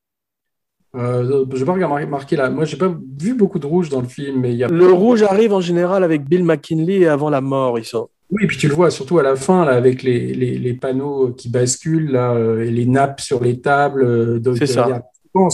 Euh, 0.96 1.46
je 1.54 1.66
vais 1.66 1.66
pas 1.66 2.06
marquer 2.06 2.36
là. 2.38 2.50
Moi, 2.50 2.64
j'ai 2.66 2.78
pas 2.78 2.94
vu 3.20 3.34
beaucoup 3.34 3.60
de 3.60 3.66
rouge 3.66 3.90
dans 3.90 4.00
le 4.02 4.08
film, 4.08 4.40
mais 4.40 4.56
y 4.56 4.64
a. 4.64 4.68
Le 4.68 4.92
rouge 4.94 5.24
arrive 5.24 5.52
en 5.54 5.60
général 5.60 6.04
avec 6.04 6.24
Bill 6.24 6.44
McKinley 6.46 7.00
et 7.00 7.08
avant 7.08 7.30
la 7.30 7.42
mort. 7.42 7.78
Ils 7.78 7.84
sont... 7.86 8.08
Oui, 8.32 8.44
et 8.46 8.48
puis 8.48 8.58
tu 8.58 8.68
le 8.68 8.74
vois 8.74 8.90
surtout 8.90 9.20
à 9.20 9.24
la 9.24 9.36
fin, 9.36 9.66
là, 9.66 9.74
avec 9.74 10.02
les, 10.04 10.34
les, 10.34 10.58
les 10.58 10.74
panneaux 10.74 11.32
qui 11.32 11.50
basculent, 11.50 12.12
là, 12.12 12.34
euh, 12.34 12.64
et 12.64 12.72
les 12.72 12.86
nappes 12.86 13.20
sur 13.20 13.44
les 13.44 13.60
tables. 13.60 14.04
euh, 14.04 14.40
C'est 14.56 14.66
ça. 14.68 14.88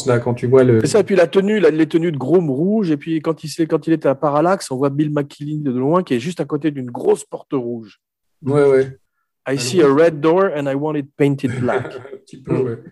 là, 0.06 0.20
quand 0.20 0.36
tu 0.36 0.46
vois 0.46 0.64
le. 0.64 0.80
C'est 0.82 0.88
ça, 0.88 1.00
et 1.00 1.04
puis 1.04 1.16
la 1.16 1.26
tenue, 1.28 1.60
la- 1.60 1.72
les 1.72 1.88
tenues 1.88 2.12
de 2.12 2.18
Groom 2.18 2.50
rouge, 2.52 2.92
et 2.92 2.98
puis 2.98 3.20
quand 3.20 3.44
il, 3.44 3.68
quand 3.68 3.88
il 3.88 3.94
était 3.94 4.08
à 4.10 4.16
Parallax, 4.16 4.70
on 4.70 4.78
voit 4.78 4.92
Bill 4.92 5.12
McKinley 5.12 5.58
de 5.58 5.72
loin 5.72 6.04
qui 6.04 6.14
est 6.14 6.20
juste 6.20 6.40
à 6.40 6.46
côté 6.46 6.70
d'une 6.70 6.92
grosse 6.92 7.26
porte 7.26 7.54
rouge. 7.54 8.00
Ouais, 8.46 8.64
ouais. 8.70 8.98
I 9.46 9.56
see 9.56 9.82
a 9.82 9.90
red 9.90 10.22
door 10.22 10.48
and 10.48 10.70
I 10.70 10.76
want 10.76 10.98
it 10.98 11.18
painted 11.18 11.60
black. 11.62 11.86
Mm. 11.86 12.86
Eh, 12.86 12.90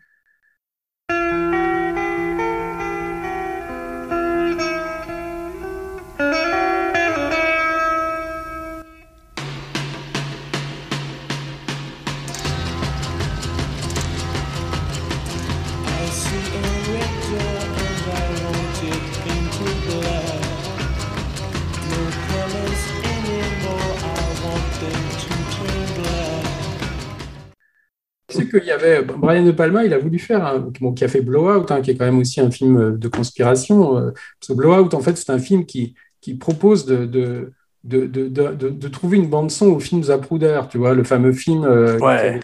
avait 28.80 29.02
Brian 29.04 29.44
De 29.46 29.52
Palma, 29.52 29.84
il 29.86 29.94
a 29.94 29.98
voulu 30.00 30.20
faire 30.20 30.46
un, 30.46 30.60
bon, 30.82 30.94
qui 30.94 31.04
a 31.04 31.08
fait 31.08 31.22
Blowout, 31.22 31.66
hein, 31.72 31.82
qui 31.82 31.92
est 31.92 31.96
quand 31.96 32.06
même 32.06 32.20
aussi 32.20 32.42
un 32.42 32.52
film 32.52 32.98
de 32.98 33.08
conspiration. 33.08 33.98
euh, 33.98 34.12
parce 34.12 34.48
que 34.50 34.54
Blowout, 34.54 34.94
en 34.94 35.00
fait, 35.02 35.18
c'est 35.18 35.32
un 35.32 35.40
film 35.40 35.66
qui, 35.66 35.94
qui 36.22 36.36
propose 36.36 36.86
de, 36.86 37.06
de, 37.06 37.52
de, 37.84 38.06
de, 38.08 38.28
de, 38.28 38.48
de- 38.56 38.70
de 38.70 38.88
trouver 38.88 39.18
une 39.18 39.28
bande 39.30 39.52
son 39.52 39.68
au 39.68 39.80
film 39.80 40.04
Zapruder, 40.04 40.62
tu 40.70 40.78
vois, 40.78 40.94
le 40.94 41.04
fameux 41.04 41.32
film 41.34 41.64
euh, 41.64 41.98
Ouais. 42.00 42.18
fait 42.18 42.40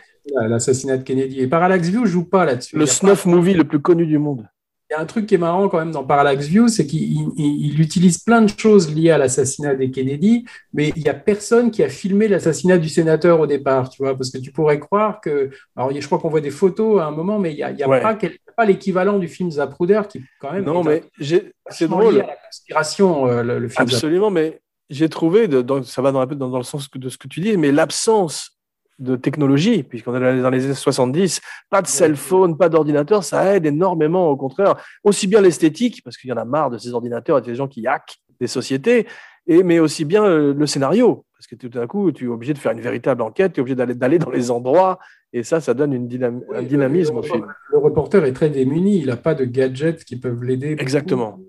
l'assassinat 0.47 0.97
de 0.97 1.03
Kennedy. 1.03 1.39
Et 1.41 1.47
Parallax 1.47 1.87
View 1.89 2.05
joue 2.05 2.25
pas 2.25 2.45
là-dessus. 2.45 2.77
Le 2.77 2.85
snuff 2.85 3.25
movie 3.25 3.53
le 3.53 3.63
plus 3.63 3.79
connu 3.79 4.05
du 4.05 4.17
monde. 4.17 4.47
Il 4.89 4.93
y 4.93 4.95
a 4.95 4.99
un 5.01 5.05
truc 5.05 5.25
qui 5.25 5.35
est 5.35 5.39
marrant 5.39 5.67
quand 5.67 5.79
même 5.79 5.91
dans 5.91 6.03
Parallax 6.03 6.45
View, 6.45 6.67
c'est 6.67 6.85
qu'il 6.85 7.01
il- 7.01 7.31
il 7.37 7.81
utilise 7.81 8.19
plein 8.19 8.41
de 8.43 8.51
choses 8.55 8.93
liées 8.93 9.09
à 9.11 9.17
l'assassinat 9.17 9.73
des 9.75 9.89
Kennedy, 9.89 10.45
mais 10.73 10.93
il 10.95 11.01
n'y 11.03 11.09
a 11.09 11.13
personne 11.15 11.71
qui 11.71 11.83
a 11.83 11.89
filmé 11.89 12.27
l'assassinat 12.27 12.77
du 12.77 12.87
sénateur 12.89 13.39
au 13.39 13.47
départ, 13.47 13.89
tu 13.89 14.03
vois, 14.03 14.15
parce 14.15 14.29
que 14.29 14.37
tu 14.37 14.51
pourrais 14.51 14.79
croire 14.79 15.21
que, 15.21 15.49
alors 15.75 15.91
je 15.91 16.05
crois 16.05 16.19
qu'on 16.19 16.29
voit 16.29 16.41
des 16.41 16.51
photos 16.51 17.01
à 17.01 17.05
un 17.05 17.11
moment, 17.11 17.39
mais 17.39 17.51
il 17.53 17.55
n'y 17.57 17.63
a, 17.63 17.71
y 17.71 17.81
a 17.83 17.89
Ouais. 17.89 17.99
pas, 18.01 18.65
l'équivalent 18.65 19.17
du 19.19 19.27
film 19.27 19.49
Zapruder 19.51 20.01
qui 20.07 20.23
quand 20.39 20.53
même 20.53 20.63
Non, 20.65 20.83
mais 20.83 21.03
c'est 21.19 21.51
vachement 21.67 21.99
lié 21.99 22.05
drôle. 22.05 22.21
à 22.21 22.27
la 22.27 22.35
conspiration, 22.47 23.27
euh, 23.27 23.43
le, 23.43 23.59
le 23.59 23.67
film 23.67 23.87
Zapruder. 23.87 23.95
Absolument, 23.95 24.29
mais 24.31 24.61
j'ai 24.89 25.09
trouvé, 25.09 25.47
de- 25.47 25.61
dans- 25.63 25.81
ça 25.83 26.01
va 26.01 26.11
dans, 26.11 26.57
le 26.57 26.63
sens 26.63 26.89
de 26.91 27.09
ce 27.09 27.17
que 27.17 27.27
tu 27.27 27.39
dis, 27.41 27.57
mais 27.57 27.71
l'absence 27.71 28.54
de 28.99 29.15
technologie, 29.15 29.83
puisqu'on 29.83 30.15
est 30.15 30.41
dans 30.41 30.49
les- 30.49 30.65
années 30.65 30.73
70, 30.73 31.41
pas 31.69 31.81
de 31.81 31.87
cell 31.87 32.15
phone, 32.15 32.57
pas 32.57 32.69
d'ordinateur, 32.69 33.23
ça 33.23 33.53
aide 33.55 33.65
énormément, 33.65 34.29
au 34.29 34.37
contraire, 34.37 34.75
aussi 35.03 35.27
bien 35.27 35.41
l'esthétique, 35.41 36.01
parce 36.03 36.17
qu'il 36.17 36.29
y 36.29 36.33
en 36.33 36.37
a 36.37 36.45
marre 36.45 36.69
de 36.69 36.77
ces 36.77 36.93
ordinateurs 36.93 37.37
et 37.39 37.41
de 37.41 37.45
ces 37.47 37.55
gens 37.55 37.67
qui 37.67 37.85
hackent 37.87 38.15
des 38.39 38.47
sociétés, 38.47 39.05
et, 39.47 39.63
mais 39.63 39.79
aussi 39.79 40.05
bien 40.05 40.23
euh, 40.23 40.53
le 40.53 40.65
scénario, 40.65 41.25
parce 41.37 41.47
que 41.47 41.55
tout 41.55 41.69
d'un 41.69 41.87
coup, 41.87 42.11
tu 42.11 42.25
es 42.25 42.27
obligé 42.27 42.53
de 42.53 42.57
faire 42.57 42.71
une 42.71 42.81
véritable 42.81 43.21
enquête, 43.21 43.53
tu 43.53 43.59
es 43.59 43.61
obligé 43.61 43.75
d'aller 43.75 44.17
dans 44.17 44.29
les 44.31 44.49
endroits, 44.49 44.97
et 45.33 45.43
ça, 45.43 45.59
ça 45.59 45.73
donne 45.73 45.91
une 45.93 46.07
dynam- 46.07 46.41
un 46.53 46.63
dynamisme 46.63 47.13
le, 47.15 47.19
au 47.19 47.23
film. 47.23 47.45
le 47.71 47.77
reporter 47.77 48.23
est 48.23 48.31
très 48.33 48.49
démuni, 48.49 48.99
il 48.99 49.07
n'a 49.07 49.17
pas 49.17 49.35
de 49.35 49.43
gadgets 49.43 50.05
qui 50.05 50.15
peuvent 50.15 50.41
l'aider. 50.41 50.69
beaucoup. 50.71 50.81
Exactement. 50.81 51.39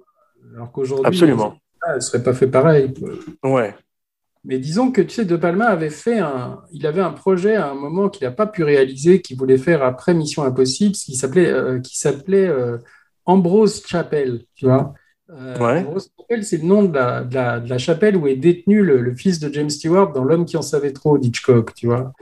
Alors 0.57 0.73
qu'aujourd'hui, 0.73 1.07
Absolument. 1.07 1.57
ça 1.87 1.95
ne 1.95 2.01
serait 2.01 2.23
pas 2.25 2.35
fait 2.35 2.49
pareil. 2.49 2.93
Ouais. 3.45 3.75
Mais 4.47 4.59
disons 4.59 4.93
que 4.93 5.01
tu 5.03 5.11
sais, 5.11 5.25
De 5.25 5.37
Palma 5.37 5.67
avait 5.67 5.91
fait 5.91 6.21
un, 6.21 6.61
il 6.73 6.87
avait 6.87 7.01
un 7.01 7.11
projet 7.11 7.57
à 7.57 7.69
un 7.69 7.75
moment 7.75 8.09
qu'il 8.09 8.27
n'a 8.27 8.31
pas 8.33 8.47
pu 8.47 8.63
réaliser, 8.63 9.21
qu'il 9.21 9.37
voulait 9.37 9.59
faire 9.59 9.83
après 9.83 10.15
Mission 10.15 10.45
Impossible, 10.45 10.95
qui 10.95 11.17
s'appelait, 11.17 11.49
euh, 11.51 11.81
qui 11.81 11.99
s'appelait 11.99 12.47
euh, 12.47 12.79
Ambrose 13.25 13.83
Chapel, 13.87 14.45
tu 14.55 14.67
vois. 14.67 14.95
Euh, 15.31 15.59
Ouais. 15.59 15.81
Ambrose 15.81 16.11
Chapel, 16.17 16.45
c'est 16.45 16.59
le 16.59 16.65
nom 16.65 16.85
de 16.85 16.95
la, 16.95 17.25
de 17.25 17.35
la, 17.35 17.59
de 17.59 17.69
la 17.69 17.79
chapelle 17.79 18.17
où 18.17 18.29
est 18.29 18.37
détenu 18.37 18.83
le, 18.85 19.01
le 19.01 19.15
fils 19.17 19.41
de 19.41 19.53
James 19.53 19.69
Stewart 19.71 20.13
dans 20.13 20.23
L'homme 20.23 20.45
qui 20.45 20.57
en 20.57 20.63
savait 20.63 20.93
trop 20.93 21.19
d'Hitchcock, 21.19 21.75
tu 21.75 21.87
vois. 21.87 22.13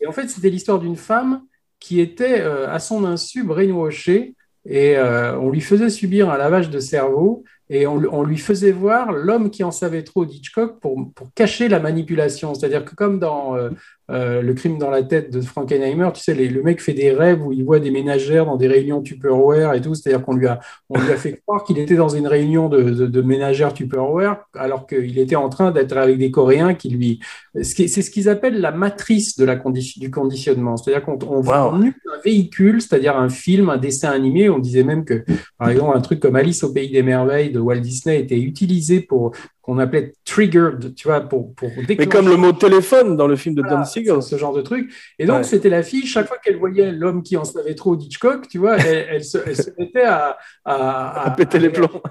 Et 0.00 0.06
en 0.06 0.12
fait, 0.12 0.28
c'était 0.28 0.48
l'histoire 0.48 0.78
d'une 0.78 0.96
femme 0.96 1.42
qui 1.78 2.00
était 2.00 2.40
à 2.40 2.78
son 2.78 3.04
insu 3.04 3.44
brainwashée 3.44 4.34
et 4.64 4.96
on 4.98 5.50
lui 5.50 5.60
faisait 5.60 5.90
subir 5.90 6.30
un 6.30 6.38
lavage 6.38 6.70
de 6.70 6.78
cerveau 6.80 7.44
et 7.74 7.86
on, 7.86 8.22
lui 8.22 8.36
faisait 8.36 8.70
voir 8.70 9.12
l'homme 9.12 9.48
qui 9.48 9.64
en 9.64 9.70
savait 9.70 10.02
trop 10.02 10.26
d'Hitchcock 10.26 10.78
pour, 10.78 11.10
pour 11.14 11.32
cacher 11.32 11.68
la 11.68 11.80
manipulation. 11.80 12.52
C'est-à-dire 12.52 12.84
que 12.84 12.94
comme 12.94 13.18
dans 13.18 13.56
euh, 13.56 13.70
euh, 14.12 14.42
Le 14.42 14.54
crime 14.54 14.78
dans 14.78 14.90
la 14.90 15.02
tête 15.02 15.32
de 15.32 15.40
Frankenheimer, 15.40 16.10
tu 16.14 16.22
sais, 16.22 16.34
les- 16.34 16.48
le 16.48 16.62
mec 16.62 16.80
fait 16.80 16.92
des 16.92 17.10
rêves 17.12 17.42
où 17.44 17.50
il 17.52 17.64
voit 17.64 17.80
des 17.80 17.90
ménagères 17.90 18.44
dans 18.46 18.56
des 18.56 18.68
réunions 18.68 19.00
Tupperware 19.02 19.74
et 19.74 19.80
tout. 19.80 19.94
C'est-à-dire 19.94 20.24
qu'on 20.24 20.34
lui 20.36 20.46
a, 20.46 20.60
on 20.90 20.98
lui 21.00 21.10
a 21.10 21.16
fait 21.16 21.40
croire 21.46 21.64
qu'il 21.64 21.78
était 21.78 21.96
dans 21.96 22.10
une 22.10 22.26
réunion 22.26 22.68
de, 22.68 22.82
de, 22.82 23.06
de 23.06 23.20
ménagères 23.22 23.72
Tupperware 23.72 24.44
alors 24.54 24.86
qu'il 24.86 25.18
était 25.18 25.36
en 25.36 25.48
train 25.48 25.70
d'être 25.72 25.96
avec 25.96 26.18
des 26.18 26.30
Coréens 26.30 26.74
qui 26.74 26.90
lui, 26.90 27.20
C'est 27.62 27.88
ce 27.88 28.10
qu'ils 28.10 28.28
appellent 28.28 28.60
la 28.60 28.70
matrice 28.72 29.36
de 29.36 29.44
la 29.44 29.56
condi- 29.56 29.98
du 29.98 30.10
conditionnement. 30.10 30.76
C'est-à-dire 30.76 31.04
qu'on 31.04 31.18
on 31.28 31.42
Wow. 31.42 31.74
un 31.74 31.92
véhicule, 32.24 32.80
c'est-à-dire 32.80 33.16
un 33.16 33.28
film, 33.28 33.68
un 33.68 33.76
dessin 33.78 34.10
animé. 34.10 34.48
On 34.48 34.58
disait 34.58 34.84
même 34.84 35.04
que, 35.04 35.24
par 35.58 35.70
exemple, 35.70 35.96
un 35.96 36.00
truc 36.00 36.20
comme 36.20 36.36
Alice 36.36 36.62
au 36.64 36.72
pays 36.72 36.90
des 36.90 37.02
merveilles 37.02 37.50
de 37.50 37.58
Walt 37.60 37.80
Disney 37.80 38.20
était 38.20 38.38
utilisé 38.38 39.00
pour 39.00 39.32
qu'on 39.62 39.78
appelait 39.78 40.12
triggered, 40.24 40.94
tu 40.94 41.06
vois, 41.08 41.20
pour, 41.20 41.54
pour 41.54 41.70
Mais 41.76 41.84
déclencher 41.84 42.08
comme 42.10 42.28
le 42.28 42.36
mot 42.36 42.52
téléphone 42.52 43.16
dans 43.16 43.28
le 43.28 43.36
film 43.36 43.54
de 43.54 43.62
voilà, 43.62 43.76
Don 43.78 43.84
Siegel. 43.84 44.20
ce 44.20 44.36
genre 44.36 44.52
de 44.52 44.60
truc. 44.60 44.92
Et 45.20 45.24
donc, 45.26 45.38
Ouais. 45.38 45.44
c'était 45.44 45.68
la 45.68 45.82
fille, 45.84 46.04
chaque 46.04 46.26
fois 46.26 46.36
qu'elle 46.42 46.56
voyait 46.58 46.90
l'homme 46.92 47.22
qui 47.22 47.36
en 47.36 47.44
savait 47.44 47.74
trop 47.76 47.94
d'Hitchcock, 47.96 48.48
tu 48.48 48.58
vois, 48.58 48.76
elle, 48.78 49.06
elle 49.08 49.24
se, 49.24 49.38
elle 49.46 49.56
se 49.56 49.70
mettait 49.78 50.02
à, 50.02 50.36
à, 50.64 51.26
À 51.26 51.30
péter 51.30 51.58
les 51.60 51.70
plombs. 51.70 52.02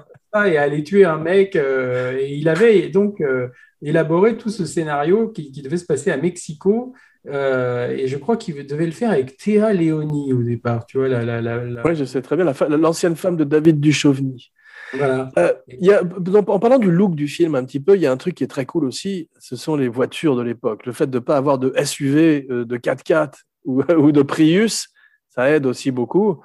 et 0.46 0.56
à 0.56 0.62
aller 0.62 0.82
tuer 0.82 1.04
un 1.04 1.18
mec. 1.18 1.54
euh, 1.56 2.16
et 2.18 2.32
il 2.34 2.48
avait 2.48 2.88
donc 2.88 3.20
euh, 3.20 3.48
élaboré 3.82 4.36
tout 4.38 4.48
ce 4.50 4.64
scénario 4.64 5.28
qui, 5.28 5.52
qui 5.52 5.60
devait 5.60 5.76
se 5.76 5.84
passer 5.86 6.10
à 6.10 6.16
Mexico. 6.16 6.94
euh, 7.28 7.90
et 7.90 8.08
je 8.08 8.16
crois 8.16 8.36
qu'il 8.38 8.66
devait 8.66 8.86
le 8.86 8.92
faire 8.92 9.10
avec 9.10 9.36
Théa 9.36 9.72
Léoni 9.74 10.32
au 10.32 10.42
départ, 10.42 10.86
tu 10.86 10.96
vois, 10.98 11.08
la, 11.08 11.22
la, 11.22 11.40
la, 11.42 11.62
la- 11.64 11.82
Oui, 11.86 11.94
je 11.94 12.04
sais 12.04 12.22
très 12.22 12.34
bien, 12.36 12.46
l'ancienne 12.78 13.14
femme 13.14 13.36
de 13.36 13.44
David 13.44 13.78
Duchovny. 13.78 14.50
Voilà. 14.92 15.30
Euh, 15.38 15.52
y 15.68 15.90
a, 15.90 16.02
en 16.02 16.58
parlant 16.58 16.78
du 16.78 16.90
look 16.90 17.14
du 17.14 17.28
film 17.28 17.54
un 17.54 17.64
petit 17.64 17.80
peu, 17.80 17.96
il 17.96 18.02
y 18.02 18.06
a 18.06 18.12
un 18.12 18.16
truc 18.16 18.34
qui 18.34 18.44
est 18.44 18.48
très 18.48 18.66
cool 18.66 18.84
aussi, 18.84 19.28
ce 19.38 19.56
sont 19.56 19.76
les 19.76 19.88
voitures 19.88 20.36
de 20.36 20.42
l'époque. 20.42 20.86
Le 20.86 20.92
fait 20.92 21.08
de 21.08 21.18
ne 21.18 21.24
pas 21.24 21.36
avoir 21.36 21.58
de 21.58 21.72
SUV, 21.82 22.46
euh, 22.50 22.64
de 22.64 22.76
4x4 22.76 23.32
ou, 23.64 23.82
ou 23.82 24.12
de 24.12 24.22
Prius, 24.22 24.88
ça 25.28 25.50
aide 25.50 25.66
aussi 25.66 25.90
beaucoup. 25.90 26.40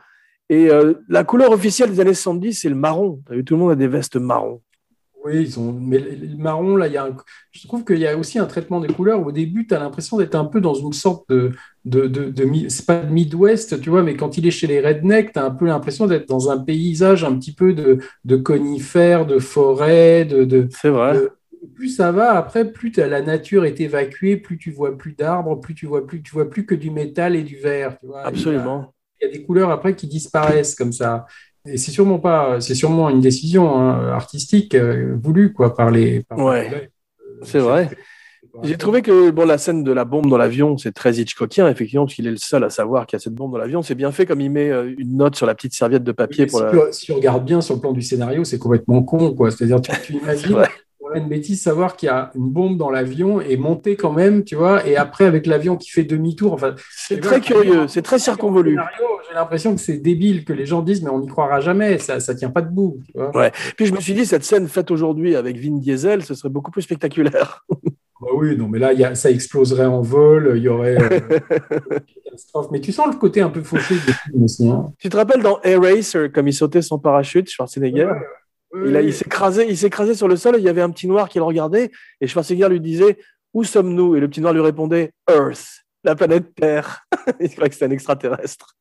Et 0.50 0.70
euh, 0.70 0.93
la 1.10 1.24
couleur 1.24 1.52
officielle 1.52 1.89
des 1.89 2.00
années 2.00 2.14
70, 2.14 2.54
c'est 2.54 2.70
le 2.70 2.76
marron. 2.76 3.22
T'as 3.28 3.36
vu, 3.36 3.43
tout 3.43 3.56
le 3.56 3.60
monde 3.60 3.72
a 3.72 3.76
des 3.76 3.88
vestes 3.88 4.16
marron. 4.16 4.62
Oui, 5.26 5.41
ils 5.41 5.60
ont. 5.60 5.74
Mais 5.74 6.00
le 6.00 6.38
marron, 6.38 6.78
là, 6.78 6.88
il 6.88 6.93
y 6.93 6.98
a 6.98 7.06
un- 7.06 7.18
je 7.52 7.68
trouve 7.68 7.84
qu'il 7.84 7.98
y 7.98 8.08
a 8.08 8.18
aussi 8.18 8.39
un 8.39 8.45
traitement 8.45 8.80
des 8.80 8.93
couleurs. 8.93 9.26
Au 9.26 9.32
début, 9.32 9.68
tu 9.68 9.74
as 9.74 9.80
l'impression 9.80 10.18
d'être 10.18 10.36
un 10.36 10.45
peu 10.45 10.62
dans 10.62 10.76
une 10.76 10.93
sorte 10.93 11.28
de. 11.30 11.52
De, 11.89 12.07
de, 12.07 12.69
c'est 12.69 12.85
pas 12.85 12.99
de 13.01 13.11
Midwest, 13.11 13.79
tu 13.81 13.89
vois, 13.89 14.03
mais 14.03 14.15
quand 14.15 14.38
il 14.38 14.45
est 14.47 14.51
chez 14.51 14.67
les 14.67 14.81
rednecks, 14.81 15.33
tu 15.33 15.39
as 15.39 15.45
un 15.45 15.51
peu 15.51 15.65
l'impression 15.65 16.07
d'être 16.07 16.27
dans 16.27 16.49
un 16.49 16.57
paysage 16.59 17.23
un 17.23 17.38
petit 17.38 17.53
peu 17.53 17.73
de, 17.73 17.99
de 18.25 18.35
conifères, 18.38 19.25
de 19.25 19.39
forêts, 19.39 20.25
de. 20.25 20.43
de- 20.43 20.67
C'est 20.71 20.89
vrai. 20.89 21.13
de- 21.13 21.31
plus 21.75 21.89
ça 21.89 22.11
va, 22.11 22.31
après, 22.38 22.71
plus 22.71 22.95
la 22.97 23.21
nature 23.21 23.65
est 23.65 23.79
évacuée, 23.81 24.38
plus 24.38 24.57
tu 24.57 24.71
vois 24.71 24.97
plus 24.97 25.13
d'arbres, 25.13 25.55
plus 25.59 25.73
tu 25.75 25.85
vois 25.85 26.05
plus, 26.05 26.21
tu 26.21 26.31
vois 26.31 26.49
plus 26.49 26.65
que 26.65 26.75
du 26.75 26.91
métal 26.91 27.35
et 27.35 27.43
du 27.43 27.57
verre. 27.57 27.97
Tu 27.99 28.07
vois. 28.07 28.21
Absolument. 28.23 28.93
Il 29.21 29.27
y 29.27 29.29
a 29.29 29.33
des 29.33 29.43
couleurs 29.43 29.71
après 29.71 29.95
qui 29.95 30.07
disparaissent 30.07 30.75
comme 30.75 30.93
ça. 30.93 31.25
Et 31.65 31.77
c'est 31.77 31.91
sûrement 31.91 32.19
pas, 32.19 32.61
c'est 32.61 32.75
sûrement 32.75 33.09
une 33.09 33.19
décision 33.21 33.75
hein, 33.77 34.09
artistique 34.09 34.75
euh, 34.75 35.15
voulue 35.21 35.51
quoi 35.53 35.75
par 35.75 35.91
les. 35.91 36.23
par- 36.23 36.38
Ouais, 36.39 36.69
Euh, 36.71 37.39
c'est 37.43 37.59
vrai. 37.59 37.89
J'ai 38.64 38.78
trouvé 38.78 39.01
que 39.01 39.32
bon, 39.32 39.45
la 39.45 39.58
scène 39.58 39.84
de 39.84 39.91
la 39.91 40.05
bombe 40.05 40.30
dans 40.30 40.38
l'avion, 40.38 40.78
c'est 40.78 40.91
très 40.91 41.16
Hitchcockien, 41.16 41.68
effectivement, 41.70 42.05
parce 42.05 42.16
qu'il 42.16 42.28
est 42.28 42.32
le 42.32 42.38
seul 42.38 42.64
à 42.64 42.70
savoir 42.70 43.05
qu'il 43.05 43.18
y 43.18 43.20
a 43.20 43.24
cette 43.24 43.36
bombe 43.36 43.51
dans 43.51 43.58
l'avion. 43.58 43.82
C'est 43.82 43.95
bien 43.95 44.12
fait 44.12 44.26
comme 44.26 44.41
il 44.41 44.51
met 44.51 44.70
euh, 44.70 44.93
une 44.97 45.18
note 45.18 45.36
sur 45.36 45.45
la 45.45 45.55
petite 45.55 45.74
serviette 45.74 46.03
de 46.03 46.12
papier 46.12 46.45
pour 46.45 46.60
si, 46.60 46.66
la. 46.66 46.72
tu, 46.72 46.78
si 46.91 47.05
tu 47.05 47.12
regardes 47.12 47.45
bien 47.45 47.62
sur 47.62 47.76
le 47.76 47.82
plan 47.82 47.93
du 47.93 48.01
scénario, 48.01 48.43
c'est 48.43 48.60
complètement 48.60 49.03
con 49.03 49.34
quoi. 49.34 49.51
C'est-à-dire 49.51 49.82
tu, 49.82 49.91
tu 50.03 50.14
imagines 50.22 50.58
une 51.16 51.28
bêtise 51.28 51.62
savoir 51.62 51.95
qu'il 51.95 52.08
y 52.08 52.10
a 52.10 52.32
une 52.36 52.49
bombe 52.49 52.78
dans 52.78 52.89
l'avion 52.89 53.41
et 53.41 53.58
monter 53.58 53.95
quand 53.95 54.12
même, 54.12 54.43
tu 54.43 54.55
vois, 54.55 54.86
et 54.86 54.97
après 54.97 55.26
avec 55.26 55.45
l'avion 55.45 55.78
qui 55.78 55.89
fait 55.89 56.03
demi-tour. 56.03 56.53
Enfin, 56.53 56.76
C'est 56.91 57.20
très 57.20 57.39
curieux, 57.39 57.88
c'est 57.88 58.01
très 58.01 58.20
circonvolu. 58.20 58.78
J'ai 59.28 59.36
l'impression 59.36 59.76
que 59.76 59.82
c'est 59.82 59.97
débile 59.97 60.45
que 60.45 60.53
les 60.53 60.66
gens 60.66 60.82
disent 60.82 61.03
mais 61.03 61.10
on 61.10 61.20
n'y 61.20 61.28
croira 61.28 61.60
jamais, 61.60 61.97
ça 61.97 62.20
ça 62.20 62.36
tient 62.36 62.49
pas 62.49 62.62
debout. 62.62 62.99
Tu 63.05 63.12
vois. 63.16 63.36
Ouais. 63.36 63.51
Puis 63.76 63.86
je 63.86 63.93
me 63.93 63.99
suis 63.99 64.14
dit, 64.14 64.26
cette 64.26 64.43
scène 64.43 64.68
faite 64.68 64.91
aujourd'hui 64.91 65.36
avec 65.36 65.58
Vin 65.58 65.78
Diesel, 65.78 66.24
ce 66.24 66.34
serait 66.34 66.49
beaucoup 66.49 66.72
plus 66.72 66.82
spectaculaire. 66.82 67.66
Bah 68.28 68.34
oui, 68.36 68.57
non, 68.57 68.67
mais 68.67 68.78
là, 68.78 68.91
il 68.91 68.99
y 68.99 69.05
a, 69.05 69.15
ça 69.15 69.32
exploserait 69.32 69.86
en 69.86 70.01
vol, 70.01 70.53
il 70.57 70.63
y 70.63 70.67
aurait 70.67 70.97
euh, 71.01 71.19
une 71.89 72.21
catastrophe. 72.25 72.67
Mais 72.71 72.82
tu 72.82 72.91
sens 72.91 73.07
le 73.13 73.17
côté 73.17 73.39
un 73.41 73.49
peu 73.49 73.63
fauché 73.63 73.95
du 73.95 74.01
film 74.13 74.43
aussi. 74.43 74.67
Hein. 74.69 74.91
tu 74.99 75.07
te 75.07 75.15
rappelles 75.15 75.41
dans 75.41 75.61
Eraser, 75.61 76.30
comme 76.34 76.49
il 76.49 76.53
sautait 76.53 76.82
sans 76.82 76.99
parachute, 76.99 77.49
Schwarzenegger? 77.49 78.11
Ouais, 78.73 78.89
Il, 78.89 78.95
a- 78.97 79.01
il 79.01 79.15
écrasé 79.86 80.13
sur 80.13 80.28
le 80.28 80.36
sol 80.36 80.55
et 80.57 80.59
il 80.59 80.65
y 80.65 80.69
avait 80.69 80.82
un 80.82 80.89
petit 80.89 81.07
noir 81.07 81.30
qui 81.30 81.38
le 81.38 81.45
regardait 81.45 81.89
et 82.19 82.28
Schwarzenegger 82.28 82.67
lui 82.67 82.82
disait 82.82 83.17
Où 83.53 83.63
sommes-nous? 83.63 84.17
Et 84.17 84.19
le 84.19 84.28
petit 84.28 84.41
noir 84.41 84.53
lui 84.53 84.61
répondait 84.61 85.13
Earth, 85.30 85.86
la 86.03 86.15
planète 86.15 86.53
Terre. 86.53 87.05
il 87.39 87.49
croyait 87.49 87.69
que 87.69 87.75
c'était 87.75 87.86
un 87.86 87.91
extraterrestre. 87.91 88.75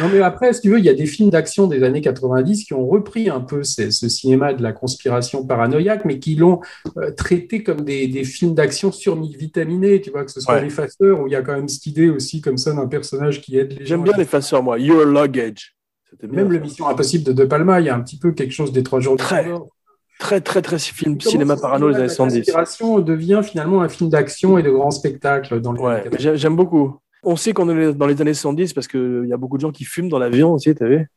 Non, 0.00 0.08
mais 0.12 0.20
après, 0.20 0.52
si 0.54 0.62
tu 0.62 0.70
veux, 0.70 0.78
il 0.78 0.84
y 0.84 0.88
a 0.88 0.94
des 0.94 1.04
films 1.06 1.28
d'action 1.30 1.66
des 1.66 1.82
années 1.82 2.00
90 2.00 2.64
qui 2.64 2.72
ont 2.72 2.86
repris 2.86 3.28
un 3.28 3.40
peu 3.40 3.64
ce 3.64 3.90
cinéma 3.90 4.54
de 4.54 4.62
la 4.62 4.72
conspiration 4.72 5.44
paranoïaque, 5.44 6.04
mais 6.06 6.18
qui 6.18 6.36
l'ont 6.36 6.60
euh, 6.96 7.10
traité 7.10 7.62
comme 7.62 7.82
des, 7.82 8.06
des 8.06 8.24
films 8.24 8.54
d'action 8.54 8.90
survitaminés, 8.92 10.00
tu 10.00 10.10
vois, 10.10 10.24
que 10.24 10.30
ce 10.30 10.40
soit 10.40 10.54
Ouais. 10.54 10.62
l'effaceur, 10.62 11.20
où 11.20 11.26
il 11.26 11.32
y 11.32 11.36
a 11.36 11.42
quand 11.42 11.52
même 11.52 11.68
cette 11.68 11.84
idée 11.86 12.08
aussi 12.08 12.40
comme 12.40 12.56
ça 12.56 12.72
d'un 12.72 12.86
personnage 12.86 13.42
qui 13.42 13.58
aide 13.58 13.72
les 13.72 13.80
gens. 13.84 13.96
J'aime 13.96 14.04
bien 14.04 14.14
les 14.16 14.24
faceurs, 14.24 14.62
moi. 14.62 14.78
Your 14.78 15.04
luggage. 15.04 15.74
Bien. 16.22 16.30
Même 16.32 16.50
le. 16.52 16.60
Mission 16.60 16.88
Impossible 16.88 17.24
de 17.24 17.32
De 17.32 17.44
Palma, 17.44 17.80
il 17.80 17.86
y 17.86 17.90
a 17.90 17.94
un 17.94 18.00
petit 18.00 18.18
peu 18.18 18.32
quelque 18.32 18.52
chose 18.52 18.72
des 18.72 18.82
trois 18.82 19.00
jours 19.00 19.16
Très. 19.16 19.44
Très, 20.18 20.40
très, 20.40 20.62
très 20.62 20.78
film, 20.80 21.20
cinéma 21.20 21.56
parano 21.56 21.90
des 21.90 21.94
années 21.96 22.04
de 22.04 22.08
la 22.08 22.14
70. 22.14 22.38
conspiration 22.40 22.98
devient 23.00 23.40
finalement 23.44 23.82
un 23.82 23.88
film 23.88 24.10
d'action 24.10 24.58
et 24.58 24.62
de 24.64 24.70
grand 24.70 24.90
spectacle 24.90 25.60
dans 25.60 25.72
les 25.72 25.80
Ouais, 25.80 25.92
années 25.92 26.02
90. 26.04 26.22
j'ai- 26.22 26.36
j'aime 26.38 26.56
beaucoup. 26.56 26.96
On 27.22 27.36
sait 27.36 27.52
qu'on 27.52 27.68
est 27.68 27.92
dans 27.92 28.06
les 28.06 28.20
années 28.20 28.34
70 28.34 28.72
parce 28.72 28.86
qu'il 28.88 29.24
y 29.26 29.32
a 29.32 29.36
beaucoup 29.36 29.56
de 29.56 29.62
gens 29.62 29.72
qui 29.72 29.84
fument 29.84 30.08
dans 30.08 30.18
l'avion 30.18 30.52
aussi, 30.52 30.74
tu 30.74 30.86
vu? 30.86 31.10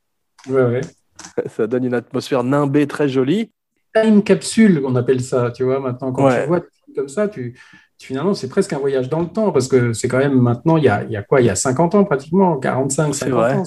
Ouais, 0.49 0.63
ouais. 0.63 0.81
Ça 1.55 1.67
donne 1.67 1.85
une 1.85 1.93
atmosphère 1.93 2.43
nimbée 2.43 2.87
très 2.87 3.07
jolie. 3.07 3.51
time 3.93 4.23
capsule, 4.23 4.81
on 4.85 4.95
appelle 4.95 5.21
ça, 5.21 5.51
tu 5.51 5.63
vois, 5.63 5.79
maintenant, 5.79 6.11
quand 6.11 6.25
Ouais. 6.25 6.41
tu 6.43 6.47
vois 6.47 6.59
des 6.61 6.65
films 6.85 6.95
comme 6.95 7.09
ça, 7.09 7.27
tu, 7.27 7.59
finalement, 7.99 8.33
c'est 8.33 8.47
presque 8.49 8.73
un 8.73 8.79
voyage 8.79 9.09
dans 9.09 9.19
le 9.19 9.27
temps, 9.27 9.51
parce 9.51 9.67
que 9.67 9.93
c'est 9.93 10.07
quand 10.07 10.17
même 10.17 10.39
maintenant, 10.39 10.77
il 10.77 10.83
y 10.85 10.89
a, 10.89 11.03
il 11.03 11.11
y 11.11 11.17
a 11.17 11.21
quoi, 11.23 11.41
il 11.41 11.45
y 11.45 11.49
a 11.49 11.55
50 11.55 11.93
ans 11.95 12.03
pratiquement, 12.05 12.57
45, 12.57 13.13
C'est 13.13 13.25
50 13.25 13.39
vrai. 13.39 13.53
ans. 13.57 13.63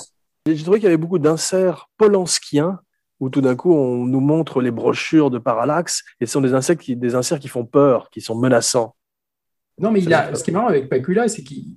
J'ai 0.47 0.63
trouvé 0.63 0.79
qu'il 0.79 0.85
y 0.85 0.89
avait 0.89 0.97
beaucoup 0.97 1.19
d'inserts 1.19 1.89
polanskiens 1.97 2.81
où 3.21 3.31
tout 3.31 3.41
d'un 3.41 3.55
coup 3.55 3.73
on 3.73 4.05
nous 4.05 4.21
montre 4.21 4.61
les 4.61 4.71
brochures 4.73 5.31
de 5.31 5.39
Parallax 5.39 6.03
et 6.21 6.27
ce 6.27 6.33
sont 6.33 6.41
des 6.41 6.53
insectes 6.53 6.83
qui, 6.83 6.97
des 6.97 7.15
inserts 7.15 7.39
qui 7.39 7.49
font 7.49 7.65
peur, 7.65 8.11
qui 8.11 8.21
sont 8.21 8.35
menaçants. 8.37 8.95
Non, 9.79 9.91
mais 9.91 10.03
il 10.03 10.13
a, 10.13 10.35
ce 10.35 10.43
qui 10.45 10.51
est 10.51 10.53
marrant 10.53 10.67
avec 10.67 10.89
Pacula, 10.91 11.29
c'est 11.29 11.43
qu'il 11.45 11.77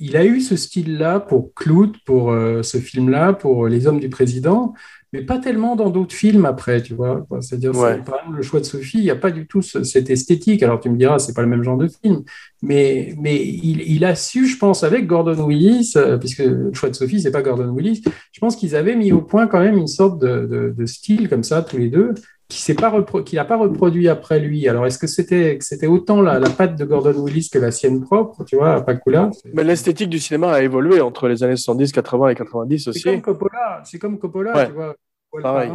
il 0.00 0.16
a 0.16 0.24
eu 0.24 0.40
ce 0.40 0.56
style-là 0.56 1.20
pour 1.20 1.54
Clout, 1.54 1.92
pour 2.04 2.32
euh, 2.32 2.62
ce 2.62 2.78
film-là, 2.78 3.32
pour 3.32 3.68
Les 3.68 3.86
Hommes 3.86 4.00
du 4.00 4.08
Président, 4.08 4.74
mais 5.12 5.22
pas 5.22 5.38
tellement 5.38 5.76
dans 5.76 5.88
d'autres 5.88 6.14
films 6.14 6.44
après, 6.44 6.82
tu 6.82 6.94
vois. 6.94 7.24
C'est-à-dire, 7.40 7.74
c'est- 7.74 7.80
Ouais. 7.80 8.02
par 8.02 8.18
exemple, 8.18 8.36
le 8.36 8.42
choix 8.42 8.60
de 8.60 8.64
Sophie, 8.66 8.98
il 8.98 9.04
n'y 9.04 9.10
a 9.10 9.16
pas 9.16 9.30
du 9.30 9.46
tout 9.46 9.62
ce- 9.62 9.84
cette 9.84 10.10
esthétique. 10.10 10.62
Alors 10.62 10.80
tu 10.80 10.90
me 10.90 10.96
diras, 10.98 11.18
c'est 11.20 11.32
pas 11.32 11.42
le 11.42 11.48
même 11.48 11.62
genre 11.62 11.78
de 11.78 11.88
film, 11.88 12.22
mais, 12.60 13.14
mais 13.20 13.36
il, 13.40 13.80
il 13.82 14.04
a 14.04 14.14
su, 14.16 14.46
je 14.46 14.58
pense, 14.58 14.82
avec 14.84 15.06
Gordon 15.06 15.44
Willis, 15.46 15.92
euh, 15.96 16.18
puisque 16.18 16.40
le 16.40 16.72
choix 16.74 16.90
de 16.90 16.94
Sophie, 16.96 17.20
c'est 17.20 17.30
pas 17.30 17.42
Gordon 17.42 17.70
Willis, 17.70 18.02
je 18.32 18.40
pense 18.40 18.56
qu'ils 18.56 18.74
avaient 18.74 18.96
mis 18.96 19.12
au 19.12 19.22
point 19.22 19.46
quand 19.46 19.60
même 19.60 19.78
une 19.78 19.86
sorte 19.86 20.20
de, 20.20 20.46
de- 20.46 20.74
de 20.76 20.86
style 20.86 21.28
comme 21.28 21.44
ça, 21.44 21.62
tous 21.62 21.78
les 21.78 21.88
deux, 21.88 22.14
qui 22.48 22.74
pas 22.74 22.90
repro- 22.90 23.34
n'a 23.34 23.44
pas 23.44 23.56
reproduit 23.56 24.08
après 24.08 24.40
lui. 24.40 24.66
Alors, 24.68 24.86
est-ce 24.86 24.98
que 24.98 25.06
c'était 25.06 25.86
autant 25.86 26.22
la, 26.22 26.38
la 26.38 26.48
patte 26.50 26.76
de 26.76 26.84
Gordon 26.84 27.12
Willis 27.24 27.50
que 27.52 27.58
la 27.58 27.70
sienne 27.70 28.00
propre, 28.02 28.42
tu 28.44 28.56
vois, 28.56 28.74
à 28.76 28.80
Pacula? 28.80 29.30
Mais 29.52 29.64
l'esthétique 29.64 30.08
du 30.08 30.18
cinéma 30.18 30.52
a 30.52 30.62
évolué 30.62 31.00
entre 31.02 31.28
les 31.28 31.42
années 31.42 31.56
70, 31.56 31.92
80 31.92 32.28
et 32.30 32.34
90 32.34 32.78
C'est 32.84 32.90
aussi. 32.90 33.02
comme 33.02 33.20
Coppola, 33.20 33.82
c'est 33.84 33.98
comme 33.98 34.18
Coppola, 34.18 34.56
Ouais. 34.56 34.66
tu 34.66 34.72
vois. 34.72 34.94
Pareil. 35.42 35.70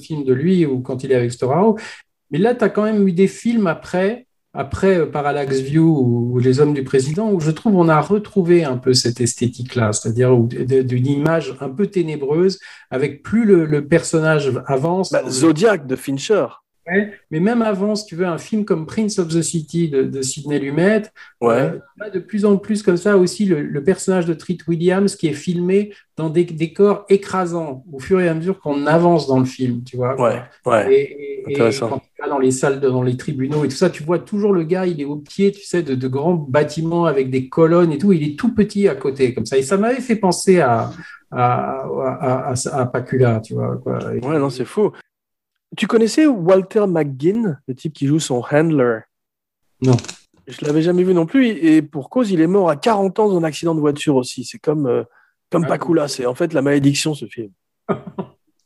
Films 0.00 0.24
de 0.24 0.32
lui 0.32 0.64
ou 0.64 0.80
quand 0.80 1.02
il 1.02 1.10
est 1.10 1.16
avec 1.16 1.32
Storaro. 1.32 1.76
Mais 2.30 2.38
là, 2.38 2.54
tu 2.54 2.62
as 2.62 2.68
quand 2.68 2.84
même 2.84 3.06
eu 3.08 3.12
des 3.12 3.26
films 3.26 3.66
après, 3.66 4.28
après 4.54 4.98
euh, 4.98 5.06
Parallax 5.06 5.58
View 5.58 6.30
ou, 6.32 6.38
Les 6.38 6.60
Hommes 6.60 6.74
du 6.74 6.84
Président, 6.84 7.30
où 7.30 7.40
je 7.40 7.50
trouve 7.50 7.76
on 7.76 7.88
a 7.88 8.00
retrouvé 8.00 8.64
un 8.64 8.76
peu 8.76 8.94
cette 8.94 9.20
esthétique-là, 9.20 9.92
c'est-à-dire 9.92 10.36
d'une 10.36 11.06
image 11.06 11.54
un 11.60 11.68
peu 11.68 11.86
ténébreuse, 11.86 12.60
avec 12.90 13.22
plus 13.22 13.44
le, 13.44 13.66
le 13.66 13.86
personnage 13.86 14.52
avance. 14.66 15.12
Bah, 15.12 15.22
Zodiac 15.28 15.86
de 15.86 15.96
Fincher. 15.96 16.46
Ouais, 16.86 17.12
mais 17.30 17.40
même 17.40 17.62
avant, 17.62 17.94
si 17.94 18.04
tu 18.04 18.14
veux, 18.14 18.26
un 18.26 18.36
film 18.36 18.64
comme 18.66 18.84
Prince 18.84 19.18
of 19.18 19.28
the 19.28 19.40
City 19.40 19.88
de, 19.88 20.02
de 20.02 20.20
Sidney 20.20 20.58
Lumet, 20.58 21.02
Ouais. 21.40 21.72
euh, 22.02 22.10
de 22.10 22.18
plus 22.18 22.44
en 22.44 22.58
plus 22.58 22.82
comme 22.82 22.98
ça 22.98 23.16
aussi 23.16 23.46
le, 23.46 23.62
le 23.62 23.82
personnage 23.82 24.26
de 24.26 24.34
Treat 24.34 24.66
Williams 24.68 25.16
qui 25.16 25.28
est 25.28 25.32
filmé 25.32 25.94
dans 26.16 26.28
des 26.28 26.44
décors 26.44 27.06
écrasants 27.08 27.84
au 27.90 27.98
fur 28.00 28.20
et 28.20 28.28
à 28.28 28.34
mesure 28.34 28.60
qu'on 28.60 28.86
avance 28.86 29.26
dans 29.26 29.38
le 29.38 29.46
film, 29.46 29.82
tu 29.82 29.96
vois. 29.96 30.20
Ouais, 30.20 30.42
ouais. 30.66 30.92
Et, 30.94 31.00
et- 31.02 31.34
et 31.46 31.52
Intéressant. 31.54 31.88
quand 31.88 31.98
tu 31.98 32.22
vas 32.22 32.28
dans 32.28 32.38
les 32.38 32.50
salles, 32.50 32.80
dans 32.80 33.02
les 33.02 33.16
tribunaux 33.18 33.64
et 33.64 33.68
tout 33.68 33.76
ça, 33.76 33.90
tu 33.90 34.02
vois 34.02 34.18
toujours 34.18 34.52
le 34.52 34.62
gars, 34.64 34.86
il 34.86 34.98
est 35.00 35.04
au 35.04 35.16
pied, 35.16 35.52
tu 35.52 35.62
sais, 35.64 35.82
de, 35.82 35.94
de 35.94 36.08
grands 36.08 36.34
bâtiments 36.34 37.04
avec 37.06 37.28
des 37.30 37.48
colonnes 37.50 37.92
et 37.92 37.98
tout. 37.98 38.12
Il 38.12 38.22
est 38.26 38.38
tout 38.38 38.54
petit 38.54 38.88
à 38.88 38.94
côté, 38.94 39.34
comme 39.34 39.44
ça. 39.46 39.58
Et 39.58 39.62
ça 39.62 39.76
m'avait 39.76 40.00
fait 40.00 40.16
penser 40.16 40.60
à, 40.60 40.90
à, 41.30 41.80
à, 41.82 42.52
à- 42.52 42.80
à 42.80 42.86
Pacula, 42.86 43.40
tu 43.40 43.54
vois. 43.54 43.76
Quoi. 43.82 43.98
Ouais, 44.10 44.38
non, 44.38 44.48
c'est 44.50 44.64
fou. 44.64 44.92
Tu 45.76 45.86
connaissais 45.86 46.26
Walter 46.26 46.86
McGinn, 46.86 47.60
le 47.66 47.74
type 47.74 47.92
qui 47.92 48.06
joue 48.06 48.20
son 48.20 48.42
handler? 48.50 49.00
Non. 49.80 49.96
Je 50.46 50.64
l'avais 50.64 50.82
jamais 50.82 51.04
vu 51.04 51.14
non 51.14 51.26
plus. 51.26 51.46
Et 51.48 51.82
pour 51.82 52.10
cause, 52.10 52.30
il 52.30 52.40
est 52.40 52.46
mort 52.46 52.68
à 52.68 52.76
40 52.76 53.18
ans 53.18 53.28
dans 53.28 53.38
un 53.38 53.44
accident 53.44 53.74
de 53.74 53.80
voiture 53.80 54.16
aussi. 54.16 54.44
C'est 54.44 54.58
comme, 54.58 54.86
euh, 54.86 55.04
comme 55.50 55.64
Ah, 55.64 55.68
Pacula. 55.68 56.08
C'est 56.08 56.26
en 56.26 56.34
fait 56.34 56.52
la 56.52 56.62
malédiction, 56.62 57.14
ce 57.14 57.26
film. 57.26 57.50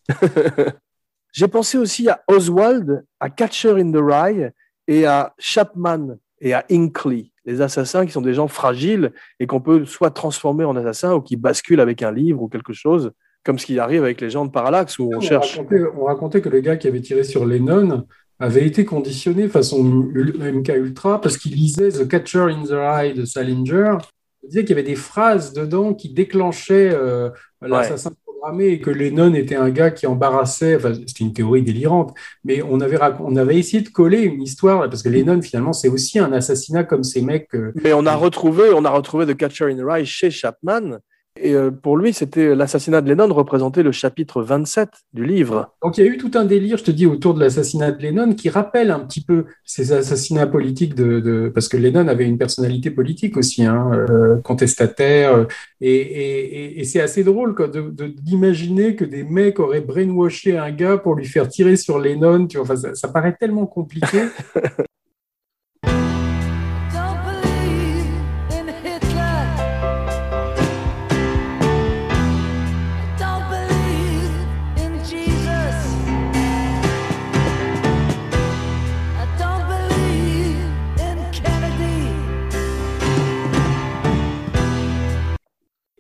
J'ai 1.33 1.49
pensé 1.49 1.79
aussi 1.79 2.09
à 2.09 2.23
Oswald, 2.27 3.05
à 3.21 3.31
Catcher 3.31 3.81
in 3.81 3.93
the 3.93 4.01
Rye 4.01 4.51
et 4.87 5.07
à 5.07 5.35
Chapman 5.39 6.17
et 6.41 6.55
à 6.55 6.65
Inkley, 6.71 7.31
les 7.45 7.61
assassins 7.61 8.07
qui 8.07 8.13
sont 8.13 8.23
des 8.23 8.35
gens 8.35 8.49
fragiles 8.49 9.13
et 9.39 9.47
qu'on 9.47 9.61
peut 9.61 9.85
soit 9.85 10.11
transformer 10.11 10.65
en 10.65 10.77
assassins 10.77 11.15
ou 11.15 11.21
qui 11.21 11.37
basculent 11.37 11.81
avec 11.81 12.03
un 12.03 12.13
livre 12.13 12.43
ou 12.43 12.49
quelque 12.49 12.73
chose. 12.73 13.13
Comme 13.45 13.59
ce 13.59 13.67
qui 13.67 13.79
arrive 13.79 14.03
avec 14.03 14.21
les 14.21 14.31
gens 14.31 14.45
de 14.45 14.51
Parallax 14.51 14.99
où 14.99 15.11
on, 15.15 15.21
cherche. 15.21 15.57
Racontait, 15.57 15.83
on 15.97 16.05
racontait 16.05 16.41
que 16.41 16.49
le 16.49 16.61
gars 16.61 16.77
qui 16.77 16.87
avait 16.87 17.01
tiré 17.01 17.25
sur 17.25 17.47
Lennon 17.47 18.07
avait 18.41 18.67
été 18.67 18.85
conditionné 18.85 19.49
façon 19.49 19.83
MK 19.83 20.69
Ultra 20.77 21.21
parce 21.21 21.37
qu'il 21.37 21.55
lisait 21.55 21.91
The 21.91 22.07
Catcher 22.07 22.47
in 22.51 22.65
the 22.65 22.73
Rye 22.73 23.15
de 23.15 23.25
Salinger. 23.25 23.97
Il 24.43 24.51
disait 24.51 24.61
qu'il 24.63 24.71
y 24.77 24.79
avait 24.79 24.89
des 24.89 24.97
phrases 24.97 25.53
dedans 25.53 25.95
qui 25.95 26.11
déclenchaient 26.11 26.91
euh, 26.95 27.31
l'assassin 27.61 28.13
programmé 28.25 28.69
et 28.69 28.81
que 28.81 28.91
Lennon 28.91 29.35
était 29.35 29.57
un 29.57 29.71
gars 29.71 29.91
qui 29.91 30.07
embarrassait. 30.07 30.77
Enfin, 30.77 30.95
c'était 30.95 31.25
une 31.25 31.33
théorie 31.33 31.63
délirante, 31.63 32.15
mais 32.45 32.63
on 32.63 32.81
avait, 32.81 32.99
on 33.21 33.35
avait 33.35 33.59
essayé 33.59 33.83
de 33.83 33.89
coller 33.89 34.23
une 34.23 34.43
histoire 34.43 34.89
parce 34.89 35.03
que 35.03 35.09
Lennon 35.09 35.43
finalement 35.43 35.73
c'est 35.73 35.89
aussi 35.89 36.21
un 36.21 36.33
assassinat 36.33 36.85
comme 36.85 37.03
ces 37.03 37.23
mecs. 37.23 37.49
euh, 37.55 37.73
Mais 37.83 37.93
on 37.93 38.07
a 38.07 38.15
retrouvé, 38.15 38.71
on 38.73 38.85
a 38.85 38.91
retrouvé 38.91 39.27
The 39.27 39.37
Catcher 39.37 39.65
in 39.65 39.77
the 39.77 39.85
Rye 39.85 40.07
chez 40.07 40.31
Chapman. 40.31 40.99
Et 41.41 41.55
euh, 41.55 41.71
pour 41.71 41.97
lui, 41.97 42.13
c'était 42.13 42.55
l'assassinat 42.55 43.01
de 43.01 43.09
Lennon 43.09 43.33
représentait 43.33 43.83
le 43.83 43.93
chapitre 43.93 44.43
27 44.43 44.91
du 45.13 45.25
livre. 45.25 45.75
Donc 45.83 45.97
il 45.99 46.05
y 46.05 46.09
a 46.09 46.11
eu 46.11 46.17
tout 46.19 46.31
un 46.35 46.45
délire, 46.45 46.77
je 46.79 46.85
te 46.85 46.91
dis, 46.91 47.07
autour 47.07 47.35
de 47.35 47.41
l'assassinat 47.41 47.93
de 47.93 48.03
Lennon 48.03 48.33
qui 48.35 48.49
rappelle 48.51 48.91
un 48.91 49.01
petit 49.01 49.23
peu 49.23 49.45
ces 49.65 49.93
assassinats 49.93 50.47
politiques 50.47 50.95
de, 50.95 51.21
de- 51.21 51.51
parce 51.55 51.69
que 51.69 51.77
Lennon 51.77 52.09
avait 52.09 52.25
une 52.27 52.39
personnalité 52.39 52.91
politique 52.91 53.37
aussi, 53.37 53.65
hein, 53.65 53.91
euh, 54.11 54.41
contestataire, 54.43 55.35
euh, 55.35 55.45
et, 55.81 55.95
et- 55.95 56.65
et- 56.65 56.81
et 56.81 56.85
c'est 56.85 57.01
assez 57.01 57.23
drôle 57.25 57.55
quoi, 57.55 57.69
de, 57.69 57.83
de- 57.91 58.09
d'imaginer 58.09 58.97
que 58.97 59.05
des 59.05 59.23
mecs 59.23 59.61
auraient 59.61 59.81
brainwashé 59.81 60.59
un 60.59 60.71
gars 60.73 60.99
pour 60.99 61.15
lui 61.15 61.27
faire 61.27 61.49
tirer 61.49 61.77
sur 61.77 61.99
Lennon. 61.99 62.47
Tu 62.47 62.57
vois, 62.57 62.65
enfin, 62.65 62.77
ça, 62.77 62.95
ça 62.95 63.09
paraît 63.09 63.37
tellement 63.39 63.67
compliqué. 63.67 64.19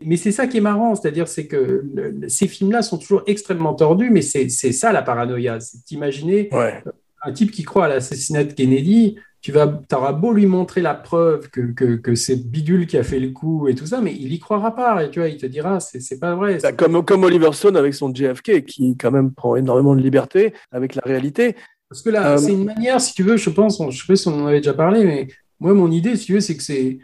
Mais 0.08 0.16
c'est 0.16 0.32
ça 0.32 0.46
qui 0.46 0.56
est 0.56 0.60
marrant, 0.62 0.94
c'est-à-dire 0.94 1.28
c'est 1.28 1.46
que 1.46 1.84
le- 1.94 2.28
ces 2.28 2.48
films-là 2.48 2.80
sont 2.82 2.98
toujours 2.98 3.22
extrêmement 3.26 3.74
tordus, 3.74 4.10
mais 4.10 4.22
c'est 4.22 4.48
ça 4.48 4.90
la 4.92 5.02
paranoïa, 5.02 5.60
c'est 5.60 5.78
d'imaginer 5.86 6.48
Ouais. 6.52 6.82
un 7.22 7.32
type 7.32 7.50
qui 7.50 7.62
croit 7.62 7.84
à 7.86 7.88
l'assassinat 7.88 8.44
de 8.44 8.52
Kennedy, 8.52 9.16
tu 9.40 9.52
vas, 9.52 9.80
auras 9.92 10.12
beau 10.12 10.32
lui 10.32 10.46
montrer 10.46 10.80
la 10.80 10.94
preuve 10.94 11.48
que, 11.50 11.60
que, 11.72 11.96
que 11.96 12.14
c'est 12.14 12.36
Bidule 12.36 12.86
qui 12.86 12.96
a 12.96 13.02
fait 13.04 13.20
le 13.20 13.30
coup 13.30 13.68
et 13.68 13.74
tout 13.74 13.86
ça, 13.86 14.00
mais 14.00 14.12
il 14.12 14.32
y 14.32 14.38
croira 14.40 14.74
pas, 14.74 15.04
et 15.04 15.10
tu 15.10 15.18
vois, 15.20 15.28
il 15.28 15.36
te 15.36 15.46
dira, 15.46 15.78
c'est 15.80 16.18
pas 16.18 16.34
vrai. 16.34 16.58
Bah, 16.62 16.72
Comme, 16.72 17.04
comme 17.04 17.22
Oliver 17.24 17.50
Stone 17.52 17.76
avec 17.76 17.94
son 17.94 18.12
JFK, 18.12 18.64
qui 18.64 18.96
quand 18.96 19.10
même 19.12 19.32
prend 19.32 19.56
énormément 19.56 19.94
de 19.94 20.00
liberté 20.00 20.54
avec 20.72 20.94
la 20.94 21.02
réalité. 21.04 21.54
Parce 21.88 22.02
que 22.02 22.10
là, 22.10 22.32
Euh, 22.32 22.36
c'est 22.38 22.52
une 22.52 22.64
manière, 22.64 23.00
si 23.00 23.14
tu 23.14 23.22
veux, 23.22 23.36
je 23.36 23.50
pense, 23.50 23.80
je 23.90 23.96
sais 24.00 24.06
pas 24.06 24.16
si 24.16 24.26
on 24.28 24.42
en 24.42 24.46
avait 24.46 24.58
déjà 24.60 24.74
parlé, 24.74 25.04
mais 25.04 25.28
moi, 25.60 25.74
mon 25.74 25.90
idée, 25.90 26.14
si 26.16 26.26
tu 26.26 26.34
veux, 26.34 26.40
c'est 26.40 26.56
que 26.56 26.62
c'est 26.62 26.98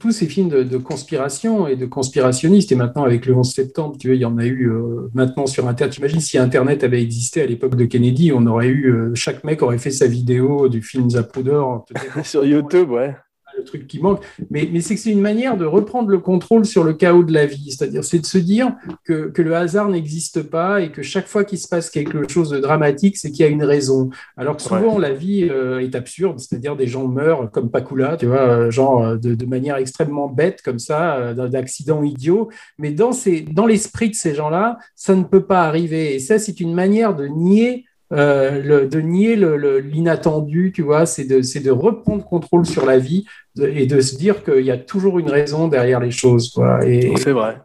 tous 0.00 0.10
ces 0.10 0.26
films 0.26 0.48
de, 0.48 0.76
conspiration 0.78 1.68
et 1.68 1.76
de 1.76 1.86
conspirationnistes, 1.86 2.72
et 2.72 2.74
maintenant 2.74 3.04
avec 3.04 3.24
le 3.24 3.36
11 3.36 3.52
septembre, 3.52 3.96
tu 3.98 4.08
vois, 4.08 4.16
il 4.16 4.20
y 4.20 4.24
en 4.24 4.36
a 4.36 4.44
eu 4.44 4.68
euh, 4.68 5.08
maintenant 5.14 5.46
sur 5.46 5.68
Internet. 5.68 5.94
T'imagines 5.94 6.20
si 6.20 6.36
Internet 6.36 6.82
avait 6.82 7.00
existé 7.00 7.42
à 7.42 7.46
l'époque 7.46 7.76
de 7.76 7.84
Kennedy, 7.84 8.32
on 8.32 8.46
aurait 8.46 8.68
eu, 8.68 8.92
euh, 8.92 9.14
chaque 9.14 9.44
mec 9.44 9.62
aurait 9.62 9.78
fait 9.78 9.92
sa 9.92 10.08
vidéo 10.08 10.68
du 10.68 10.82
film 10.82 11.08
Zapruder. 11.10 11.62
Sur 12.24 12.44
YouTube, 12.44 12.90
ouais. 12.90 13.14
Le 13.60 13.64
truc 13.64 13.86
qui 13.86 14.00
manque. 14.00 14.22
Mais, 14.50 14.68
mais 14.72 14.80
c'est 14.80 14.94
que 14.94 15.00
c'est 15.00 15.12
une 15.12 15.20
manière 15.20 15.56
de 15.56 15.64
reprendre 15.64 16.08
le 16.08 16.18
contrôle 16.18 16.64
sur 16.64 16.84
le 16.84 16.92
chaos 16.92 17.24
de 17.24 17.32
la 17.32 17.46
vie. 17.46 17.70
C'est-à-dire, 17.70 18.04
c'est 18.04 18.18
de 18.18 18.26
se 18.26 18.38
dire 18.38 18.72
que, 19.04 19.28
que 19.28 19.42
le 19.42 19.54
hasard 19.54 19.88
n'existe 19.88 20.42
pas 20.42 20.80
et 20.80 20.90
que 20.90 21.02
chaque 21.02 21.26
fois 21.26 21.44
qu'il 21.44 21.58
se 21.58 21.68
passe 21.68 21.90
quelque 21.90 22.28
chose 22.28 22.50
de 22.50 22.58
dramatique, 22.58 23.16
c'est 23.16 23.30
qu'il 23.30 23.44
y 23.44 23.48
a 23.48 23.50
une 23.50 23.64
raison. 23.64 24.10
Alors 24.36 24.56
que 24.56 24.62
souvent, 24.62 24.98
la 24.98 25.12
vie 25.12 25.48
euh, 25.50 25.80
est 25.80 25.94
absurde. 25.94 26.38
C'est-à-dire, 26.38 26.76
des 26.76 26.86
gens 26.86 27.06
meurent 27.06 27.50
comme 27.50 27.70
Pakula, 27.70 28.16
tu 28.16 28.26
vois, 28.26 28.40
euh, 28.40 28.70
genre 28.70 29.04
euh, 29.04 29.16
de, 29.16 29.34
de 29.34 29.46
manière 29.46 29.76
extrêmement 29.76 30.28
bête, 30.28 30.62
comme 30.62 30.78
ça, 30.78 31.16
euh, 31.16 31.48
d'accidents 31.48 32.02
idiots. 32.02 32.48
Mais 32.78 32.92
dans, 32.92 33.12
ces, 33.12 33.42
dans 33.42 33.66
l'esprit 33.66 34.10
de 34.10 34.14
ces 34.14 34.34
gens-là, 34.34 34.78
ça 34.94 35.14
ne 35.14 35.24
peut 35.24 35.44
pas 35.44 35.62
arriver. 35.62 36.14
Et 36.14 36.18
ça, 36.18 36.38
c'est 36.38 36.60
une 36.60 36.74
manière 36.74 37.14
de 37.14 37.26
nier 37.26 37.84
euh, 38.12 38.62
le- 38.62 38.86
de 38.88 39.00
nier 39.00 39.36
l'inattendu, 39.36 40.72
tu 40.74 40.82
vois, 40.82 41.06
c'est 41.06 41.24
de, 41.24 41.42
c'est 41.42 41.60
de 41.60 41.70
reprendre 41.70 42.24
contrôle 42.24 42.66
sur 42.66 42.84
la 42.86 42.98
vie 42.98 43.24
de- 43.56 43.66
et 43.68 43.86
de 43.86 44.00
se 44.00 44.16
dire 44.16 44.42
qu'il 44.44 44.64
y 44.64 44.70
a 44.70 44.78
toujours 44.78 45.18
une 45.18 45.30
raison 45.30 45.68
derrière 45.68 46.00
les 46.00 46.10
choses. 46.10 46.50
Quoi. 46.50 46.84
Et, 46.86 47.12
C'est 47.16 47.32
vrai. 47.32 47.60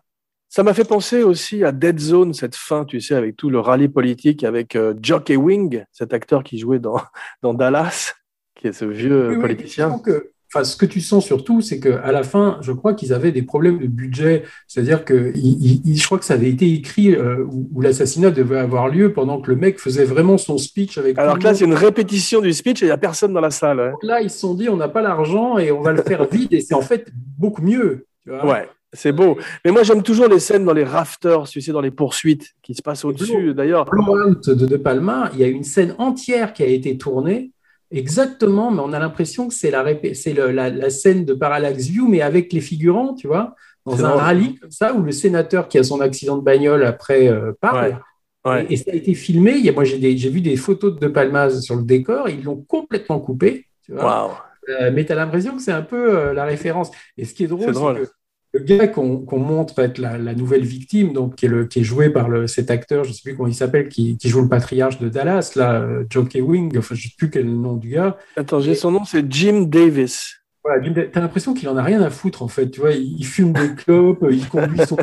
Ça 0.49 0.63
m'a 0.63 0.73
fait 0.73 0.85
penser 0.87 1.21
aussi 1.23 1.63
à 1.63 1.71
Dead 1.73 1.99
Zone, 1.99 2.33
cette 2.33 2.55
fin, 2.55 2.85
tu 2.85 3.01
sais, 3.01 3.15
avec 3.15 3.35
tout 3.35 3.49
le 3.49 3.59
rallye 3.59 3.89
politique, 3.89 4.43
avec 4.43 4.75
euh, 4.75 4.93
Jockey 5.01 5.35
Wing, 5.35 5.83
cet 5.91 6.13
acteur 6.13 6.43
qui 6.43 6.57
jouait 6.59 6.79
dans, 6.79 7.01
dans 7.41 7.53
Dallas, 7.53 8.13
qui 8.55 8.67
est 8.67 8.73
ce 8.73 8.85
vieux 8.85 9.31
Oui, 9.31 9.41
politicien. 9.41 9.99
que- 9.99 10.31
enfin, 10.53 10.63
ce 10.63 10.75
que 10.77 10.85
tu 10.85 11.01
sens 11.01 11.25
surtout, 11.25 11.61
c'est 11.61 11.79
qu'à 11.79 12.11
la 12.11 12.23
fin, 12.23 12.57
je 12.61 12.71
crois 12.71 12.93
qu'ils 12.93 13.13
avaient 13.13 13.31
des 13.31 13.41
problèmes 13.41 13.79
de 13.79 13.87
budget. 13.87 14.43
C'est-à-dire 14.67 15.03
que 15.05 15.31
il- 15.35 15.81
il- 15.85 15.97
je 15.97 16.05
crois 16.05 16.17
que 16.19 16.25
ça 16.25 16.35
avait 16.35 16.49
été 16.49 16.71
écrit 16.71 17.13
euh, 17.15 17.43
où, 17.51 17.69
où 17.73 17.81
l'assassinat 17.81 18.31
devait 18.31 18.59
avoir 18.59 18.87
lieu 18.89 19.13
pendant 19.13 19.41
que 19.41 19.51
le 19.51 19.57
mec 19.57 19.79
faisait 19.79 20.05
vraiment 20.05 20.37
son 20.37 20.57
speech 20.57 20.97
avec. 20.97 21.17
Alors 21.17 21.37
que 21.39 21.43
là, 21.43 21.53
c'est 21.53 21.65
une 21.65 21.73
répétition 21.73 22.41
du 22.41 22.53
speech 22.53 22.81
et 22.81 22.85
il 22.85 22.89
n'y 22.89 22.91
a 22.93 22.97
personne 22.97 23.33
dans 23.33 23.41
la 23.41 23.51
salle. 23.51 23.91
Donc 23.91 24.03
là, 24.03 24.21
ils 24.21 24.29
se 24.29 24.39
sont 24.39 24.53
dit, 24.53 24.69
on 24.69 24.77
n'a 24.77 24.87
pas 24.89 25.01
l'argent 25.01 25.57
et 25.57 25.71
on 25.71 25.81
va 25.81 25.91
le 25.91 26.01
faire 26.01 26.25
vite. 26.29 26.51
Et 26.53 26.61
c'est 26.61 26.75
en 26.75 26.81
fait 26.81 27.07
beaucoup 27.37 27.61
mieux. 27.61 28.05
tu 28.23 28.29
vois. 28.31 28.45
Ouais, 28.45 28.69
c'est 28.93 29.11
beau. 29.11 29.37
Mais 29.65 29.71
moi, 29.71 29.83
j'aime 29.83 30.01
toujours 30.03 30.27
les 30.27 30.39
scènes 30.39 30.63
dans 30.65 30.73
les 30.73 30.83
rafters, 30.83 31.47
tu 31.49 31.59
sais, 31.61 31.71
dans 31.71 31.81
les 31.81 31.91
poursuites 31.91 32.53
qui 32.63 32.73
se 32.73 32.81
passent 32.81 33.03
au-dessus. 33.05 33.53
D'ailleurs, 33.53 33.85
Blowout 33.85 34.39
de 34.47 34.65
De 34.65 34.77
Palma, 34.77 35.29
il 35.33 35.39
y 35.39 35.43
a 35.43 35.47
une 35.47 35.63
scène 35.63 35.95
entière 35.97 36.53
qui 36.53 36.63
a 36.63 36.67
été 36.67 36.97
tournée 36.97 37.51
exactement, 37.91 38.71
mais 38.71 38.81
on 38.83 38.93
a 38.93 38.99
l'impression 38.99 39.47
que 39.47 39.53
c'est 39.53 39.71
la, 39.71 40.89
scène 40.89 41.25
de 41.25 41.33
Parallax 41.33 41.87
View, 41.87 42.07
mais 42.07 42.21
avec 42.21 42.53
les 42.53 42.61
figurants, 42.61 43.13
tu 43.13 43.27
vois, 43.27 43.55
dans 43.85 44.03
un 44.03 44.15
rallye 44.15 44.55
comme 44.55 44.71
ça, 44.71 44.93
où 44.93 45.01
le 45.01 45.11
sénateur 45.11 45.67
qui 45.67 45.77
a 45.77 45.83
son 45.83 46.01
accident 46.01 46.37
de 46.37 46.43
bagnole 46.43 46.83
après 46.83 47.27
euh, 47.27 47.51
parle. 47.59 47.99
Ouais. 48.45 48.65
Et, 48.69 48.73
et 48.73 48.77
ça 48.77 48.91
a 48.91 48.95
été 48.95 49.13
filmé. 49.13 49.53
Il 49.53 49.65
y 49.65 49.69
a, 49.69 49.71
moi, 49.71 49.83
j'ai, 49.83 49.97
vu 50.29 50.41
des 50.41 50.55
photos 50.55 50.95
de 50.95 50.99
De 50.99 51.07
Palma 51.07 51.49
sur 51.49 51.75
le 51.75 51.83
décor, 51.83 52.29
ils 52.29 52.43
l'ont 52.43 52.63
complètement 52.67 53.19
coupé. 53.19 53.67
Tu 53.83 53.93
vois. 53.93 54.05
waouh. 54.05 54.31
Euh, 54.69 54.91
mais 54.93 55.05
tu 55.05 55.11
as 55.11 55.15
l'impression 55.15 55.55
que 55.55 55.61
c'est 55.61 55.71
un 55.71 55.81
peu 55.81 56.17
euh, 56.17 56.33
la 56.33 56.45
référence. 56.45 56.91
Et 57.17 57.25
ce 57.25 57.33
qui 57.33 57.43
est 57.43 57.47
drôle, 57.47 57.73
C'est 57.73 57.73
que 57.73 58.09
le 58.55 58.61
gars 58.61 58.87
qu'on, 58.87 59.25
montre 59.37 59.79
être 59.79 59.97
la, 59.97 60.17
la 60.17 60.33
nouvelle 60.33 60.63
victime, 60.63 61.11
donc 61.11 61.35
qui 61.35 61.45
est, 61.45 61.49
le, 61.49 61.65
qui 61.65 61.81
est 61.81 61.83
joué 61.83 62.09
par 62.09 62.29
le, 62.29 62.47
cet 62.47 62.71
acteur, 62.71 63.03
je 63.03 63.09
ne 63.09 63.13
sais 63.13 63.21
plus 63.21 63.35
comment 63.35 63.49
il 63.49 63.53
s'appelle, 63.53 63.89
qui, 63.89 64.17
qui 64.17 64.29
joue 64.29 64.41
le 64.41 64.47
patriarche 64.47 64.97
de 64.99 65.09
Dallas, 65.09 65.51
là, 65.57 65.81
euh, 65.81 66.05
Joe 66.09 66.25
Wing, 66.35 66.77
enfin, 66.77 66.95
je 66.95 67.05
ne 67.05 67.09
sais 67.09 67.15
plus 67.17 67.29
quel 67.29 67.41
est 67.41 67.49
le 67.49 67.51
nom 67.51 67.75
du 67.75 67.89
gars. 67.89 68.17
Attends, 68.37 68.61
j'ai 68.61 68.73
son 68.73 68.91
nom, 68.91 69.03
c'est 69.03 69.29
Jim 69.29 69.65
Davis. 69.67 70.44
Voilà, 70.65 70.81
tu 70.81 70.99
as 71.13 71.21
l'impression 71.21 71.53
qu'il 71.53 71.69
en 71.69 71.77
a 71.77 71.83
rien 71.83 72.01
à 72.01 72.09
foutre, 72.09 72.41
en 72.41 72.47
fait. 72.47 72.71
Tu 72.71 72.79
vois, 72.79 72.91
il, 72.91 73.17
il 73.19 73.25
fume 73.25 73.53
des 73.53 73.75
clopes, 73.75 74.25
il 74.31 74.47
conduit 74.49 74.79
son. 74.87 74.97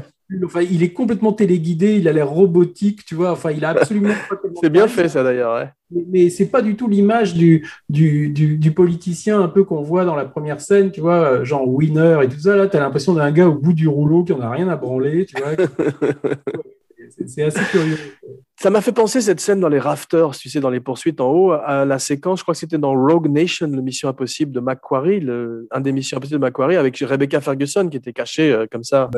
Enfin, 0.44 0.62
il 0.62 0.82
est 0.82 0.92
complètement 0.92 1.32
téléguidé, 1.32 1.96
il 1.98 2.08
a 2.08 2.12
l'air 2.12 2.28
robotique, 2.28 3.04
tu 3.04 3.14
vois. 3.14 3.30
Enfin, 3.32 3.50
il 3.52 3.64
a 3.64 3.68
absolument 3.68 4.14
C'est 4.60 4.70
bien 4.70 4.88
fait, 4.88 5.08
ça, 5.08 5.22
d'ailleurs. 5.22 5.54
ouais. 5.54 5.68
mais, 5.90 6.04
mais 6.08 6.30
c'est 6.30 6.46
pas 6.50 6.62
du 6.62 6.74
tout 6.74 6.88
l'image 6.88 7.34
du, 7.34 7.64
du, 7.88 8.30
du, 8.30 8.56
du 8.58 8.72
politicien 8.72 9.40
un 9.40 9.48
peu 9.48 9.62
qu'on 9.62 9.82
voit 9.82 10.04
dans 10.04 10.16
la 10.16 10.24
première 10.24 10.60
scène, 10.60 10.90
tu 10.90 11.00
vois, 11.00 11.20
euh, 11.40 11.44
genre 11.44 11.68
winner 11.68 12.18
et 12.24 12.28
tout 12.28 12.40
ça. 12.40 12.56
Là, 12.56 12.66
tu 12.66 12.76
as 12.76 12.80
l'impression 12.80 13.12
d'un 13.14 13.30
gars 13.30 13.46
au 13.48 13.54
bout 13.54 13.72
du 13.74 13.86
rouleau 13.86 14.24
qui 14.24 14.32
en 14.32 14.40
a 14.40 14.50
rien 14.50 14.68
à 14.68 14.76
branler, 14.76 15.26
tu 15.26 15.36
vois. 15.40 15.52
C'est- 17.26 17.42
assez 17.42 17.60
curieux. 17.70 17.96
Ça 18.60 18.70
m'a 18.70 18.80
fait 18.80 18.92
penser 18.92 19.20
cette 19.20 19.40
scène 19.40 19.58
dans 19.58 19.68
les 19.68 19.80
rafters, 19.80 20.30
tu 20.36 20.48
sais, 20.48 20.60
dans 20.60 20.70
les 20.70 20.78
poursuites 20.78 21.20
en 21.20 21.32
haut, 21.32 21.50
à 21.50 21.84
la 21.84 21.98
séquence, 21.98 22.38
je 22.40 22.44
crois 22.44 22.54
que 22.54 22.60
c'était 22.60 22.78
dans 22.78 22.92
Rogue 22.94 23.28
Nation, 23.28 23.66
le 23.66 23.82
Mission 23.82 24.08
Impossible 24.08 24.52
de 24.52 24.60
Macquarie, 24.60 25.18
le, 25.18 25.66
un 25.72 25.80
des 25.80 25.90
Missions 25.90 26.16
Impossibles 26.18 26.38
de 26.38 26.44
Macquarie, 26.44 26.76
avec 26.76 26.96
Rebecca 26.98 27.40
Ferguson 27.40 27.88
qui 27.88 27.96
était 27.96 28.12
cachée 28.12 28.52
euh, 28.52 28.66
comme 28.70 28.84
ça. 28.84 29.10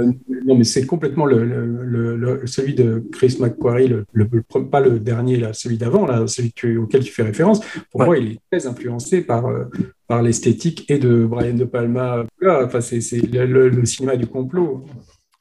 Non, 0.47 0.56
mais 0.56 0.65
c'est 0.65 0.86
complètement 0.86 1.27
le, 1.27 1.44
le, 1.44 1.66
le- 1.85 2.16
le- 2.16 2.47
celui 2.47 2.74
de 2.74 3.05
Chris 3.12 3.36
McQuarrie, 3.39 3.89
le, 3.89 4.27
pas 4.70 4.81
le 4.81 4.98
dernier, 4.98 5.36
là, 5.36 5.52
celui 5.52 5.77
d'avant, 5.77 6.06
là, 6.06 6.27
celui 6.27 6.52
que- 6.55 6.78
auquel 6.78 7.02
tu 7.02 7.12
fais 7.12 7.23
référence. 7.23 7.61
Pour 7.90 8.01
Ouais. 8.01 8.06
moi, 8.06 8.19
il 8.19 8.32
est 8.32 8.39
très 8.51 8.66
influencé 8.66 9.20
par, 9.20 9.47
euh, 9.47 9.65
par 10.09 10.23
l'esthétique 10.23 10.90
et 10.90 10.98
de 10.98 11.24
Brian 11.27 11.55
De 11.55 11.65
Palma. 11.65 12.24
Là, 12.40 12.62
Enfin, 12.65 12.81
c'est 12.81 13.01
le 13.20 13.85
cinéma 13.85 14.16
du 14.16 14.27
complot. 14.27 14.85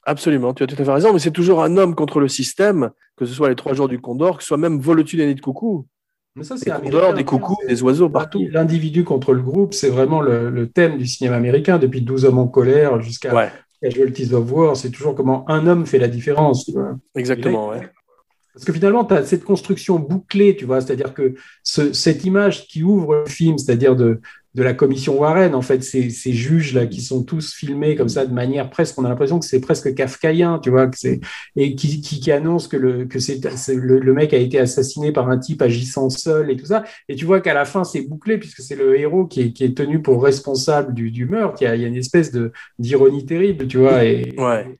Absolument, 0.06 0.54
tu 0.54 0.64
as 0.64 0.68
tout 0.68 0.76
à 0.78 0.84
fait 0.84 0.92
raison, 0.92 1.14
mais 1.14 1.20
c'est 1.20 1.32
toujours 1.32 1.64
un 1.64 1.78
homme 1.78 1.96
contre 1.96 2.20
le 2.20 2.28
système, 2.28 2.90
que 3.16 3.26
ce 3.26 3.34
soit 3.34 3.48
les 3.50 3.56
trois 3.56 3.74
jours 3.74 3.88
du 3.88 4.00
Condor, 4.02 4.38
que 4.38 4.44
ce 4.44 4.48
soit 4.48 4.58
même 4.58 4.80
Volotu 4.80 5.16
des 5.16 5.26
nids 5.26 5.36
de 5.36 5.42
coucou. 5.42 5.88
Mais 6.36 6.44
ça, 6.44 6.56
Des 6.56 6.72
condors, 6.72 7.14
des 7.14 7.24
coucous, 7.24 7.56
C'est- 7.62 7.68
des 7.68 7.84
oiseaux 7.84 8.10
partout. 8.10 8.44
L'individu 8.52 9.04
contre 9.04 9.34
le 9.34 9.42
groupe, 9.44 9.74
c'est 9.76 9.90
vraiment 9.90 10.20
le, 10.20 10.50
le 10.50 10.68
thème 10.68 10.98
du 10.98 11.06
cinéma 11.06 11.36
américain 11.36 11.78
depuis 11.78 12.02
12 12.02 12.26
hommes 12.26 12.40
en 12.40 12.48
colère 12.48 13.00
jusqu'à 13.02 13.34
Ouais, 13.36 13.52
Casualties 13.84 14.34
of 14.34 14.52
War. 14.52 14.76
C'est 14.76 14.90
toujours 14.90 15.14
comment 15.14 15.48
un 15.50 15.68
homme 15.68 15.86
fait 15.86 16.00
la 16.00 16.08
différence. 16.08 16.66
tu 16.66 16.72
vois. 16.72 16.98
exactement. 17.16 17.70
ouais. 17.70 17.88
Parce 18.54 18.66
que 18.66 18.74
finalement, 18.74 19.06
tu 19.06 19.14
as 19.14 19.24
cette 19.26 19.44
construction 19.44 20.00
bouclée, 20.00 20.56
tu 20.56 20.66
vois, 20.66 20.82
c'est-à-dire 20.82 21.14
que 21.14 21.36
ce- 21.64 21.94
cette 21.94 22.26
image 22.26 22.68
qui 22.68 22.84
ouvre 22.84 23.16
le 23.16 23.26
film, 23.30 23.58
c'est-à-dire 23.60 23.96
de, 23.96 24.20
de 24.56 24.64
la 24.64 24.74
commission 24.74 25.20
Warren, 25.20 25.56
en 25.56 25.62
fait, 25.62 25.84
ces, 25.84 26.10
juges-là 26.10 26.86
qui 26.86 27.02
sont 27.02 27.24
tous 27.24 27.54
filmés 27.54 27.96
comme 27.96 28.10
ça 28.10 28.26
de 28.26 28.34
manière 28.34 28.70
presque, 28.70 29.00
on 29.00 29.06
a 29.06 29.10
l'impression 29.10 29.40
que 29.40 29.46
c'est 29.46 29.60
presque 29.60 29.94
kafkaïen, 29.96 30.60
tu 30.60 30.70
vois, 30.70 30.88
que 30.88 30.98
c'est, 30.98 31.20
et 31.56 31.76
qui, 31.76 32.02
qui, 32.02 32.20
qui 32.20 32.32
annonce 32.32 32.68
que, 32.68 32.78
le, 32.78 33.06
que 33.06 33.20
c'est, 33.20 33.40
le, 33.74 34.00
le 34.00 34.14
mec 34.14 34.34
a 34.34 34.38
été 34.38 34.60
assassiné 34.60 35.12
par 35.12 35.30
un 35.30 35.38
type 35.40 35.62
agissant 35.62 36.10
seul 36.10 36.52
et 36.52 36.58
tout 36.58 36.68
ça. 36.68 36.84
Et 37.10 37.16
tu 37.16 37.26
vois 37.26 37.42
qu'à 37.42 37.54
la 37.54 37.66
fin, 37.66 37.84
c'est 37.84 38.02
bouclé 38.02 38.38
puisque 38.38 38.62
c'est 38.62 38.76
le 38.76 39.00
héros 39.00 39.26
qui 39.26 39.42
est, 39.42 39.54
qui 39.54 39.64
est 39.64 39.76
tenu 39.76 40.02
pour 40.02 40.24
responsable 40.24 40.94
du, 40.94 41.10
du 41.10 41.26
meurtre. 41.26 41.58
Il 41.62 41.66
y, 41.66 41.68
a, 41.68 41.76
il 41.76 41.82
y 41.82 41.86
a 41.86 41.88
une 41.88 41.96
espèce 41.96 42.32
de, 42.32 42.52
d'ironie 42.78 43.26
terrible, 43.26 43.68
tu 43.68 43.78
vois. 43.78 43.98
Ouais. 43.98 44.78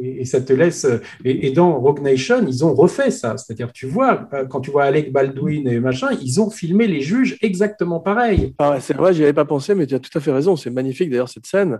Et, 0.00 0.24
ça 0.24 0.40
te 0.40 0.52
laisse. 0.52 0.86
Et, 1.24 1.46
et 1.46 1.50
dans 1.52 1.78
Rogue 1.78 2.00
Nation, 2.00 2.44
ils 2.46 2.64
ont 2.64 2.74
refait 2.74 3.10
ça. 3.10 3.36
C'est-à-dire, 3.36 3.72
tu 3.72 3.86
vois, 3.86 4.28
euh, 4.32 4.44
quand 4.46 4.60
tu 4.60 4.70
vois 4.70 4.84
Alec 4.84 5.12
Baldwin 5.12 5.68
et 5.68 5.80
machin, 5.80 6.08
ils 6.20 6.40
ont 6.40 6.50
filmé 6.50 6.86
les 6.86 7.00
juges 7.00 7.38
exactement 7.42 8.00
pareil. 8.00 8.54
Ah 8.58 8.78
c'est 8.80 8.94
vrai, 8.96 9.14
j'y 9.14 9.22
avais 9.22 9.32
pas 9.32 9.44
pensé, 9.44 9.74
mais 9.74 9.86
tu 9.86 9.94
as 9.94 9.98
tout 10.00 10.16
à 10.16 10.20
fait 10.20 10.32
raison. 10.32 10.56
C'est 10.56 10.70
magnifique 10.70 11.10
d'ailleurs 11.10 11.28
cette 11.28 11.46
scène. 11.46 11.78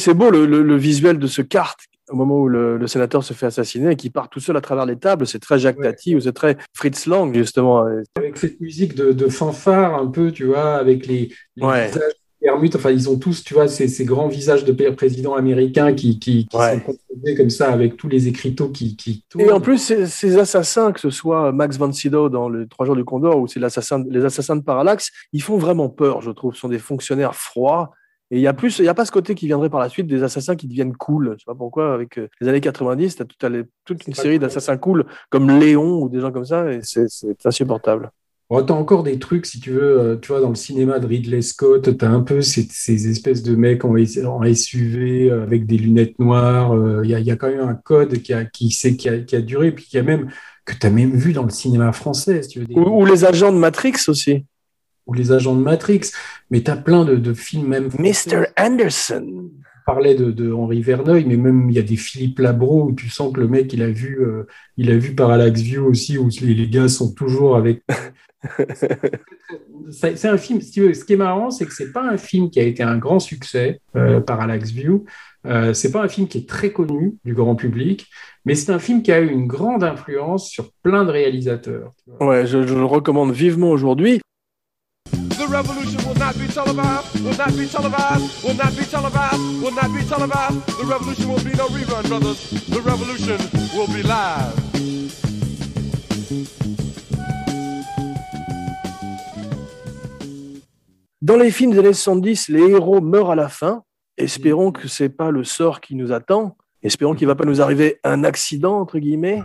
C'est 0.00 0.14
beau 0.14 0.30
le, 0.30 0.46
le- 0.46 0.62
le 0.62 0.76
visuel 0.76 1.18
de 1.18 1.26
ce 1.26 1.42
kart 1.42 1.78
au 2.10 2.16
moment 2.16 2.38
où 2.38 2.48
le, 2.48 2.78
le 2.78 2.86
sénateur 2.86 3.22
se 3.22 3.34
fait 3.34 3.46
assassiner 3.46 3.90
et 3.90 3.96
qui 3.96 4.08
part 4.08 4.30
tout 4.30 4.40
seul 4.40 4.56
à 4.56 4.62
travers 4.62 4.86
les 4.86 4.96
tables. 4.96 5.26
C'est 5.26 5.40
très 5.40 5.58
Jacques 5.58 5.78
Ouais. 5.78 5.84
Tati 5.90 6.14
ou 6.16 6.20
c'est 6.20 6.32
très 6.32 6.56
Fritz 6.72 7.06
Lang 7.06 7.34
justement. 7.34 7.84
Avec 8.16 8.36
cette 8.38 8.60
musique 8.60 8.94
de, 8.94 9.12
de 9.12 9.28
fanfare 9.28 9.94
un 10.00 10.06
peu, 10.06 10.30
tu 10.32 10.44
vois, 10.44 10.76
avec 10.76 11.06
les, 11.06 11.30
les 11.56 11.66
Ouais. 11.66 11.88
visages 11.88 12.12
Enfin, 12.50 12.90
ils 12.90 13.08
ont 13.08 13.18
tous, 13.18 13.44
tu 13.44 13.54
vois, 13.54 13.68
ces, 13.68 13.88
ces 13.88 14.04
grands 14.04 14.28
visages 14.28 14.64
de 14.64 14.72
présidents 14.90 15.34
américains 15.34 15.92
qui, 15.94 16.18
qui, 16.18 16.46
qui 16.46 16.56
Ouais. 16.56 16.74
sont 16.74 16.80
composés 16.80 17.34
comme 17.36 17.50
ça 17.50 17.72
avec 17.72 17.96
tous 17.96 18.08
les 18.08 18.28
écriteaux 18.28 18.68
qui, 18.68 18.96
qui 18.96 19.24
tournent. 19.28 19.44
Et 19.44 19.50
en 19.52 19.60
plus, 19.60 19.78
ces, 19.78 20.06
ces 20.06 20.38
assassins, 20.38 20.92
que 20.92 21.00
ce 21.00 21.10
soit 21.10 21.52
Max 21.52 21.76
von 21.78 21.92
Sydow 21.92 22.28
dans 22.28 22.48
les 22.48 22.66
Trois 22.68 22.86
jours 22.86 22.96
du 22.96 23.04
Condor 23.04 23.38
ou 23.38 23.46
c'est 23.46 23.60
l'assassin, 23.60 24.04
les 24.08 24.24
assassins 24.24 24.56
de 24.56 24.62
Parallax, 24.62 25.10
ils 25.32 25.42
font 25.42 25.58
vraiment 25.58 25.88
peur, 25.88 26.20
je 26.22 26.30
trouve. 26.30 26.54
Ce 26.54 26.60
sont 26.60 26.68
des 26.68 26.78
fonctionnaires 26.78 27.34
froids. 27.34 27.90
Et 28.30 28.36
il 28.36 28.42
y 28.42 28.46
a 28.46 28.52
plus, 28.52 28.78
il 28.78 28.84
y 28.84 28.88
a 28.88 28.94
pas 28.94 29.06
ce 29.06 29.10
côté 29.10 29.34
qui 29.34 29.46
viendrait 29.46 29.70
par 29.70 29.80
la 29.80 29.88
suite 29.88 30.06
des 30.06 30.22
assassins 30.22 30.54
qui 30.54 30.66
deviennent 30.68 30.94
cool. 30.94 31.30
Je 31.38 31.38
sais 31.38 31.44
pas 31.46 31.54
pourquoi, 31.54 31.94
avec 31.94 32.18
euh, 32.18 32.28
les 32.42 32.48
années 32.48 32.60
90, 32.60 33.16
tu 33.16 33.22
as 33.46 33.50
toute, 33.86 34.06
une 34.06 34.12
série 34.12 34.34
cool. 34.34 34.40
d'assassins 34.40 34.76
cool, 34.76 35.06
comme 35.30 35.48
Léon 35.58 36.02
ou 36.02 36.10
des 36.10 36.20
gens 36.20 36.30
comme 36.30 36.44
ça, 36.44 36.70
et 36.70 36.80
c'est 36.82 37.06
insupportable. 37.46 38.10
T'as 38.50 38.72
encore 38.72 39.02
des 39.02 39.18
trucs, 39.18 39.44
si 39.44 39.60
tu 39.60 39.72
veux, 39.72 40.00
euh, 40.00 40.16
tu 40.16 40.28
vois, 40.28 40.40
dans 40.40 40.48
le 40.48 40.54
cinéma 40.54 40.98
de 41.00 41.06
Ridley 41.06 41.42
Scott, 41.42 41.96
t'as 41.98 42.08
un 42.08 42.20
peu 42.20 42.40
ces, 42.40 42.66
ces 42.70 43.08
espèces 43.08 43.42
de 43.42 43.54
mecs 43.54 43.84
en, 43.84 43.94
SUV 44.54 45.30
euh, 45.30 45.42
avec 45.42 45.66
des 45.66 45.76
lunettes 45.76 46.18
noires. 46.18 46.72
euh, 46.74 47.02
Il 47.04 47.10
y, 47.10 47.14
a, 47.14 47.18
il 47.20 47.26
y 47.26 47.30
a 47.30 47.36
quand 47.36 47.48
même 47.50 47.60
un 47.60 47.74
code 47.74 48.22
qui 48.22 48.32
a, 48.32 48.46
qui, 48.46 48.68
qui 48.70 49.08
a, 49.08 49.18
qui 49.18 49.36
a 49.36 49.40
duré, 49.42 49.70
puis 49.72 49.84
qui 49.84 49.98
a 49.98 50.02
même, 50.02 50.30
que 50.64 50.72
t'as 50.74 50.88
même 50.88 51.14
vu 51.14 51.34
dans 51.34 51.42
le 51.44 51.50
cinéma 51.50 51.92
français, 51.92 52.42
si 52.42 52.48
tu 52.48 52.60
veux, 52.60 52.66
des- 52.66 52.74
Ou, 52.74 53.02
ou 53.02 53.04
les 53.04 53.26
agents 53.26 53.52
de 53.52 53.58
Matrix 53.58 53.96
aussi. 54.08 54.46
ou 55.06 55.12
les 55.12 55.30
agents 55.30 55.54
de 55.54 55.60
Matrix. 55.62 56.10
Mais 56.50 56.62
t'as 56.62 56.76
plein 56.76 57.04
de, 57.04 57.16
de 57.16 57.34
films 57.34 57.68
même. 57.68 57.90
français. 57.90 58.30
Mr. 58.30 58.44
Anderson. 58.58 59.50
On 59.88 59.94
parlait 59.94 60.14
de, 60.14 60.30
de 60.30 60.52
Henri 60.52 60.82
Verneuil, 60.82 61.24
mais 61.24 61.38
même 61.38 61.70
il 61.70 61.76
y 61.76 61.78
a 61.78 61.82
des 61.82 61.96
Philippe 61.96 62.40
Labro 62.40 62.88
où 62.88 62.92
tu 62.92 63.08
sens 63.08 63.32
que 63.32 63.40
le 63.40 63.48
mec, 63.48 63.72
il 63.72 63.82
a 63.82 63.88
vu, 63.88 64.20
euh, 64.20 64.46
il 64.76 64.90
a 64.90 64.98
vu 64.98 65.14
Parallax 65.14 65.62
View 65.62 65.86
aussi, 65.86 66.18
où 66.18 66.28
les, 66.42 66.68
gars 66.68 66.88
sont 66.88 67.14
toujours 67.14 67.56
avec. 67.56 67.82
C'est 69.90 70.26
un 70.26 70.36
film, 70.36 70.60
si 70.60 70.72
tu 70.72 70.82
veux, 70.82 70.92
ce 70.92 71.06
qui 71.06 71.14
est 71.14 71.16
marrant, 71.16 71.50
c'est 71.50 71.64
que 71.64 71.72
c'est 71.72 71.90
pas 71.90 72.02
un 72.02 72.18
film 72.18 72.50
qui 72.50 72.60
a 72.60 72.64
été 72.64 72.82
un 72.82 72.98
grand 72.98 73.18
succès, 73.18 73.80
euh, 73.96 74.20
Parallax 74.20 74.70
View. 74.72 75.06
Euh, 75.46 75.72
c'est 75.72 75.90
pas 75.90 76.02
un 76.02 76.08
film 76.08 76.28
qui 76.28 76.36
est 76.36 76.48
très 76.48 76.70
connu 76.70 77.16
du 77.24 77.32
grand 77.32 77.54
public, 77.54 78.06
mais 78.44 78.54
c'est 78.54 78.70
un 78.70 78.78
film 78.78 79.02
qui 79.02 79.10
a 79.10 79.20
eu 79.20 79.30
une 79.30 79.46
grande 79.46 79.82
influence 79.82 80.50
sur 80.50 80.70
plein 80.82 81.06
de 81.06 81.10
réalisateurs. 81.10 81.94
Ouais, 82.20 82.44
je 82.44 82.58
le 82.58 82.84
recommande 82.84 83.32
vivement 83.32 83.70
aujourd'hui. 83.70 84.20
Revolution 85.50 85.98
will 86.06 86.14
not 86.14 86.38
be 86.38 86.46
televised, 86.46 87.24
will 87.24 87.36
not 87.36 87.56
be 87.56 87.66
televised, 87.66 88.44
will 88.44 88.54
not 88.54 88.76
be 88.76 88.84
televised, 88.84 89.62
will 89.62 89.72
not 89.72 89.94
be 89.94 90.04
televised. 90.04 90.66
The 90.78 90.84
revolution 90.84 91.28
will 91.28 91.42
be 91.42 91.52
no 91.56 91.68
brothers. 92.02 92.50
The 92.68 92.80
revolution 92.82 93.38
will 93.74 93.88
be 93.88 94.02
live. 94.02 94.52
Dans 101.22 101.36
les 101.36 101.50
films 101.50 101.72
des 101.72 101.78
années 101.78 101.94
70, 101.94 102.48
les 102.50 102.68
héros 102.70 103.00
meurent 103.00 103.30
à 103.30 103.34
la 103.34 103.48
fin. 103.48 103.84
Espérons 104.18 104.70
que 104.70 104.86
c'est 104.86 105.08
pas 105.08 105.30
le 105.30 105.44
sort 105.44 105.80
qui 105.80 105.94
nous 105.94 106.12
attend. 106.12 106.58
Espérons 106.82 107.14
qu'il 107.14 107.26
va 107.26 107.34
pas 107.34 107.46
nous 107.46 107.62
arriver 107.62 107.98
un 108.04 108.22
accident, 108.22 108.78
entre 108.78 108.98
guillemets. 108.98 109.42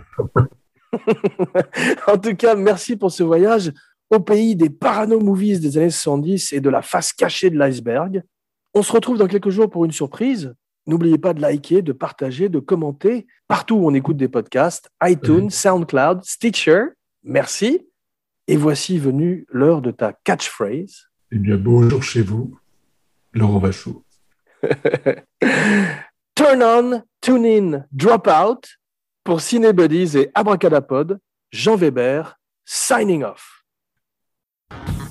en 2.06 2.18
tout 2.18 2.36
cas, 2.36 2.54
merci 2.54 2.96
pour 2.96 3.10
ce 3.10 3.22
voyage 3.22 3.72
au 4.14 4.20
pays 4.20 4.56
des 4.56 4.70
parano-movies 4.70 5.60
des 5.60 5.76
années 5.78 5.90
70 5.90 6.52
et 6.52 6.60
de 6.60 6.70
la 6.70 6.82
face 6.82 7.12
cachée 7.12 7.50
de 7.50 7.58
l'iceberg. 7.58 8.22
On 8.72 8.82
se 8.82 8.92
retrouve 8.92 9.18
dans 9.18 9.26
quelques 9.26 9.50
jours 9.50 9.70
pour 9.70 9.84
une 9.84 9.92
surprise. 9.92 10.54
N'oubliez 10.86 11.18
pas 11.18 11.32
de 11.32 11.40
liker, 11.40 11.82
de 11.82 11.92
partager, 11.92 12.48
de 12.48 12.58
commenter 12.58 13.26
partout 13.48 13.76
où 13.76 13.86
on 13.86 13.94
écoute 13.94 14.16
des 14.16 14.28
podcasts, 14.28 14.90
iTunes, 15.02 15.50
SoundCloud, 15.50 16.24
Stitcher. 16.24 16.84
Merci. 17.22 17.86
Et 18.46 18.56
voici 18.56 18.98
venue 18.98 19.46
l'heure 19.50 19.80
de 19.80 19.90
ta 19.90 20.12
catchphrase. 20.12 21.08
Eh 21.32 21.38
bien, 21.38 21.56
bonjour 21.56 22.02
chez 22.02 22.20
vous, 22.20 22.58
Laurent 23.32 23.58
Vachaud. 23.58 24.04
Turn 26.34 26.62
on, 26.62 27.02
tune 27.20 27.46
in, 27.46 27.86
drop 27.92 28.28
out. 28.28 28.68
Pour 29.24 29.40
Cinebuddies 29.40 30.18
et 30.18 30.30
Abracadapod, 30.34 31.18
Jean 31.50 31.76
Weber, 31.76 32.38
signing 32.66 33.24
off. 33.24 33.53
Bye. 34.74 35.03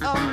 of 0.00 0.04
oh, 0.04 0.31